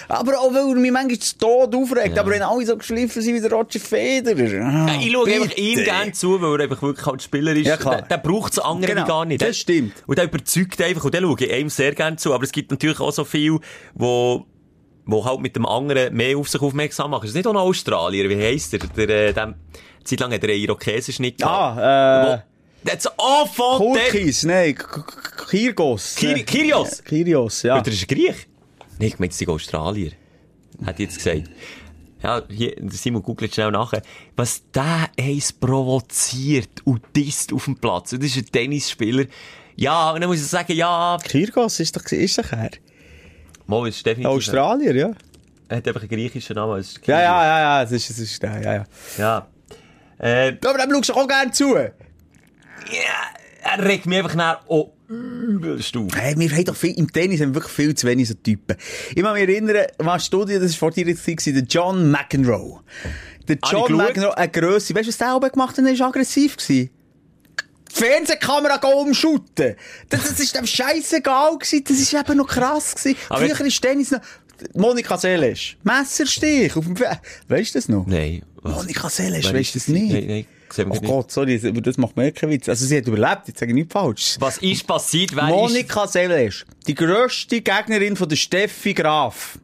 Aber 0.08 0.38
auch, 0.38 0.52
weil 0.54 0.68
er 0.68 0.74
mich 0.74 0.90
manchmal 0.92 1.18
zu 1.18 1.38
Tod 1.38 1.74
aufregt. 1.74 2.16
Ja. 2.16 2.22
Aber 2.22 2.30
wenn 2.30 2.42
alle 2.42 2.64
so 2.66 2.76
geschliffen 2.76 3.20
sind 3.22 3.34
wie 3.34 3.40
der 3.40 3.52
Roger 3.52 3.80
Federer. 3.80 4.64
Ah, 4.66 4.86
Ja, 4.88 5.00
ich 5.00 5.12
schaue 5.12 5.26
einfach 5.32 5.56
ihm 5.56 5.84
gerne 5.84 6.12
zu, 6.12 6.40
weil 6.40 6.60
er 6.60 6.64
einfach 6.64 6.82
wirklich 6.82 7.06
halt 7.06 7.22
Spieler 7.22 7.52
ist. 7.54 7.66
Ja, 7.66 7.76
klar. 7.76 7.96
Der, 8.02 8.02
der 8.08 8.18
braucht 8.18 8.52
es 8.52 8.58
andere 8.58 8.94
Genau, 8.94 9.06
gar 9.06 9.24
nicht. 9.24 9.40
das 9.40 9.48
Der- 9.48 9.54
stimmt. 9.54 9.92
Und 10.06 10.18
der 10.18 10.24
überzeugt 10.26 10.80
einfach. 10.82 11.04
Und 11.04 11.14
der 11.14 11.20
schaue 11.22 11.36
ich 11.40 11.52
ihm 11.52 11.68
sehr 11.68 11.94
gerne 11.94 12.16
zu. 12.16 12.32
Aber 12.34 12.44
es 12.44 12.52
gibt 12.52 12.70
natürlich 12.70 13.00
auch 13.00 13.12
so 13.12 13.24
viel, 13.24 13.58
wo, 13.94 14.44
wo 15.04 15.24
halt 15.24 15.40
mit 15.40 15.54
dem 15.56 15.66
anderen 15.66 16.14
mehr 16.14 16.36
auf 16.38 16.48
sich 16.48 16.60
aufmerksam 16.60 17.10
machen. 17.10 17.24
Ist 17.24 17.30
das 17.30 17.36
nicht 17.36 17.46
auch 17.46 17.50
ein 17.52 17.56
Australier? 17.56 18.28
Wie 18.28 18.36
heisst 18.42 18.72
der? 18.72 18.80
der, 18.80 19.08
äh, 19.28 19.32
dem, 19.32 19.54
Zeit 20.04 20.20
lang 20.20 20.32
hat 20.32 20.42
er 20.44 20.50
einen 20.50 20.60
Irokesenschnitt 20.60 21.38
gehabt. 21.38 21.78
Ah, 21.80 22.22
äh, 22.24 22.26
Wo- 22.38 22.42
Oh, 23.18 23.46
von 23.46 23.94
dem! 23.94 24.02
Kurkis, 24.10 24.44
nein, 24.44 24.76
Kirgos. 25.48 26.16
Kir- 26.16 26.44
Kyrios? 26.44 27.02
Kyrios, 27.04 27.62
ja. 27.62 27.78
Oder 27.80 27.90
ist 27.90 28.02
er 28.02 28.06
Griech? 28.06 28.46
Nein, 28.98 29.08
ich 29.08 29.18
meine, 29.18 29.28
das 29.30 29.38
sind 29.38 29.48
Australier. 29.48 30.12
Hat 30.84 30.98
jetzt 30.98 31.16
gesagt. 31.16 31.50
Ja, 32.22 32.42
hier, 32.48 32.74
Simon 32.90 33.22
googelt 33.22 33.54
schnell 33.54 33.70
nachher. 33.70 34.02
Was 34.36 34.62
der 34.74 35.08
eins 35.18 35.52
provoziert 35.52 36.80
und 36.84 37.02
disst 37.14 37.52
auf 37.52 37.64
dem 37.66 37.76
Platz. 37.76 38.12
Und 38.12 38.22
das 38.22 38.30
ist 38.30 38.38
ein 38.38 38.46
Tennisspieler. 38.52 39.26
Ja, 39.76 40.10
und 40.12 40.20
dann 40.20 40.30
muss 40.30 40.40
ich 40.40 40.46
sagen, 40.46 40.72
ja, 40.72 41.18
Kirgos 41.22 41.78
ist 41.80 41.94
doch, 41.96 42.04
ist 42.04 42.38
doch 42.38 42.52
er. 42.52 42.70
Mo 43.66 43.84
ist 43.84 44.04
definitiv. 44.06 44.26
Australier, 44.36 44.94
ja. 44.94 45.10
Er 45.68 45.76
hat 45.78 45.88
einfach 45.88 46.00
einen 46.00 46.08
griechischen 46.08 46.54
Namen. 46.54 46.82
Ja, 47.06 47.20
ja, 47.20 47.44
ja, 47.44 47.60
ja, 47.60 47.82
es 47.82 47.92
ist, 47.92 48.10
es 48.10 48.18
ist 48.18 48.42
der, 48.42 48.62
ja, 48.62 48.74
ja. 48.74 48.84
Ja. 49.18 49.46
Äh, 50.18 50.56
Aber 50.64 50.78
dem 50.78 50.90
schaust 50.94 51.08
du 51.10 51.14
auch 51.14 51.28
gerne 51.28 51.50
zu. 51.50 51.76
Ja, 52.92 53.72
er 53.76 53.84
regt 53.84 54.06
mich 54.06 54.18
einfach 54.18 54.34
nach, 54.34 54.60
oh, 54.66 54.92
übelst 55.08 55.96
auf. 55.96 56.14
Hey, 56.14 56.34
wir 56.36 56.50
haben 56.50 56.64
doch 56.64 56.76
viel, 56.76 56.98
im 56.98 57.12
Tennis 57.12 57.40
haben 57.40 57.50
wir 57.50 57.56
wirklich 57.56 57.72
viel 57.72 57.94
zu 57.94 58.06
wenig 58.06 58.28
so 58.28 58.34
Typen. 58.34 58.76
Ich 59.14 59.22
kann 59.22 59.32
mich 59.34 59.48
erinnern, 59.48 59.86
was 59.98 60.26
Studie, 60.26 60.54
das 60.54 60.72
war 60.72 60.78
vor 60.78 60.90
dir 60.90 61.06
jetzt, 61.06 61.26
der 61.26 61.62
John 61.62 62.10
McEnroe. 62.10 62.80
Der 63.48 63.56
Habe 63.62 63.76
John? 63.88 63.96
McEnroe, 63.96 64.36
eine 64.36 64.50
Grösse. 64.50 64.94
Weißt 64.94 65.04
du, 65.04 65.08
was 65.08 65.18
der 65.18 65.36
oben 65.36 65.50
gemacht 65.50 65.78
hat? 65.78 65.84
Er 65.84 65.98
war 65.98 66.08
aggressiv. 66.08 66.56
Gewesen. 66.56 66.90
Die 67.88 67.94
Fernsehkamera 67.94 68.84
umschütten. 68.88 69.76
Das, 70.08 70.24
das 70.24 70.40
ist 70.40 70.54
dem 70.56 70.66
scheißegal 70.66 71.56
gewesen. 71.58 71.84
Das 71.86 71.98
ist 71.98 72.12
eben 72.12 72.36
noch 72.36 72.48
krass 72.48 72.94
gewesen. 72.94 73.16
Aber 73.28 73.38
Früher 73.38 73.48
jetzt- 73.48 73.60
ist 73.60 73.80
Tennis 73.80 74.10
noch... 74.10 74.20
Monika 74.74 75.18
Seles. 75.18 75.76
Messerstich 75.84 76.74
auf 76.76 76.84
dem 76.84 76.98
Weißt 76.98 77.74
du 77.74 77.78
das 77.78 77.88
noch? 77.88 78.06
Nein. 78.06 78.42
Monika 78.62 79.08
Seles, 79.10 79.52
weißt 79.52 79.74
du 79.74 79.78
das 79.78 79.88
nicht? 79.88 80.12
Nein, 80.12 80.26
nein, 80.26 80.46
sehen 80.72 80.90
Oh 80.90 80.94
nicht. 80.94 81.04
Gott, 81.04 81.30
sorry, 81.30 81.60
aber 81.64 81.80
das 81.80 81.96
macht 81.96 82.16
mir 82.16 82.32
keinen 82.32 82.52
Witz. 82.52 82.68
Also 82.68 82.86
sie 82.86 82.98
hat 82.98 83.06
überlebt, 83.06 83.48
jetzt 83.48 83.58
sage 83.58 83.72
ich 83.72 83.76
nichts 83.76 83.92
falsch. 83.92 84.36
Was 84.38 84.58
ist 84.58 84.86
passiert? 84.86 85.34
Wer 85.34 85.44
ist... 85.44 85.50
Monika 85.50 86.06
Seles, 86.06 86.64
die 86.86 86.94
grösste 86.94 87.60
Gegnerin 87.60 88.16
von 88.16 88.28
der 88.28 88.36
Steffi 88.36 88.94
Graf 88.94 89.58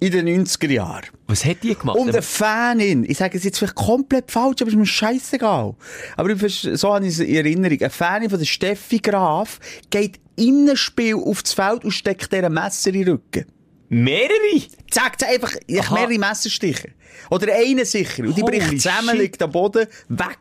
in 0.00 0.10
den 0.10 0.46
90er 0.46 0.70
Jahren. 0.70 1.06
Was 1.26 1.44
hat 1.44 1.62
die 1.62 1.74
gemacht? 1.74 1.98
Und 1.98 2.08
eine 2.08 2.22
Fanin, 2.22 3.04
ich 3.08 3.18
sage 3.18 3.36
es 3.36 3.44
jetzt 3.44 3.58
vielleicht 3.58 3.74
komplett 3.74 4.30
falsch, 4.30 4.62
aber 4.62 4.70
ist 4.70 4.76
mir 4.76 4.86
scheißegal. 4.86 5.74
Aber 6.16 6.34
so 6.48 6.94
habe 6.94 7.06
ich 7.06 7.12
es 7.12 7.18
in 7.20 7.34
Erinnerung. 7.34 7.78
Eine 7.80 7.90
Fanin 7.90 8.30
von 8.30 8.38
der 8.38 8.46
Steffi 8.46 8.98
Graf 8.98 9.58
geht 9.90 10.18
in 10.36 10.62
einem 10.62 10.76
Spiel 10.76 11.16
aufs 11.16 11.52
Feld 11.52 11.84
und 11.84 11.90
steckt 11.90 12.32
ihr 12.32 12.44
ein 12.44 12.52
Messer 12.52 12.88
in 12.88 13.04
den 13.04 13.08
Rücken. 13.08 13.46
Mehrere? 13.88 14.62
Sagt 14.90 15.20
sie 15.20 15.26
einfach, 15.26 15.54
ich 15.66 15.80
Aha. 15.80 15.94
mehrere 15.94 16.18
Messerstiche. 16.18 16.92
Oder 17.30 17.54
einen 17.54 17.84
sicher. 17.84 18.24
Und 18.24 18.36
die 18.36 18.42
bricht 18.42 18.68
zusammen, 18.80 19.16
liegt 19.16 19.42
am 19.42 19.50
Boden, 19.50 19.86
weg. 20.08 20.38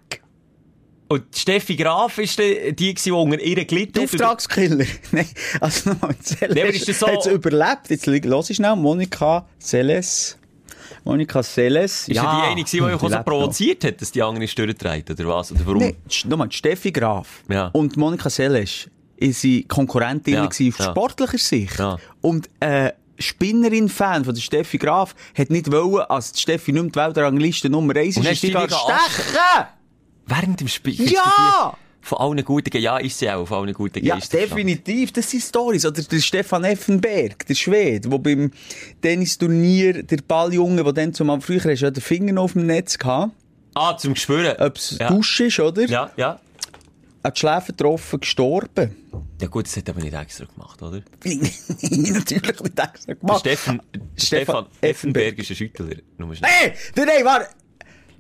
Und 1.07 1.23
Steffi 1.35 1.75
Graf 1.75 2.17
ist 2.17 2.39
die, 2.39 2.73
die, 2.75 2.93
die 2.95 3.11
unter 3.11 3.39
ihr 3.39 3.63
gelitten 3.65 3.93
Der 3.93 4.03
hat. 4.03 4.13
Auftragskiller. 4.13 4.85
Nein, 5.11 5.27
also 5.61 5.91
nochmal, 5.91 6.15
Nee, 6.51 6.61
aber 6.61 6.69
ist 6.73 6.87
das 6.87 6.99
so- 6.99 7.07
hat 7.07 7.19
es 7.19 7.27
überlebt. 7.27 7.89
Jetzt 7.89 8.07
los 8.07 8.49
ich 8.49 8.55
schnell. 8.57 8.75
Monika 8.75 9.45
Seles. 9.59 10.37
Monika 11.03 11.43
Seles. 11.43 12.07
Ist 12.07 12.15
ja, 12.15 12.21
die 12.23 12.27
eine, 12.47 12.55
gewesen, 12.63 12.77
die 12.77 12.81
euch 12.81 12.93
auch 12.95 12.99
so 13.01 13.07
lebt 13.07 13.17
noch. 13.19 13.25
provoziert 13.25 13.83
hat, 13.83 14.01
dass 14.01 14.11
die 14.11 14.23
andere 14.23 14.45
ist 14.45 14.57
durchgedreht, 14.57 15.09
oder 15.11 15.27
was? 15.27 15.51
Oder 15.51 15.61
warum? 15.65 15.83
Sch- 16.09 16.27
nochmal, 16.27 16.51
Steffi 16.51 16.91
Graf 16.91 17.43
Ja. 17.49 17.67
und 17.73 17.97
Monika 17.97 18.29
Seles 18.29 18.89
sind 19.19 19.69
Konkurrentinnen 19.69 20.39
Ja, 20.43 20.47
auf 20.47 20.59
ja. 20.59 20.71
sportlicher 20.71 21.37
Sicht. 21.37 21.77
Ja. 21.77 21.97
Und 22.21 22.49
äh, 22.59 22.91
Spinnerin-Fan 23.19 24.25
von 24.25 24.33
der 24.33 24.41
Steffi 24.41 24.77
Graf 24.79 25.13
hat 25.37 25.51
nicht 25.51 25.71
wollen, 25.71 26.01
als 26.09 26.31
die 26.31 26.41
Steffi 26.41 26.71
nicht 26.71 26.81
mehr 26.81 26.91
die 26.91 27.15
Weltrangliste 27.15 27.69
Nummer 27.69 27.95
1 27.95 28.17
Und 28.17 28.23
ist, 28.23 28.31
ist 28.31 28.43
die 28.43 28.47
die 28.47 28.53
stechen! 28.53 29.67
Während 30.27 30.59
dem 30.59 30.67
Spiel? 30.67 31.11
Ja! 31.11 31.77
Von 32.01 32.19
allen 32.19 32.45
guten, 32.45 32.77
ja, 32.77 32.97
ist 32.99 33.17
sie 33.17 33.27
auch, 33.31 33.47
von 33.47 33.63
allen 33.63 33.73
guten 33.73 34.05
Ja, 34.05 34.19
definitiv. 34.19 35.11
Das 35.11 35.27
sind 35.31 35.41
Stories. 35.41 35.87
Oder 35.87 36.03
der 36.03 36.19
Stefan 36.19 36.63
Effenberg, 36.63 37.47
der 37.47 37.55
Schwede, 37.55 38.07
der 38.07 38.17
beim 38.19 38.51
Tennisturnier, 39.01 40.03
der 40.03 40.17
Balljunge, 40.17 40.83
der 40.83 40.93
dann 40.93 41.13
zumal 41.15 41.41
früher 41.41 41.63
hast, 41.63 41.81
ja 41.81 41.89
den 41.89 42.01
Finger 42.03 42.39
auf 42.39 42.53
dem 42.53 42.67
Netz 42.67 42.99
gehabt, 42.99 43.31
Ah, 43.73 43.97
zum 43.97 44.13
Gespüren. 44.13 44.55
ob 44.59 44.75
es 44.77 44.97
ja. 44.99 45.09
Dusch 45.09 45.39
ist, 45.39 45.59
oder? 45.59 45.83
Ja, 45.85 46.11
ja. 46.15 46.39
Hat 47.23 47.35
die 47.35 47.39
Schläfe 47.39 47.71
getroffen, 47.71 48.19
gestorben. 48.19 48.95
Ja 49.41 49.47
gut, 49.47 49.65
das 49.65 49.75
hat 49.75 49.89
aber 49.89 49.99
nicht 50.01 50.13
extra 50.13 50.45
gemacht, 50.45 50.81
oder? 50.83 51.01
Natürlich 51.23 52.61
nicht 52.61 52.79
extra 52.79 53.13
gemacht. 53.13 53.39
Stefan, 53.39 53.81
Stefan 53.81 53.81
Stefan 54.15 54.65
Effenberg. 54.81 55.39
Ist 55.39 55.49
ein 55.49 55.55
Schüttler. 55.55 55.87
Hey! 56.43 56.73
Der 56.95 57.05
Nein, 57.07 57.25
war 57.25 57.47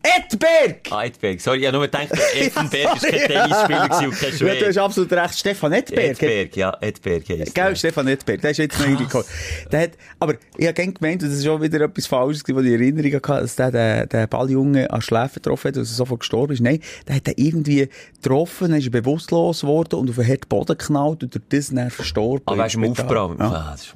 Edberg! 0.05 0.77
Ah, 0.91 1.05
Edberg. 1.05 1.41
Sorry, 1.41 1.59
ich 1.61 1.65
habe 1.67 1.77
nur 1.77 1.85
gedacht, 1.87 2.09
Effenberg 2.11 2.85
war 3.01 3.09
kein 3.09 3.11
Tennisspieler 3.27 3.83
und 3.83 3.89
kein 3.89 4.01
Ja, 4.01 4.07
du 4.07 4.11
hast 4.11 4.37
Schwede. 4.37 4.81
absolut 4.81 5.11
recht. 5.13 5.39
Stefan 5.39 5.73
Edberg. 5.73 6.21
Edberg, 6.21 6.55
ja, 6.55 6.77
Edberg 6.81 7.29
heisst 7.29 7.55
Gell. 7.55 7.75
Stefan 7.75 8.07
Edberg, 8.07 8.41
der 8.41 8.51
ist 8.51 8.57
jetzt 8.57 8.79
noch 8.79 8.85
reingekommen. 8.85 9.25
Der 9.71 9.81
hat, 9.81 9.91
aber 10.19 10.35
ich 10.57 10.67
habe 10.67 10.73
gemeint, 10.73 11.23
und 11.23 11.29
das 11.29 11.37
ist 11.39 11.45
schon 11.45 11.61
wieder 11.61 11.81
etwas 11.81 12.05
Falsches, 12.07 12.43
wo 12.47 12.59
ich 12.59 12.67
in 12.67 12.73
Erinnerung 12.73 13.13
hatte, 13.13 13.41
dass 13.41 13.55
der 13.55 13.71
den, 13.71 14.09
den 14.09 14.29
Balljungen 14.29 14.87
an 14.87 15.01
Schläfen 15.01 15.35
getroffen 15.35 15.69
hat, 15.69 15.77
dass 15.77 15.89
er 15.89 15.95
sofort 15.95 16.19
gestorben 16.19 16.53
ist. 16.53 16.61
Nein, 16.61 16.79
der 17.07 17.15
hat 17.15 17.27
den 17.27 17.33
irgendwie 17.37 17.89
getroffen, 18.21 18.69
dann 18.71 18.79
ist 18.79 18.85
er 18.85 18.91
bewusstlos 18.91 19.61
geworden 19.61 19.95
und 19.95 20.09
auf 20.09 20.15
den 20.15 20.27
harten 20.27 20.47
Boden 20.47 20.77
geknallt 20.77 21.23
und 21.23 21.33
durch 21.33 21.43
das 21.49 21.69
dann 21.73 21.89
verstorben. 21.89 22.43
Ah, 22.45 22.57
weißt 22.57 22.75
du, 22.75 22.83
im. 22.83 22.91
Aufbau. 22.91 23.35
Ja. 23.39 23.45
Ah, 23.45 23.69
das 23.71 23.81
ist. 23.85 23.95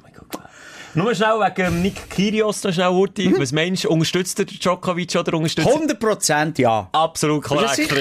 Nur 0.94 1.14
schnell 1.14 1.38
wegen 1.38 1.66
ähm, 1.66 1.82
Nick 1.82 2.10
Kyrgios, 2.10 2.62
noch 2.64 2.72
schnell, 2.72 2.88
Urti. 2.88 3.28
Mhm. 3.28 3.38
Was 3.38 3.52
meinst 3.52 3.84
du, 3.84 3.90
unterstützt 3.90 4.38
der 4.38 4.46
Djokovic 4.46 5.14
oder 5.16 5.34
unterstützt 5.34 5.68
100 5.68 5.98
Prozent 6.00 6.58
ja. 6.58 6.88
Absolut 6.92 7.42
Ja, 7.44 7.48
korrekt. 7.48 7.74
sicher. 7.76 7.96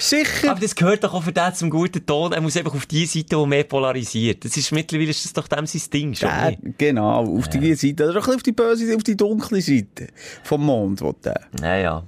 Sicher. 0.00 0.52
Aber 0.52 0.60
das 0.60 0.76
gehört 0.76 1.02
doch 1.02 1.12
auch 1.12 1.24
für 1.24 1.32
den 1.32 1.54
zum 1.54 1.70
guten 1.70 2.06
Ton. 2.06 2.32
Er 2.32 2.40
muss 2.40 2.56
einfach 2.56 2.72
auf 2.74 2.86
die 2.86 3.04
Seite, 3.04 3.36
die 3.36 3.46
mehr 3.46 3.64
polarisiert. 3.64 4.44
Das 4.44 4.56
ist, 4.56 4.70
mittlerweile 4.70 5.10
ist 5.10 5.24
das 5.24 5.32
doch 5.32 5.48
dem 5.48 5.66
sein 5.66 5.82
Ding, 5.92 6.14
schon 6.14 6.28
Ja, 6.28 6.52
genau, 6.78 7.36
auf 7.36 7.48
die 7.48 7.74
Seite. 7.74 8.04
Oder 8.04 8.14
bisschen 8.20 8.34
auf 8.36 8.42
die 8.44 8.52
böse 8.52 8.94
auf 8.94 9.02
die 9.02 9.16
dunkle 9.16 9.60
Seite 9.60 10.06
vom 10.44 10.64
Mond, 10.64 11.02
der. 11.24 11.40
Ja, 11.60 11.76
ja. 11.76 12.02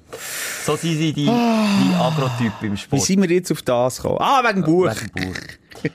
So 0.64 0.76
sind 0.76 0.98
sie 0.98 1.12
die, 1.12 1.24
die 1.24 1.94
Agrotypen 1.98 2.68
im 2.68 2.72
Wie 2.74 2.76
Sport. 2.76 3.02
sind 3.02 3.22
wir 3.22 3.30
jetzt 3.30 3.50
auf 3.50 3.62
das 3.62 3.96
gekommen? 3.96 4.18
Ah, 4.20 4.40
wegen 4.48 4.62
Buch. 4.62 4.86
Wegen 4.86 5.32
Buch. 5.32 5.90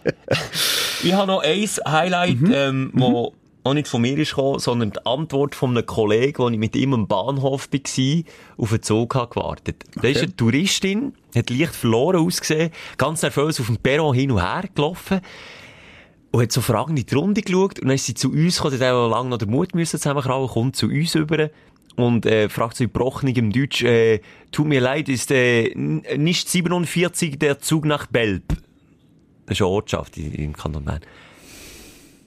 ich 1.03 1.13
habe 1.13 1.27
noch 1.27 1.43
ein 1.43 1.65
Highlight, 1.87 2.37
ähm, 2.53 2.91
wo 2.93 3.33
auch 3.65 3.73
nicht 3.73 3.87
von 3.87 4.01
mir 4.03 4.15
ist 4.19 4.29
gekommen, 4.29 4.59
sondern 4.59 4.91
die 4.91 5.05
Antwort 5.07 5.55
von 5.55 5.71
einem 5.71 5.85
Kollegen, 5.87 6.37
wo 6.37 6.49
ich 6.49 6.57
mit 6.57 6.75
ihm 6.75 6.93
am 6.93 7.07
Bahnhof 7.07 7.67
war, 7.71 8.23
auf 8.57 8.71
einen 8.71 8.81
Zug 8.83 9.15
habe 9.15 9.33
gewartet. 9.33 9.83
Da 9.95 10.07
ist 10.07 10.21
eine 10.21 10.35
Touristin, 10.35 11.13
hat 11.35 11.49
leicht 11.49 11.73
verloren 11.73 12.23
ausgesehen, 12.23 12.69
ganz 12.97 13.23
nervös 13.23 13.59
auf 13.59 13.65
dem 13.65 13.77
Perron 13.77 14.13
hin 14.13 14.31
und 14.31 14.41
her 14.41 14.65
gelaufen. 14.73 15.19
Und 16.29 16.43
hat 16.43 16.51
so 16.51 16.61
fragend 16.61 16.99
in 16.99 17.05
die 17.07 17.15
Runde 17.15 17.41
geschaut 17.41 17.79
und 17.79 17.87
dann 17.87 17.95
ist 17.95 18.05
sie 18.05 18.13
zu 18.13 18.31
uns 18.31 18.57
gekommen, 18.57 18.79
hat 18.79 18.91
auch 18.91 19.09
lange 19.09 19.29
noch 19.29 19.37
den 19.39 19.49
Mut 19.49 19.73
müssen 19.73 19.99
zusammenkrauen, 19.99 20.47
kommt 20.47 20.75
zu 20.75 20.85
uns 20.85 21.15
über 21.15 21.49
und 21.95 22.27
äh, 22.27 22.49
fragt 22.49 22.77
so 22.77 22.83
in 22.83 22.93
gebrochenem 22.93 23.51
Deutsch, 23.51 23.81
äh, 23.83 24.19
tut 24.51 24.67
mir 24.67 24.81
leid, 24.81 25.09
ist 25.09 25.31
äh, 25.31 25.73
nicht 25.73 26.49
47 26.49 27.39
der 27.39 27.59
Zug 27.61 27.85
nach 27.85 28.05
Belp? 28.05 28.47
Das 29.47 29.57
ist 29.57 29.61
eine 29.61 29.69
Ortschaft 29.69 30.17
im 30.17 30.53
Kanton 30.53 30.85
Bern. 30.85 31.01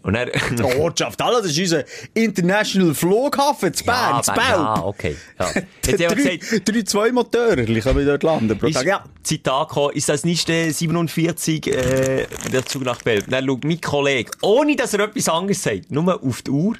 Und 0.08 0.14
er... 0.14 0.24
Die 0.24 0.62
Ortschaft, 0.62 1.20
Alter, 1.20 1.42
das 1.42 1.50
ist 1.50 1.58
unser 1.58 1.84
International 2.14 2.94
Flughafen 2.94 3.74
zu 3.74 3.84
Bern, 3.84 4.16
ja, 4.16 4.22
zu 4.22 4.32
Bern, 4.32 4.42
ja, 4.48 4.82
okay. 4.82 5.16
Ja. 5.38 5.50
Jetzt 5.86 6.00
drei, 6.00 6.36
gesagt, 6.38 6.66
drei, 6.66 6.82
zwei 6.82 7.12
Motoren, 7.12 7.66
können 7.66 8.06
dort 8.06 8.22
landen 8.22 8.58
pro 8.58 8.70
Tag. 8.70 8.86
Ja. 8.86 9.04
Zitat 9.22 9.68
gekommen, 9.68 9.92
ist 9.92 10.08
das 10.08 10.24
nicht 10.24 10.48
äh, 10.48 10.70
47 10.70 11.66
äh, 11.66 12.26
der 12.50 12.64
Zug 12.64 12.84
nach 12.84 13.02
Belp? 13.02 13.28
Dann 13.28 13.46
schaut 13.46 13.64
mein 13.64 13.82
Kollege, 13.82 14.30
ohne 14.40 14.76
dass 14.76 14.94
er 14.94 15.00
etwas 15.00 15.28
anderes 15.28 15.62
sagt, 15.62 15.90
nur 15.90 16.24
auf 16.24 16.40
die 16.40 16.52
Uhr 16.52 16.76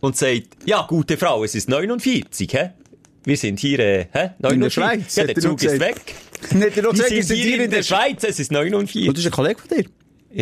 und 0.00 0.14
sagt, 0.14 0.48
ja, 0.66 0.84
gute 0.86 1.16
Frau, 1.16 1.44
es 1.44 1.54
ist 1.54 1.70
49, 1.70 2.52
hä? 2.52 2.72
Wir 3.24 3.38
sind 3.38 3.58
hier, 3.58 3.78
äh, 3.78 4.06
hä? 4.12 4.30
49. 4.38 4.52
In 4.52 4.60
der 4.60 4.70
Schweiz, 4.70 5.16
Ja, 5.16 5.24
der 5.24 5.34
er 5.34 5.42
Zug 5.42 5.62
ist 5.62 5.80
weg. 5.80 6.14
Nicht 6.52 6.76
er 6.76 6.82
Wir 6.84 6.90
gesagt, 6.90 7.08
sind 7.08 7.16
wir 7.16 7.24
sind 7.24 7.36
hier 7.38 7.64
in 7.64 7.70
der 7.70 7.82
Schweiz, 7.82 8.22
es 8.22 8.38
ist 8.38 8.52
49. 8.52 9.08
Und 9.08 9.16
das 9.16 9.24
ist 9.24 9.30
ein 9.30 9.32
Kollege 9.32 9.58
von 9.58 9.78
dir. 9.78 9.86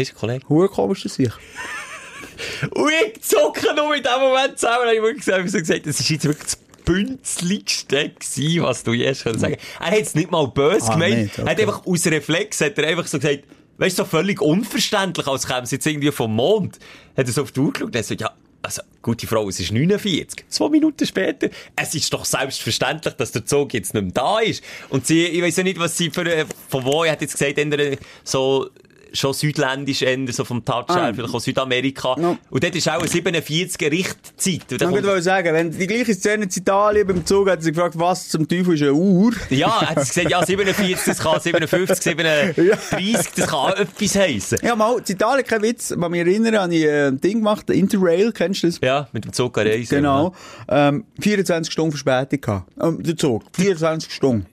Ist 0.03 0.15
Kollege. 0.15 0.47
Hure 0.49 0.69
komisch, 0.69 1.03
das 1.05 1.15
sich. 1.15 1.33
Und 2.71 2.93
ich 3.07 3.23
zucke 3.23 3.75
noch 3.75 3.93
in 3.93 4.03
dem 4.03 4.21
Moment 4.21 4.59
zusammen. 4.59 4.83
Und 4.87 4.93
ich 4.93 4.99
habe 4.99 5.07
wirklich 5.09 5.25
so 5.25 5.59
gesagt, 5.59 5.87
das 5.87 6.01
ist 6.01 6.11
jetzt 6.11 6.25
wirklich 6.27 6.45
das 6.45 6.57
bünzligste 6.85 8.11
gewesen, 8.11 8.63
was 8.63 8.83
du 8.85 8.93
je 8.93 9.13
sagen. 9.13 9.57
Er 9.81 9.87
hat 9.87 9.99
es 9.99 10.15
nicht 10.15 10.31
mal 10.31 10.47
böse 10.49 10.89
Ah, 10.89 10.93
gemeint. 10.93 11.17
nicht, 11.17 11.39
Er 11.39 11.45
hat 11.47 11.53
okay. 11.53 11.63
einfach 11.63 11.87
aus 11.87 12.07
Reflex, 12.07 12.61
hat 12.61 12.79
er 12.79 12.89
einfach 12.89 13.07
so 13.07 13.19
gesagt, 13.19 13.45
weißt 13.79 13.99
du, 13.99 14.03
so 14.03 14.09
völlig 14.09 14.41
unverständlich, 14.43 15.27
als 15.27 15.47
käme 15.47 15.63
es 15.63 15.71
jetzt 15.71 15.87
irgendwie 15.87 16.13
vom 16.13 16.35
Mond. 16.35 16.79
Hat 17.17 17.27
er 17.27 17.33
so 17.33 17.43
auf 17.43 17.53
die 17.53 17.61
Uhr 17.61 17.73
geschaut 17.73 17.89
und 17.89 17.97
hat 17.97 18.03
gesagt, 18.03 18.21
ja, 18.21 18.31
also, 18.63 18.83
gute 19.01 19.27
Frau, 19.27 19.49
es 19.49 19.61
ist 19.61 19.71
49. 19.73 20.45
Zwei 20.49 20.69
Minuten 20.69 21.07
später, 21.07 21.49
es 21.77 21.95
ist 21.95 22.13
doch 22.13 22.25
selbstverständlich, 22.25 23.15
dass 23.15 23.31
der 23.33 23.47
Zug 23.47 23.73
jetzt 23.75 23.95
nicht 23.95 24.03
mehr 24.03 24.13
da 24.13 24.41
ist. 24.41 24.63
Und 24.89 25.07
sie, 25.07 25.25
ich 25.25 25.41
weiß 25.41 25.57
ja 25.59 25.63
nicht, 25.63 25.79
was 25.79 25.97
sie 25.97 26.11
für, 26.11 26.27
äh, 26.27 26.45
von 26.69 26.85
wo, 26.85 27.05
er 27.05 27.13
hat 27.13 27.21
jetzt 27.23 27.39
gesagt, 27.39 27.59
eher 27.59 27.97
so, 28.25 28.69
schon 29.17 29.33
südländisch, 29.33 30.03
eher 30.03 30.19
so 30.33 30.45
vom 30.45 30.65
Touch 30.65 30.89
her, 30.89 30.97
Ah. 31.09 31.13
vielleicht 31.15 31.35
auch 31.35 31.41
Südamerika. 31.41 32.15
No. 32.19 32.39
Und 32.51 32.63
dort 32.65 32.75
ist 32.75 32.89
auch 32.89 32.99
eine 33.01 33.09
47 33.09 33.91
Richtzeit. 33.91 34.73
Ich 34.73 34.81
wollte 34.81 35.23
sagen, 35.23 35.53
wenn 35.55 35.71
die 35.71 35.87
gleiche 35.87 36.15
Szene 36.15 36.45
in 36.45 36.51
Italien 36.55 37.07
beim 37.07 37.25
Zug 37.27 37.49
hat 37.51 37.63
sie 37.63 37.73
gefragt, 37.73 37.99
was 37.99 38.29
zum 38.29 38.47
Teufel 38.49 38.75
ist 38.75 38.83
eine 38.83 38.95
Uhr? 38.95 39.33
ja, 39.51 39.81
hat 39.81 39.97
gesagt, 39.97 40.31
ja, 40.31 40.45
47, 40.45 40.97
das 41.07 41.19
kann 41.19 41.41
57, 41.41 42.03
37, 42.03 43.17
das 43.37 43.47
kann 43.47 43.55
auch 43.59 43.77
etwas 43.77 44.15
heissen. 44.17 44.59
Ja, 44.63 44.77
mal, 44.77 44.97
in 44.99 45.05
Italien, 45.07 45.47
kein 45.47 45.63
Witz, 45.63 45.95
wenn 45.97 46.11
mich 46.11 46.21
erinnere, 46.21 46.61
habe 46.61 46.75
ich 46.75 46.85
äh, 46.85 47.09
ein 47.09 47.21
Ding 47.21 47.39
gemacht, 47.39 47.69
Interrail, 47.71 48.33
kennst 48.33 48.63
du 48.63 48.67
das? 48.69 48.81
Ja, 48.83 49.09
mit 49.13 49.25
dem 49.25 49.33
Zug 49.33 49.57
reisen. 49.59 49.87
Genau. 49.97 50.35
Ähm, 50.69 51.05
24 51.21 51.73
Stunden 51.73 51.93
Verspätung 51.93 52.41
gehabt. 52.41 52.73
Ähm, 52.81 53.03
der 53.03 53.17
Zug. 53.17 53.43
24 53.55 54.13
Stunden. 54.13 54.47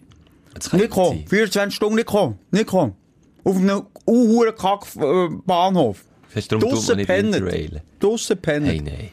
Nicht 0.73 0.89
kommen. 0.91 1.19
sein. 1.19 1.27
24 1.29 1.75
Stunden 1.75 1.95
nicht 1.95 2.05
kommen. 2.05 2.37
Nicht 2.51 2.67
kommen. 2.67 2.93
Auf 3.43 3.57
einem 3.57 3.83
unhuren 4.05 4.55
Kack 4.55 4.85
Bahnhof. 5.45 6.05
Weißt 6.33 6.51
du, 6.51 6.57
darum 6.57 6.75
tut 6.75 6.87
man 6.87 6.97
nicht 6.97 7.07
pennt. 7.07 7.35
Interrailen. 7.35 7.81
Draussen 7.99 8.37
pennt. 8.37 8.67
Hey, 8.67 8.81
nein. 8.81 9.09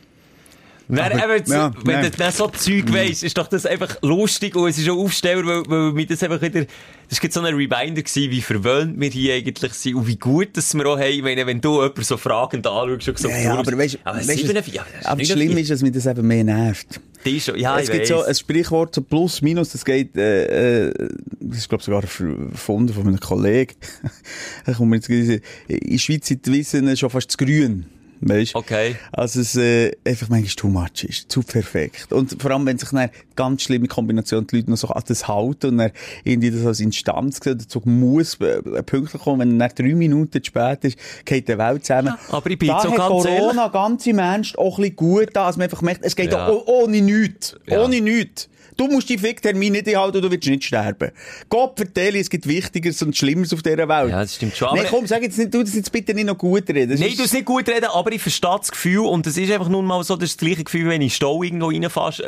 Dann, 0.96 1.12
Aber- 1.20 1.36
eben, 1.36 1.50
ja, 1.50 1.72
wenn 1.84 1.94
ja. 1.94 2.02
du 2.02 2.10
dann 2.10 2.32
so 2.32 2.48
Zeug 2.48 2.92
weisst, 2.92 3.22
ist 3.22 3.36
doch 3.38 3.46
das 3.46 3.66
einfach 3.66 3.96
lustig 4.02 4.56
und 4.56 4.68
es 4.68 4.78
ist 4.78 4.88
auch 4.88 4.98
Aufsteller, 4.98 5.44
weil, 5.46 5.62
weil 5.66 5.92
mir 5.92 6.06
das 6.06 6.22
einfach 6.22 6.40
wieder, 6.42 6.66
das 7.08 7.22
war 7.22 7.30
so 7.30 7.40
ein 7.40 7.46
Reminder 7.54 8.02
gewesen, 8.02 8.30
wie 8.30 8.40
verwöhnt 8.40 9.00
wir 9.00 9.08
hier 9.10 9.34
eigentlich 9.34 9.72
sind 9.74 9.94
und 9.96 10.06
wie 10.06 10.16
gut 10.16 10.56
dass 10.56 10.74
wir 10.74 10.86
auch 10.86 10.98
haben, 10.98 11.10
ich 11.10 11.22
meine, 11.22 11.46
wenn 11.46 11.60
du 11.60 11.80
jemanden 11.80 12.02
so 12.02 12.16
fragend 12.16 12.66
anschaust 12.66 13.08
und 13.08 13.18
so 13.18 13.28
Ja, 13.28 13.38
ja, 13.38 13.54
aber 13.54 13.76
weißt, 13.76 13.98
aber 14.04 14.18
weißt, 14.18 14.26
47, 14.38 14.74
ja, 14.74 14.84
aber 15.04 15.20
das 15.20 15.28
Schlimme 15.28 15.60
ist, 15.60 15.70
dass 15.70 15.82
mich 15.82 15.92
das 15.92 16.06
eben 16.06 16.26
mehr 16.26 16.44
nervt. 16.44 17.00
Die 17.24 17.40
schon, 17.40 17.58
ja, 17.58 17.78
es 17.78 17.88
ich 17.88 17.92
gibt 17.92 18.06
so 18.06 18.16
weiss. 18.16 18.28
ein 18.28 18.34
Sprichwort, 18.34 18.94
so 18.94 19.02
plus, 19.02 19.42
minus, 19.42 19.70
das 19.70 19.84
geht, 19.84 20.16
äh, 20.16 20.88
äh, 20.88 21.08
das 21.40 21.58
ist, 21.58 21.68
glaube 21.68 21.84
sogar 21.84 22.02
erfunden 22.02 22.94
von 22.94 23.06
einem 23.06 23.20
Kollegen. 23.20 23.74
kommt 24.76 24.90
mir 24.90 24.96
jetzt 24.96 25.08
in 25.08 25.40
der 25.68 25.98
Schweiz 25.98 26.28
sind 26.28 26.46
die 26.46 26.52
Wissen 26.52 26.96
schon 26.96 27.10
fast 27.10 27.30
zu 27.30 27.36
grün. 27.36 27.86
Weißt? 28.22 28.54
Okay. 28.54 28.96
Also 29.12 29.40
es 29.40 29.56
äh, 29.56 29.92
einfach 30.04 30.28
manchmal 30.28 30.54
too 30.54 30.68
much 30.68 31.04
ist, 31.04 31.32
zu 31.32 31.42
perfekt. 31.42 32.12
Und 32.12 32.40
vor 32.40 32.50
allem, 32.50 32.66
wenn 32.66 32.76
sich 32.76 32.90
dann 32.90 33.08
ganz 33.34 33.62
schlimme 33.62 33.88
Kombination 33.88 34.46
die 34.46 34.56
Leute 34.56 34.70
noch 34.70 34.76
so 34.76 34.88
an 34.88 35.02
das 35.06 35.26
halten 35.26 35.68
und 35.70 35.78
dann 35.78 35.90
irgendwie 36.24 36.50
das 36.50 36.66
als 36.66 36.80
Instanz 36.80 37.40
sehen, 37.42 37.56
der 37.58 37.66
Zug 37.68 37.86
muss 37.86 38.34
äh, 38.40 38.60
pünktlich 38.82 39.22
kommen, 39.22 39.40
wenn 39.40 39.60
er 39.60 39.68
dann 39.68 39.76
drei 39.86 39.94
Minuten 39.94 40.32
zu 40.42 40.44
spät 40.46 40.84
ist, 40.84 40.98
geht 41.24 41.48
die 41.48 41.56
Welt 41.56 41.84
zusammen. 41.86 42.14
aber 42.30 42.50
ich 42.50 42.58
bin 42.58 42.68
da 42.68 42.80
so 42.82 42.90
ganz 42.90 43.08
Corona 43.08 43.68
ganz 43.68 44.06
im 44.06 44.18
Ernst 44.18 44.58
auch 44.58 44.78
ein 44.78 44.82
bisschen 44.82 44.96
gut 44.96 45.28
da, 45.32 45.46
dass 45.46 45.56
man 45.56 45.64
einfach 45.64 45.80
merkt, 45.82 46.04
es 46.04 46.14
geht 46.14 46.32
Ja. 46.32 46.46
auch 46.48 46.64
oh- 46.66 46.84
ohne 46.84 47.00
nichts. 47.00 47.56
Ja. 47.66 47.82
Ohne 47.82 48.00
nichts. 48.00 48.48
Du 48.80 48.88
musst 48.88 49.10
die 49.10 49.18
Ficktermin 49.18 49.74
nicht 49.74 49.86
einhalten 49.88 50.16
und 50.16 50.22
du 50.22 50.30
willst 50.30 50.48
nicht 50.48 50.64
sterben. 50.64 51.10
Gott 51.50 51.74
vertelle, 51.76 52.18
es 52.18 52.30
gibt 52.30 52.48
Wichtigeres 52.48 53.02
und 53.02 53.14
Schlimmeres 53.14 53.52
auf 53.52 53.60
dieser 53.62 53.86
Welt. 53.86 54.08
Ja, 54.10 54.20
das 54.22 54.36
stimmt 54.36 54.56
schon, 54.56 54.74
Nein, 54.74 54.86
komm, 54.88 55.06
sag 55.06 55.20
jetzt 55.22 55.36
nicht, 55.36 55.52
du 55.52 55.62
das 55.62 55.74
jetzt 55.74 55.92
bitte 55.92 56.14
nicht 56.14 56.24
noch 56.24 56.38
gut 56.38 56.66
reden. 56.70 56.90
Das 56.92 56.98
Nein, 56.98 57.12
du 57.14 57.24
es 57.24 57.32
nicht 57.34 57.44
gut 57.44 57.68
reden, 57.68 57.84
aber 57.92 58.10
ich 58.10 58.22
verstehe 58.22 58.56
das 58.58 58.70
Gefühl 58.72 59.00
und 59.00 59.26
es 59.26 59.36
ist 59.36 59.52
einfach 59.52 59.68
nun 59.68 59.84
mal 59.84 60.02
so, 60.02 60.16
das 60.16 60.34
gleiche 60.38 60.64
Gefühl, 60.64 60.88
wenn 60.88 61.02
ich 61.02 61.14
Stau 61.14 61.42
irgendwo 61.42 61.66
reinfährst. 61.68 62.22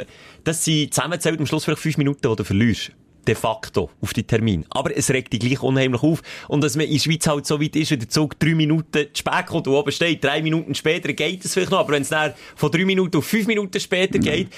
Das 0.45 0.63
sind 0.63 0.93
zusammenzählt 0.93 1.41
am 1.41 1.47
Schluss 1.47 1.65
vielleicht 1.65 1.81
fünf 1.81 1.97
Minuten, 1.97 2.21
du 2.21 2.45
verlierst. 2.45 2.93
de 3.27 3.35
facto 3.35 3.89
auf 4.03 4.13
die 4.13 4.25
Termin. 4.25 4.67
Aber 4.69 4.95
es 4.95 5.09
regt 5.09 5.33
dich 5.33 5.41
gleich 5.41 5.63
unheimlich 5.63 6.03
auf. 6.03 6.21
Und 6.49 6.63
dass 6.63 6.77
man 6.77 6.85
in 6.87 6.93
der 6.95 6.99
Schweiz 7.01 7.27
halt 7.27 7.47
so 7.47 7.63
weit 7.63 7.77
ist, 7.77 7.93
wenn 7.93 8.01
der 8.01 8.09
Zug 8.11 8.39
drei 8.39 8.55
Minuten 8.55 8.93
zu 8.93 9.09
spät 9.15 9.47
kommt 9.47 9.69
und 9.69 9.73
oben 9.75 9.91
steht, 9.93 10.23
drei 10.23 10.43
Minuten 10.43 10.75
später 10.75 11.13
geht 11.15 11.45
es 11.47 11.55
vielleicht 11.55 11.71
noch, 11.71 11.79
aber 11.79 11.93
wenn 11.93 12.03
es 12.03 12.09
dann 12.11 12.35
von 12.57 12.71
drei 12.71 12.85
Minuten 12.85 13.17
auf 13.17 13.25
fünf 13.25 13.47
Minuten 13.47 13.79
später 13.81 14.19
Mhm. 14.19 14.23
geht, 14.23 14.49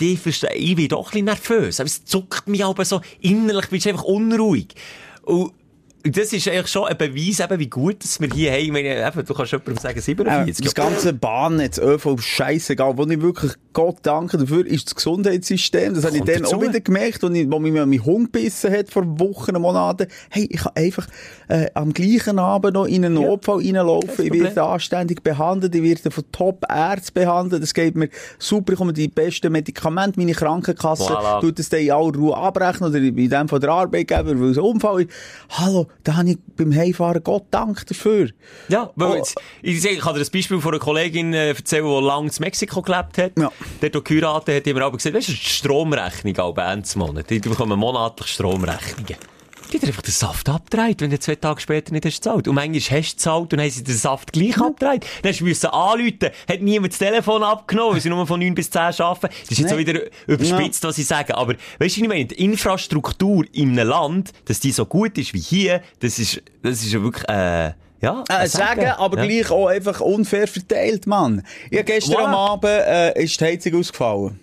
die 0.00 0.18
ich, 0.54 0.76
bin 0.76 0.88
doch 0.88 1.06
ein 1.06 1.10
bisschen 1.10 1.24
nervös. 1.26 1.80
Aber 1.80 1.86
es 1.86 2.04
zuckt 2.04 2.48
mich 2.48 2.64
aber 2.64 2.84
so 2.84 3.00
innerlich, 3.20 3.68
bist 3.68 3.86
du 3.86 3.90
einfach 3.90 4.04
unruhig. 4.04 4.74
Und 5.22 5.52
das 6.02 6.32
ist 6.32 6.48
eigentlich 6.48 6.68
schon 6.68 6.86
ein 6.88 6.96
Beweis, 6.96 7.40
eben, 7.40 7.58
wie 7.58 7.68
gut 7.68 8.02
dass 8.02 8.20
wir 8.20 8.28
hier 8.32 8.52
haben. 8.52 8.60
Ich 8.60 8.72
meine, 8.72 9.06
eben, 9.06 9.24
du 9.26 9.34
kannst 9.34 9.52
jemandem 9.52 9.76
sagen, 9.76 9.98
Äh, 9.98 10.02
47. 10.02 10.64
das 10.64 10.74
ganze 10.74 11.12
Bahnnetz, 11.12 11.78
ÖV, 11.78 12.16
scheißegal. 12.20 12.96
Wo 12.96 13.04
ich 13.06 13.20
wirklich 13.20 13.52
Gott 13.72 13.98
danke 14.02 14.38
dafür, 14.38 14.66
ist 14.66 14.86
das 14.86 14.94
Gesundheitssystem. 14.94 15.94
Das 15.94 16.04
habe 16.04 16.16
ich 16.16 16.24
dann 16.24 16.42
dazu. 16.42 16.56
auch 16.56 16.62
wieder 16.62 16.80
gemerkt, 16.80 17.22
als 17.22 17.34
ich, 17.34 17.50
wo 17.50 17.58
mich 17.58 17.72
mein 17.72 18.04
Hund 18.04 18.32
gebissen 18.32 18.72
hat 18.72 18.90
vor 18.90 19.04
Wochen, 19.20 19.60
Monaten. 19.60 20.06
Hey, 20.30 20.48
ich 20.50 20.60
kann 20.60 20.72
einfach 20.74 21.06
äh, 21.48 21.68
am 21.74 21.92
gleichen 21.92 22.38
Abend 22.38 22.74
noch 22.74 22.86
in 22.86 23.04
einen 23.04 23.14
Notfall 23.14 23.58
reinlaufen. 23.58 24.16
Kein 24.16 24.34
Ich 24.34 24.42
werde 24.42 24.62
anständig 24.62 25.22
behandelt, 25.22 25.74
ich 25.74 25.82
werde 25.82 26.10
von 26.10 26.24
Top-Ärzten 26.32 27.14
behandelt. 27.14 27.62
Es 27.62 27.74
geht 27.74 27.94
mir 27.96 28.08
super, 28.38 28.72
ich 28.72 28.78
komme 28.78 28.92
die 28.92 29.08
besten 29.08 29.52
Medikamente. 29.52 30.18
Meine 30.18 30.32
Krankenkasse 30.32 31.04
Voilà. 31.04 31.40
tut 31.40 31.58
das 31.58 31.68
dann 31.68 31.80
in 31.80 31.90
aller 31.92 32.14
Ruhe 32.14 32.36
abrechnen 32.36 32.88
oder 32.90 32.98
in 32.98 33.14
dem 33.30 33.48
von 33.48 33.60
der 33.60 33.70
Arbeitgeber, 33.70 34.38
weil 34.40 34.50
es 34.50 34.58
ein 34.58 34.64
Unfall 34.64 35.02
ist. 35.02 35.10
Hallo, 35.50 35.86
da 36.04 36.16
habe 36.16 36.30
ich 36.30 36.38
beim 36.56 36.74
Heimfahren 36.74 37.22
Gott 37.22 37.44
Dank 37.50 37.86
dafür. 37.86 38.30
Ja, 38.68 38.90
weil 38.96 39.10
Oh. 39.10 39.14
jetzt, 39.16 39.36
ich, 39.62 39.84
ich 39.84 39.98
kann 40.00 40.14
dir 40.14 40.20
ein 40.20 40.26
Beispiel 40.32 40.60
von 40.60 40.72
einer 40.72 40.80
Kollegin 40.80 41.34
äh, 41.34 41.48
erzählen, 41.48 41.84
die 41.84 42.06
lange 42.06 42.28
in 42.28 42.32
Mexiko 42.40 42.82
gelebt 42.82 43.18
hat. 43.18 43.32
Ja. 43.38 43.50
Dort, 43.80 43.94
wo 43.94 44.00
geheiratet 44.00 44.56
hat, 44.56 44.66
die 44.66 44.74
mir 44.74 44.84
aber 44.84 44.96
gesagt, 44.96 45.14
weißt 45.14 45.28
du, 45.28 45.32
Stromrechnung 45.32 46.38
auch 46.38 46.54
bei 46.54 46.64
Monat. 46.96 47.28
Die 47.30 47.38
bekommen 47.40 47.78
monatlich 47.78 48.28
Stromrechnungen. 48.28 49.16
Die 49.72 49.78
hat 49.78 49.84
einfach 49.84 50.02
den 50.02 50.12
Saft 50.12 50.48
abgedreht, 50.48 51.00
wenn 51.00 51.10
du 51.10 51.18
zwei 51.18 51.36
Tage 51.36 51.60
später 51.60 51.92
nicht 51.92 52.04
hast 52.04 52.16
gezahlt. 52.16 52.48
Und 52.48 52.54
manchmal 52.56 52.80
hast 52.80 53.12
du 53.12 53.16
gezahlt 53.16 53.52
und 53.52 53.60
haben 53.60 53.70
sie 53.70 53.84
den 53.84 53.96
Saft 53.96 54.32
gleich 54.32 54.58
abgedreht. 54.60 55.06
Dann 55.22 55.30
hast 55.30 55.40
du 55.40 55.44
müssen 55.44 55.66
anrufen, 55.66 56.30
hat 56.48 56.60
niemand 56.60 56.92
das 56.92 56.98
Telefon 56.98 57.42
abgenommen, 57.42 57.94
weil 57.94 58.00
sie 58.00 58.08
nur 58.08 58.26
von 58.26 58.40
9 58.40 58.54
bis 58.54 58.70
10 58.70 58.80
arbeiten. 58.80 59.28
Das 59.42 59.50
ist 59.50 59.58
jetzt 59.58 59.70
so 59.70 59.76
Nein. 59.76 59.86
wieder 59.86 60.00
überspitzt, 60.26 60.82
was 60.82 60.98
ich 60.98 61.06
sage. 61.06 61.36
Aber 61.36 61.54
weißt 61.78 61.96
du, 61.96 62.02
ich 62.02 62.08
meine? 62.08 62.24
Die 62.24 62.42
Infrastruktur 62.44 63.44
in 63.52 63.78
einem 63.78 63.88
Land, 63.88 64.32
dass 64.46 64.60
die 64.60 64.72
so 64.72 64.86
gut 64.86 65.16
ist 65.18 65.34
wie 65.34 65.40
hier, 65.40 65.82
das 66.00 66.18
ist, 66.18 66.42
das 66.62 66.82
ist 66.82 66.92
ja 66.92 67.02
wirklich, 67.02 67.28
äh, 67.28 67.72
ja. 68.00 68.24
Äh, 68.28 68.46
sagen, 68.48 68.86
aber 68.86 69.18
ja. 69.18 69.26
gleich 69.26 69.50
auch 69.50 69.68
einfach 69.68 70.00
unfair 70.00 70.48
verteilt, 70.48 71.06
Mann. 71.06 71.44
Hab 71.74 71.86
gestern 71.86 72.16
Voilà. 72.16 72.24
am 72.24 72.34
Abend, 72.34 72.64
äh, 72.70 73.22
ist 73.22 73.40
die 73.40 73.44
Heizung 73.44 73.78
ausgefallen. 73.78 74.40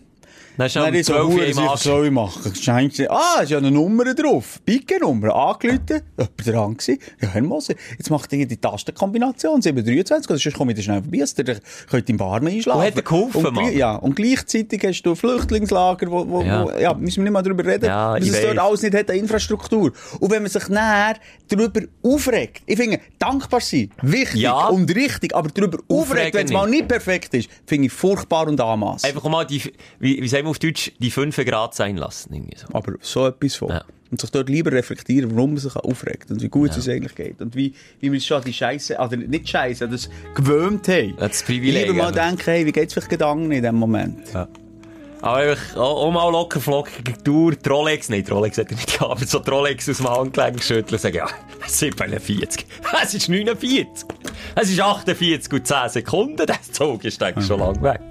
Dann 0.57 0.65
ist 0.67 0.75
Dann 0.75 0.93
ich 0.95 1.05
so, 1.05 1.13
12 1.13 1.25
Uhr 1.25 1.34
Hure, 1.34 1.45
im 1.45 1.57
was 1.57 1.84
soll 1.84 2.05
ich 2.07 2.11
machen? 2.11 2.55
Scheint 2.55 2.99
ah, 3.09 3.41
ist 3.43 3.51
ja 3.51 3.59
eine 3.59 3.69
Nummer 3.69 4.13
drauf. 4.15 4.59
Pike-Nummer. 4.65 5.35
Angerufen, 5.35 6.01
jemand 6.17 6.47
dran 6.47 6.77
gewesen. 6.77 6.99
Ja, 7.21 7.27
Herr 7.29 7.41
Moser, 7.43 7.75
jetzt 7.97 8.09
macht 8.09 8.34
ihr 8.34 8.47
die 8.47 8.57
Tastenkombination 8.57 9.61
723, 9.61 10.29
oder 10.31 10.39
sonst 10.39 10.57
komme 10.57 10.71
ich 10.71 10.77
da 10.77 10.84
schnell 10.84 11.01
vorbei, 11.03 11.21
also 11.21 11.43
ihr 11.43 11.59
könnt 11.89 12.09
im 12.09 12.17
Barm 12.17 12.47
einschlafen. 12.47 12.79
Und 12.79 12.88
hat 12.88 12.95
er 12.95 13.01
geholfen, 13.03 13.45
und, 13.45 13.53
Mann? 13.53 13.77
Ja, 13.77 13.95
und 13.95 14.15
gleichzeitig 14.15 14.84
hast 14.84 15.03
du 15.03 15.13
Flüchtlingslager, 15.13 16.09
wo, 16.09 16.27
wo, 16.27 16.41
Ja. 16.41 16.65
wo, 16.65 16.71
ja, 16.71 16.93
müssen 16.95 17.17
wir 17.17 17.23
nicht 17.25 17.34
mal 17.34 17.43
drüber 17.43 17.63
reden, 17.63 17.85
Ja, 17.85 18.13
was 18.13 18.27
es 18.27 18.41
dort 18.41 18.57
alles 18.57 18.81
nicht 18.81 18.95
hat 18.95 19.11
an 19.11 19.17
Infrastruktur. 19.17 19.91
Und 20.19 20.31
wenn 20.31 20.41
man 20.41 20.49
sich 20.51 20.67
näher 20.69 21.17
darüber 21.49 21.81
aufregt, 22.01 22.63
ich 22.65 22.77
finde, 22.77 22.99
dankbar 23.19 23.61
sein, 23.61 23.91
wichtig 24.01 24.41
Ja. 24.41 24.67
und 24.69 24.93
richtig, 24.95 25.35
aber 25.35 25.49
darüber 25.49 25.77
aufregt, 25.88 26.34
wenn 26.34 26.45
es 26.47 26.51
mal 26.51 26.67
nicht. 26.67 26.79
nicht 26.79 26.88
perfekt 26.88 27.34
ist, 27.35 27.47
finde 27.67 27.88
ich 27.88 27.93
furchtbar 27.93 28.47
und 28.47 28.59
anmassend. 28.59 29.13
Einfach 29.13 29.29
mal 29.29 29.45
die, 29.45 29.61
wie, 29.99 30.21
wie 30.21 30.27
sagen 30.27 30.47
wir 30.48 30.52
auf 30.52 30.60
Deutsch, 30.60 30.91
die 30.99 31.11
5 31.11 31.36
Grad 31.45 31.76
sein 31.76 31.98
lassen. 31.98 32.34
Irgendwie 32.34 32.57
so. 32.57 32.68
Aber 32.74 32.94
so 33.02 33.28
etwas 33.28 33.56
von. 33.56 33.69
Ja. 33.69 33.84
Und 34.10 34.22
sich 34.22 34.30
dort 34.32 34.48
lieber 34.48 34.72
reflektieren, 34.72 35.36
warum 35.36 35.52
man 35.52 35.60
sich 35.60 35.76
aufregt 35.76 36.32
und 36.32 36.41
wie 36.41 36.48
gut 36.48 36.76
es 36.78 36.88
eigentlich 36.88 37.14
geht. 37.14 37.41
Und 37.41 37.56
wie, 37.57 37.74
wie 37.99 38.10
wir 38.10 38.22
schon 38.22 38.41
die 38.41 38.53
Scheiße, 38.53 38.95
oder 38.95 39.18
nicht 39.18 39.49
Scheiße, 39.49 39.90
das 39.90 40.10
gewöhnt 40.34 40.88
haben. 40.88 41.15
Ja, 41.19 41.28
das 41.28 41.44
Privileg, 41.44 41.88
Lieber 41.88 42.03
mal 42.03 42.15
ja. 42.15 42.30
denken, 42.30 42.45
hey, 42.45 42.65
wie 42.65 42.72
geht's 42.72 42.94
vielleicht 42.94 43.10
Gedanken 43.10 43.52
in 43.52 43.64
dem 43.64 43.76
Moment? 43.76 44.34
Aber 44.34 45.36
einfach 45.38 45.76
auch, 45.76 46.06
auch 46.06 46.11
mal 46.11 46.30
locker 46.32 46.60
flockige 46.60 47.14
die 47.26 47.69
Rolex, 47.69 48.10
nein, 48.10 48.24
Rolex 48.30 48.57
hätte 48.57 48.74
ich 48.74 48.82
nicht 48.82 48.99
gehabt, 48.99 49.11
aber 49.11 49.26
so 49.26 49.40
Rolex 49.40 49.90
aus 49.90 49.98
dem 49.98 50.10
Handgelenk 50.10 50.61
schütteln 50.61 50.94
und 50.94 51.02
sagen, 51.02 51.18
ja, 51.18 51.28
es 51.65 51.74
ist 51.74 51.80
47, 51.80 52.65
es 53.03 53.14
ist 53.14 53.30
49, 53.30 54.07
es 54.56 54.69
ist 54.69 54.80
48 54.80 55.52
und 55.52 55.68
10 55.68 55.90
Sekunden, 55.90 56.45
der 56.45 56.61
Zug 56.72 57.03
ist 57.03 57.22
eigentlich 57.22 57.45
schon 57.45 57.60
lang 57.60 57.82
weg. 57.82 58.02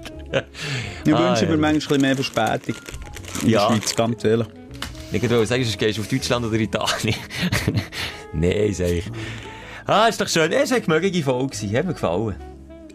Ich 1.05 1.13
Ah, 1.13 1.29
wünsche 1.29 1.45
ja. 1.45 1.51
mir 1.51 1.57
manchmal 1.57 1.99
mehr 1.99 2.15
Verspätung. 2.15 2.75
In 3.43 3.49
Ja. 3.49 3.67
der 3.67 3.75
Schweiz, 3.75 3.95
ganz 3.95 4.23
ehrlich. 4.23 4.47
Ich 5.11 5.21
wollte 5.21 5.45
sagen, 5.45 5.63
sonst 5.63 5.79
gehst 5.79 5.97
du 5.97 6.01
auf 6.01 6.07
Deutschland 6.09 6.45
oder 6.45 6.59
Italien. 6.59 7.15
Nein, 8.33 8.73
sag 8.73 8.87
ich. 8.89 9.05
Ah, 9.85 10.07
ist 10.07 10.19
doch 10.19 10.27
schön. 10.27 10.51
Es 10.51 10.69
war 10.71 10.77
eine 10.77 10.85
gemögliche 10.85 11.23
Folge. 11.23 11.55
Hat 11.77 11.85
mir 11.85 11.93
gefallen. 11.93 12.35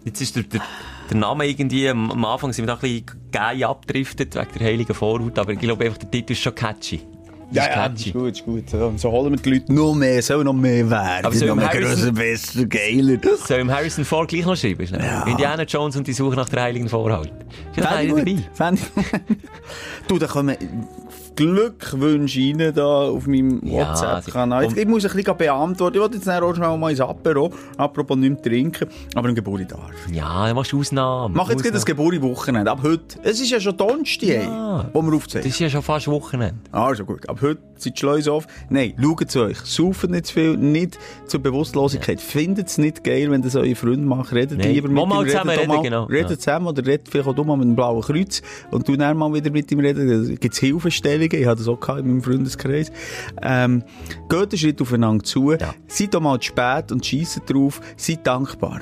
Jetzt 0.04 0.20
ist 0.20 0.36
der, 0.36 0.42
der, 0.42 0.60
der 1.08 1.16
Name 1.16 1.46
irgendwie, 1.46 1.88
am, 1.88 2.10
am 2.10 2.24
Anfang 2.24 2.52
sind 2.52 2.64
wir 2.64 2.66
da 2.66 2.74
ein 2.74 2.80
bisschen 2.80 3.06
geil 3.30 3.64
abgedriftet, 3.64 4.34
wegen 4.34 4.48
der 4.58 4.66
heiligen 4.66 4.94
Vorhaut, 4.94 5.38
aber 5.38 5.52
ich 5.52 5.58
glaube 5.60 5.84
einfach, 5.84 5.98
der 5.98 6.10
Titel 6.10 6.32
ist 6.32 6.40
schon 6.42 6.54
catchy. 6.54 7.00
Das 7.54 7.66
Ja, 7.66 7.70
ja, 7.70 7.88
das 7.88 7.98
catchy. 8.02 8.08
ist 8.08 8.12
gut, 8.14 8.32
ist 8.32 8.44
gut. 8.44 8.70
So, 8.70 8.86
und 8.86 8.98
so 9.00 9.10
holen 9.10 9.32
wir 9.32 9.38
die 9.40 9.50
Leute 9.50 9.72
noch 9.72 9.94
mehr, 9.94 10.22
sollen 10.22 10.44
noch 10.44 10.52
mehr 10.54 10.88
werden. 10.88 11.26
Aber 11.26 11.34
so 11.34 11.46
noch 11.46 11.54
mehr 11.56 11.68
Harrison- 11.68 11.82
grösser, 11.94 12.12
besser, 12.12 12.64
geiler. 12.66 13.18
Soll 13.46 13.58
im 13.60 13.70
Harrison 13.70 14.04
Ford 14.04 14.28
gleich 14.28 14.46
noch 14.46 14.56
schreiben? 14.56 14.86
schnell? 14.86 15.04
Ja. 15.04 15.24
Indiana 15.24 15.64
Jones 15.64 15.96
und 15.96 16.06
die 16.06 16.12
Suche 16.12 16.34
nach 16.36 16.48
der 16.48 16.62
heiligen 16.62 16.88
Vorhaut. 16.88 17.26
Ist 17.26 17.76
ja 17.76 17.86
Fände 17.86 18.04
ich 18.04 18.12
einer 18.12 18.24
gut. 18.24 18.28
dabei. 18.28 18.48
Fände 18.54 18.80
ich- 18.96 20.08
du, 20.08 20.18
da 20.18 20.26
kommen 20.26 20.56
Glückwünsche 21.36 22.40
rein 22.40 22.72
da 22.74 22.84
auf 23.08 23.26
meinem 23.26 23.60
Ja, 23.64 23.90
WhatsApp-Kanal. 23.90 24.64
Ich, 24.76 24.86
muss 24.86 25.04
ein 25.04 25.12
bisschen 25.14 25.36
beantworten. 25.36 25.96
Ich 25.96 26.00
wollte 26.02 26.16
jetzt 26.16 26.28
auch 26.28 26.54
schnell 26.54 26.76
mal 26.78 26.90
ins 26.90 27.00
Apero. 27.00 27.50
Apropos 27.76 28.16
nicht 28.16 28.42
trinken. 28.42 28.88
Aber 29.14 29.28
ein 29.28 29.34
Geburt 29.34 29.70
darf. 29.70 29.90
Ja, 30.10 30.46
dann 30.46 30.56
machst 30.56 30.72
du 30.72 30.80
Ausnahmen. 30.80 31.34
Mach 31.36 31.48
jetzt 31.50 31.62
gerade 31.62 31.72
das 31.74 31.82
Ausnahmen. 31.82 32.10
Geburt-Wochenende. 32.10 32.70
Ab 32.70 32.80
heute. 32.82 33.18
Es 33.22 33.40
ist 33.40 33.50
ja 33.50 33.60
schon 33.60 33.76
Donnerstag, 33.76 34.28
Ja. 34.28 34.90
wo 34.92 35.02
wir 35.02 35.10
Das 35.10 35.16
aufzeichnen. 35.20 35.50
ist 35.50 35.58
ja 35.60 35.70
schon 35.70 35.82
fast 35.82 36.08
Wochenende. 36.08 36.56
Also 36.72 37.04
gut. 37.04 37.28
Ab 37.28 37.38
heute 37.42 37.60
sind 37.76 37.96
die 37.96 38.00
Schleuse 38.00 38.32
auf. 38.32 38.46
Nein, 38.70 38.94
schaut 39.00 39.30
zu 39.30 39.40
euch. 39.42 39.58
Sauft 39.64 40.08
nicht 40.10 40.26
zu 40.26 40.34
viel. 40.34 40.56
Nicht 40.56 40.98
zur 41.26 41.40
Bewusstlosigkeit. 41.40 42.20
Findet 42.20 42.68
es 42.68 42.78
nicht 42.78 43.02
geil, 43.04 43.30
wenn 43.30 43.42
das 43.42 43.56
eure 43.56 43.74
Freunde 43.74 44.06
machen. 44.06 44.36
Redet 44.36 44.58
Nein. 44.58 44.72
lieber 44.72 44.88
mit 44.88 45.06
mal 45.08 45.22
ihm. 45.22 45.28
zusammen 45.30 45.50
doch 45.54 45.60
reden, 45.62 45.68
mal, 45.68 45.82
genau. 45.82 46.04
Redet 46.04 46.30
Ja. 46.30 46.38
zusammen 46.38 46.66
oder 46.68 46.84
redet 46.86 47.08
vielleicht 47.08 47.28
auch 47.28 47.34
du 47.34 47.44
mal 47.44 47.56
mit 47.56 47.66
dem 47.66 47.76
blauen 47.76 48.02
Kreuz. 48.02 48.42
Und 48.70 48.86
du 48.88 48.96
dann 48.96 49.16
mal 49.16 49.32
wieder 49.32 49.50
mit 49.50 49.70
ihm 49.72 49.80
reden. 49.80 50.28
Da 50.28 50.34
gibt's 50.36 50.60
Hilfestellungen. 51.22 51.42
Ich 51.42 51.46
hatte 51.46 51.58
das 51.58 51.68
auch 51.68 51.98
in 51.98 52.06
meinem 52.06 52.22
Freundeskreis. 52.22 52.92
Ähm, 53.42 53.82
geht 54.28 54.52
einen 54.52 54.58
Schritt 54.58 54.80
aufeinander 54.80 55.24
zu. 55.24 55.52
Ja. 55.52 55.74
Seid 55.88 56.14
doch 56.14 56.20
mal 56.20 56.38
zu 56.40 56.46
spät 56.46 56.92
und 56.92 57.04
scheisset 57.04 57.48
drauf. 57.48 57.80
Seid 57.96 58.26
dankbar. 58.26 58.80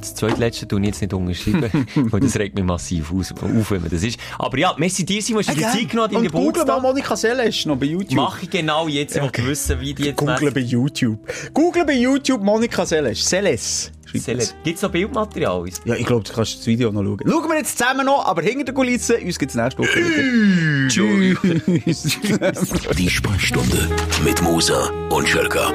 Das 0.00 0.16
zweitletzte 0.16 0.68
tue 0.68 0.80
ich 0.80 0.86
jetzt 0.88 1.00
nicht 1.00 1.14
unterschreiben, 1.14 1.86
weil 2.10 2.20
das 2.20 2.36
regt 2.36 2.56
mich 2.56 2.64
massiv 2.64 3.10
aus, 3.10 3.32
auf, 3.32 3.70
wenn 3.70 3.80
man 3.80 3.90
das 3.90 4.02
ist. 4.02 4.20
Aber 4.38 4.58
ja, 4.58 4.74
Messi, 4.76 5.02
dir 5.02 5.22
Simon, 5.22 5.40
hast 5.40 5.48
du 5.48 5.54
dir 5.54 5.66
die 5.72 5.78
Zeit 5.78 5.88
genommen 5.88 6.12
deinem 6.12 6.26
und 6.26 6.32
google 6.32 6.44
mal 6.44 6.52
Geburtstag? 6.52 6.82
Monika 6.82 7.16
Seles 7.16 7.64
noch 7.64 7.76
bei 7.76 7.86
YouTube. 7.86 8.16
Mach 8.16 8.42
ich 8.42 8.50
genau 8.50 8.86
jetzt, 8.86 9.16
ich 9.16 9.22
will 9.22 9.46
wissen, 9.46 9.80
wie 9.80 9.94
die 9.94 10.04
jetzt 10.04 10.18
Google 10.18 10.50
bei 10.50 10.60
YouTube. 10.60 11.18
Google 11.54 11.86
bei 11.86 11.94
YouTube 11.94 12.42
Monika 12.42 12.84
Seles. 12.84 13.26
Seles. 13.26 13.92
Schreibt 14.20 14.54
Gibt 14.64 14.76
es 14.76 14.82
noch 14.82 14.90
Bildmaterial? 14.90 15.64
Ja, 15.84 15.94
ich 15.94 16.06
glaube, 16.06 16.24
du 16.24 16.32
kannst 16.32 16.58
das 16.58 16.66
Video 16.66 16.92
noch 16.92 17.02
schauen. 17.02 17.20
Schauen 17.26 17.48
wir 17.48 17.56
jetzt 17.56 17.78
zusammen 17.78 18.06
noch, 18.06 18.24
aber 18.24 18.42
hinter 18.42 18.64
der 18.64 18.74
Kulisse, 18.74 19.18
uns 19.18 19.38
gibt's 19.38 19.54
nächste 19.54 19.78
Woche 19.78 19.96
wieder. 19.96 20.88
Tschüss. 20.88 22.18
Die 22.96 23.10
Sprechstunde 23.10 23.88
mit 24.24 24.40
Musa 24.42 24.90
und 25.10 25.28
Schelka. 25.28 25.72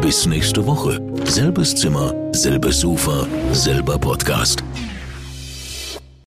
Bis 0.00 0.26
nächste 0.26 0.64
Woche. 0.66 1.00
Selbes 1.24 1.74
Zimmer, 1.74 2.14
selbes 2.32 2.80
Sofa, 2.80 3.26
selber 3.52 3.98
Podcast. 3.98 4.62